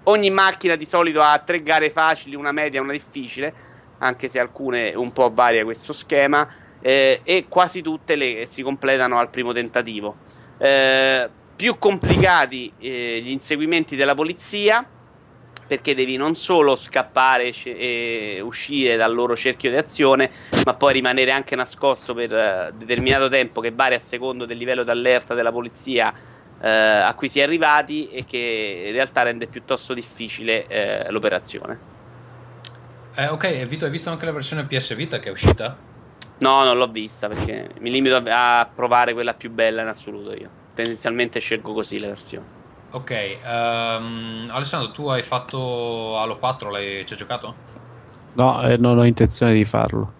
ogni 0.08 0.30
macchina 0.30 0.76
di 0.76 0.86
solito 0.86 1.22
ha 1.22 1.38
tre 1.38 1.62
gare 1.62 1.90
facili 1.90 2.34
una 2.34 2.52
media 2.52 2.80
e 2.80 2.82
una 2.82 2.92
difficile 2.92 3.54
anche 3.98 4.28
se 4.28 4.38
alcune 4.38 4.94
un 4.94 5.12
po' 5.12 5.30
varia 5.32 5.64
questo 5.64 5.92
schema 5.92 6.46
eh, 6.80 7.20
e 7.24 7.46
quasi 7.48 7.80
tutte 7.80 8.16
le 8.16 8.46
si 8.48 8.62
completano 8.62 9.18
al 9.18 9.30
primo 9.30 9.52
tentativo. 9.52 10.16
Eh, 10.58 11.28
più 11.56 11.78
complicati 11.78 12.72
eh, 12.78 13.20
gli 13.22 13.30
inseguimenti 13.30 13.96
della 13.96 14.14
polizia 14.14 14.86
perché 15.66 15.94
devi 15.94 16.16
non 16.16 16.34
solo 16.34 16.76
scappare 16.76 17.52
e 17.64 18.40
uscire 18.40 18.96
dal 18.96 19.12
loro 19.12 19.34
cerchio 19.34 19.70
di 19.70 19.76
azione, 19.76 20.30
ma 20.64 20.74
poi 20.74 20.92
rimanere 20.92 21.32
anche 21.32 21.56
nascosto 21.56 22.14
per 22.14 22.30
uh, 22.30 22.76
determinato 22.76 23.28
tempo 23.28 23.60
che 23.60 23.72
varia 23.72 23.96
a 23.96 24.00
secondo 24.00 24.44
del 24.46 24.58
livello 24.58 24.84
d'allerta 24.84 25.34
della 25.34 25.50
polizia 25.50 26.14
uh, 26.58 27.04
a 27.04 27.14
cui 27.14 27.28
si 27.28 27.40
è 27.40 27.42
arrivati 27.42 28.08
e 28.10 28.24
che 28.24 28.84
in 28.86 28.92
realtà 28.92 29.22
rende 29.22 29.46
piuttosto 29.46 29.94
difficile 29.94 31.06
uh, 31.08 31.12
l'operazione. 31.12 31.94
Eh, 33.14 33.28
ok, 33.28 33.64
Vito, 33.64 33.86
hai 33.86 33.90
visto 33.90 34.10
anche 34.10 34.26
la 34.26 34.32
versione 34.32 34.64
PS 34.64 34.94
Vita 34.94 35.18
che 35.18 35.28
è 35.28 35.32
uscita? 35.32 35.76
No, 36.38 36.64
non 36.64 36.76
l'ho 36.76 36.88
vista 36.88 37.28
perché 37.28 37.70
mi 37.78 37.90
limito 37.90 38.20
a 38.26 38.68
provare 38.72 39.14
quella 39.14 39.32
più 39.32 39.50
bella 39.50 39.80
in 39.80 39.88
assoluto 39.88 40.34
io. 40.34 40.50
Tendenzialmente 40.74 41.40
scelgo 41.40 41.72
così 41.72 41.98
le 41.98 42.08
versioni. 42.08 42.46
Ok, 42.90 43.38
um, 43.44 44.48
Alessandro, 44.50 44.90
tu 44.90 45.08
hai 45.08 45.22
fatto 45.22 46.18
Halo 46.18 46.36
4, 46.36 46.70
l'hai 46.70 47.06
ci 47.06 47.14
hai 47.14 47.18
giocato? 47.18 47.54
No, 48.34 48.62
eh, 48.62 48.76
non 48.76 48.98
ho 48.98 49.04
intenzione 49.04 49.54
di 49.54 49.64
farlo. 49.64 50.12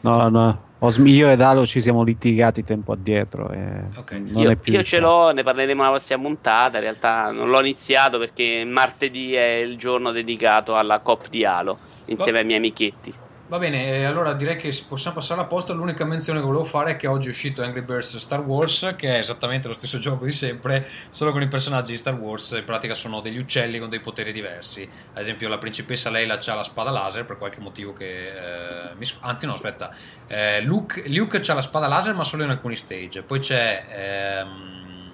No, 0.00 0.28
no. 0.28 0.68
Io 1.04 1.28
ed 1.28 1.42
Halo 1.42 1.66
ci 1.66 1.80
siamo 1.80 2.02
litigati 2.02 2.64
tempo 2.64 2.92
addietro. 2.92 3.50
E 3.50 3.84
okay. 3.96 4.24
Io, 4.34 4.56
io 4.62 4.82
ce 4.82 4.98
l'ho, 4.98 5.30
ne 5.30 5.42
parleremo 5.42 5.82
la 5.82 5.90
prossima 5.90 6.22
puntata. 6.22 6.78
In 6.78 6.84
realtà 6.84 7.30
non 7.30 7.50
l'ho 7.50 7.60
iniziato 7.60 8.18
perché 8.18 8.64
martedì 8.64 9.34
è 9.34 9.56
il 9.56 9.76
giorno 9.76 10.10
dedicato 10.10 10.74
alla 10.74 11.00
COP 11.00 11.28
di 11.28 11.44
Halo 11.44 11.78
insieme 12.06 12.38
oh. 12.38 12.40
ai 12.40 12.46
miei 12.46 12.58
amichetti. 12.58 13.12
Va 13.50 13.58
bene, 13.58 14.06
allora 14.06 14.32
direi 14.32 14.54
che 14.54 14.72
possiamo 14.86 15.16
passare 15.16 15.40
a 15.40 15.44
posto. 15.44 15.74
L'unica 15.74 16.04
menzione 16.04 16.38
che 16.38 16.46
volevo 16.46 16.62
fare 16.62 16.92
è 16.92 16.96
che 16.96 17.08
oggi 17.08 17.26
è 17.26 17.30
uscito 17.30 17.62
Angry 17.62 17.82
Birds 17.82 18.16
Star 18.18 18.38
Wars, 18.42 18.94
che 18.96 19.16
è 19.16 19.18
esattamente 19.18 19.66
lo 19.66 19.74
stesso 19.74 19.98
gioco 19.98 20.24
di 20.24 20.30
sempre, 20.30 20.86
solo 21.08 21.32
con 21.32 21.42
i 21.42 21.48
personaggi 21.48 21.90
di 21.90 21.96
Star 21.96 22.14
Wars. 22.14 22.52
In 22.52 22.62
pratica 22.62 22.94
sono 22.94 23.20
degli 23.20 23.38
uccelli 23.38 23.80
con 23.80 23.88
dei 23.88 23.98
poteri 23.98 24.30
diversi. 24.30 24.88
Ad 25.14 25.20
esempio, 25.20 25.48
la 25.48 25.58
principessa 25.58 26.10
Leila 26.10 26.38
ha 26.38 26.54
la 26.54 26.62
spada 26.62 26.92
laser 26.92 27.24
per 27.24 27.38
qualche 27.38 27.58
motivo 27.58 27.92
che. 27.92 28.28
Eh, 28.28 28.94
mi, 28.94 29.04
anzi, 29.22 29.46
no, 29.46 29.54
aspetta. 29.54 29.92
Eh, 30.28 30.60
Luke, 30.60 31.08
Luke 31.08 31.42
ha 31.44 31.54
la 31.54 31.60
spada 31.60 31.88
laser, 31.88 32.14
ma 32.14 32.22
solo 32.22 32.44
in 32.44 32.50
alcuni 32.50 32.76
stage. 32.76 33.24
Poi 33.24 33.40
c'è. 33.40 33.84
Ehm, 33.88 35.10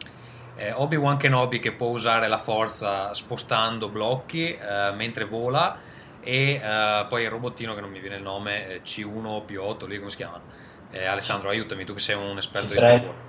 eh, 0.57 0.73
Obi-Wan 0.73 1.17
Kenobi 1.17 1.59
che 1.59 1.73
può 1.73 1.89
usare 1.89 2.29
la 2.29 2.39
forza 2.39 3.15
spostando 3.15 3.89
blocchi 3.89 4.57
eh, 4.57 4.93
mentre 4.95 5.25
vola 5.25 5.86
e 6.27 6.61
uh, 6.61 7.07
poi 7.07 7.23
il 7.23 7.31
robottino 7.31 7.73
che 7.73 7.81
non 7.81 7.89
mi 7.89 8.01
viene 8.01 8.17
il 8.17 8.23
nome, 8.23 8.69
eh, 8.69 8.83
C1P8, 8.83 9.87
lì 9.87 9.99
come 9.99 10.11
si 10.11 10.17
chiama? 10.17 10.41
Eh, 10.91 11.05
Alessandro, 11.05 11.51
aiutami, 11.51 11.85
tu 11.85 11.95
che 11.95 12.01
sei 12.01 12.17
un 12.17 12.37
esperto 12.37 12.73
C3. 12.73 12.73
di 12.73 12.79
Star 12.79 13.01
Wars. 13.05 13.25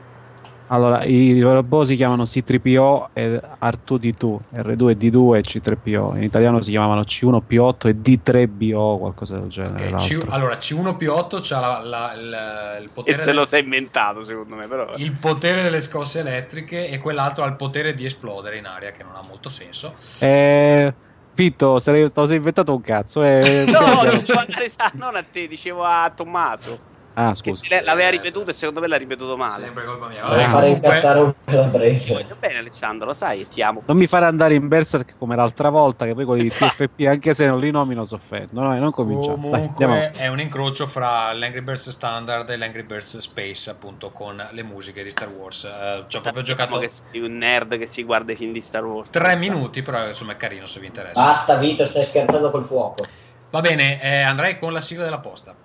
Allora, 0.70 1.04
i 1.06 1.40
robot 1.40 1.86
si 1.86 1.96
chiamano 1.96 2.24
C3PO 2.24 3.10
e 3.14 3.40
R2D2, 3.62 4.38
R2 4.56 4.98
D2 4.98 5.36
e 5.36 5.42
C3PO. 5.42 6.18
In 6.18 6.24
italiano 6.24 6.62
si 6.62 6.72
chiamavano 6.72 7.02
C1P8 7.02 7.88
e 7.88 7.96
D3BO, 7.96 8.98
qualcosa 8.98 9.38
del 9.38 9.48
genere. 9.48 9.94
Okay. 9.94 10.00
C- 10.00 10.26
allora, 10.28 10.56
C1P8 10.56 11.54
ha 11.54 11.60
la, 11.60 11.80
la, 11.84 12.16
la, 12.16 12.78
il 12.80 12.92
potere. 12.94 13.18
E 13.18 13.24
se 13.24 13.32
lo 13.32 13.46
sei 13.46 13.64
inventato, 13.64 14.24
secondo 14.24 14.56
me, 14.56 14.68
però. 14.68 14.94
Il 14.98 15.14
potere 15.14 15.62
delle 15.62 15.80
scosse 15.80 16.20
elettriche 16.20 16.90
e 16.90 16.98
quell'altro 16.98 17.44
ha 17.44 17.48
il 17.48 17.56
potere 17.56 17.94
di 17.94 18.04
esplodere 18.04 18.58
in 18.58 18.66
aria, 18.66 18.92
che 18.92 19.04
non 19.04 19.16
ha 19.16 19.22
molto 19.22 19.48
senso. 19.50 19.94
Eh 20.20 21.06
Fitto, 21.38 21.78
se 21.78 22.10
lo 22.12 22.26
sei 22.26 22.38
inventato 22.38 22.74
un 22.74 22.82
cazzo. 22.82 23.24
Eh, 23.24 23.66
no, 23.68 24.02
non 24.98 25.16
a 25.16 25.24
te, 25.24 25.48
dicevo 25.48 25.84
a 25.84 26.12
Tommaso. 26.16 26.80
Ah, 27.20 27.34
scusa. 27.34 27.66
Che 27.68 27.82
l'aveva 27.82 28.12
ripetuto 28.12 28.52
e 28.52 28.54
secondo 28.54 28.80
me 28.80 28.88
l'ha 28.88 28.96
ripetuto 28.96 29.36
male. 29.36 29.64
Sempre 29.64 29.86
colpa 29.86 30.08
mia. 30.08 30.22
Vabbè, 30.22 30.44
ah, 30.44 30.50
fare 30.52 30.68
incazzare 30.68 31.20
un 31.20 31.34
po' 31.44 31.52
la 31.52 31.64
presa. 31.64 32.24
bene 32.38 32.60
Alessandro, 32.60 33.08
lo 33.08 33.14
sai 33.14 33.48
ti 33.48 33.64
amo. 33.64 33.82
Non 33.88 33.98
mi 33.98 34.06
fare 34.06 34.26
andare 34.26 34.54
in 34.54 34.68
Berserk 34.68 35.16
come 35.18 35.36
l'altra 35.36 35.70
volta 35.70 36.06
che 36.06 36.14
poi 36.14 36.26
quelli 36.26 36.44
di 36.44 36.50
TFP 36.50 37.06
anche 37.08 37.34
se 37.34 37.48
non 37.48 37.60
li 37.60 37.72
nomino 37.72 38.06
soffendo. 38.06 38.62
No, 38.62 38.78
non 38.78 38.92
cominciamo. 38.92 39.50
Comunque 39.50 39.86
Dai, 39.88 40.12
è 40.14 40.28
un 40.28 40.40
incrocio 40.40 40.86
fra 40.86 41.34
l'Angry 41.34 41.62
Birds 41.62 41.90
Standard 41.90 42.48
e 42.52 42.56
l'Angry 42.56 42.84
Birds 42.84 43.18
Space 43.18 43.68
appunto 43.68 44.12
con 44.12 44.48
le 44.52 44.64
musiche 44.64 45.02
di 45.02 45.10
Star 45.10 45.30
Wars. 45.30 45.64
Uh, 45.64 46.06
ci 46.06 46.18
ho 46.18 46.22
proprio 46.22 46.44
giocato... 46.44 46.78
che 46.78 46.88
sei 46.88 47.22
un 47.22 47.36
nerd 47.36 47.80
che 47.80 47.88
si 47.88 48.04
guarda 48.04 48.32
i 48.32 48.36
film 48.36 48.52
di 48.52 48.62
Star 48.62 48.86
Wars. 48.86 49.10
Tre 49.10 49.36
minuti 49.38 49.82
però 49.82 50.08
insomma 50.08 50.34
è 50.34 50.38
carino 50.38 50.68
se 50.68 50.80
vi 50.80 50.86
interessa. 50.86 51.26
Basta 51.26 51.56
Vito, 51.56 51.84
stai 51.88 52.04
scherzando 52.04 52.52
col 52.52 52.66
fuoco. 52.66 53.08
Va 53.50 53.62
bene, 53.62 54.00
eh, 54.04 54.22
andrei 54.22 54.60
con 54.60 54.72
la 54.72 54.82
sigla 54.82 55.04
della 55.04 55.20
posta, 55.20 55.56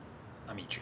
amici. 0.47 0.81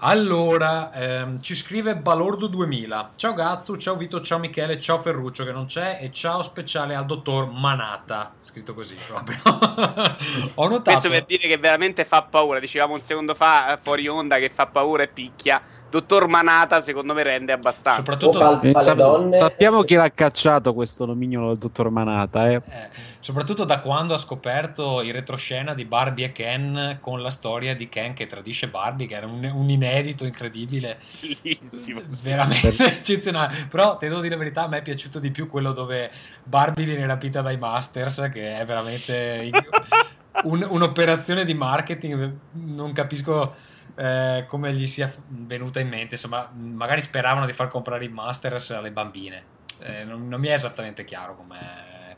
Allora, 0.00 0.92
ehm, 0.92 1.40
ci 1.40 1.54
scrive 1.54 1.96
Balordo 1.96 2.48
2000. 2.48 3.12
Ciao 3.16 3.32
Gazzu, 3.32 3.76
ciao 3.76 3.96
Vito, 3.96 4.20
ciao 4.20 4.38
Michele, 4.38 4.78
ciao 4.78 4.98
Ferruccio 4.98 5.42
che 5.42 5.52
non 5.52 5.64
c'è 5.64 5.98
e 6.02 6.10
ciao 6.12 6.42
speciale 6.42 6.94
al 6.94 7.06
dottor 7.06 7.50
Manata. 7.50 8.34
Scritto 8.36 8.74
così 8.74 8.94
proprio. 9.06 9.38
Ho 10.56 10.68
notato. 10.68 10.90
Questo 10.90 11.08
per 11.08 11.24
dire 11.24 11.48
che 11.48 11.56
veramente 11.56 12.04
fa 12.04 12.22
paura. 12.22 12.60
Dicevamo 12.60 12.92
un 12.92 13.00
secondo 13.00 13.34
fa 13.34 13.72
eh, 13.72 13.78
fuori 13.80 14.06
onda 14.06 14.36
che 14.36 14.50
fa 14.50 14.66
paura 14.66 15.02
e 15.02 15.08
picchia. 15.08 15.62
Dottor 15.88 16.26
Manata, 16.26 16.80
secondo 16.80 17.14
me, 17.14 17.22
rende 17.22 17.52
abbastanza. 17.52 17.98
Soprattutto 17.98 18.38
Pal- 18.38 18.60
eh, 18.64 18.80
Sap- 18.80 19.32
sappiamo 19.32 19.82
chi 19.82 19.94
l'ha 19.94 20.10
cacciato 20.10 20.74
questo 20.74 21.06
nomignolo 21.06 21.48
del 21.48 21.58
dottor 21.58 21.90
Manata. 21.90 22.50
Eh. 22.50 22.54
Eh, 22.54 22.88
soprattutto 23.20 23.64
da 23.64 23.78
quando 23.78 24.12
ha 24.12 24.18
scoperto 24.18 25.00
il 25.02 25.12
retroscena 25.12 25.74
di 25.74 25.84
Barbie 25.84 26.26
e 26.26 26.32
Ken 26.32 26.98
con 27.00 27.22
la 27.22 27.30
storia 27.30 27.74
di 27.76 27.88
Ken 27.88 28.14
che 28.14 28.26
tradisce 28.26 28.68
Barbie, 28.68 29.06
che 29.06 29.14
era 29.14 29.26
un, 29.26 29.44
un 29.44 29.70
inedito 29.70 30.24
incredibile. 30.24 30.98
Bellissimo. 31.20 32.02
Veramente 32.22 32.84
eccezionale. 32.98 33.54
Però, 33.70 33.96
te 33.96 34.08
devo 34.08 34.20
dire 34.20 34.34
la 34.34 34.40
verità, 34.40 34.64
a 34.64 34.68
me 34.68 34.78
è 34.78 34.82
piaciuto 34.82 35.20
di 35.20 35.30
più 35.30 35.48
quello 35.48 35.72
dove 35.72 36.10
Barbie 36.42 36.84
viene 36.84 37.06
rapita 37.06 37.42
dai 37.42 37.58
Masters, 37.58 38.28
che 38.32 38.58
è 38.58 38.64
veramente 38.64 39.50
un, 40.44 40.66
un'operazione 40.68 41.44
di 41.44 41.54
marketing. 41.54 42.32
Non 42.52 42.92
capisco 42.92 43.74
eh, 43.94 44.44
come 44.48 44.72
gli 44.72 44.86
sia 44.86 45.12
venuta 45.28 45.80
in 45.80 45.88
mente. 45.88 46.14
Insomma, 46.14 46.50
magari 46.54 47.00
speravano 47.00 47.46
di 47.46 47.52
far 47.52 47.68
comprare 47.68 48.04
i 48.04 48.08
Masters 48.08 48.70
alle 48.70 48.92
bambine. 48.92 49.54
eh, 49.80 50.04
non, 50.04 50.26
non 50.28 50.40
mi 50.40 50.48
è 50.48 50.54
esattamente 50.54 51.04
chiaro 51.04 51.34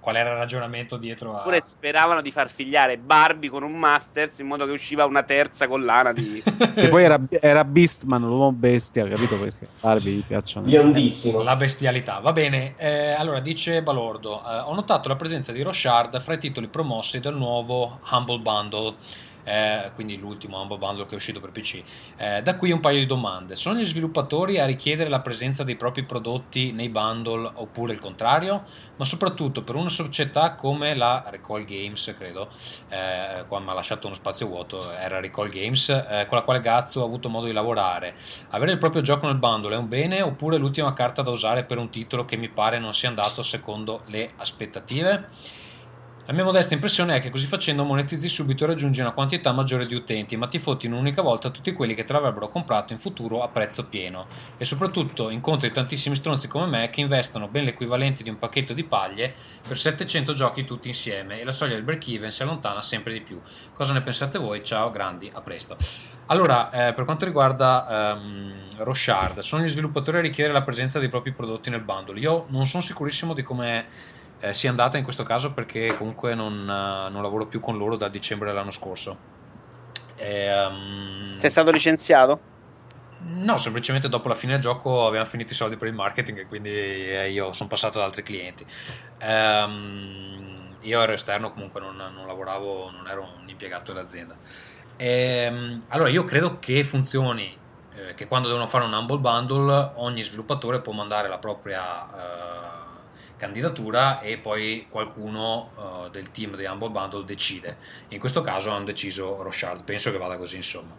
qual 0.08 0.16
era 0.16 0.30
il 0.30 0.36
ragionamento 0.36 0.96
dietro 0.96 1.34
a... 1.34 1.40
Oppure 1.40 1.60
speravano 1.60 2.22
di 2.22 2.30
far 2.30 2.48
figliare 2.48 2.96
Barbie 2.96 3.50
con 3.50 3.62
un 3.62 3.72
Masters 3.72 4.38
in 4.38 4.46
modo 4.46 4.64
che 4.64 4.70
usciva 4.72 5.04
una 5.04 5.22
terza 5.22 5.68
collana 5.68 6.14
di... 6.14 6.42
e 6.74 6.88
poi 6.88 7.04
era, 7.04 7.20
era 7.28 7.62
Beastman, 7.62 8.22
l'uomo 8.22 8.52
bestia, 8.52 9.06
capito 9.06 9.38
perché 9.38 9.68
Barbie 9.80 10.12
gli 10.14 10.24
piacciono. 10.24 10.64
Biondissimo. 10.64 11.42
La 11.42 11.56
bestialità, 11.56 12.20
va 12.20 12.32
bene. 12.32 12.74
Eh, 12.78 13.12
allora, 13.12 13.40
dice 13.40 13.82
Balordo, 13.82 14.40
eh, 14.40 14.60
ho 14.60 14.74
notato 14.74 15.08
la 15.08 15.16
presenza 15.16 15.52
di 15.52 15.60
Rochard 15.60 16.18
fra 16.20 16.32
i 16.32 16.38
titoli 16.38 16.68
promossi 16.68 17.20
del 17.20 17.34
nuovo 17.34 18.00
Humble 18.10 18.38
Bundle 18.38 18.94
eh, 19.48 19.90
quindi 19.94 20.18
l'ultimo 20.18 20.60
Humble 20.60 20.76
Bundle 20.76 21.06
che 21.06 21.12
è 21.12 21.16
uscito 21.16 21.40
per 21.40 21.50
PC. 21.50 21.82
Eh, 22.16 22.42
da 22.42 22.56
qui 22.56 22.70
un 22.70 22.80
paio 22.80 22.98
di 22.98 23.06
domande. 23.06 23.56
Sono 23.56 23.78
gli 23.78 23.86
sviluppatori 23.86 24.58
a 24.58 24.66
richiedere 24.66 25.08
la 25.08 25.20
presenza 25.20 25.64
dei 25.64 25.76
propri 25.76 26.04
prodotti 26.04 26.72
nei 26.72 26.90
bundle 26.90 27.50
oppure 27.54 27.94
il 27.94 28.00
contrario? 28.00 28.64
Ma 28.96 29.04
soprattutto 29.04 29.62
per 29.62 29.74
una 29.76 29.88
società 29.88 30.54
come 30.54 30.94
la 30.94 31.24
Recall 31.28 31.64
Games, 31.64 32.14
credo, 32.18 32.48
eh, 32.88 33.44
qua 33.46 33.60
mi 33.60 33.70
ha 33.70 33.74
lasciato 33.74 34.06
uno 34.06 34.16
spazio 34.16 34.46
vuoto, 34.48 34.92
era 34.92 35.20
Recall 35.20 35.48
Games, 35.48 35.88
eh, 35.88 36.26
con 36.26 36.36
la 36.36 36.44
quale 36.44 36.60
Gazzo 36.60 37.02
ha 37.02 37.06
avuto 37.06 37.28
modo 37.28 37.46
di 37.46 37.52
lavorare. 37.52 38.14
Avere 38.50 38.72
il 38.72 38.78
proprio 38.78 39.02
gioco 39.02 39.26
nel 39.26 39.36
bundle 39.36 39.74
è 39.74 39.78
un 39.78 39.88
bene 39.88 40.20
oppure 40.20 40.58
l'ultima 40.58 40.92
carta 40.92 41.22
da 41.22 41.30
usare 41.30 41.64
per 41.64 41.78
un 41.78 41.88
titolo 41.90 42.24
che 42.24 42.36
mi 42.36 42.48
pare 42.48 42.78
non 42.78 42.92
sia 42.92 43.08
andato 43.08 43.42
secondo 43.42 44.02
le 44.06 44.30
aspettative? 44.36 45.28
La 46.28 46.34
mia 46.34 46.44
modesta 46.44 46.74
impressione 46.74 47.16
è 47.16 47.20
che 47.20 47.30
così 47.30 47.46
facendo 47.46 47.84
monetizzi 47.84 48.28
subito 48.28 48.64
e 48.64 48.66
raggiungi 48.66 49.00
una 49.00 49.12
quantità 49.12 49.50
maggiore 49.50 49.86
di 49.86 49.94
utenti, 49.94 50.36
ma 50.36 50.46
ti 50.46 50.58
fotti 50.58 50.84
in 50.84 50.92
un'unica 50.92 51.22
volta 51.22 51.48
tutti 51.48 51.72
quelli 51.72 51.94
che 51.94 52.04
te 52.04 52.12
l'avrebbero 52.12 52.50
comprato 52.50 52.92
in 52.92 52.98
futuro 52.98 53.42
a 53.42 53.48
prezzo 53.48 53.86
pieno. 53.86 54.26
E 54.58 54.66
soprattutto 54.66 55.30
incontri 55.30 55.70
tantissimi 55.70 56.14
stronzi 56.14 56.46
come 56.46 56.66
me 56.66 56.90
che 56.90 57.00
investono 57.00 57.48
ben 57.48 57.64
l'equivalente 57.64 58.22
di 58.22 58.28
un 58.28 58.36
pacchetto 58.36 58.74
di 58.74 58.84
paglie 58.84 59.32
per 59.66 59.78
700 59.78 60.34
giochi 60.34 60.64
tutti 60.64 60.88
insieme 60.88 61.40
e 61.40 61.44
la 61.44 61.50
soglia 61.50 61.76
del 61.76 61.82
break 61.82 62.08
even 62.08 62.30
si 62.30 62.42
allontana 62.42 62.82
sempre 62.82 63.14
di 63.14 63.22
più. 63.22 63.40
Cosa 63.72 63.94
ne 63.94 64.02
pensate 64.02 64.38
voi? 64.38 64.62
Ciao, 64.62 64.90
grandi, 64.90 65.30
a 65.32 65.40
presto. 65.40 65.78
Allora, 66.26 66.88
eh, 66.88 66.92
per 66.92 67.06
quanto 67.06 67.24
riguarda 67.24 68.18
um, 68.18 68.52
Rochard, 68.76 69.38
sono 69.38 69.62
gli 69.62 69.68
sviluppatori 69.68 70.18
a 70.18 70.20
richiedere 70.20 70.52
la 70.52 70.62
presenza 70.62 70.98
dei 70.98 71.08
propri 71.08 71.32
prodotti 71.32 71.70
nel 71.70 71.80
bundle. 71.80 72.20
Io 72.20 72.44
non 72.48 72.66
sono 72.66 72.82
sicurissimo 72.82 73.32
di 73.32 73.42
come 73.42 74.16
eh, 74.40 74.54
sia 74.54 74.70
andata 74.70 74.96
in 74.98 75.04
questo 75.04 75.24
caso 75.24 75.52
perché 75.52 75.94
comunque 75.96 76.34
non, 76.34 76.52
uh, 76.52 77.10
non, 77.10 77.22
lavoro 77.22 77.46
più 77.46 77.60
con 77.60 77.76
loro 77.76 77.96
da 77.96 78.08
dicembre 78.08 78.48
dell'anno 78.48 78.70
scorso. 78.70 79.36
E, 80.16 80.64
um... 80.66 81.34
Sei 81.34 81.50
stato 81.50 81.70
licenziato? 81.70 82.56
No, 83.20 83.58
semplicemente 83.58 84.08
dopo 84.08 84.28
la 84.28 84.36
fine 84.36 84.52
del 84.52 84.60
gioco 84.60 85.06
avevamo 85.06 85.28
finito 85.28 85.52
i 85.52 85.56
soldi 85.56 85.76
per 85.76 85.88
il 85.88 85.94
marketing 85.94 86.38
e 86.38 86.46
quindi 86.46 86.70
eh, 86.70 87.30
io 87.30 87.52
sono 87.52 87.68
passato 87.68 87.98
ad 87.98 88.04
altri 88.04 88.22
clienti. 88.22 88.64
Um, 89.22 90.76
io 90.82 91.02
ero 91.02 91.12
esterno, 91.12 91.52
comunque 91.52 91.80
non, 91.80 91.96
non, 91.96 92.26
lavoravo, 92.26 92.90
non 92.90 93.08
ero 93.08 93.28
un 93.40 93.48
impiegato 93.48 93.92
dell'azienda. 93.92 94.36
Um, 95.00 95.82
allora 95.88 96.08
io 96.10 96.24
credo 96.24 96.60
che 96.60 96.84
funzioni, 96.84 97.56
eh, 97.94 98.14
che 98.14 98.28
quando 98.28 98.46
devono 98.46 98.68
fare 98.68 98.84
un 98.84 98.92
Humble 98.92 99.18
Bundle 99.18 99.92
ogni 99.96 100.22
sviluppatore 100.22 100.80
può 100.80 100.92
mandare 100.92 101.28
la 101.28 101.38
propria... 101.38 102.04
Uh, 102.04 102.87
candidatura 103.38 104.20
e 104.20 104.36
poi 104.36 104.86
qualcuno 104.90 105.70
uh, 105.76 106.10
del 106.10 106.30
team 106.30 106.56
di 106.56 106.66
Humble 106.66 106.90
Bundle 106.90 107.24
decide. 107.24 107.78
In 108.08 108.18
questo 108.18 108.42
caso 108.42 108.70
hanno 108.70 108.84
deciso 108.84 109.42
Rochard, 109.42 109.84
penso 109.84 110.10
che 110.10 110.18
vada 110.18 110.36
così 110.36 110.56
insomma. 110.56 110.94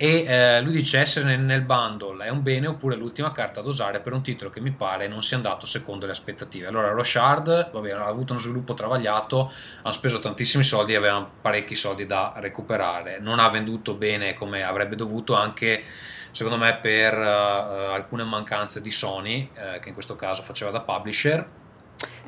E 0.00 0.24
eh, 0.28 0.60
lui 0.60 0.70
dice 0.70 1.00
essere 1.00 1.36
nel, 1.36 1.62
bundle 1.62 2.24
è 2.24 2.28
un 2.28 2.40
bene 2.40 2.68
oppure 2.68 2.94
l'ultima 2.94 3.32
carta 3.32 3.62
da 3.62 3.68
usare 3.68 3.98
per 3.98 4.12
un 4.12 4.22
titolo 4.22 4.48
che 4.48 4.60
mi 4.60 4.70
pare 4.70 5.08
non 5.08 5.24
sia 5.24 5.36
andato 5.36 5.66
secondo 5.66 6.06
le 6.06 6.12
aspettative. 6.12 6.68
Allora 6.68 6.90
Rochard 6.90 7.72
vabbè, 7.72 7.90
ha 7.90 8.04
avuto 8.04 8.32
uno 8.32 8.40
sviluppo 8.40 8.74
travagliato, 8.74 9.52
ha 9.82 9.90
speso 9.90 10.20
tantissimi 10.20 10.62
soldi 10.62 10.92
e 10.92 10.96
aveva 10.96 11.28
parecchi 11.40 11.74
soldi 11.74 12.06
da 12.06 12.32
recuperare. 12.36 13.18
Non 13.18 13.40
ha 13.40 13.48
venduto 13.48 13.94
bene 13.94 14.34
come 14.34 14.62
avrebbe 14.62 14.94
dovuto 14.94 15.34
anche 15.34 15.82
secondo 16.30 16.58
me 16.58 16.76
per 16.76 17.18
uh, 17.18 17.92
alcune 17.92 18.22
mancanze 18.22 18.80
di 18.80 18.92
Sony, 18.92 19.50
uh, 19.52 19.80
che 19.80 19.88
in 19.88 19.94
questo 19.94 20.14
caso 20.14 20.42
faceva 20.42 20.70
da 20.70 20.80
publisher 20.80 21.44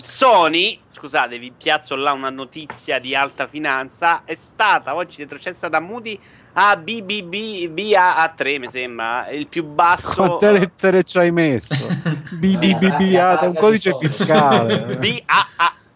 Sony, 0.03 0.81
scusate, 0.87 1.39
vi 1.39 1.53
piazzo 1.57 1.95
là 1.95 2.12
una 2.12 2.31
notizia 2.31 2.99
di 2.99 3.14
alta 3.14 3.47
finanza, 3.47 4.23
è 4.25 4.35
stata 4.35 4.95
oggi 4.95 5.23
retrocessa 5.23 5.68
da 5.68 5.79
Moody 5.79 6.18
a 6.55 6.77
BBB 6.77 7.71
BAA3, 7.73 8.59
mi 8.59 8.68
sembra, 8.68 9.29
il 9.29 9.49
più 9.49 9.64
basso. 9.64 10.23
Quante 10.23 10.51
lettere 10.51 11.05
ci 11.05 11.18
hai 11.18 11.31
messo? 11.31 11.87
BBB 12.35 13.14
è 13.14 13.47
un 13.47 13.55
codice 13.55 13.97
fiscale. 13.97 14.99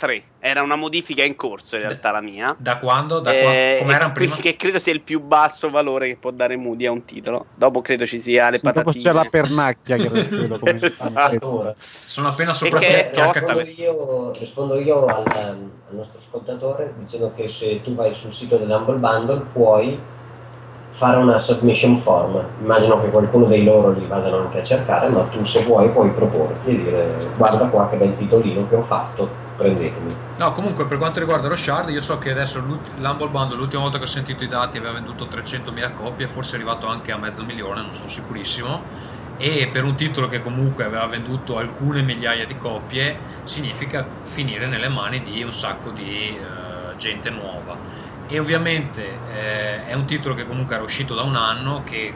BAA3 0.05 0.22
era 0.38 0.62
una 0.62 0.76
modifica 0.76 1.24
in 1.24 1.36
corso 1.36 1.76
in 1.76 1.82
realtà 1.82 2.11
la 2.11 2.20
mia. 2.20 2.55
Da 2.59 2.78
quando? 2.78 3.20
Da 3.20 3.32
eh, 3.32 3.82
era 3.86 4.11
prima? 4.11 4.34
Che 4.44 4.57
credo 4.57 4.78
sia 4.78 4.92
il 4.92 5.00
più 5.00 5.20
basso 5.20 5.70
valore 5.70 6.09
che 6.09 6.16
può 6.20 6.30
dare 6.30 6.57
Moody 6.57 6.84
a 6.84 6.90
un 6.90 7.05
titolo. 7.05 7.46
Dopo 7.55 7.80
credo 7.80 8.05
ci 8.05 8.18
sia 8.18 8.50
le 8.50 8.59
sì, 8.59 8.62
patatine. 8.62 8.92
Dopo 8.92 9.05
c'è 9.05 9.12
la 9.12 9.28
pernacchia 9.30 9.96
che 9.96 10.09
credo 10.11 10.59
come 10.59 10.80
esatto. 10.82 11.74
Sono 11.78 12.28
appena 12.28 12.52
sopra 12.52 12.78
che 12.78 13.11
rispondo 13.11 13.61
io, 13.70 14.30
rispondo 14.38 14.78
io 14.78 15.05
al, 15.07 15.26
al, 15.26 15.70
nostro 15.90 16.18
ascoltatore 16.18 16.92
dicendo 16.98 17.32
che 17.34 17.48
se 17.48 17.80
tu 17.82 17.94
vai 17.94 18.14
sul 18.14 18.32
sito 18.32 18.57
dell'Humble 18.57 18.96
Bundle 18.96 19.46
puoi 19.52 19.98
fare 20.90 21.16
una 21.16 21.38
submission 21.38 22.00
form. 22.02 22.44
Immagino 22.61 23.00
che 23.00 23.09
qualcuno 23.09 23.46
dei 23.46 23.64
loro 23.64 23.92
li 23.92 24.07
vadano 24.07 24.36
anche 24.38 24.59
a 24.59 24.62
cercare, 24.62 25.09
ma 25.09 25.22
tu 25.22 25.42
se 25.44 25.64
vuoi 25.64 25.88
puoi 25.90 26.11
proporti 26.11 26.70
e 26.70 26.82
dire 26.82 27.30
guarda 27.36 27.66
qua 27.66 27.88
che 27.88 27.96
bel 27.96 28.16
titolino 28.16 28.68
che 28.68 28.74
ho 28.76 28.82
fatto 28.82 29.43
prendetemi. 29.57 30.14
No, 30.36 30.50
comunque 30.52 30.86
per 30.86 30.98
quanto 30.98 31.20
riguarda 31.20 31.48
lo 31.48 31.57
Shard, 31.57 31.90
io 31.90 32.00
so 32.00 32.18
che 32.18 32.30
adesso 32.30 32.61
l'Humble 32.61 33.28
Bundle, 33.28 33.57
l'ultima 33.57 33.82
volta 33.82 33.98
che 33.98 34.05
ho 34.05 34.09
sentito 34.09 34.44
i 34.44 34.48
dati, 34.48 34.78
aveva 34.78 34.92
venduto 34.92 35.26
300.000 35.26 35.94
copie, 35.94 36.26
forse 36.26 36.52
è 36.52 36.55
arrivato 36.57 36.86
anche 36.86 37.12
a 37.12 37.16
mezzo 37.16 37.44
milione, 37.44 37.82
non 37.82 37.92
sono 37.92 38.09
sicurissimo. 38.09 39.12
E 39.36 39.68
per 39.72 39.84
un 39.84 39.96
titolo 39.96 40.28
che 40.28 40.40
comunque 40.40 40.84
aveva 40.84 41.07
venduto 41.07 41.59
alcune 41.59 42.02
migliaia 42.02 42.46
di 42.46 42.57
copie, 42.57 43.18
significa 43.44 44.07
finire 44.22 44.66
nelle 44.66 44.88
mani 44.88 45.20
di 45.22 45.42
un 45.42 45.52
sacco 45.52 45.90
di 45.90 46.38
uh, 46.38 46.96
gente 46.96 47.30
nuova. 47.30 47.76
E 48.26 48.38
ovviamente 48.38 49.18
eh, 49.34 49.86
è 49.86 49.92
un 49.94 50.07
titolo 50.07 50.34
che 50.34 50.46
comunque 50.46 50.76
era 50.76 50.84
uscito 50.84 51.14
da 51.14 51.22
un 51.22 51.36
anno, 51.36 51.82
che 51.84 52.14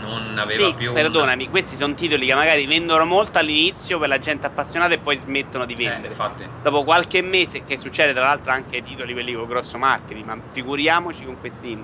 non 0.00 0.38
aveva 0.38 0.66
sì, 0.66 0.74
più. 0.74 0.92
Perdonami, 0.92 1.42
una... 1.42 1.50
questi 1.50 1.76
sono 1.76 1.94
titoli 1.94 2.26
che 2.26 2.34
magari 2.34 2.66
vendono 2.66 3.04
molto 3.04 3.38
all'inizio 3.38 3.98
per 3.98 4.08
la 4.08 4.18
gente 4.18 4.46
appassionata 4.46 4.94
e 4.94 4.98
poi 4.98 5.16
smettono 5.16 5.64
di 5.64 5.74
eh, 5.74 5.88
vendere. 5.88 6.14
Eh, 6.14 6.48
Dopo 6.62 6.84
qualche 6.84 7.22
mese, 7.22 7.64
che 7.64 7.76
succede 7.76 8.12
tra 8.12 8.24
l'altro 8.24 8.52
anche 8.52 8.76
ai 8.76 8.82
titoli 8.82 9.12
quelli 9.12 9.32
con 9.32 9.46
grosso 9.46 9.78
marketing, 9.78 10.24
ma 10.24 10.38
figuriamoci 10.50 11.24
con 11.24 11.38
questi. 11.38 11.78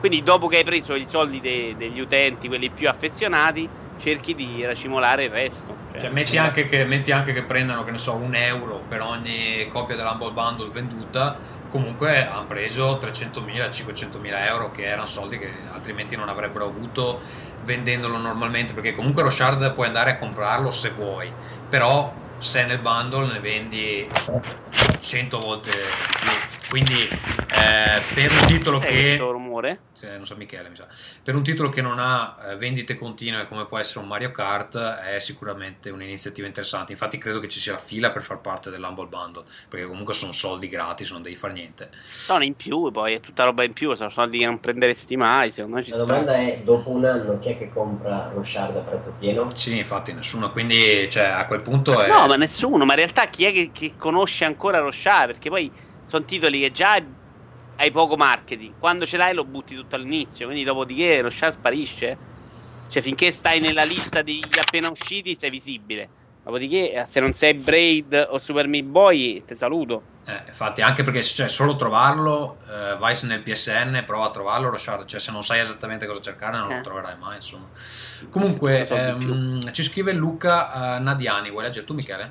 Quindi, 0.00 0.22
dopo 0.22 0.48
che 0.48 0.58
hai 0.58 0.64
preso 0.64 0.94
i 0.94 1.06
soldi 1.06 1.40
de- 1.40 1.74
degli 1.78 1.98
utenti, 1.98 2.48
quelli 2.48 2.68
più 2.68 2.88
affezionati, 2.88 3.68
cerchi 3.98 4.34
di 4.34 4.64
racimolare 4.64 5.24
il 5.24 5.30
resto. 5.30 5.76
Cioè, 5.92 6.00
cioè 6.00 6.10
metti, 6.10 6.36
anche 6.36 6.64
che, 6.66 6.84
metti, 6.84 7.12
anche 7.12 7.32
che, 7.32 7.42
prendano, 7.42 7.84
che 7.84 7.90
ne 7.90 7.98
so, 7.98 8.14
un 8.14 8.34
euro 8.34 8.82
per 8.88 9.00
ogni 9.00 9.66
copia 9.70 9.96
dell'Humble 9.96 10.32
Bundle 10.32 10.70
venduta. 10.70 11.36
Comunque 11.70 12.24
hanno 12.26 12.46
preso 12.46 12.98
300.000, 13.00 13.68
500.000 13.68 14.46
euro, 14.46 14.70
che 14.70 14.84
erano 14.84 15.06
soldi 15.06 15.38
che 15.38 15.52
altrimenti 15.72 16.14
non 16.16 16.28
avrebbero 16.28 16.66
avuto 16.66 17.20
vendendolo 17.64 18.18
normalmente 18.18 18.72
perché 18.72 18.94
comunque 18.94 19.22
lo 19.22 19.30
shard 19.30 19.72
puoi 19.72 19.86
andare 19.86 20.12
a 20.12 20.16
comprarlo 20.16 20.70
se 20.70 20.90
vuoi 20.90 21.32
però 21.68 22.12
se 22.38 22.64
nel 22.64 22.78
bundle 22.78 23.32
ne 23.32 23.40
vendi 23.40 24.06
100 25.00 25.38
volte 25.38 25.70
più 25.70 26.53
quindi 26.68 27.02
eh, 27.02 28.02
per 28.14 28.32
un 28.32 28.46
titolo 28.46 28.78
che 28.78 28.88
questo 28.88 29.30
rumore? 29.30 29.80
Cioè, 29.98 30.16
non 30.16 30.26
so 30.26 30.36
Michele 30.36 30.68
mi 30.68 30.76
sa. 30.76 30.86
Per 31.22 31.34
un 31.34 31.42
titolo 31.42 31.68
che 31.68 31.82
non 31.82 31.98
ha 31.98 32.36
eh, 32.48 32.56
vendite 32.56 32.96
continue 32.96 33.46
come 33.46 33.66
può 33.66 33.78
essere 33.78 34.00
un 34.00 34.06
Mario 34.06 34.30
Kart 34.30 34.76
è 34.76 35.18
sicuramente 35.18 35.90
un'iniziativa 35.90 36.46
interessante. 36.46 36.92
Infatti 36.92 37.18
credo 37.18 37.40
che 37.40 37.48
ci 37.48 37.60
sia 37.60 37.72
la 37.72 37.78
fila 37.78 38.10
per 38.10 38.22
far 38.22 38.40
parte 38.40 38.70
dell'Humble 38.70 39.06
Bundle 39.06 39.44
perché 39.68 39.86
comunque 39.86 40.14
sono 40.14 40.32
soldi 40.32 40.68
gratis 40.68 41.10
non 41.10 41.22
devi 41.22 41.36
fare 41.36 41.52
niente. 41.52 41.90
Sono 42.00 42.44
in 42.44 42.54
più 42.54 42.90
poi 42.90 43.14
è 43.14 43.20
tutta 43.20 43.44
roba 43.44 43.64
in 43.64 43.72
più 43.72 43.94
sono 43.94 44.10
soldi 44.10 44.38
che 44.38 44.46
non 44.46 44.60
prenderesti 44.60 45.16
mai 45.16 45.50
secondo 45.50 45.76
me 45.76 45.84
ci 45.84 45.90
la 45.90 45.98
domanda 45.98 46.32
è 46.32 46.60
dopo 46.64 46.90
un 46.90 47.04
anno 47.04 47.38
chi 47.38 47.50
è 47.50 47.58
che 47.58 47.70
compra 47.72 48.30
lo 48.34 48.42
shard 48.42 48.76
a 48.76 48.80
prezzo 48.80 49.14
pieno? 49.18 49.48
sì 49.52 49.76
infatti 49.76 50.12
nessuno 50.12 50.50
quindi 50.52 51.08
cioè, 51.10 51.24
a 51.24 51.44
quel 51.44 51.60
punto 51.60 52.00
è... 52.00 52.08
no 52.08 52.26
ma 52.26 52.36
nessuno 52.36 52.84
ma 52.84 52.92
in 52.92 52.98
realtà 52.98 53.26
chi 53.26 53.44
è 53.44 53.52
che, 53.52 53.70
che 53.72 53.94
conosce 53.96 54.44
ancora 54.44 54.80
lo 54.80 54.90
shard 54.90 55.32
perché 55.32 55.48
poi 55.50 55.70
sono 56.04 56.24
titoli 56.24 56.60
che 56.60 56.70
già 56.72 57.02
hai 57.76 57.90
poco 57.90 58.16
marketing. 58.16 58.74
Quando 58.78 59.04
ce 59.06 59.16
l'hai 59.16 59.34
lo 59.34 59.44
butti 59.44 59.74
tutto 59.74 59.96
all'inizio. 59.96 60.46
Quindi 60.46 60.64
dopodiché 60.64 61.20
lo 61.22 61.30
share 61.30 61.52
sparisce. 61.52 62.32
Cioè, 62.88 63.02
finché 63.02 63.32
stai 63.32 63.60
nella 63.60 63.82
lista 63.84 64.22
degli 64.22 64.58
appena 64.58 64.88
usciti, 64.90 65.34
sei 65.34 65.50
visibile. 65.50 66.08
Dopodiché, 66.44 66.92
eh, 66.92 67.04
se 67.06 67.20
non 67.20 67.32
sei 67.32 67.54
Braid 67.54 68.28
o 68.30 68.38
Super 68.38 68.68
Meat 68.68 68.84
Boy, 68.84 69.40
ti 69.40 69.56
saluto. 69.56 70.12
Eh, 70.26 70.42
infatti, 70.48 70.82
anche 70.82 71.02
perché 71.02 71.22
cioè, 71.22 71.48
solo 71.48 71.74
trovarlo, 71.76 72.58
eh, 72.68 72.96
vai 72.96 73.18
nel 73.22 73.40
PSN, 73.42 74.02
prova 74.06 74.26
a 74.26 74.30
trovarlo, 74.30 74.70
Roshard. 74.70 75.06
Cioè, 75.06 75.18
se 75.18 75.32
non 75.32 75.42
sai 75.42 75.60
esattamente 75.60 76.06
cosa 76.06 76.20
cercare, 76.20 76.58
non 76.58 76.70
Eh. 76.70 76.76
lo 76.76 76.82
troverai 76.82 77.16
mai. 77.18 77.36
Insomma. 77.36 77.66
Comunque, 78.30 78.86
ehm, 78.86 79.72
ci 79.72 79.82
scrive 79.82 80.12
Luca 80.12 80.96
eh, 80.96 80.98
Nadiani. 81.00 81.50
Vuoi 81.50 81.64
leggere 81.64 81.84
tu, 81.86 81.94
Michele? 81.94 82.30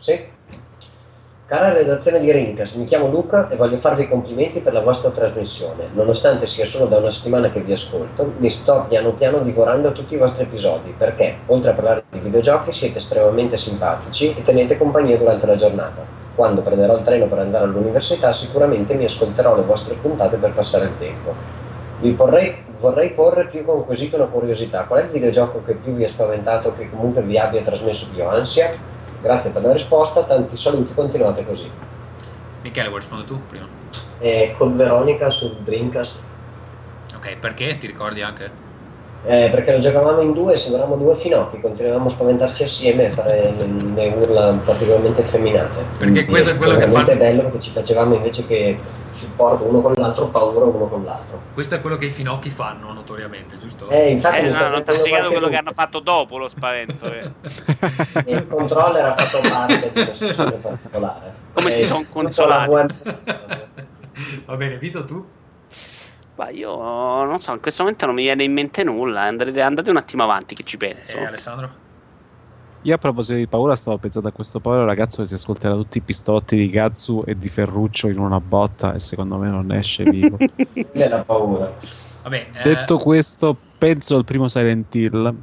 Sì. 0.00 0.36
Cara 1.48 1.72
redazione 1.72 2.20
di 2.20 2.30
Rincas, 2.30 2.72
mi 2.72 2.84
chiamo 2.84 3.08
Luca 3.08 3.48
e 3.48 3.56
voglio 3.56 3.78
farvi 3.78 4.02
i 4.02 4.08
complimenti 4.08 4.60
per 4.60 4.74
la 4.74 4.82
vostra 4.82 5.08
trasmissione. 5.08 5.88
Nonostante 5.94 6.46
sia 6.46 6.66
solo 6.66 6.84
da 6.84 6.98
una 6.98 7.08
settimana 7.08 7.48
che 7.48 7.62
vi 7.62 7.72
ascolto, 7.72 8.34
mi 8.36 8.50
sto 8.50 8.84
piano 8.86 9.12
piano 9.12 9.38
divorando 9.38 9.92
tutti 9.92 10.12
i 10.12 10.18
vostri 10.18 10.42
episodi 10.42 10.94
perché, 10.94 11.36
oltre 11.46 11.70
a 11.70 11.72
parlare 11.72 12.04
di 12.10 12.18
videogiochi, 12.18 12.74
siete 12.74 12.98
estremamente 12.98 13.56
simpatici 13.56 14.34
e 14.36 14.42
tenete 14.42 14.76
compagnia 14.76 15.16
durante 15.16 15.46
la 15.46 15.56
giornata. 15.56 16.02
Quando 16.34 16.60
prenderò 16.60 16.98
il 16.98 17.02
treno 17.02 17.24
per 17.28 17.38
andare 17.38 17.64
all'università, 17.64 18.30
sicuramente 18.34 18.92
mi 18.92 19.04
ascolterò 19.04 19.56
le 19.56 19.62
vostre 19.62 19.94
puntate 19.94 20.36
per 20.36 20.52
passare 20.52 20.84
il 20.84 20.98
tempo. 20.98 21.34
Vi 21.96 22.12
vorrei, 22.12 22.56
vorrei 22.78 23.12
porre 23.12 23.46
più 23.46 23.64
con 23.64 23.86
quesito 23.86 24.16
una 24.16 24.26
curiosità. 24.26 24.84
Qual 24.84 25.00
è 25.00 25.04
il 25.04 25.10
videogioco 25.12 25.62
che 25.64 25.76
più 25.76 25.94
vi 25.94 26.04
ha 26.04 26.08
spaventato 26.08 26.68
o 26.68 26.74
che 26.74 26.90
comunque 26.90 27.22
vi 27.22 27.38
abbia 27.38 27.62
trasmesso 27.62 28.06
più 28.12 28.22
ansia? 28.22 28.96
Grazie 29.20 29.50
per 29.50 29.62
la 29.62 29.72
risposta, 29.72 30.22
tanti 30.24 30.56
saluti, 30.56 30.94
continuate 30.94 31.44
così. 31.44 31.70
Michele, 32.62 32.88
vuoi 32.88 33.00
rispondere 33.00 33.28
tu 33.28 33.46
prima? 33.46 33.66
Eh, 34.20 34.54
Code 34.56 34.74
Veronica 34.76 35.30
sul 35.30 35.56
Dreamcast, 35.64 36.14
Ok, 37.14 37.36
perché? 37.38 37.78
Ti 37.78 37.86
ricordi 37.86 38.22
anche? 38.22 38.50
Eh, 39.24 39.48
perché 39.50 39.72
lo 39.72 39.78
giocavamo 39.80 40.20
in 40.20 40.32
due 40.32 40.54
e 40.54 40.56
sembravamo 40.56 40.96
due 40.96 41.16
finocchi, 41.16 41.60
continuavamo 41.60 42.06
a 42.06 42.10
spaventarci 42.10 42.62
assieme 42.62 43.06
e 43.06 43.10
fare 43.10 43.52
le, 43.94 44.08
urla 44.16 44.52
particolarmente 44.64 45.22
effeminate. 45.22 45.84
Perché 45.98 46.24
questo 46.24 46.50
è 46.50 46.56
quello 46.56 46.76
che 46.76 46.86
fa- 46.86 47.02
bello 47.14 47.42
perché 47.42 47.58
ci 47.58 47.70
facevamo 47.70 48.14
invece 48.14 48.46
che 48.46 48.78
supporto 49.10 49.64
uno 49.64 49.80
con 49.80 49.92
l'altro, 49.96 50.26
paura 50.28 50.64
uno 50.66 50.86
con 50.86 51.04
l'altro. 51.04 51.40
Questo 51.52 51.74
è 51.74 51.80
quello 51.80 51.96
che 51.96 52.06
i 52.06 52.10
finocchi 52.10 52.48
fanno 52.48 52.92
notoriamente, 52.92 53.56
giusto? 53.58 53.88
Eh, 53.88 54.10
infatti 54.10 54.38
Eh, 54.38 54.42
mi 54.42 54.46
no, 54.48 54.52
sta 54.52 54.68
non 54.68 54.84
ti 54.84 54.94
spiegato 54.94 55.30
quello 55.30 55.48
che 55.48 55.56
hanno 55.56 55.72
fatto 55.72 55.98
dopo 55.98 56.38
lo 56.38 56.48
spavento. 56.48 57.12
eh. 57.12 57.30
Il 58.26 58.46
controller 58.46 59.04
ha 59.04 59.14
fatto 59.16 59.48
parte 59.48 59.90
di 59.92 60.00
una 60.00 60.14
sessione 60.14 60.52
particolare. 60.52 61.32
Come 61.52 61.70
si 61.72 61.82
son 61.84 62.02
tutta 62.02 62.12
consolati? 62.12 62.86
Va 64.46 64.56
bene, 64.56 64.78
Vito 64.78 65.04
tu? 65.04 65.26
Ma 66.38 66.50
io 66.50 66.72
non 67.24 67.40
so, 67.40 67.52
in 67.52 67.60
questo 67.60 67.82
momento 67.82 68.06
non 68.06 68.14
mi 68.14 68.22
viene 68.22 68.44
in 68.44 68.52
mente 68.52 68.84
nulla. 68.84 69.22
Andate, 69.22 69.60
andate 69.60 69.90
un 69.90 69.96
attimo 69.96 70.22
avanti 70.22 70.54
che 70.54 70.62
ci 70.62 70.76
penso. 70.76 71.18
Eh, 71.18 71.24
Alessandro? 71.24 71.86
Io 72.82 72.94
a 72.94 72.98
proposito 72.98 73.36
di 73.36 73.48
paura 73.48 73.74
stavo 73.74 73.98
pensando 73.98 74.28
a 74.28 74.32
questo 74.32 74.60
povero 74.60 74.84
ragazzo 74.86 75.20
che 75.20 75.26
si 75.26 75.34
ascolterà 75.34 75.74
tutti 75.74 75.98
i 75.98 76.00
pistolotti 76.00 76.54
di 76.54 76.70
Gazzu 76.70 77.24
e 77.26 77.36
di 77.36 77.48
Ferruccio 77.48 78.06
in 78.06 78.20
una 78.20 78.38
botta 78.38 78.94
e 78.94 79.00
secondo 79.00 79.36
me 79.36 79.48
non 79.48 79.72
esce 79.72 80.04
vivo. 80.04 80.36
È 80.92 81.08
la 81.08 81.24
paura. 81.24 81.74
Vabbè, 82.22 82.46
eh, 82.52 82.62
Detto 82.62 82.98
questo, 82.98 83.56
penso 83.76 84.14
al 84.14 84.24
primo 84.24 84.46
Silent 84.46 84.94
Hill. 84.94 85.34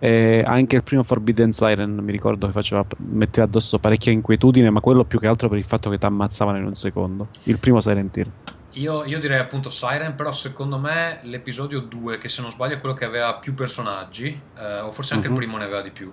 E 0.00 0.42
anche 0.44 0.74
il 0.74 0.82
primo 0.82 1.04
Forbidden 1.04 1.52
Siren 1.52 1.94
mi 2.02 2.10
ricordo 2.10 2.46
che 2.46 2.52
faceva, 2.52 2.84
metteva 2.96 3.46
addosso 3.46 3.78
parecchia 3.78 4.10
inquietudine, 4.10 4.68
ma 4.70 4.80
quello 4.80 5.04
più 5.04 5.20
che 5.20 5.28
altro 5.28 5.48
per 5.48 5.58
il 5.58 5.64
fatto 5.64 5.88
che 5.88 5.98
ti 5.98 6.06
ammazzavano 6.06 6.58
in 6.58 6.64
un 6.64 6.74
secondo. 6.74 7.28
Il 7.44 7.60
primo 7.60 7.80
Silent 7.80 8.16
Hill. 8.16 8.30
Io, 8.72 9.04
io 9.04 9.18
direi 9.18 9.38
appunto 9.38 9.68
Siren, 9.68 10.14
però 10.14 10.32
secondo 10.32 10.78
me 10.78 11.20
l'episodio 11.22 11.80
2, 11.80 12.18
che 12.18 12.28
se 12.28 12.40
non 12.42 12.50
sbaglio 12.50 12.74
è 12.74 12.80
quello 12.80 12.94
che 12.94 13.04
aveva 13.04 13.34
più 13.34 13.54
personaggi, 13.54 14.40
eh, 14.58 14.80
o 14.80 14.90
forse 14.90 15.14
anche 15.14 15.28
Mhm. 15.28 15.34
il 15.34 15.40
primo 15.40 15.56
ne 15.58 15.64
aveva 15.64 15.82
di 15.82 15.90
più. 15.90 16.12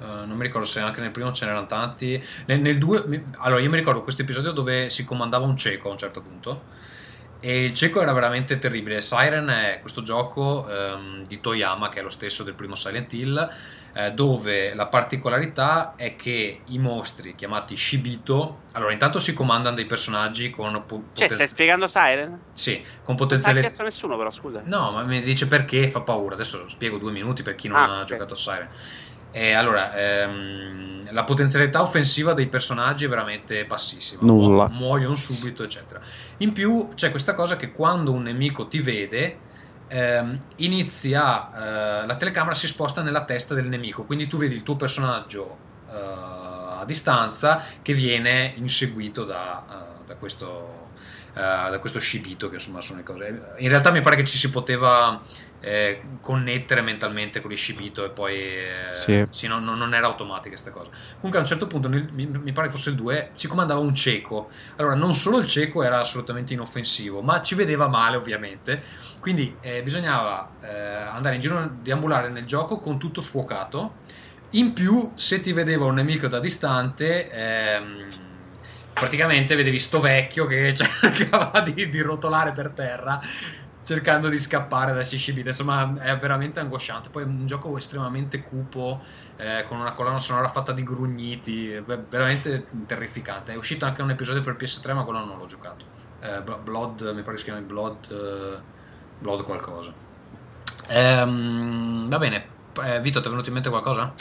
Eh, 0.00 0.04
non 0.04 0.36
mi 0.36 0.42
ricordo 0.44 0.66
se 0.66 0.80
anche 0.80 1.00
nel 1.00 1.10
primo 1.10 1.32
ce 1.32 1.44
n'erano 1.46 1.66
tanti. 1.66 2.22
Nel, 2.46 2.60
nel 2.60 2.78
2, 2.78 3.02
mi- 3.06 3.24
allora 3.38 3.60
io 3.60 3.68
mi 3.70 3.76
ricordo 3.76 4.02
questo 4.02 4.22
episodio 4.22 4.52
dove 4.52 4.90
si 4.90 5.04
comandava 5.04 5.44
un 5.44 5.56
cieco 5.56 5.88
a 5.88 5.92
un 5.92 5.98
certo 5.98 6.20
punto. 6.20 6.62
E 7.40 7.64
il 7.64 7.74
cieco 7.74 8.00
era 8.00 8.12
veramente 8.12 8.58
terribile. 8.58 9.00
Siren 9.00 9.48
è 9.48 9.78
questo 9.80 10.02
gioco 10.02 10.68
ehm, 10.68 11.24
di 11.26 11.40
Toyama, 11.40 11.88
che 11.88 12.00
è 12.00 12.02
lo 12.02 12.08
stesso 12.10 12.42
del 12.42 12.54
primo 12.54 12.74
Silent 12.74 13.12
Hill, 13.12 13.48
eh, 13.94 14.12
dove 14.12 14.74
la 14.74 14.86
particolarità 14.86 15.94
è 15.96 16.14
che 16.16 16.60
i 16.66 16.78
mostri 16.78 17.34
chiamati 17.34 17.76
Shibito, 17.76 18.60
allora 18.72 18.92
intanto 18.92 19.18
si 19.18 19.32
comandano 19.34 19.74
dei 19.74 19.86
personaggi 19.86 20.50
con, 20.50 20.72
po- 20.86 20.96
Cioè, 20.96 21.04
potenzi- 21.12 21.34
stai 21.34 21.48
spiegando 21.48 21.86
Siren? 21.86 22.40
sì, 22.52 22.74
con 23.02 23.14
Non 23.14 23.16
ti 23.16 23.22
ha 23.22 23.26
potenziale... 23.38 23.60
nessuno, 23.82 24.16
però, 24.16 24.30
scusa. 24.30 24.60
No, 24.64 24.92
ma 24.92 25.02
mi 25.02 25.20
dice 25.22 25.46
perché 25.48 25.88
fa 25.88 26.00
paura. 26.00 26.34
Adesso 26.34 26.68
spiego 26.68 26.98
due 26.98 27.12
minuti 27.12 27.42
per 27.42 27.54
chi 27.54 27.68
non 27.68 27.76
Ah, 27.78 27.96
ha 27.96 28.00
ok. 28.00 28.04
giocato 28.06 28.34
a 28.34 28.36
Siren. 28.36 28.68
E 29.30 29.52
allora, 29.52 29.94
ehm, 29.94 31.12
la 31.12 31.24
potenzialità 31.24 31.82
offensiva 31.82 32.32
dei 32.32 32.46
personaggi 32.46 33.04
è 33.04 33.08
veramente 33.08 33.64
bassissima. 33.66 34.22
Nulla. 34.24 34.68
Mu- 34.68 34.76
muoiono 34.86 35.14
subito, 35.14 35.62
eccetera. 35.62 36.00
In 36.38 36.52
più 36.52 36.88
c'è 36.94 37.10
questa 37.10 37.34
cosa 37.34 37.56
che 37.56 37.72
quando 37.72 38.12
un 38.12 38.22
nemico 38.22 38.68
ti 38.68 38.80
vede, 38.80 39.38
ehm, 39.88 40.38
inizia 40.56 42.02
eh, 42.02 42.06
la 42.06 42.16
telecamera 42.16 42.54
si 42.54 42.66
sposta 42.66 43.02
nella 43.02 43.24
testa 43.24 43.54
del 43.54 43.68
nemico, 43.68 44.04
quindi 44.04 44.26
tu 44.26 44.36
vedi 44.36 44.54
il 44.54 44.62
tuo 44.62 44.76
personaggio 44.76 45.56
eh, 45.90 45.96
a 45.96 46.84
distanza 46.86 47.64
che 47.82 47.92
viene 47.92 48.52
inseguito 48.56 49.24
da, 49.24 49.64
eh, 49.68 50.06
da 50.06 50.14
questo 50.16 50.77
da 51.38 51.78
questo 51.78 51.98
scibito 52.00 52.48
che 52.48 52.54
insomma 52.54 52.80
sono 52.80 52.98
le 52.98 53.04
cose. 53.04 53.42
In 53.58 53.68
realtà 53.68 53.90
mi 53.92 54.00
pare 54.00 54.16
che 54.16 54.24
ci 54.24 54.36
si 54.36 54.50
poteva 54.50 55.20
eh, 55.60 56.00
connettere 56.20 56.80
mentalmente 56.80 57.40
con 57.40 57.50
il 57.52 57.56
scibito 57.56 58.04
e 58.04 58.10
poi 58.10 58.34
eh, 58.36 59.26
Sì. 59.30 59.46
no- 59.46 59.58
no- 59.58 59.74
non 59.74 59.94
era 59.94 60.06
automatica 60.06 60.50
questa 60.50 60.70
cosa. 60.70 60.90
Comunque 61.16 61.38
a 61.38 61.40
un 61.40 61.46
certo 61.46 61.66
punto 61.66 61.88
nel- 61.88 62.08
mi, 62.12 62.26
mi 62.26 62.52
pare 62.52 62.68
che 62.68 62.74
fosse 62.74 62.90
il 62.90 62.96
2 62.96 63.30
si 63.32 63.46
comandava 63.48 63.80
un 63.80 63.94
cieco. 63.94 64.50
Allora 64.76 64.94
non 64.94 65.14
solo 65.14 65.38
il 65.38 65.46
cieco 65.46 65.82
era 65.82 65.98
assolutamente 65.98 66.52
inoffensivo 66.52 67.22
ma 67.22 67.40
ci 67.40 67.54
vedeva 67.54 67.88
male 67.88 68.16
ovviamente. 68.16 68.82
Quindi 69.20 69.56
eh, 69.60 69.82
bisognava 69.82 70.50
eh, 70.62 70.68
andare 70.68 71.34
in 71.36 71.40
giro 71.40 71.70
deambulare 71.82 72.28
nel 72.28 72.44
gioco 72.44 72.78
con 72.78 72.98
tutto 72.98 73.20
sfuocato. 73.20 73.94
In 74.52 74.72
più 74.72 75.12
se 75.14 75.40
ti 75.40 75.52
vedeva 75.52 75.84
un 75.84 75.94
nemico 75.94 76.26
da 76.26 76.38
distante 76.40 77.28
ehm, 77.30 78.26
praticamente 78.98 79.54
vedevi 79.54 79.78
sto 79.78 80.00
vecchio 80.00 80.46
che 80.46 80.74
cercava 80.76 81.60
di, 81.60 81.88
di 81.88 82.00
rotolare 82.00 82.52
per 82.52 82.70
terra 82.70 83.20
cercando 83.88 84.28
di 84.28 84.38
scappare 84.38 84.92
da 84.92 85.02
Shishibita 85.02 85.48
insomma 85.48 85.98
è 86.02 86.18
veramente 86.18 86.60
angosciante. 86.60 87.08
Poi 87.08 87.22
è 87.22 87.26
un 87.26 87.46
gioco 87.46 87.74
estremamente 87.78 88.42
cupo 88.42 89.00
eh, 89.38 89.64
con 89.66 89.80
una 89.80 89.92
colonna 89.92 90.18
sonora 90.18 90.48
fatta 90.48 90.72
di 90.72 90.82
grugniti 90.82 91.82
veramente 91.86 92.66
terrificante. 92.84 93.54
È 93.54 93.56
uscito 93.56 93.86
anche 93.86 94.02
un 94.02 94.10
episodio 94.10 94.42
per 94.42 94.56
PS3 94.56 94.92
ma 94.92 95.04
quello 95.04 95.24
non 95.24 95.38
l'ho 95.38 95.46
giocato. 95.46 95.86
Eh, 96.20 96.42
Blo- 96.42 96.58
Blood 96.58 97.12
mi 97.14 97.22
pare 97.22 97.32
che 97.32 97.38
si 97.38 97.44
chiami 97.44 97.62
Blood 97.62 98.10
eh, 98.10 98.60
Blood 99.20 99.42
qualcosa. 99.44 99.90
Ehm, 100.88 102.10
va 102.10 102.18
bene. 102.18 102.46
Eh, 102.82 103.00
Vito 103.00 103.20
ti 103.20 103.26
è 103.26 103.30
venuto 103.30 103.48
in 103.48 103.54
mente 103.54 103.70
qualcosa? 103.70 104.12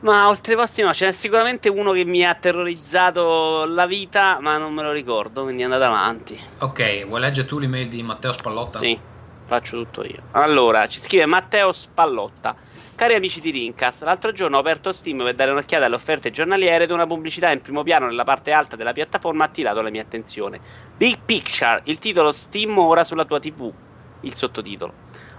Ma 0.00 0.28
oltre 0.28 0.54
posti 0.54 0.82
no, 0.82 0.92
ce 0.92 1.06
n'è 1.06 1.12
sicuramente 1.12 1.70
uno 1.70 1.92
che 1.92 2.04
mi 2.04 2.24
ha 2.24 2.34
terrorizzato 2.34 3.64
la 3.64 3.86
vita, 3.86 4.38
ma 4.40 4.58
non 4.58 4.74
me 4.74 4.82
lo 4.82 4.92
ricordo, 4.92 5.42
quindi 5.44 5.62
andate 5.62 5.84
avanti. 5.84 6.38
ok 6.58 7.06
vuoi 7.06 7.20
leggere 7.20 7.46
tu 7.46 7.58
l'email 7.58 7.88
di 7.88 8.02
Matteo 8.02 8.30
Spallotta? 8.32 8.78
Sì, 8.78 8.98
faccio 9.46 9.78
tutto 9.78 10.04
io. 10.04 10.22
Allora, 10.32 10.86
ci 10.86 11.00
scrive 11.00 11.24
Matteo 11.24 11.72
Spallotta. 11.72 12.54
Cari 12.94 13.14
amici 13.14 13.40
di 13.40 13.50
Rincast, 13.50 14.04
l'altro 14.04 14.32
giorno 14.32 14.56
ho 14.56 14.60
aperto 14.60 14.90
Steam 14.92 15.22
per 15.22 15.34
dare 15.34 15.50
un'occhiata 15.50 15.84
alle 15.84 15.96
offerte 15.96 16.30
giornaliere 16.30 16.84
ed 16.84 16.90
una 16.90 17.06
pubblicità 17.06 17.50
in 17.50 17.60
primo 17.60 17.82
piano 17.82 18.06
nella 18.06 18.24
parte 18.24 18.52
alta 18.52 18.76
della 18.76 18.92
piattaforma 18.92 19.44
ha 19.44 19.46
attirato 19.48 19.80
la 19.80 19.90
mia 19.90 20.02
attenzione. 20.02 20.60
Big 20.96 21.16
Picture, 21.24 21.80
il 21.84 21.98
titolo 21.98 22.32
Steam 22.32 22.76
ora 22.78 23.04
sulla 23.04 23.24
tua 23.24 23.38
TV, 23.38 23.70
il 24.20 24.34
sottotitolo. 24.34 24.92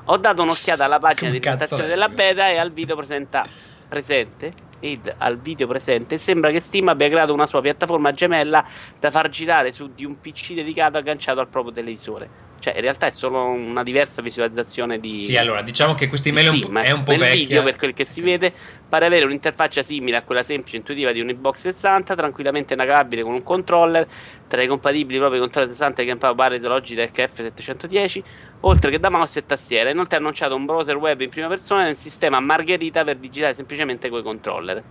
Ho 0.06 0.18
dato 0.18 0.42
un'occhiata 0.42 0.86
alla 0.86 1.00
pagina 1.00 1.32
di 1.32 1.40
presentazione 1.40 1.86
è? 1.86 1.88
della 1.88 2.10
beta 2.10 2.48
e 2.48 2.58
al 2.58 2.72
video 2.72 2.96
presenta 2.96 3.44
presente 3.88 4.66
ed 4.80 5.14
al 5.18 5.40
video 5.40 5.68
presente 5.68 6.18
sembra 6.18 6.52
che 6.52 6.60
Steam 6.60 6.88
abbia 6.88 7.10
creato 7.10 7.34
una 7.34 7.48
sua 7.48 7.62
piattaforma 7.62 8.12
gemella 8.12 8.66
da 9.00 9.10
far 9.10 9.30
girare 9.30 9.72
su 9.72 9.92
di 9.94 10.06
un 10.06 10.20
PC 10.20 10.54
dedicato 10.54 10.98
agganciato 10.98 11.40
al 11.40 11.48
proprio 11.48 11.74
televisore. 11.74 12.46
Cioè, 12.60 12.74
in 12.74 12.82
realtà 12.82 13.06
è 13.06 13.12
solo 13.12 13.44
una 13.44 13.84
diversa 13.84 14.22
visualizzazione 14.22 15.00
di. 15.00 15.22
Sì, 15.22 15.38
allora 15.38 15.62
diciamo 15.62 15.94
che 15.94 16.08
questa 16.08 16.30
email 16.30 16.48
è 16.48 16.50
un, 16.50 16.60
po', 16.60 16.68
Steam, 16.68 16.84
è 16.84 16.92
un 16.92 17.04
po' 17.04 17.14
video, 17.16 17.64
per 17.64 17.76
quel 17.76 17.94
che 17.94 18.04
si 18.04 18.22
vede, 18.22 18.52
pare 18.90 19.06
avere 19.06 19.26
un'interfaccia 19.26 19.84
simile 19.84 20.18
a 20.18 20.24
quella 20.24 20.44
semplice 20.44 20.76
e 20.76 20.80
intuitiva 20.80 21.12
di 21.12 21.22
un 21.22 21.28
Xbox 21.28 21.58
60, 21.60 22.16
tranquillamente 22.16 22.74
navigabile 22.76 23.22
con 23.22 23.34
un 23.34 23.44
controller, 23.44 24.08
tra 24.48 24.62
i 24.64 24.68
compatibili 24.68 25.20
proprio 25.20 25.40
controller 25.40 25.70
60 25.70 26.04
che 26.04 26.18
pare 26.18 26.60
Logitech 26.60 27.16
F710, 27.16 28.24
oltre 28.62 28.90
che 28.92 29.00
da 29.00 29.10
mouse 29.10 29.40
e 29.40 29.46
tastiera. 29.46 29.90
Inoltre 29.90 30.18
ha 30.18 30.20
annunciato 30.20 30.56
un 30.56 30.66
browser 30.66 30.96
web 30.98 31.22
in 31.22 31.30
prima 31.30 31.48
persona 31.48 31.84
nel 31.84 31.96
sistema 31.96 32.40
Margherita 32.40 33.04
per 33.04 33.18
digitare 33.18 33.54
semplicemente 33.54 34.10
coi 34.10 34.24
controller. 34.24 34.84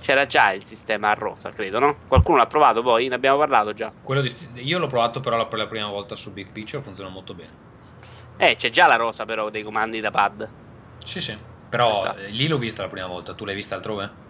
C'era 0.00 0.24
già 0.26 0.52
il 0.52 0.64
sistema 0.64 1.10
a 1.10 1.14
rosa, 1.14 1.50
credo, 1.50 1.78
no? 1.78 1.96
Qualcuno 2.08 2.38
l'ha 2.38 2.46
provato 2.46 2.80
poi? 2.82 3.08
Ne 3.08 3.14
abbiamo 3.16 3.36
parlato 3.36 3.74
già. 3.74 3.92
Sti- 4.24 4.48
io 4.54 4.78
l'ho 4.78 4.86
provato 4.86 5.20
però 5.20 5.36
la- 5.36 5.46
per 5.46 5.58
la 5.58 5.66
prima 5.66 5.88
volta 5.88 6.14
su 6.16 6.32
Big 6.32 6.50
Picture, 6.50 6.82
funziona 6.82 7.10
molto 7.10 7.34
bene. 7.34 7.50
Eh, 8.38 8.56
c'è 8.56 8.70
già 8.70 8.86
la 8.86 8.96
rosa 8.96 9.26
però 9.26 9.50
dei 9.50 9.62
comandi 9.62 10.00
da 10.00 10.10
pad. 10.10 10.48
Sì, 11.04 11.20
sì. 11.20 11.36
Però 11.68 12.00
Esatto. 12.00 12.18
eh, 12.20 12.30
lì 12.30 12.48
l'ho 12.48 12.56
vista 12.56 12.82
la 12.82 12.88
prima 12.88 13.06
volta, 13.06 13.34
tu 13.34 13.44
l'hai 13.44 13.54
vista 13.54 13.74
altrove? 13.74 14.28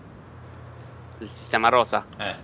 il 1.19 1.29
sistema 1.29 1.69
rosa. 1.69 2.07
Eh. 2.19 2.35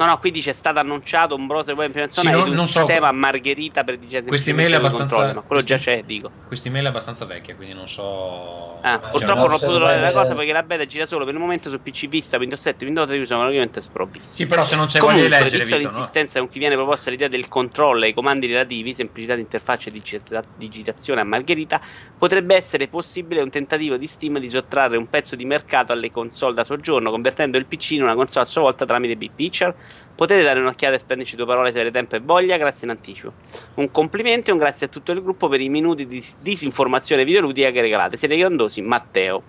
No, 0.00 0.06
no, 0.06 0.18
qui 0.18 0.30
dice 0.30 0.48
è 0.48 0.52
stato 0.54 0.78
annunciato 0.78 1.34
un 1.34 1.46
browser 1.46 1.74
web 1.74 1.84
implementazione 1.88 2.34
Sì, 2.34 2.40
non- 2.42 2.54
non 2.54 2.66
so- 2.66 2.78
sistema 2.78 3.08
a 3.08 3.12
margherita 3.12 3.84
per 3.84 3.98
digere 3.98 4.24
Questa 4.24 4.48
email 4.48 4.72
è 4.72 4.76
abbastanza- 4.76 5.14
controllano. 5.14 5.42
Quello 5.46 5.60
già 5.60 5.76
c'è, 5.76 6.02
dico. 6.04 6.30
Questa 6.46 6.68
email 6.68 6.86
è 6.86 6.88
abbastanza 6.88 7.26
vecchia, 7.26 7.54
quindi 7.54 7.74
non 7.74 7.86
so. 7.86 8.78
Ah, 8.80 8.98
Cioè, 8.98 9.10
purtroppo 9.10 9.40
no, 9.40 9.44
non 9.48 9.52
ho 9.52 9.58
potuto 9.58 9.76
trovare 9.76 10.00
la 10.00 10.12
cosa 10.12 10.34
perché 10.34 10.52
la 10.52 10.62
beta 10.62 10.86
gira 10.86 11.04
solo 11.04 11.26
per 11.26 11.34
il 11.34 11.40
momento 11.40 11.68
su 11.68 11.82
PC 11.82 12.08
Vista, 12.08 12.38
Windows 12.38 12.58
7 12.62 12.82
e 12.84 12.86
Windows 12.86 13.08
3 13.10 13.26
sono 13.26 13.40
praticamente 13.40 13.82
sprovvisti. 13.82 14.26
Sì, 14.36 14.46
però 14.46 14.64
se 14.64 14.76
non 14.76 14.86
c'è 14.86 15.00
voglia 15.00 15.12
Comunque, 15.12 15.36
di 15.36 15.42
leggere, 15.42 15.60
visto 15.62 15.76
Vito, 15.76 15.88
no? 15.90 15.94
l'insistenza 15.94 16.38
con 16.38 16.48
cui 16.48 16.58
viene 16.60 16.74
proposta 16.76 17.10
l'idea 17.10 17.28
del 17.28 17.48
controllo 17.48 18.04
e 18.06 18.08
i 18.08 18.14
comandi 18.14 18.46
relativi, 18.46 18.94
semplicità 18.94 19.34
di 19.34 19.42
interfaccia 19.42 19.90
e 19.90 19.92
digita- 19.92 20.42
digitazione 20.56 21.20
a 21.20 21.24
margherita, 21.24 21.78
potrebbe 22.16 22.54
essere 22.54 22.88
possibile 22.88 23.42
un 23.42 23.50
tentativo 23.50 23.98
di 23.98 24.06
Steam 24.06 24.38
di 24.38 24.48
sottrarre 24.48 24.96
un 24.96 25.10
pezzo 25.10 25.36
di 25.36 25.44
mercato 25.44 25.92
alle 25.92 26.10
console 26.10 26.54
da 26.54 26.64
soggiorno, 26.64 27.10
convertendo 27.10 27.58
il 27.58 27.66
PC 27.66 27.90
in 27.90 28.02
una 28.04 28.14
console 28.14 28.46
a 28.46 28.48
sua 28.48 28.62
volta 28.62 28.86
tramite 28.86 29.14
Big 29.16 29.32
Picture. 29.34 29.74
Potete 30.14 30.42
dare 30.42 30.60
un'occhiata 30.60 30.94
e 30.96 30.98
spenderci 30.98 31.36
due 31.36 31.46
parole 31.46 31.72
se 31.72 31.80
avete 31.80 31.94
tempo 31.94 32.16
e 32.16 32.20
voglia, 32.20 32.56
grazie 32.58 32.84
in 32.86 32.90
anticipo. 32.92 33.32
Un 33.74 33.90
complimento 33.90 34.50
e 34.50 34.52
un 34.52 34.58
grazie 34.58 34.86
a 34.86 34.88
tutto 34.88 35.12
il 35.12 35.22
gruppo 35.22 35.48
per 35.48 35.60
i 35.60 35.68
minuti 35.68 36.06
di 36.06 36.22
disinformazione 36.40 37.24
videoludica 37.24 37.70
che 37.70 37.80
regalate. 37.80 38.16
Siete 38.16 38.36
grandosi, 38.36 38.82
Matteo. 38.82 39.42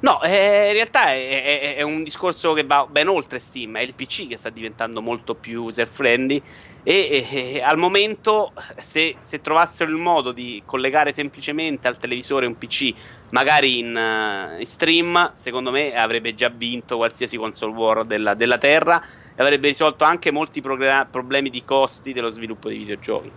No, 0.00 0.22
eh, 0.22 0.66
in 0.68 0.72
realtà 0.74 1.12
è, 1.12 1.42
è- 1.60 1.76
è 1.76 1.82
un 1.82 2.02
discorso 2.04 2.52
che 2.52 2.64
va 2.64 2.86
ben 2.88 3.08
oltre 3.08 3.38
Steam, 3.38 3.76
è 3.78 3.80
il 3.80 3.94
PC 3.94 4.28
che 4.28 4.36
sta 4.36 4.50
diventando 4.50 5.00
molto 5.00 5.34
più 5.34 5.64
user 5.64 5.88
friendly 5.88 6.40
e, 6.82 7.26
e- 7.30 7.54
e 7.54 7.60
al 7.62 7.78
momento 7.78 8.52
se, 8.78 9.16
se 9.20 9.40
trovassero 9.40 9.90
il 9.90 9.96
modo 9.96 10.32
di 10.32 10.62
collegare 10.66 11.12
semplicemente 11.12 11.88
al 11.88 11.98
televisore 11.98 12.46
un 12.46 12.56
PC, 12.58 12.92
magari 13.30 13.78
in, 13.78 14.56
in 14.58 14.66
stream, 14.66 15.32
secondo 15.34 15.70
me 15.70 15.94
avrebbe 15.94 16.34
già 16.34 16.48
vinto 16.48 16.96
qualsiasi 16.96 17.36
console 17.36 17.72
war 17.72 18.04
della, 18.04 18.34
della 18.34 18.58
Terra 18.58 19.00
e 19.34 19.42
avrebbe 19.42 19.68
risolto 19.68 20.04
anche 20.04 20.30
molti 20.30 20.60
progra- 20.60 21.06
problemi 21.06 21.50
di 21.50 21.64
costi 21.64 22.12
dello 22.12 22.30
sviluppo 22.30 22.68
di 22.68 22.76
videogiochi. 22.78 23.32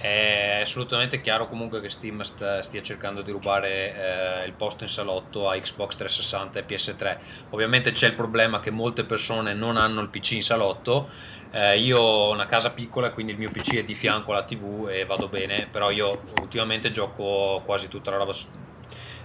È 0.00 0.60
assolutamente 0.62 1.20
chiaro 1.20 1.48
comunque 1.48 1.80
che 1.80 1.88
Steam 1.90 2.20
sta- 2.20 2.62
stia 2.62 2.80
cercando 2.82 3.20
di 3.22 3.32
rubare 3.32 4.42
eh, 4.42 4.46
il 4.46 4.52
posto 4.52 4.84
in 4.84 4.88
salotto 4.90 5.48
a 5.50 5.58
Xbox 5.58 5.96
360 5.96 6.60
e 6.60 6.64
PS3. 6.64 7.18
Ovviamente 7.50 7.90
c'è 7.90 8.06
il 8.06 8.14
problema 8.14 8.60
che 8.60 8.70
molte 8.70 9.04
persone 9.04 9.54
non 9.54 9.76
hanno 9.76 10.00
il 10.00 10.08
PC 10.08 10.32
in 10.32 10.42
salotto. 10.42 11.08
Eh, 11.50 11.78
io 11.78 11.98
ho 11.98 12.32
una 12.32 12.46
casa 12.46 12.70
piccola, 12.70 13.10
quindi 13.10 13.32
il 13.32 13.38
mio 13.38 13.50
PC 13.50 13.76
è 13.76 13.84
di 13.84 13.94
fianco 13.94 14.32
alla 14.32 14.44
TV 14.44 14.88
e 14.90 15.04
vado 15.04 15.28
bene, 15.28 15.66
però 15.70 15.90
io 15.90 16.24
ultimamente 16.40 16.90
gioco 16.90 17.62
quasi 17.64 17.88
tutta 17.88 18.10
la 18.10 18.18
roba 18.18 18.32
su, 18.32 18.46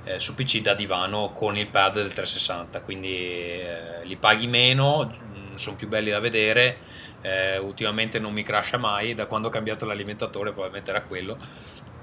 eh, 0.06 0.20
su 0.20 0.34
PC 0.34 0.62
da 0.62 0.74
divano 0.74 1.32
con 1.32 1.58
il 1.58 1.68
pad 1.68 1.95
del 1.95 2.14
360, 2.14 2.82
quindi 2.82 3.16
eh, 3.16 4.04
li 4.04 4.16
paghi 4.16 4.48
meno, 4.48 5.12
sono 5.56 5.76
più 5.76 5.88
belli 5.88 6.10
da 6.10 6.20
vedere 6.20 6.78
eh, 7.24 7.58
ultimamente 7.58 8.20
non 8.20 8.34
mi 8.34 8.44
crasha 8.44 8.78
mai 8.78 9.14
da 9.14 9.26
quando 9.26 9.48
ho 9.48 9.52
cambiato 9.52 9.86
l'alimentatore 9.86 10.52
probabilmente 10.52 10.91
era 10.91 11.02
quello 11.04 11.38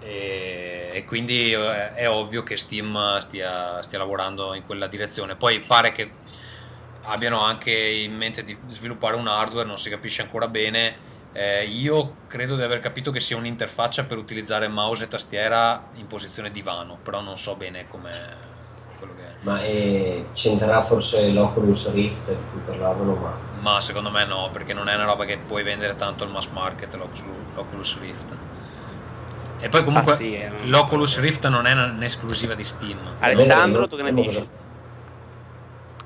e, 0.00 0.90
e 0.92 1.04
quindi 1.04 1.52
eh, 1.52 1.94
è 1.94 2.08
ovvio 2.08 2.42
che 2.42 2.56
Steam 2.56 3.18
stia, 3.18 3.82
stia 3.82 3.98
lavorando 3.98 4.54
in 4.54 4.64
quella 4.64 4.86
direzione. 4.86 5.36
Poi 5.36 5.60
pare 5.60 5.92
che 5.92 6.10
abbiano 7.10 7.40
anche 7.42 7.70
in 7.70 8.16
mente 8.16 8.42
di 8.42 8.56
sviluppare 8.68 9.16
un 9.16 9.26
hardware 9.26 9.66
non 9.66 9.78
si 9.78 9.90
capisce 9.90 10.22
ancora 10.22 10.48
bene. 10.48 11.08
Eh, 11.32 11.64
io 11.66 12.14
credo 12.26 12.56
di 12.56 12.62
aver 12.62 12.80
capito 12.80 13.12
che 13.12 13.20
sia 13.20 13.36
un'interfaccia 13.36 14.04
per 14.04 14.18
utilizzare 14.18 14.66
mouse 14.66 15.04
e 15.04 15.08
tastiera 15.08 15.90
in 15.94 16.08
posizione 16.08 16.50
divano 16.50 16.98
però 17.00 17.20
non 17.20 17.38
so 17.38 17.54
bene 17.54 17.86
come 17.86 18.10
quello 18.98 19.14
che 19.14 19.22
è. 19.22 19.32
Ma 19.42 19.62
eh, 19.62 20.26
c'entrerà 20.34 20.84
forse 20.84 21.28
l'Oculus 21.28 21.90
Rift 21.92 22.28
di 22.28 22.42
cui 22.50 22.60
parlavano, 22.66 23.14
ma 23.14 23.48
ma 23.60 23.80
secondo 23.80 24.10
me 24.10 24.24
no 24.24 24.48
perché 24.50 24.72
non 24.72 24.88
è 24.88 24.94
una 24.94 25.04
roba 25.04 25.24
che 25.24 25.38
puoi 25.38 25.62
vendere 25.62 25.94
tanto 25.94 26.24
al 26.24 26.30
mass 26.30 26.48
market 26.48 26.94
l'Oculus 27.54 27.98
Rift. 28.00 28.38
E 29.60 29.68
poi 29.68 29.84
comunque 29.84 30.12
Ah, 30.12 30.16
sì, 30.16 30.34
eh, 30.34 30.50
l'Oculus 30.64 31.20
Rift 31.20 31.46
non 31.48 31.66
è 31.66 31.72
un'esclusiva 31.72 32.54
di 32.54 32.64
Steam. 32.64 32.98
Alessandro, 33.20 33.86
tu 33.86 33.96
che 33.96 34.02
ne 34.02 34.12
dici? 34.12 34.48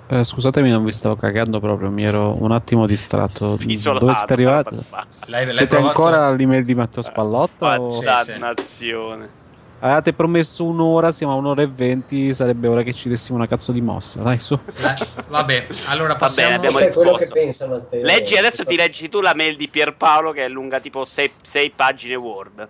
Eh, 0.07 0.23
scusatemi, 0.23 0.69
non 0.71 0.85
vi 0.85 0.93
stavo 0.93 1.17
cagando 1.17 1.61
proprio, 1.61 1.89
mi 1.91 2.05
ero 2.05 2.41
un 2.43 2.53
attimo 2.53 2.87
distratto. 2.87 3.57
Isolato. 3.67 4.05
Dove 4.05 4.17
siete 4.17 4.33
arrivati? 4.35 4.75
L'hai, 5.27 5.45
l'hai 5.45 5.53
Siete 5.53 5.77
provato? 5.77 5.89
ancora 5.89 6.27
all'email 6.27 6.65
di 6.65 6.75
Matteo 6.75 7.03
Spallotto? 7.03 7.65
o- 7.67 7.91
Sì, 8.01 8.05
Dannazione. 8.05 9.43
Avevate 9.81 10.15
promesso 10.15 10.65
un'ora, 10.65 11.13
siamo 11.13 11.35
a 11.35 11.37
un'ora 11.37 11.61
e 11.63 11.67
venti, 11.67 12.33
sarebbe 12.33 12.69
ora 12.69 12.83
che 12.83 12.95
ci 12.95 13.09
dessimo 13.11 13.37
una 13.37 13.47
cazzo 13.47 13.71
di 13.71 13.83
mossa. 13.83 14.23
Dai, 14.23 14.39
su. 14.41 14.59
La- 14.77 14.97
vabbè 15.29 15.67
allora 15.89 16.15
passiamo 16.17 16.55
abbiamo 16.57 16.79
è 16.79 16.91
quello 16.91 17.15
che 17.15 17.29
risposto. 17.35 17.89
Leggi 17.91 18.37
adesso 18.37 18.65
ti 18.65 18.77
leggi 18.77 19.09
tu 19.11 19.21
la 19.21 19.35
mail 19.35 19.57
di 19.57 19.69
Pierpaolo 19.69 20.33
che 20.33 20.45
è 20.45 20.49
lunga 20.49 20.81
tipo 20.81 21.05
6 21.05 21.31
pagine 21.75 22.15
Word. 22.15 22.69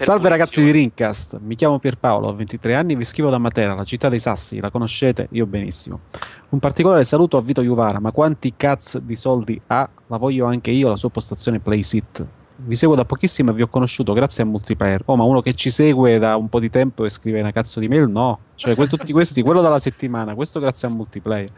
Salve 0.00 0.28
ragazzi 0.28 0.62
di. 0.62 0.70
Rincast, 0.70 1.40
mi 1.42 1.56
chiamo 1.56 1.80
Pierpaolo, 1.80 2.28
ho 2.28 2.34
23 2.34 2.76
anni 2.76 2.92
e 2.92 2.96
vi 2.96 3.04
scrivo 3.04 3.30
da 3.30 3.38
Matera, 3.38 3.74
la 3.74 3.82
città 3.82 4.08
dei 4.08 4.20
sassi, 4.20 4.60
la 4.60 4.70
conoscete? 4.70 5.26
Io 5.32 5.44
benissimo. 5.44 6.02
Un 6.50 6.60
particolare 6.60 7.02
saluto 7.02 7.36
a 7.36 7.42
Vito 7.42 7.62
Juvara, 7.62 7.98
ma 7.98 8.12
quanti 8.12 8.54
cazzo 8.56 9.00
di 9.00 9.16
soldi 9.16 9.60
ha? 9.66 9.90
La 10.06 10.16
voglio 10.16 10.46
anche 10.46 10.70
io, 10.70 10.88
la 10.88 10.94
sua 10.94 11.10
postazione 11.10 11.58
Playsit. 11.58 12.24
Vi 12.54 12.76
seguo 12.76 12.94
da 12.94 13.04
pochissimo 13.04 13.50
e 13.50 13.54
vi 13.54 13.62
ho 13.62 13.66
conosciuto 13.66 14.12
grazie 14.12 14.44
a 14.44 14.46
Multiplayer. 14.46 15.02
Oh, 15.06 15.16
ma 15.16 15.24
uno 15.24 15.42
che 15.42 15.52
ci 15.54 15.68
segue 15.68 16.18
da 16.20 16.36
un 16.36 16.48
po' 16.48 16.60
di 16.60 16.70
tempo 16.70 17.04
e 17.04 17.10
scrive 17.10 17.40
una 17.40 17.50
cazzo 17.50 17.80
di 17.80 17.88
mail? 17.88 18.08
No. 18.08 18.38
Cioè, 18.54 18.76
tutti 18.86 19.12
questi, 19.12 19.42
quello 19.42 19.60
dalla 19.60 19.80
settimana, 19.80 20.34
questo 20.36 20.60
grazie 20.60 20.86
a 20.86 20.92
Multiplayer. 20.92 21.50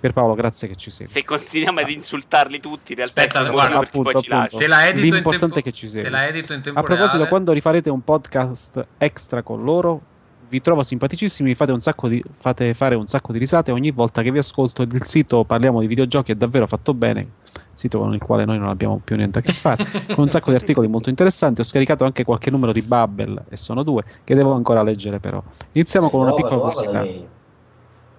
Pierpaolo, 0.00 0.34
grazie 0.34 0.68
che 0.68 0.76
ci 0.76 0.90
segui. 0.90 1.12
Se 1.12 1.24
continuiamo 1.24 1.80
ad 1.80 1.90
insultarli 1.90 2.60
tutti, 2.60 2.92
in 2.92 2.98
realtà 2.98 3.22
Aspetta, 3.22 3.46
è 3.46 3.50
guarda, 3.50 3.78
per 3.80 3.90
cui 3.90 4.02
poi 4.02 4.12
appunto, 4.14 4.34
appunto. 4.34 4.56
te 4.56 4.66
la 4.68 4.86
edito 4.86 5.06
in 5.06 5.12
L'importante 5.12 5.54
tempo, 5.54 5.58
è 5.58 5.62
che 5.62 5.72
ci 5.72 5.86
segui. 5.88 6.02
te 6.02 6.10
la 6.10 6.26
edito 6.26 6.52
in 6.52 6.62
tempo 6.62 6.78
A 6.78 6.82
proposito, 6.82 7.14
reale. 7.14 7.28
quando 7.28 7.52
rifarete 7.52 7.90
un 7.90 8.04
podcast 8.04 8.86
extra 8.98 9.42
con 9.42 9.64
loro, 9.64 10.00
vi 10.48 10.60
trovo 10.60 10.82
simpaticissimi, 10.82 11.54
fate, 11.54 11.72
un 11.72 11.80
sacco 11.80 12.08
di, 12.08 12.22
fate 12.38 12.72
fare 12.74 12.94
un 12.94 13.06
sacco 13.06 13.32
di 13.32 13.38
risate 13.38 13.70
ogni 13.70 13.90
volta 13.90 14.22
che 14.22 14.30
vi 14.30 14.38
ascolto. 14.38 14.82
Il 14.82 15.04
sito 15.04 15.44
Parliamo 15.44 15.80
di 15.80 15.86
videogiochi 15.86 16.32
è 16.32 16.34
davvero 16.36 16.66
fatto 16.66 16.94
bene, 16.94 17.26
sito 17.72 17.98
con 17.98 18.14
il 18.14 18.20
quale 18.20 18.44
noi 18.44 18.58
non 18.58 18.68
abbiamo 18.68 19.00
più 19.02 19.16
niente 19.16 19.40
a 19.40 19.42
che 19.42 19.52
fare, 19.52 19.84
con 20.14 20.24
un 20.24 20.30
sacco 20.30 20.50
di 20.50 20.56
articoli 20.56 20.88
molto 20.88 21.10
interessanti. 21.10 21.60
Ho 21.60 21.64
scaricato 21.64 22.04
anche 22.04 22.24
qualche 22.24 22.50
numero 22.50 22.72
di 22.72 22.82
Bubble, 22.82 23.44
e 23.48 23.56
sono 23.56 23.82
due, 23.82 24.04
che 24.24 24.34
devo 24.34 24.52
ancora 24.52 24.82
leggere 24.82 25.18
però. 25.18 25.42
Iniziamo 25.72 26.08
con 26.08 26.20
una 26.20 26.34
piccola 26.34 26.56
curiosità. 26.58 27.36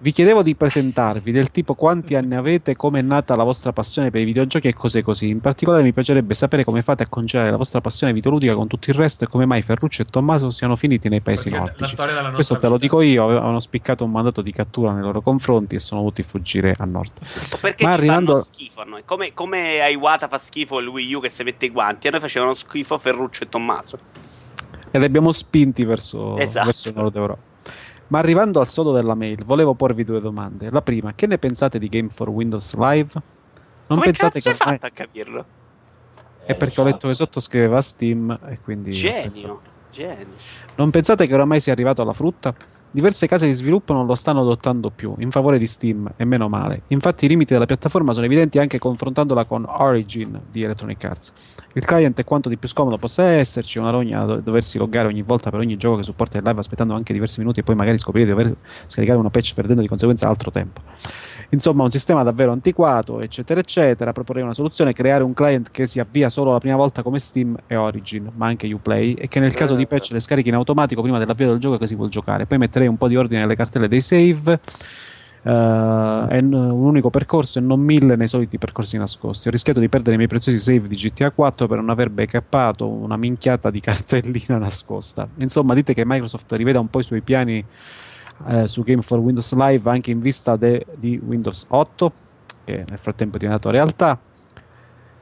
Vi 0.02 0.12
chiedevo 0.12 0.42
di 0.42 0.54
presentarvi, 0.54 1.30
del 1.30 1.50
tipo 1.50 1.74
quanti 1.74 2.14
anni 2.14 2.34
avete, 2.34 2.74
come 2.74 3.00
è 3.00 3.02
nata 3.02 3.36
la 3.36 3.42
vostra 3.44 3.70
passione 3.74 4.10
per 4.10 4.22
i 4.22 4.24
videogiochi 4.24 4.68
e 4.68 4.72
cose 4.72 5.02
così. 5.02 5.28
In 5.28 5.40
particolare 5.40 5.82
mi 5.82 5.92
piacerebbe 5.92 6.32
sapere 6.32 6.64
come 6.64 6.80
fate 6.80 7.02
a 7.02 7.06
conciliare 7.06 7.50
la 7.50 7.58
vostra 7.58 7.82
passione 7.82 8.14
videoludica 8.14 8.54
con 8.54 8.66
tutto 8.66 8.88
il 8.88 8.96
resto 8.96 9.24
e 9.24 9.26
come 9.26 9.44
mai 9.44 9.60
Ferruccio 9.60 10.00
e 10.00 10.06
Tommaso 10.06 10.48
siano 10.48 10.74
finiti 10.74 11.10
nei 11.10 11.20
paesi 11.20 11.50
nordici. 11.50 11.96
Questo 12.32 12.56
te 12.56 12.68
lo 12.68 12.78
dico 12.78 13.02
io, 13.02 13.24
avevano 13.24 13.60
spiccato 13.60 14.02
un 14.02 14.10
mandato 14.10 14.40
di 14.40 14.52
cattura 14.52 14.92
nei 14.94 15.02
loro 15.02 15.20
confronti 15.20 15.74
e 15.74 15.80
sono 15.80 16.00
dovuti 16.00 16.22
fuggire 16.22 16.74
a 16.78 16.86
nord. 16.86 17.12
Perché 17.60 17.84
Ma 17.84 17.90
ci 17.92 17.98
arrivando- 17.98 18.32
fanno 18.32 18.42
schifo 18.44 18.80
a 18.80 18.84
noi. 18.84 19.02
Come, 19.04 19.34
come 19.34 19.82
a 19.82 19.88
Iwata 19.90 20.28
fa 20.28 20.38
schifo 20.38 20.78
il 20.78 20.88
Wii 20.88 21.12
U 21.12 21.20
che 21.20 21.28
si 21.28 21.42
mette 21.42 21.66
i 21.66 21.70
guanti, 21.70 22.06
a 22.08 22.10
noi 22.12 22.20
facevano 22.20 22.54
schifo 22.54 22.96
Ferruccio 22.96 23.44
e 23.44 23.48
Tommaso. 23.50 23.98
E 24.92 24.98
li 24.98 25.04
abbiamo 25.04 25.30
spinti 25.30 25.84
verso, 25.84 26.38
Esatto. 26.38 26.64
verso 26.64 26.88
il 26.88 26.94
nord 26.94 27.14
Europa. 27.16 27.48
Ma 28.10 28.18
arrivando 28.18 28.58
al 28.58 28.66
sodo 28.66 28.92
della 28.92 29.14
mail, 29.14 29.44
volevo 29.44 29.74
porvi 29.74 30.02
due 30.02 30.20
domande. 30.20 30.68
La 30.70 30.82
prima, 30.82 31.14
che 31.14 31.28
ne 31.28 31.38
pensate 31.38 31.78
di 31.78 31.88
Game 31.88 32.08
for 32.08 32.28
Windows 32.28 32.74
Live? 32.74 33.10
Non 33.14 33.98
come 33.98 34.04
pensate 34.04 34.40
cazzo 34.40 34.48
hai 34.48 34.56
ormai- 34.60 34.78
a 34.80 34.90
capirlo? 34.90 35.44
È 36.44 36.54
perché 36.56 36.80
ho 36.80 36.84
letto 36.84 37.06
che 37.06 37.14
sotto 37.14 37.38
scriveva 37.38 37.80
Steam 37.80 38.36
e 38.48 38.58
quindi... 38.60 38.90
Genio, 38.90 39.60
genio. 39.92 40.34
Non 40.74 40.90
pensate 40.90 41.28
che 41.28 41.34
oramai 41.34 41.60
sia 41.60 41.72
arrivato 41.72 42.02
alla 42.02 42.12
frutta? 42.12 42.52
Diverse 42.92 43.28
case 43.28 43.46
di 43.46 43.52
sviluppo 43.52 43.92
non 43.92 44.04
lo 44.04 44.16
stanno 44.16 44.40
adottando 44.40 44.90
più, 44.90 45.14
in 45.18 45.30
favore 45.30 45.58
di 45.58 45.66
Steam, 45.68 46.10
e 46.16 46.24
meno 46.24 46.48
male. 46.48 46.82
Infatti 46.88 47.26
i 47.26 47.28
limiti 47.28 47.52
della 47.52 47.66
piattaforma 47.66 48.12
sono 48.12 48.26
evidenti 48.26 48.58
anche 48.58 48.80
confrontandola 48.80 49.44
con 49.44 49.64
Origin 49.64 50.40
di 50.50 50.64
Electronic 50.64 51.04
Arts. 51.04 51.32
Il 51.74 51.84
client 51.84 52.18
è 52.18 52.24
quanto 52.24 52.48
di 52.48 52.56
più 52.56 52.68
scomodo 52.68 52.98
possa 52.98 53.22
esserci, 53.22 53.78
una 53.78 53.90
rogna 53.90 54.24
do- 54.24 54.40
doversi 54.40 54.76
loggare 54.76 55.06
ogni 55.06 55.22
volta 55.22 55.50
per 55.50 55.60
ogni 55.60 55.76
gioco 55.76 55.98
che 55.98 56.02
supporta 56.02 56.38
il 56.38 56.44
live 56.44 56.58
aspettando 56.58 56.94
anche 56.94 57.12
diversi 57.12 57.38
minuti 57.38 57.60
e 57.60 57.62
poi 57.62 57.76
magari 57.76 57.96
scoprire 57.96 58.26
di 58.26 58.32
dover 58.32 58.56
scaricare 58.86 59.20
una 59.20 59.30
patch 59.30 59.54
perdendo 59.54 59.82
di 59.82 59.86
conseguenza 59.86 60.28
altro 60.28 60.50
tempo. 60.50 60.80
Insomma, 61.52 61.82
un 61.82 61.90
sistema 61.90 62.22
davvero 62.22 62.52
antiquato, 62.52 63.20
eccetera, 63.20 63.58
eccetera. 63.58 64.12
Proporrei 64.12 64.42
una 64.42 64.54
soluzione: 64.54 64.92
creare 64.92 65.24
un 65.24 65.32
client 65.32 65.70
che 65.70 65.84
si 65.86 65.98
avvia 65.98 66.28
solo 66.28 66.52
la 66.52 66.58
prima 66.58 66.76
volta 66.76 67.02
come 67.02 67.18
Steam 67.18 67.56
e 67.66 67.74
Origin, 67.74 68.30
ma 68.36 68.46
anche 68.46 68.72
Uplay, 68.72 69.14
e 69.14 69.26
che 69.26 69.40
nel 69.40 69.54
caso 69.54 69.74
di 69.74 69.86
patch 69.86 70.10
le 70.10 70.20
scarichi 70.20 70.48
in 70.48 70.54
automatico 70.54 71.02
prima 71.02 71.18
dell'avvio 71.18 71.48
del 71.48 71.58
gioco 71.58 71.76
che 71.78 71.88
si 71.88 71.96
vuol 71.96 72.08
giocare. 72.08 72.46
Poi 72.46 72.58
metterei 72.80 72.88
un 72.88 72.96
po' 72.96 73.08
di 73.08 73.16
ordine 73.16 73.40
nelle 73.40 73.56
cartelle 73.56 73.88
dei 73.88 74.00
save. 74.00 74.60
e 75.42 75.48
n- 75.48 76.52
un 76.52 76.84
unico 76.84 77.08
percorso 77.08 77.58
e 77.58 77.62
non 77.62 77.80
mille 77.80 78.14
nei 78.14 78.28
soliti 78.28 78.58
percorsi 78.58 78.98
nascosti. 78.98 79.48
Ho 79.48 79.50
rischiato 79.50 79.80
di 79.80 79.88
perdere 79.88 80.14
i 80.14 80.16
miei 80.16 80.28
preziosi 80.28 80.58
save 80.58 80.86
di 80.86 80.96
GTA 80.96 81.30
4 81.30 81.66
per 81.66 81.78
non 81.78 81.88
aver 81.88 82.10
backuppato 82.10 82.86
una 82.86 83.16
minchiata 83.16 83.70
di 83.70 83.80
cartellina 83.80 84.58
nascosta. 84.58 85.26
Insomma, 85.38 85.72
dite 85.72 85.94
che 85.94 86.04
Microsoft 86.04 86.52
riveda 86.52 86.78
un 86.78 86.88
po' 86.88 86.98
i 86.98 87.04
suoi 87.04 87.22
piani 87.22 87.64
eh, 88.48 88.66
su 88.68 88.82
Game 88.82 89.00
for 89.02 89.18
Windows 89.18 89.54
Live 89.54 89.88
anche 89.88 90.10
in 90.10 90.20
vista 90.20 90.56
de- 90.56 90.84
di 90.96 91.18
Windows 91.24 91.64
8. 91.68 92.12
che 92.64 92.84
nel 92.86 92.98
frattempo 92.98 93.36
è 93.36 93.38
diventato 93.38 93.70
realtà. 93.70 94.18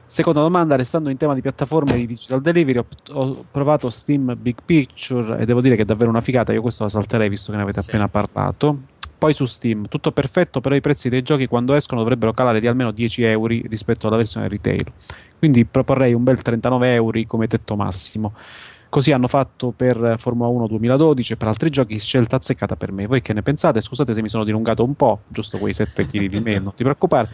Seconda 0.09 0.41
domanda, 0.41 0.75
restando 0.75 1.11
in 1.11 1.17
tema 1.17 1.35
di 1.35 1.41
piattaforme 1.41 1.93
di 1.95 2.07
digital 2.07 2.41
delivery, 2.41 2.79
ho, 2.79 2.85
ho 3.11 3.45
provato 3.51 3.91
Steam 3.91 4.35
Big 4.41 4.55
Picture 4.65 5.37
e 5.37 5.45
devo 5.45 5.61
dire 5.61 5.75
che 5.75 5.83
è 5.83 5.85
davvero 5.85 6.09
una 6.09 6.19
figata. 6.19 6.51
Io 6.51 6.63
questo 6.63 6.81
la 6.81 6.89
salterei 6.89 7.29
visto 7.29 7.51
che 7.51 7.57
ne 7.57 7.63
avete 7.63 7.79
Sì. 7.83 7.89
appena 7.91 8.07
parlato. 8.07 8.75
Poi 9.19 9.35
su 9.35 9.45
Steam, 9.45 9.87
tutto 9.87 10.11
perfetto, 10.11 10.61
però 10.61 10.73
i 10.73 10.81
prezzi 10.81 11.09
dei 11.09 11.21
giochi 11.21 11.45
quando 11.45 11.75
escono 11.75 11.99
dovrebbero 12.01 12.33
calare 12.33 12.59
di 12.59 12.65
almeno 12.65 12.89
10 12.89 13.21
euro 13.21 13.53
rispetto 13.67 14.07
alla 14.07 14.17
versione 14.17 14.47
retail. 14.47 14.91
Quindi 15.37 15.63
proporrei 15.65 16.13
un 16.13 16.23
bel 16.23 16.41
39 16.41 16.91
euro 16.95 17.21
come 17.27 17.45
tetto 17.45 17.75
massimo. 17.75 18.33
Così 18.89 19.11
hanno 19.11 19.27
fatto 19.27 19.71
per 19.77 20.15
Formula 20.17 20.49
1 20.49 20.65
2012 20.65 21.33
e 21.33 21.35
per 21.35 21.49
altri 21.49 21.69
giochi, 21.69 21.99
scelta 21.99 22.37
azzeccata 22.37 22.75
per 22.75 22.91
me. 22.91 23.05
Voi 23.05 23.21
che 23.21 23.33
ne 23.33 23.43
pensate? 23.43 23.81
Scusate 23.81 24.13
se 24.13 24.23
mi 24.23 24.29
sono 24.29 24.43
dilungato 24.43 24.83
un 24.83 24.95
po', 24.95 25.19
giusto 25.27 25.59
quei 25.59 25.73
7 25.73 26.07
kg 26.07 26.25
di 26.25 26.39
me, 26.39 26.57
non 26.57 26.73
ti 26.73 26.81
preoccupare. 26.81 27.29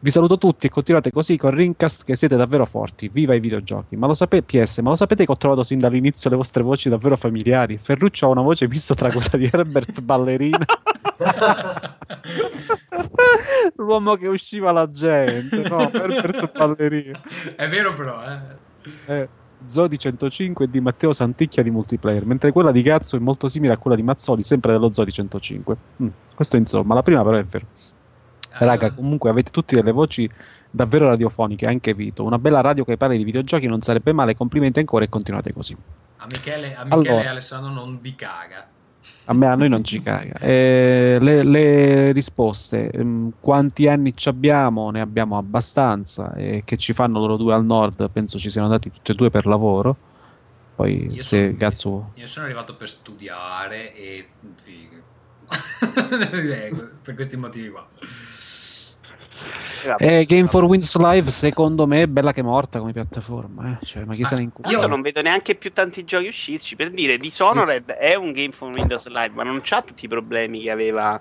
Vi 0.00 0.12
saluto 0.12 0.38
tutti 0.38 0.66
e 0.66 0.70
continuate 0.70 1.10
così 1.10 1.36
con 1.36 1.50
Rincast 1.50 2.04
che 2.04 2.14
siete 2.14 2.36
davvero 2.36 2.64
forti. 2.64 3.08
Viva 3.08 3.34
i 3.34 3.40
videogiochi! 3.40 3.96
Ma 3.96 4.06
lo 4.06 4.14
sapete, 4.14 4.60
PS, 4.60 4.78
ma 4.78 4.90
lo 4.90 4.94
sapete 4.94 5.24
che 5.24 5.32
ho 5.32 5.36
trovato 5.36 5.64
sin 5.64 5.80
dall'inizio 5.80 6.30
le 6.30 6.36
vostre 6.36 6.62
voci 6.62 6.88
davvero 6.88 7.16
familiari? 7.16 7.78
Ferruccio 7.78 8.26
ha 8.26 8.28
una 8.28 8.42
voce 8.42 8.68
vista 8.68 8.94
tra 8.94 9.10
quella 9.10 9.30
di 9.32 9.50
Herbert 9.52 9.98
Ballerina. 10.02 10.64
L'uomo 13.74 14.14
che 14.14 14.28
usciva 14.28 14.70
la 14.70 14.88
gente, 14.88 15.68
no, 15.68 15.90
Herbert 15.92 16.52
Ballerina. 16.52 17.20
È 17.56 17.66
vero 17.66 17.92
però, 17.94 18.20
eh. 18.22 19.12
Eh, 19.12 19.28
Zodi 19.66 19.98
105 19.98 20.66
è 20.66 20.68
di 20.68 20.80
Matteo 20.80 21.12
Santicchia 21.12 21.64
di 21.64 21.70
multiplayer, 21.70 22.24
mentre 22.24 22.52
quella 22.52 22.70
di 22.70 22.82
Cazzo 22.82 23.16
è 23.16 23.18
molto 23.18 23.48
simile 23.48 23.72
a 23.72 23.76
quella 23.76 23.96
di 23.96 24.04
Mazzoli, 24.04 24.44
sempre 24.44 24.70
dello 24.70 24.92
Zodi 24.92 25.10
105. 25.10 25.76
Mm, 26.00 26.08
questo 26.36 26.56
insomma, 26.56 26.94
la 26.94 27.02
prima 27.02 27.24
però 27.24 27.36
è 27.36 27.44
vero. 27.44 27.66
Eh, 28.58 28.64
Raga, 28.64 28.90
comunque 28.92 29.30
avete 29.30 29.50
tutti 29.50 29.74
delle 29.74 29.92
voci 29.92 30.28
davvero 30.70 31.08
radiofoniche, 31.08 31.66
anche 31.66 31.94
Vito. 31.94 32.24
Una 32.24 32.38
bella 32.38 32.60
radio 32.60 32.84
che 32.84 32.96
parli 32.96 33.16
di 33.16 33.24
videogiochi 33.24 33.66
non 33.66 33.80
sarebbe 33.80 34.12
male, 34.12 34.36
complimenti 34.36 34.78
ancora 34.80 35.04
e 35.04 35.08
continuate 35.08 35.52
così. 35.52 35.76
A 36.18 36.26
Michele, 36.30 36.74
a 36.76 36.84
Michele 36.84 37.08
Allora. 37.08 37.24
e 37.24 37.26
Alessandro 37.28 37.70
non 37.72 37.98
vi 38.00 38.14
caga. 38.14 38.66
A 39.26 39.32
me 39.34 39.46
a 39.46 39.54
noi 39.54 39.68
non 39.68 39.84
ci 39.84 40.00
caga. 40.02 40.34
Eh, 40.38 41.16
le, 41.20 41.44
le 41.44 42.12
risposte, 42.12 42.90
ehm, 42.90 43.32
quanti 43.40 43.86
anni 43.88 44.14
ci 44.16 44.28
abbiamo? 44.28 44.90
Ne 44.90 45.00
abbiamo 45.00 45.38
abbastanza. 45.38 46.34
E 46.34 46.62
che 46.64 46.76
ci 46.76 46.92
fanno 46.92 47.18
loro 47.20 47.36
due 47.36 47.54
al 47.54 47.64
nord? 47.64 48.10
Penso 48.10 48.38
ci 48.38 48.50
siano 48.50 48.66
andati 48.66 48.90
tutti 48.90 49.12
e 49.12 49.14
due 49.14 49.30
per 49.30 49.46
lavoro. 49.46 49.96
Poi 50.74 51.06
Io 51.14 51.20
se 51.20 51.46
sono- 51.46 51.56
cazzo 51.58 52.10
Io 52.14 52.26
sono 52.26 52.44
arrivato 52.46 52.74
per 52.76 52.88
studiare 52.88 53.94
e. 53.96 54.26
Eh, 56.32 56.72
per 57.02 57.14
questi 57.14 57.36
motivi 57.36 57.70
qua. 57.70 57.86
E 59.82 59.88
vabbè. 59.88 60.18
Eh, 60.20 60.24
Game 60.26 60.48
for 60.48 60.64
Windows 60.64 60.96
Live 60.96 61.30
secondo 61.30 61.86
me 61.86 62.02
è 62.02 62.06
bella 62.06 62.32
che 62.32 62.42
morta 62.42 62.78
come 62.78 62.92
piattaforma. 62.92 63.78
Eh. 63.80 63.84
Cioè, 63.86 64.04
ma 64.04 64.12
chi 64.12 64.22
Ma- 64.22 64.28
se 64.28 64.34
ne 64.36 64.42
incuba? 64.42 64.86
non 64.86 65.00
vedo 65.00 65.22
neanche 65.22 65.54
più 65.54 65.72
tanti 65.72 66.04
giochi 66.04 66.26
uscirci. 66.28 66.76
Per 66.76 66.90
dire, 66.90 67.16
Dishonored 67.18 67.90
è 67.92 68.14
un 68.14 68.32
game 68.32 68.52
for 68.52 68.70
Windows 68.70 69.06
Live, 69.08 69.30
ma 69.34 69.42
non 69.42 69.60
c'ha 69.62 69.82
tutti 69.82 70.04
i 70.04 70.08
problemi 70.08 70.60
che 70.60 70.70
aveva 70.70 71.20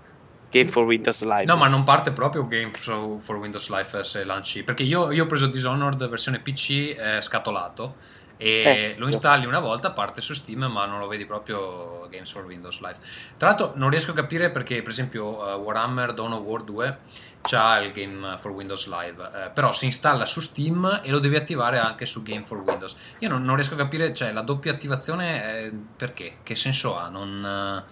Game 0.49 0.67
for 0.69 0.85
Windows 0.85 1.23
Live. 1.23 1.45
No, 1.45 1.57
ma 1.57 1.67
non 1.67 1.83
parte 1.83 2.11
proprio 2.11 2.47
Game 2.47 2.69
for 2.71 3.17
for 3.19 3.35
Windows 3.35 3.69
Live 3.69 4.03
se 4.03 4.23
lanci. 4.23 4.63
Perché 4.63 4.83
io, 4.83 5.11
io 5.11 5.23
ho 5.23 5.27
preso 5.27 5.47
Dishonored 5.47 6.07
versione 6.07 6.39
PC 6.39 6.95
eh, 6.97 7.21
scatolato 7.21 7.95
e 8.39 8.61
Eh. 8.61 8.95
lo 8.97 9.07
installi 9.07 9.45
una 9.45 9.59
volta, 9.59 9.91
parte 9.91 10.21
su 10.21 10.33
Steam, 10.33 10.65
ma 10.65 10.85
non 10.85 10.99
lo 10.99 11.07
vedi 11.07 11.25
proprio 11.25 12.07
Games 12.09 12.31
for 12.31 12.45
Windows 12.45 12.79
Live. 12.81 12.97
Tra 13.35 13.49
l'altro, 13.49 13.71
non 13.75 13.89
riesco 13.89 14.11
a 14.11 14.13
capire 14.13 14.49
perché, 14.51 14.81
per 14.81 14.91
esempio, 14.91 15.49
eh, 15.49 15.55
Warhammer 15.55 16.13
Dawn 16.13 16.31
of 16.33 16.41
War 16.41 16.61
2 16.61 16.97
c'ha 17.47 17.79
il 17.79 17.91
Game 17.93 18.37
for 18.37 18.51
Windows 18.51 18.87
Live, 18.87 19.45
eh, 19.45 19.49
però 19.49 19.71
si 19.71 19.85
installa 19.85 20.25
su 20.25 20.41
Steam 20.41 21.01
e 21.03 21.09
lo 21.09 21.19
devi 21.19 21.37
attivare 21.37 21.79
anche 21.79 22.05
su 22.05 22.21
Game 22.21 22.43
for 22.43 22.57
Windows. 22.57 22.95
Io 23.19 23.29
non, 23.29 23.43
non 23.43 23.55
riesco 23.55 23.75
a 23.75 23.77
capire, 23.77 24.13
cioè, 24.13 24.31
la 24.33 24.41
doppia 24.41 24.73
attivazione 24.73 25.63
eh, 25.63 25.71
perché? 25.95 26.37
Che 26.43 26.55
senso 26.55 26.97
ha? 26.97 27.07
Non. 27.07 27.83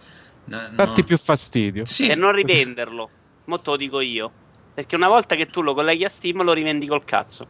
eh, 0.46 0.52
Darti 0.76 0.76
non- 0.76 1.06
più 1.06 1.18
fastidio. 1.18 1.86
Sì. 1.86 2.08
E 2.08 2.16
non 2.16 2.32
rivenderlo. 2.34 3.10
Mo 3.46 3.60
te 3.60 3.70
lo 3.70 3.78
dico 3.78 4.00
io. 4.02 4.32
Perché 4.74 4.96
una 4.96 5.08
volta 5.08 5.36
che 5.36 5.46
tu 5.48 5.62
lo 5.62 5.74
colleghi 5.74 6.04
a 6.04 6.10
Steam 6.10 6.44
lo 6.44 6.52
rivendi 6.52 6.86
col 6.86 7.06
cazzo. 7.06 7.48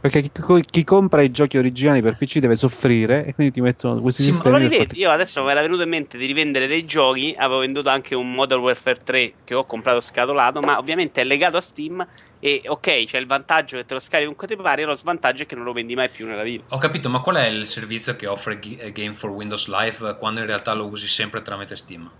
Perché 0.00 0.22
chi, 0.22 0.30
chi 0.70 0.82
compra 0.84 1.20
i 1.20 1.30
giochi 1.30 1.58
originali 1.58 2.00
per 2.00 2.16
PC 2.16 2.38
deve 2.38 2.56
soffrire 2.56 3.26
e 3.26 3.34
quindi 3.34 3.52
ti 3.52 3.60
mettono 3.60 4.00
questi 4.00 4.22
Sì, 4.22 4.30
sistemi. 4.30 4.68
farti- 4.74 4.98
Io 4.98 5.10
adesso 5.10 5.44
mi 5.44 5.50
era 5.50 5.60
venuto 5.60 5.82
in 5.82 5.90
mente 5.90 6.16
di 6.16 6.24
rivendere 6.24 6.66
dei 6.66 6.86
giochi. 6.86 7.34
Avevo 7.36 7.60
venduto 7.60 7.90
anche 7.90 8.14
un 8.14 8.32
Modern 8.32 8.62
Warfare 8.62 8.98
3 9.04 9.32
che 9.44 9.54
ho 9.54 9.64
comprato 9.64 10.00
scatolato. 10.00 10.60
Ma 10.60 10.78
ovviamente 10.78 11.20
è 11.20 11.24
legato 11.24 11.58
a 11.58 11.60
Steam. 11.60 12.06
E 12.40 12.62
ok, 12.66 13.04
c'è 13.04 13.18
il 13.18 13.26
vantaggio 13.26 13.76
che 13.76 13.84
te 13.84 13.92
lo 13.92 14.00
scarichi 14.00 14.32
comunque 14.32 14.46
ti 14.46 14.56
pare. 14.56 14.82
E 14.82 14.84
lo 14.86 14.94
svantaggio 14.94 15.42
è 15.42 15.46
che 15.46 15.54
non 15.54 15.64
lo 15.64 15.72
vendi 15.74 15.94
mai 15.94 16.08
più 16.08 16.26
nella 16.26 16.42
vita. 16.44 16.64
Ho 16.74 16.78
capito, 16.78 17.10
ma 17.10 17.20
qual 17.20 17.36
è 17.36 17.46
il 17.48 17.66
servizio 17.66 18.16
che 18.16 18.26
offre 18.26 18.58
G- 18.58 18.78
eh, 18.80 18.92
Game 18.92 19.14
for 19.14 19.28
Windows 19.28 19.68
Live 19.68 20.16
quando 20.18 20.40
in 20.40 20.46
realtà 20.46 20.72
lo 20.72 20.86
usi 20.86 21.08
sempre 21.08 21.42
tramite 21.42 21.76
Steam? 21.76 22.10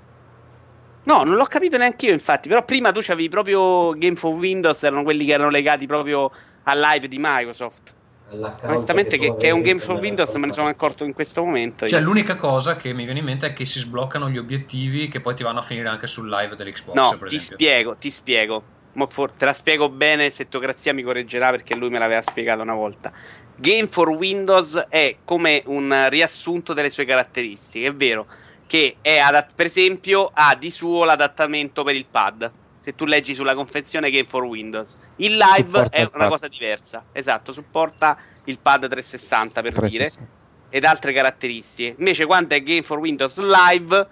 No, 1.04 1.22
non 1.24 1.36
l'ho 1.36 1.44
capito 1.44 1.76
neanche 1.76 2.06
io, 2.06 2.12
infatti. 2.12 2.48
Però 2.48 2.64
prima 2.64 2.92
tu 2.92 3.00
c'avevi 3.02 3.28
proprio 3.28 3.92
Game 3.96 4.16
for 4.16 4.34
Windows, 4.34 4.82
erano 4.82 5.02
quelli 5.02 5.24
che 5.24 5.32
erano 5.32 5.50
legati 5.50 5.86
proprio 5.86 6.30
al 6.64 6.78
live 6.78 7.08
di 7.08 7.16
Microsoft. 7.18 7.94
Onestamente, 8.62 9.16
tu 9.16 9.22
che, 9.22 9.36
che 9.36 9.46
è 9.48 9.50
un 9.50 9.58
avevi 9.60 9.62
Game 9.62 9.80
for 9.80 9.98
Windows 9.98 10.32
me 10.34 10.46
ne 10.46 10.52
sono 10.52 10.68
accorto 10.68 11.04
in 11.04 11.12
questo 11.12 11.44
momento. 11.44 11.88
Cioè, 11.88 11.98
io. 11.98 12.04
l'unica 12.04 12.36
cosa 12.36 12.76
che 12.76 12.92
mi 12.92 13.04
viene 13.04 13.18
in 13.18 13.24
mente 13.24 13.46
è 13.46 13.52
che 13.52 13.64
si 13.64 13.80
sbloccano 13.80 14.30
gli 14.30 14.38
obiettivi 14.38 15.08
che 15.08 15.20
poi 15.20 15.34
ti 15.34 15.42
vanno 15.42 15.58
a 15.58 15.62
finire 15.62 15.88
anche 15.88 16.06
sul 16.06 16.28
live 16.28 16.54
dell'Xbox, 16.54 16.94
No, 16.94 17.16
per 17.18 17.28
ti 17.28 17.36
esempio. 17.36 17.56
spiego, 17.56 17.94
ti 17.96 18.10
spiego. 18.10 18.62
Mo 18.92 19.06
for- 19.06 19.32
te 19.32 19.44
la 19.44 19.52
spiego 19.52 19.88
bene, 19.88 20.30
Settograzia 20.30 20.92
mi 20.92 21.02
correggerà 21.02 21.50
perché 21.50 21.76
lui 21.76 21.90
me 21.90 21.98
l'aveva 21.98 22.22
spiegato 22.22 22.62
una 22.62 22.74
volta. 22.74 23.12
Game 23.56 23.86
for 23.88 24.08
Windows 24.10 24.86
è 24.88 25.16
come 25.24 25.62
un 25.66 26.06
riassunto 26.08 26.72
delle 26.72 26.90
sue 26.90 27.04
caratteristiche, 27.04 27.88
è 27.88 27.94
vero 27.94 28.26
che 28.70 28.98
è 29.00 29.18
adatt- 29.18 29.56
per 29.56 29.66
esempio 29.66 30.30
ha 30.32 30.54
di 30.54 30.70
suo 30.70 31.02
l'adattamento 31.02 31.82
per 31.82 31.96
il 31.96 32.06
pad. 32.08 32.48
Se 32.78 32.94
tu 32.94 33.04
leggi 33.04 33.34
sulla 33.34 33.56
confezione 33.56 34.12
Game 34.12 34.28
for 34.28 34.44
Windows, 34.44 34.94
il 35.16 35.36
live 35.36 35.64
Supporta 35.64 35.96
è 35.96 36.00
il 36.02 36.10
una 36.14 36.28
cosa 36.28 36.46
diversa. 36.46 37.04
Esatto, 37.10 37.50
supporta 37.50 38.16
il 38.44 38.60
pad 38.60 38.86
360 38.86 39.60
per 39.60 39.72
dire 39.72 39.80
360. 39.88 40.30
ed 40.68 40.84
altre 40.84 41.12
caratteristiche. 41.12 41.96
Invece, 41.98 42.26
quando 42.26 42.54
è 42.54 42.62
Game 42.62 42.82
for 42.82 43.00
Windows 43.00 43.40
Live, 43.40 44.08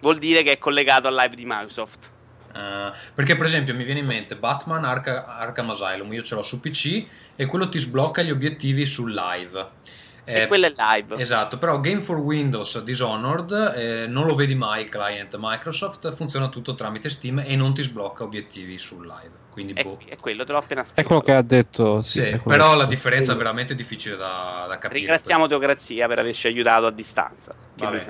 vuol 0.00 0.18
dire 0.18 0.42
che 0.42 0.52
è 0.52 0.58
collegato 0.58 1.08
al 1.08 1.14
live 1.14 1.34
di 1.34 1.44
Microsoft. 1.46 2.10
Eh, 2.54 2.92
perché, 3.14 3.36
per 3.36 3.46
esempio, 3.46 3.74
mi 3.74 3.84
viene 3.84 4.00
in 4.00 4.06
mente 4.06 4.36
Batman 4.36 4.84
Arca- 4.84 5.24
Arkham 5.38 5.70
Asylum, 5.70 6.12
io 6.12 6.22
ce 6.22 6.34
l'ho 6.34 6.42
su 6.42 6.60
PC 6.60 7.06
e 7.36 7.46
quello 7.46 7.70
ti 7.70 7.78
sblocca 7.78 8.20
gli 8.20 8.30
obiettivi 8.30 8.84
sul 8.84 9.14
live. 9.14 10.02
E 10.24 10.42
Eh, 10.42 10.46
quello 10.46 10.66
è 10.66 10.72
live. 10.76 11.16
Esatto, 11.20 11.58
però 11.58 11.80
Game 11.80 12.00
for 12.02 12.16
Windows 12.18 12.82
Dishonored 12.82 13.74
eh, 13.76 14.06
non 14.06 14.26
lo 14.26 14.34
vedi 14.34 14.54
mai 14.54 14.82
il 14.82 14.88
client 14.88 15.36
Microsoft, 15.38 16.12
funziona 16.14 16.48
tutto 16.48 16.74
tramite 16.74 17.08
Steam 17.08 17.42
e 17.46 17.54
non 17.56 17.74
ti 17.74 17.82
sblocca 17.82 18.24
obiettivi 18.24 18.78
sul 18.78 19.06
live. 19.06 19.42
Quindi, 19.54 19.74
È, 19.74 19.84
boh. 19.84 19.98
è 20.08 20.16
quello, 20.16 20.42
te 20.44 20.50
l'ho 20.50 20.58
appena 20.58 20.80
È 20.80 20.84
spiegato. 20.84 21.06
quello 21.20 21.22
che 21.22 21.32
ha 21.32 21.42
detto. 21.42 22.02
Sì, 22.02 22.10
Sì, 22.10 22.18
è 22.26 22.40
quello 22.40 22.42
però 22.58 22.74
la 22.74 22.86
differenza 22.86 23.34
è 23.34 23.36
veramente 23.36 23.76
difficile 23.76 24.16
da, 24.16 24.64
da 24.66 24.78
capire. 24.78 24.98
Ringraziamo 24.98 25.46
Teocrazia 25.46 26.08
per 26.08 26.18
averci 26.18 26.48
aiutato 26.48 26.86
a 26.86 26.90
distanza. 26.90 27.54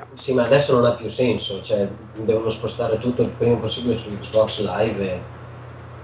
Sì, 0.09 0.33
ma 0.33 0.43
adesso 0.45 0.73
non 0.75 0.87
ha 0.87 0.93
più 0.95 1.11
senso, 1.11 1.61
cioè 1.63 1.87
devono 2.15 2.49
spostare 2.49 2.99
tutto 2.99 3.21
il 3.21 3.29
prima 3.29 3.57
possibile 3.57 3.97
su 3.99 4.09
Xbox 4.19 4.61
Live 4.61 5.03
e 5.03 5.21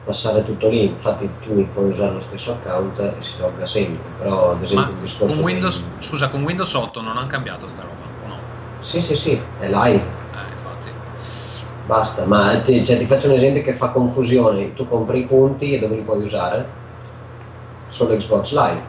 passare 0.04 0.44
tutto 0.44 0.68
lì. 0.68 0.86
Infatti 0.86 1.28
tu 1.42 1.66
puoi 1.72 1.90
usare 1.90 2.12
lo 2.12 2.20
stesso 2.20 2.52
account 2.52 2.98
e 2.98 3.14
si 3.20 3.32
logga 3.38 3.66
sempre, 3.66 4.02
però 4.18 4.52
ad 4.52 4.62
esempio 4.62 4.84
Ma 4.86 4.90
il 4.90 5.02
discorso 5.04 5.34
con 5.34 5.44
Windows, 5.44 5.80
dei- 5.80 6.02
scusa, 6.02 6.28
con 6.28 6.42
Windows 6.42 6.74
8 6.74 7.00
non 7.00 7.16
hanno 7.16 7.26
cambiato 7.26 7.68
sta 7.68 7.82
roba? 7.82 8.28
No, 8.28 8.36
Sì, 8.80 9.00
sì, 9.00 9.16
sì, 9.16 9.40
è 9.60 9.66
live, 9.68 9.96
eh, 9.96 10.50
infatti. 10.52 10.90
basta, 11.86 12.24
ma 12.24 12.58
ti, 12.60 12.84
cioè, 12.84 12.98
ti 12.98 13.06
faccio 13.06 13.26
un 13.28 13.34
esempio 13.34 13.62
che 13.62 13.74
fa 13.74 13.88
confusione, 13.88 14.74
tu 14.74 14.88
compri 14.88 15.20
i 15.20 15.24
punti 15.26 15.74
e 15.74 15.78
dove 15.78 15.96
li 15.96 16.02
puoi 16.02 16.22
usare? 16.24 16.78
Solo 17.90 18.16
Xbox 18.16 18.52
Live, 18.52 18.82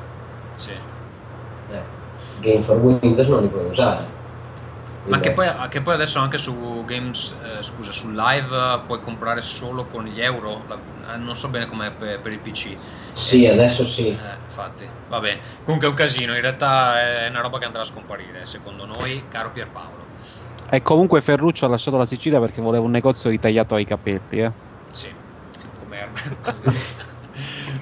Sì. 0.55 0.71
eh. 0.71 1.99
Game 2.39 2.61
for 2.61 2.77
Windows 2.77 3.27
non 3.27 3.41
li 3.41 3.47
puoi 3.47 3.65
usare. 3.65 4.19
Ma 5.03 5.19
che 5.19 5.31
poi, 5.31 5.49
che 5.69 5.81
poi 5.81 5.95
adesso 5.95 6.19
anche 6.19 6.37
su 6.37 6.83
Games, 6.85 7.35
eh, 7.43 7.63
scusa, 7.63 7.91
su 7.91 8.11
Live 8.11 8.55
eh, 8.55 8.79
puoi 8.85 8.99
comprare 8.99 9.41
solo 9.41 9.85
con 9.85 10.05
gli 10.05 10.21
euro? 10.21 10.63
La- 10.67 11.13
eh, 11.13 11.17
non 11.17 11.35
so 11.35 11.47
bene 11.47 11.65
com'è 11.65 11.91
per, 11.91 12.19
per 12.19 12.31
il 12.31 12.39
PC. 12.39 12.75
Sì, 13.13 13.47
adesso 13.47 13.85
sì. 13.85 14.09
Eh, 14.09 14.35
infatti, 14.45 14.87
va 15.09 15.19
bene. 15.19 15.39
Comunque 15.63 15.87
è 15.87 15.89
un 15.89 15.95
casino, 15.95 16.35
in 16.35 16.41
realtà 16.41 17.25
è 17.25 17.29
una 17.29 17.41
roba 17.41 17.57
che 17.57 17.65
andrà 17.65 17.81
a 17.81 17.85
scomparire, 17.85 18.45
secondo 18.45 18.85
noi, 18.85 19.23
caro 19.27 19.49
Pierpaolo. 19.49 19.99
E 20.69 20.81
comunque 20.83 21.19
Ferruccio 21.21 21.65
ha 21.65 21.69
lasciato 21.69 21.97
la 21.97 22.05
Sicilia 22.05 22.39
perché 22.39 22.61
voleva 22.61 22.85
un 22.85 22.91
negozio 22.91 23.29
di 23.29 23.39
tagliato 23.39 23.75
ai 23.75 23.85
capelli. 23.85 24.41
Eh. 24.41 24.51
Sì, 24.91 25.11
come 25.79 25.99
Herbert. 25.99 26.55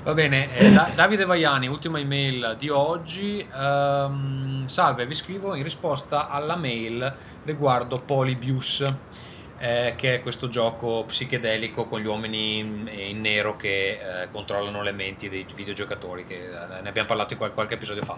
Va 0.10 0.15
bene, 0.15 0.52
eh, 0.57 0.72
Da- 0.72 0.90
Davide 0.95 1.23
Vaiani, 1.23 1.68
ultima 1.68 1.99
email 1.99 2.56
di 2.57 2.68
oggi. 2.69 3.48
Ehm, 3.56 4.65
salve, 4.65 5.06
vi 5.06 5.14
scrivo 5.14 5.53
in 5.53 5.61
risposta 5.61 6.30
alla 6.30 6.56
mail 6.56 7.14
riguardo 7.44 7.99
Polybius. 7.99 8.91
Eh, 9.60 9.94
che 9.95 10.15
è 10.15 10.22
questo 10.22 10.48
gioco 10.48 11.03
psichedelico 11.06 11.86
con 11.86 11.99
gli 11.99 12.06
uomini 12.06 12.60
in, 12.60 12.90
in 12.91 13.22
nero 13.22 13.56
che 13.57 13.91
eh, 13.91 14.30
controllano 14.31 14.81
le 14.81 14.94
menti 14.94 15.27
dei 15.27 15.45
videogiocatori, 15.53 16.26
che 16.26 16.45
eh, 16.45 16.81
ne 16.81 16.88
abbiamo 16.90 17.07
parlato 17.07 17.34
in 17.34 17.40
qual- 17.40 17.53
qualche 17.53 17.73
episodio 17.73 18.03
fa. 18.03 18.18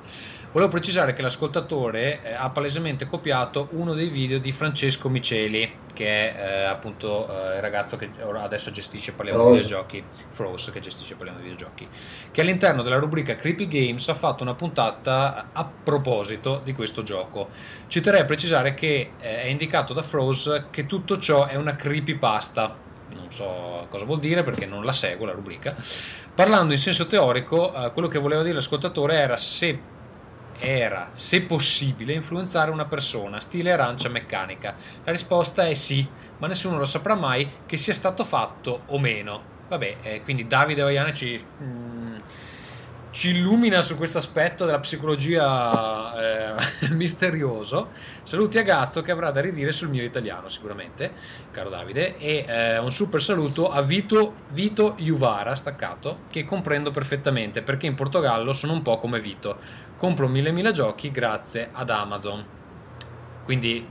Volevo 0.52 0.72
precisare 0.72 1.14
che 1.14 1.22
l'ascoltatore 1.22 2.22
eh, 2.22 2.34
ha 2.34 2.50
palesemente 2.50 3.06
copiato 3.06 3.70
uno 3.72 3.94
dei 3.94 4.10
video 4.10 4.38
di 4.38 4.52
Francesco 4.52 5.10
Miceli, 5.10 5.80
che 5.94 6.34
è 6.34 6.36
eh, 6.38 6.64
appunto 6.66 7.28
eh, 7.28 7.56
il 7.56 7.62
ragazzo 7.62 7.98
che 7.98 8.10
adesso 8.36 8.70
gestisce 8.70 9.14
Parliamo 9.14 9.40
di 9.40 9.46
Froze. 9.46 9.64
videogiochi, 9.64 10.04
Froze 10.30 10.72
che 10.72 10.80
gestisce 10.80 11.16
Parliamo 11.16 11.40
di 11.40 11.50
videogiochi, 11.50 11.88
che 12.32 12.42
all'interno 12.42 12.84
della 12.84 12.98
rubrica 12.98 13.36
Creepy 13.36 13.68
Games 13.68 14.08
ha 14.10 14.14
fatto 14.14 14.44
una 14.44 14.54
puntata 14.54 15.50
a 15.52 15.66
proposito 15.66 16.62
di 16.64 16.74
questo 16.74 17.02
gioco. 17.02 17.50
Ci 17.88 18.00
terrei 18.00 18.22
a 18.22 18.26
precisare 18.26 18.74
che 18.74 19.14
è 19.18 19.48
indicato 19.48 19.94
da 19.94 20.02
Froze 20.04 20.66
che 20.70 20.86
tutto 20.86 21.18
ciò 21.18 21.31
è 21.48 21.56
una 21.56 21.76
creepypasta. 21.76 22.78
Non 23.14 23.32
so 23.32 23.88
cosa 23.90 24.06
vuol 24.06 24.20
dire 24.20 24.44
perché 24.44 24.66
non 24.66 24.86
la 24.86 24.92
seguo 24.92 25.26
la 25.26 25.34
rubrica. 25.34 25.76
Parlando 26.34 26.74
in 26.74 26.80
senso 26.80 27.08
teorico, 27.08 27.74
eh, 27.74 27.92
quello 27.92 28.08
che 28.08 28.20
voleva 28.20 28.42
dire 28.42 28.56
l'ascoltatore 28.56 29.16
era 29.16 29.38
se 29.38 29.80
era, 30.62 31.10
se 31.14 31.42
possibile, 31.42 32.14
influenzare 32.14 32.70
una 32.70 32.86
persona, 32.86 33.40
stile 33.40 33.72
arancia 33.72 34.10
meccanica. 34.10 34.76
La 35.04 35.12
risposta 35.12 35.66
è 35.66 35.74
sì, 35.74 36.08
ma 36.38 36.48
nessuno 36.48 36.78
lo 36.78 36.86
saprà 36.86 37.16
mai 37.16 37.50
che 37.66 37.78
sia 37.78 37.94
stato 37.94 38.24
fatto 38.24 38.82
o 38.88 39.00
meno. 39.00 39.50
Vabbè, 39.68 39.98
eh, 40.02 40.22
quindi 40.22 40.46
Davide 40.46 40.84
Vaiana 40.84 41.14
ci, 41.14 41.44
mm, 41.64 42.11
ci 43.12 43.30
illumina 43.30 43.82
su 43.82 43.98
questo 43.98 44.18
aspetto 44.18 44.66
della 44.66 44.80
psicologia 44.80 46.56
eh, 46.56 46.90
misterioso. 46.96 47.90
Saluti 48.24 48.58
a 48.58 48.64
Gazzo 48.64 49.02
che 49.02 49.12
avrà 49.12 49.32
da 49.32 49.42
ridire 49.42 49.72
sul 49.72 49.90
mio 49.90 50.04
italiano 50.04 50.48
sicuramente, 50.48 51.12
caro 51.52 51.70
Davide, 51.70 52.18
e 52.18 52.46
eh, 52.48 52.78
un 52.80 52.92
super 52.92 53.22
saluto 53.22 53.70
a 53.70 53.82
Vito, 53.82 54.36
Vito 54.50 54.96
Juvara, 54.98 55.56
staccato, 55.56 56.20
che 56.30 56.46
comprendo 56.46 56.92
perfettamente 56.92 57.62
perché 57.62 57.86
in 57.86 57.96
Portogallo 57.96 58.54
sono 58.54 58.74
un 58.74 58.82
po' 58.82 58.98
come 58.98 59.20
Vito. 59.20 59.60
Compro 59.98 60.28
mille 60.28 60.52
mila 60.52 60.72
giochi 60.72 61.12
grazie 61.12 61.70
ad 61.72 61.90
Amazon. 61.90 62.44
Quindi 63.44 63.86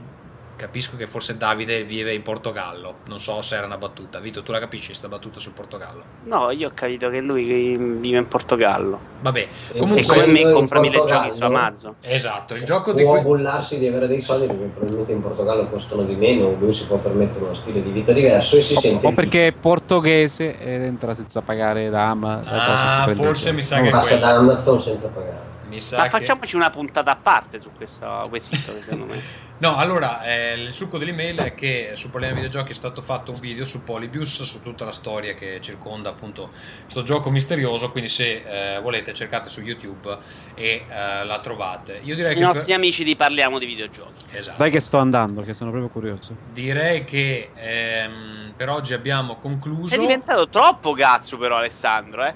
capisco 0.61 0.95
che 0.95 1.07
forse 1.07 1.37
Davide 1.37 1.83
vive 1.83 2.13
in 2.13 2.21
Portogallo. 2.21 2.95
Non 3.05 3.19
so 3.19 3.41
se 3.41 3.55
era 3.55 3.65
una 3.65 3.77
battuta. 3.77 4.19
Vito, 4.19 4.43
tu 4.43 4.51
la 4.51 4.59
capisci 4.59 4.87
questa 4.87 5.07
battuta 5.07 5.39
sul 5.39 5.53
Portogallo? 5.53 6.03
No, 6.25 6.51
io 6.51 6.67
ho 6.67 6.71
capito 6.73 7.09
che 7.09 7.19
lui 7.19 7.43
vive 7.77 8.17
in 8.19 8.27
Portogallo. 8.27 8.99
Vabbè, 9.21 9.47
E 9.73 9.79
comunque 9.79 10.01
E 10.03 10.05
come 10.05 10.25
me 10.27 10.39
in 10.39 10.51
compra 10.51 10.79
mille 10.79 10.97
Portogallo, 10.97 11.23
giochi 11.29 11.35
su 11.37 11.43
Amazon. 11.43 11.95
esatto, 12.01 12.53
il 12.55 12.63
gioco 12.63 12.93
di 12.93 13.03
può 13.03 13.13
cui 13.13 13.21
bullarsi 13.23 13.79
di 13.79 13.87
avere 13.87 14.07
dei 14.07 14.21
soldi 14.21 14.45
perché 14.47 14.65
probabilmente 14.65 15.11
in 15.11 15.21
Portogallo 15.21 15.67
costano 15.67 16.03
di 16.03 16.15
meno, 16.15 16.55
lui 16.59 16.73
si 16.73 16.83
può 16.85 16.97
permettere 16.97 17.43
uno 17.43 17.53
stile 17.55 17.81
di 17.81 17.89
vita 17.89 18.11
diverso 18.11 18.55
e 18.57 18.61
si 18.61 18.75
sente 18.75 19.07
O 19.07 19.13
perché 19.13 19.47
è 19.47 19.51
portoghese 19.53 20.59
ed 20.59 20.83
entra 20.83 21.13
senza 21.15 21.41
pagare 21.41 21.89
da 21.89 22.09
Ama. 22.09 22.35
da 22.35 22.41
cosa 22.65 23.03
si 23.03 23.09
Ah, 23.09 23.15
forse 23.15 23.51
mi 23.53 23.61
sa 23.63 23.75
che 23.77 23.81
Non 23.81 23.91
lo 23.91 23.97
passa 23.97 24.15
da 24.17 24.29
Amazon 24.35 24.81
senza 24.81 25.07
pagare. 25.07 25.49
Mi 25.71 25.79
sa 25.79 25.97
Ma 25.97 26.03
che- 26.03 26.09
facciamoci 26.09 26.55
una 26.57 26.69
puntata 26.69 27.11
a 27.11 27.15
parte 27.15 27.57
su 27.59 27.71
questo 27.71 28.25
quesito, 28.29 28.73
secondo 28.79 29.05
me. 29.05 29.49
No, 29.61 29.75
allora, 29.75 30.23
eh, 30.23 30.53
il 30.55 30.73
succo 30.73 30.97
dell'email 30.97 31.37
è 31.37 31.53
che 31.53 31.91
su 31.93 32.09
Problema 32.09 32.33
Videogiochi 32.33 32.71
è 32.71 32.73
stato 32.73 33.03
fatto 33.03 33.31
un 33.31 33.39
video 33.39 33.63
su 33.63 33.83
Polybius, 33.83 34.41
su 34.41 34.59
tutta 34.63 34.85
la 34.85 34.91
storia 34.91 35.35
che 35.35 35.59
circonda 35.61 36.09
appunto 36.09 36.49
questo 36.81 37.03
gioco 37.03 37.29
misterioso, 37.29 37.91
quindi 37.91 38.09
se 38.09 38.77
eh, 38.77 38.79
volete 38.79 39.13
cercate 39.13 39.49
su 39.49 39.61
YouTube 39.61 40.17
e 40.55 40.85
eh, 40.89 41.23
la 41.25 41.39
trovate. 41.41 41.99
Io 42.01 42.15
direi 42.15 42.31
I 42.31 42.37
che... 42.37 42.41
nostri 42.41 42.73
amici 42.73 43.03
di 43.03 43.15
Parliamo 43.15 43.59
di 43.59 43.67
videogiochi. 43.67 44.25
Esatto. 44.31 44.57
Dai 44.57 44.71
che 44.71 44.79
sto 44.79 44.97
andando, 44.97 45.43
che 45.43 45.53
sono 45.53 45.69
proprio 45.69 45.91
curioso. 45.91 46.35
Direi 46.51 47.03
che 47.03 47.51
ehm, 47.53 48.53
per 48.57 48.67
oggi 48.69 48.95
abbiamo 48.95 49.35
concluso. 49.35 49.93
È 49.93 49.99
diventato 49.99 50.49
troppo 50.49 50.93
cazzo 50.93 51.37
però 51.37 51.57
Alessandro, 51.57 52.25
eh. 52.25 52.33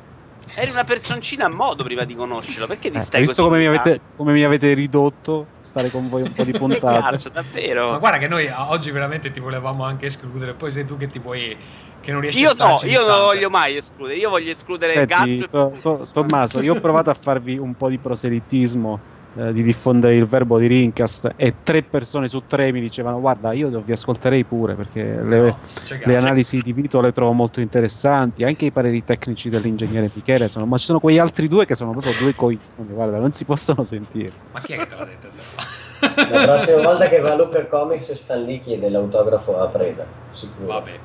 Eri 0.54 0.72
una 0.72 0.84
personcina 0.84 1.46
a 1.46 1.50
modo 1.50 1.84
prima 1.84 2.04
di 2.06 2.16
conoscerlo, 2.16 2.68
perché 2.68 2.90
ti 2.92 2.98
Eh, 2.98 3.02
stai 3.02 3.22
visto 3.22 3.44
così 3.44 3.48
come 3.48 3.58
mi, 3.60 3.66
avete, 3.66 4.02
come 4.16 4.32
mi 4.32 4.44
avete 4.44 4.74
ridotto 4.74 5.48
stare 5.62 5.90
con 5.90 6.08
voi 6.08 6.22
un 6.22 6.34
po' 6.34 6.44
di 6.44 6.52
puntate? 6.58 7.10
cazzo, 7.10 7.30
davvero? 7.30 7.92
Ma 7.92 7.98
guarda 7.98 8.18
che 8.20 8.28
noi 8.28 8.48
a- 8.48 8.70
oggi 8.70 8.92
veramente 8.92 9.32
ti 9.32 9.40
volevamo 9.40 9.84
anche 9.84 10.06
escludere, 10.06 10.54
poi 10.54 10.72
sei 10.72 10.86
tu 10.86 10.96
che 10.98 11.08
ti 11.08 11.20
vuoi... 11.20 11.58
che 12.00 12.12
non 12.12 12.22
riesci 12.22 12.40
a 12.40 12.42
Io 12.44 12.48
no, 12.50 12.54
starci 12.54 12.86
io 12.88 13.00
non 13.00 13.08
distante. 13.08 13.26
voglio 13.26 13.50
mai 13.50 13.76
escludere, 13.78 14.18
io 14.18 14.30
voglio 14.30 14.52
escludere 14.52 14.94
Senti, 14.94 15.08
Gazzo 15.08 15.44
e 15.46 15.48
To-. 15.50 15.78
To- 15.82 16.08
Tommaso, 16.12 16.62
io 16.62 16.74
ho 16.74 16.80
provato 16.80 17.10
a 17.10 17.16
farvi 17.16 17.58
un 17.58 17.76
po' 17.76 17.90
di 17.90 18.00
proselitismo, 18.00 19.02
eh, 19.38 19.52
di 19.52 19.64
diffondere 19.64 20.16
il 20.16 20.26
verbo 20.26 20.58
di 20.58 20.68
Rincast 20.68 21.34
e 21.36 21.56
tre 21.64 21.84
persone 21.84 22.28
su 22.28 22.44
tre 22.48 22.72
mi 22.72 22.80
dicevano 22.80 23.20
guarda 23.20 23.52
io 23.52 23.82
vi 23.84 23.92
ascolterei 23.92 24.44
pure 24.44 24.76
perché 24.76 25.04
le, 25.04 25.38
No, 25.38 25.60
le 26.06 26.16
analisi 26.18 26.60
di 26.60 26.74
Vito 26.74 27.02
le 27.02 27.12
trovo 27.12 27.32
molto 27.34 27.60
interessanti, 27.60 28.44
anche 28.44 28.66
i 28.66 28.72
pareri 28.72 29.04
tecnici 29.04 29.50
dell'ingegnere 29.50 30.10
Michele 30.14 30.48
sono, 30.48 30.66
ma 30.66 30.78
ci 30.78 30.86
sono 30.86 31.00
quegli 31.00 31.20
altri 31.20 31.48
due 31.48 31.66
che 31.66 31.76
sono 31.76 31.92
proprio 31.92 32.14
due 32.20 32.34
coglioni, 32.34 32.62
guarda, 32.78 33.18
non 33.18 33.34
si 33.34 33.46
possono 33.46 33.84
sentire. 33.84 34.32
Ma 34.52 34.60
chi 34.62 34.74
è 34.74 34.78
che 34.78 34.88
te 34.88 34.96
l'ha 34.96 35.08
Stefano? 35.28 36.32
La 36.32 36.44
prossima 36.44 36.82
volta 36.82 37.10
che 37.10 37.20
va 37.20 37.32
a 37.32 37.36
Looper 37.36 37.68
Comics 37.68 38.14
sta 38.14 38.36
lì 38.36 38.62
chiede 38.62 38.90
l'autografo 38.90 39.60
a 39.60 39.68
Preda, 39.68 40.06
sicuro. 40.32 40.68
Vabbè. 40.68 41.00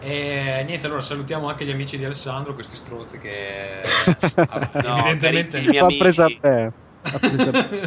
E 0.00 0.62
niente, 0.66 0.86
allora 0.86 1.00
salutiamo 1.00 1.48
anche 1.48 1.64
gli 1.64 1.70
amici 1.70 1.98
di 1.98 2.04
Alessandro, 2.04 2.54
questi 2.54 2.76
strozzi 2.76 3.18
che 3.18 3.80
ah, 4.48 4.70
No, 4.74 4.98
evidentemente 4.98 5.18
carissimi 5.18 5.74
L'ha 5.74 5.82
amici. 5.82 5.98
presa 5.98 6.26
bene. 6.40 6.72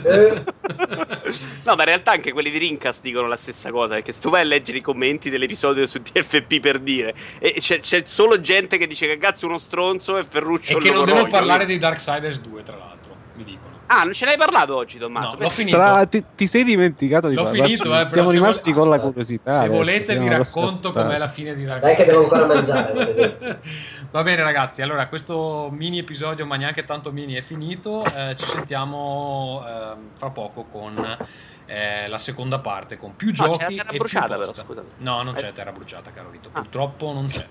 Eh, 0.03 0.43
No, 1.63 1.75
ma 1.75 1.83
in 1.83 1.87
realtà 1.87 2.11
anche 2.11 2.31
quelli 2.31 2.49
di 2.49 2.57
Rincast 2.57 3.01
dicono 3.01 3.27
la 3.27 3.35
stessa 3.35 3.71
cosa. 3.71 3.93
Perché 3.95 4.11
se 4.11 4.21
tu 4.21 4.29
vai 4.29 4.41
a 4.41 4.45
leggere 4.45 4.79
i 4.79 4.81
commenti 4.81 5.29
dell'episodio 5.29 5.85
su 5.85 6.01
TFP 6.01 6.59
per 6.59 6.79
dire, 6.79 7.13
e 7.39 7.53
c'è, 7.59 7.79
c'è 7.79 8.03
solo 8.05 8.39
gente 8.39 8.77
che 8.77 8.87
dice 8.87 9.07
che 9.07 9.17
cazzo 9.17 9.45
è 9.45 9.49
uno 9.49 9.57
stronzo 9.57 10.17
e 10.17 10.23
Ferruccio 10.23 10.77
e 10.77 10.81
che 10.81 10.91
non 10.91 11.05
devo 11.05 11.27
parlare 11.27 11.65
di 11.65 11.77
Darksiders 11.77 12.39
2, 12.41 12.63
tra 12.63 12.77
l'altro, 12.77 13.15
mi 13.35 13.43
dicono. 13.43 13.70
Ah, 13.93 14.03
non 14.05 14.13
ce 14.13 14.23
n'hai 14.25 14.37
parlato 14.37 14.75
oggi, 14.77 14.97
Tommaso? 14.97 15.31
No, 15.31 15.37
Perché- 15.37 15.43
l'ho 15.43 15.49
finito. 15.49 15.77
Stra- 15.77 16.05
ti, 16.05 16.23
ti 16.33 16.47
sei 16.47 16.63
dimenticato 16.63 17.27
di 17.27 17.35
L'ho 17.35 17.43
parlarci? 17.43 17.75
finito, 17.75 17.99
eh, 17.99 18.07
Siamo 18.11 18.31
rimasti 18.31 18.71
vol- 18.71 18.81
con 18.81 18.89
la 18.89 18.99
curiosità. 19.01 19.51
Se 19.51 19.57
adesso, 19.57 19.71
volete 19.73 20.17
vi 20.17 20.29
racconto 20.29 20.91
com'è 20.91 21.17
la 21.17 21.27
fine 21.27 21.53
di 21.55 21.65
Dai 21.65 21.79
che 21.95 22.05
Darksiders. 22.05 22.09
devo 22.09 22.21
ancora 22.23 22.45
mangiare. 22.45 23.59
Va 24.11 24.23
bene 24.23 24.43
ragazzi, 24.43 24.81
allora 24.81 25.07
questo 25.07 25.69
mini 25.73 25.99
episodio, 25.99 26.45
ma 26.45 26.55
neanche 26.55 26.85
tanto 26.85 27.11
mini, 27.11 27.33
è 27.33 27.41
finito. 27.41 28.05
Eh, 28.05 28.35
ci 28.37 28.45
sentiamo 28.45 29.61
ehm, 29.67 29.97
fra 30.17 30.29
poco 30.29 30.63
con 30.71 31.17
eh, 31.65 32.07
la 32.07 32.17
seconda 32.17 32.59
parte, 32.59 32.97
con 32.97 33.13
più 33.17 33.27
No, 33.27 33.33
giochi 33.33 33.57
c'è 33.57 33.63
la 33.63 33.67
terra 33.83 33.89
e 33.91 33.97
bruciata, 33.97 34.25
più 34.27 34.37
però, 34.37 34.53
scusate. 34.53 34.81
No, 34.99 35.21
non 35.23 35.33
c'è 35.33 35.51
terra 35.51 35.71
bruciata, 35.73 36.11
caro 36.11 36.29
Rito. 36.31 36.47
Ah. 36.53 36.59
Purtroppo 36.61 37.11
non 37.11 37.25
c'è. 37.25 37.45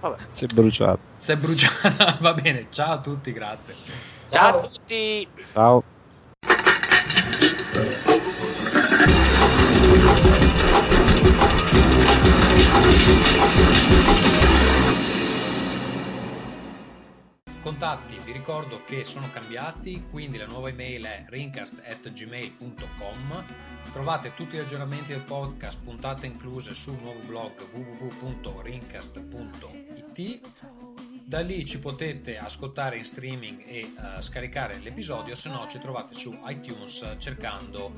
Vabbè. 0.00 0.16
Si 0.28 0.44
è 0.44 0.48
bruciato. 0.54 0.98
Se 1.16 1.32
è 1.32 1.36
bruciata, 1.36 2.16
va 2.22 2.32
bene. 2.32 2.66
Ciao 2.70 2.92
a 2.92 2.98
tutti, 2.98 3.32
grazie. 3.32 3.74
Ciao 4.30 4.50
Ciao. 4.50 4.60
a 4.60 4.68
tutti! 4.68 5.28
Ciao. 5.52 5.82
Contatti, 17.60 18.16
vi 18.24 18.32
ricordo 18.32 18.82
che 18.84 19.04
sono 19.04 19.28
cambiati, 19.32 20.06
quindi 20.10 20.38
la 20.38 20.46
nuova 20.46 20.68
email 20.68 21.04
è 21.04 21.24
rincast.gmail.com 21.26 23.44
Trovate 23.92 24.34
tutti 24.34 24.56
gli 24.56 24.60
aggiornamenti 24.60 25.08
del 25.08 25.22
podcast, 25.22 25.80
puntate 25.82 26.26
incluse 26.26 26.74
sul 26.74 26.96
nuovo 27.00 27.18
blog 27.26 27.50
www.rincast.it 27.72 30.40
da 31.30 31.38
lì 31.38 31.64
ci 31.64 31.78
potete 31.78 32.38
ascoltare 32.38 32.96
in 32.96 33.04
streaming 33.04 33.62
e 33.64 33.78
eh, 33.78 34.20
scaricare 34.20 34.78
l'episodio, 34.78 35.36
se 35.36 35.48
no 35.48 35.64
ci 35.68 35.78
trovate 35.78 36.12
su 36.12 36.36
iTunes 36.46 37.18
cercando 37.18 37.92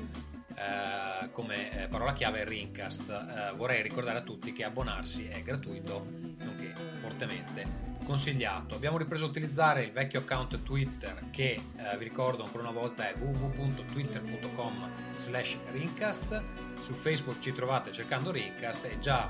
eh, 0.49 1.31
come 1.31 1.85
eh, 1.85 1.87
parola 1.87 2.13
chiave 2.13 2.45
Rincast. 2.45 3.09
Eh, 3.09 3.55
vorrei 3.55 3.81
ricordare 3.81 4.19
a 4.19 4.21
tutti 4.21 4.53
che 4.53 4.63
abbonarsi 4.63 5.25
è 5.25 5.41
gratuito, 5.41 6.05
nonché 6.43 6.75
fortemente 6.99 7.65
consigliato. 8.05 8.75
Abbiamo 8.75 8.99
ripreso 8.99 9.25
a 9.25 9.29
utilizzare 9.29 9.81
il 9.81 9.91
vecchio 9.91 10.19
account 10.19 10.61
Twitter 10.61 11.31
che 11.31 11.59
eh, 11.75 11.97
vi 11.97 12.03
ricordo 12.03 12.43
ancora 12.43 12.61
una 12.61 12.79
volta 12.79 13.09
è 13.09 13.15
www.twitter.com 13.17 14.89
slash 15.15 15.57
Rincast. 15.71 16.39
Su 16.81 16.93
Facebook 16.93 17.39
ci 17.39 17.51
trovate 17.51 17.91
cercando 17.91 18.29
Rincast 18.29 18.85
e 18.85 18.99
già 18.99 19.27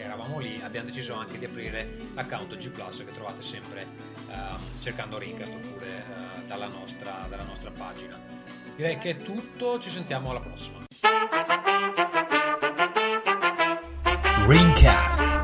che 0.00 0.06
eravamo 0.06 0.38
lì 0.38 0.58
abbiamo 0.62 0.86
deciso 0.86 1.14
anche 1.14 1.38
di 1.38 1.44
aprire 1.44 1.86
l'account 2.14 2.56
G 2.56 2.70
Plus 2.70 3.04
che 3.04 3.12
trovate 3.12 3.42
sempre 3.42 3.86
eh, 4.28 4.34
cercando 4.80 5.18
Rincast 5.18 5.52
oppure 5.52 5.98
eh, 5.98 6.44
dalla, 6.46 6.68
nostra, 6.68 7.26
dalla 7.28 7.44
nostra 7.44 7.70
pagina. 7.70 8.18
Direi 8.74 8.98
che 8.98 9.10
è 9.10 9.16
tutto, 9.18 9.78
ci 9.78 9.90
sentiamo 9.90 10.30
alla 10.30 10.40
prossima. 10.40 10.78
Ringcast. 14.46 15.39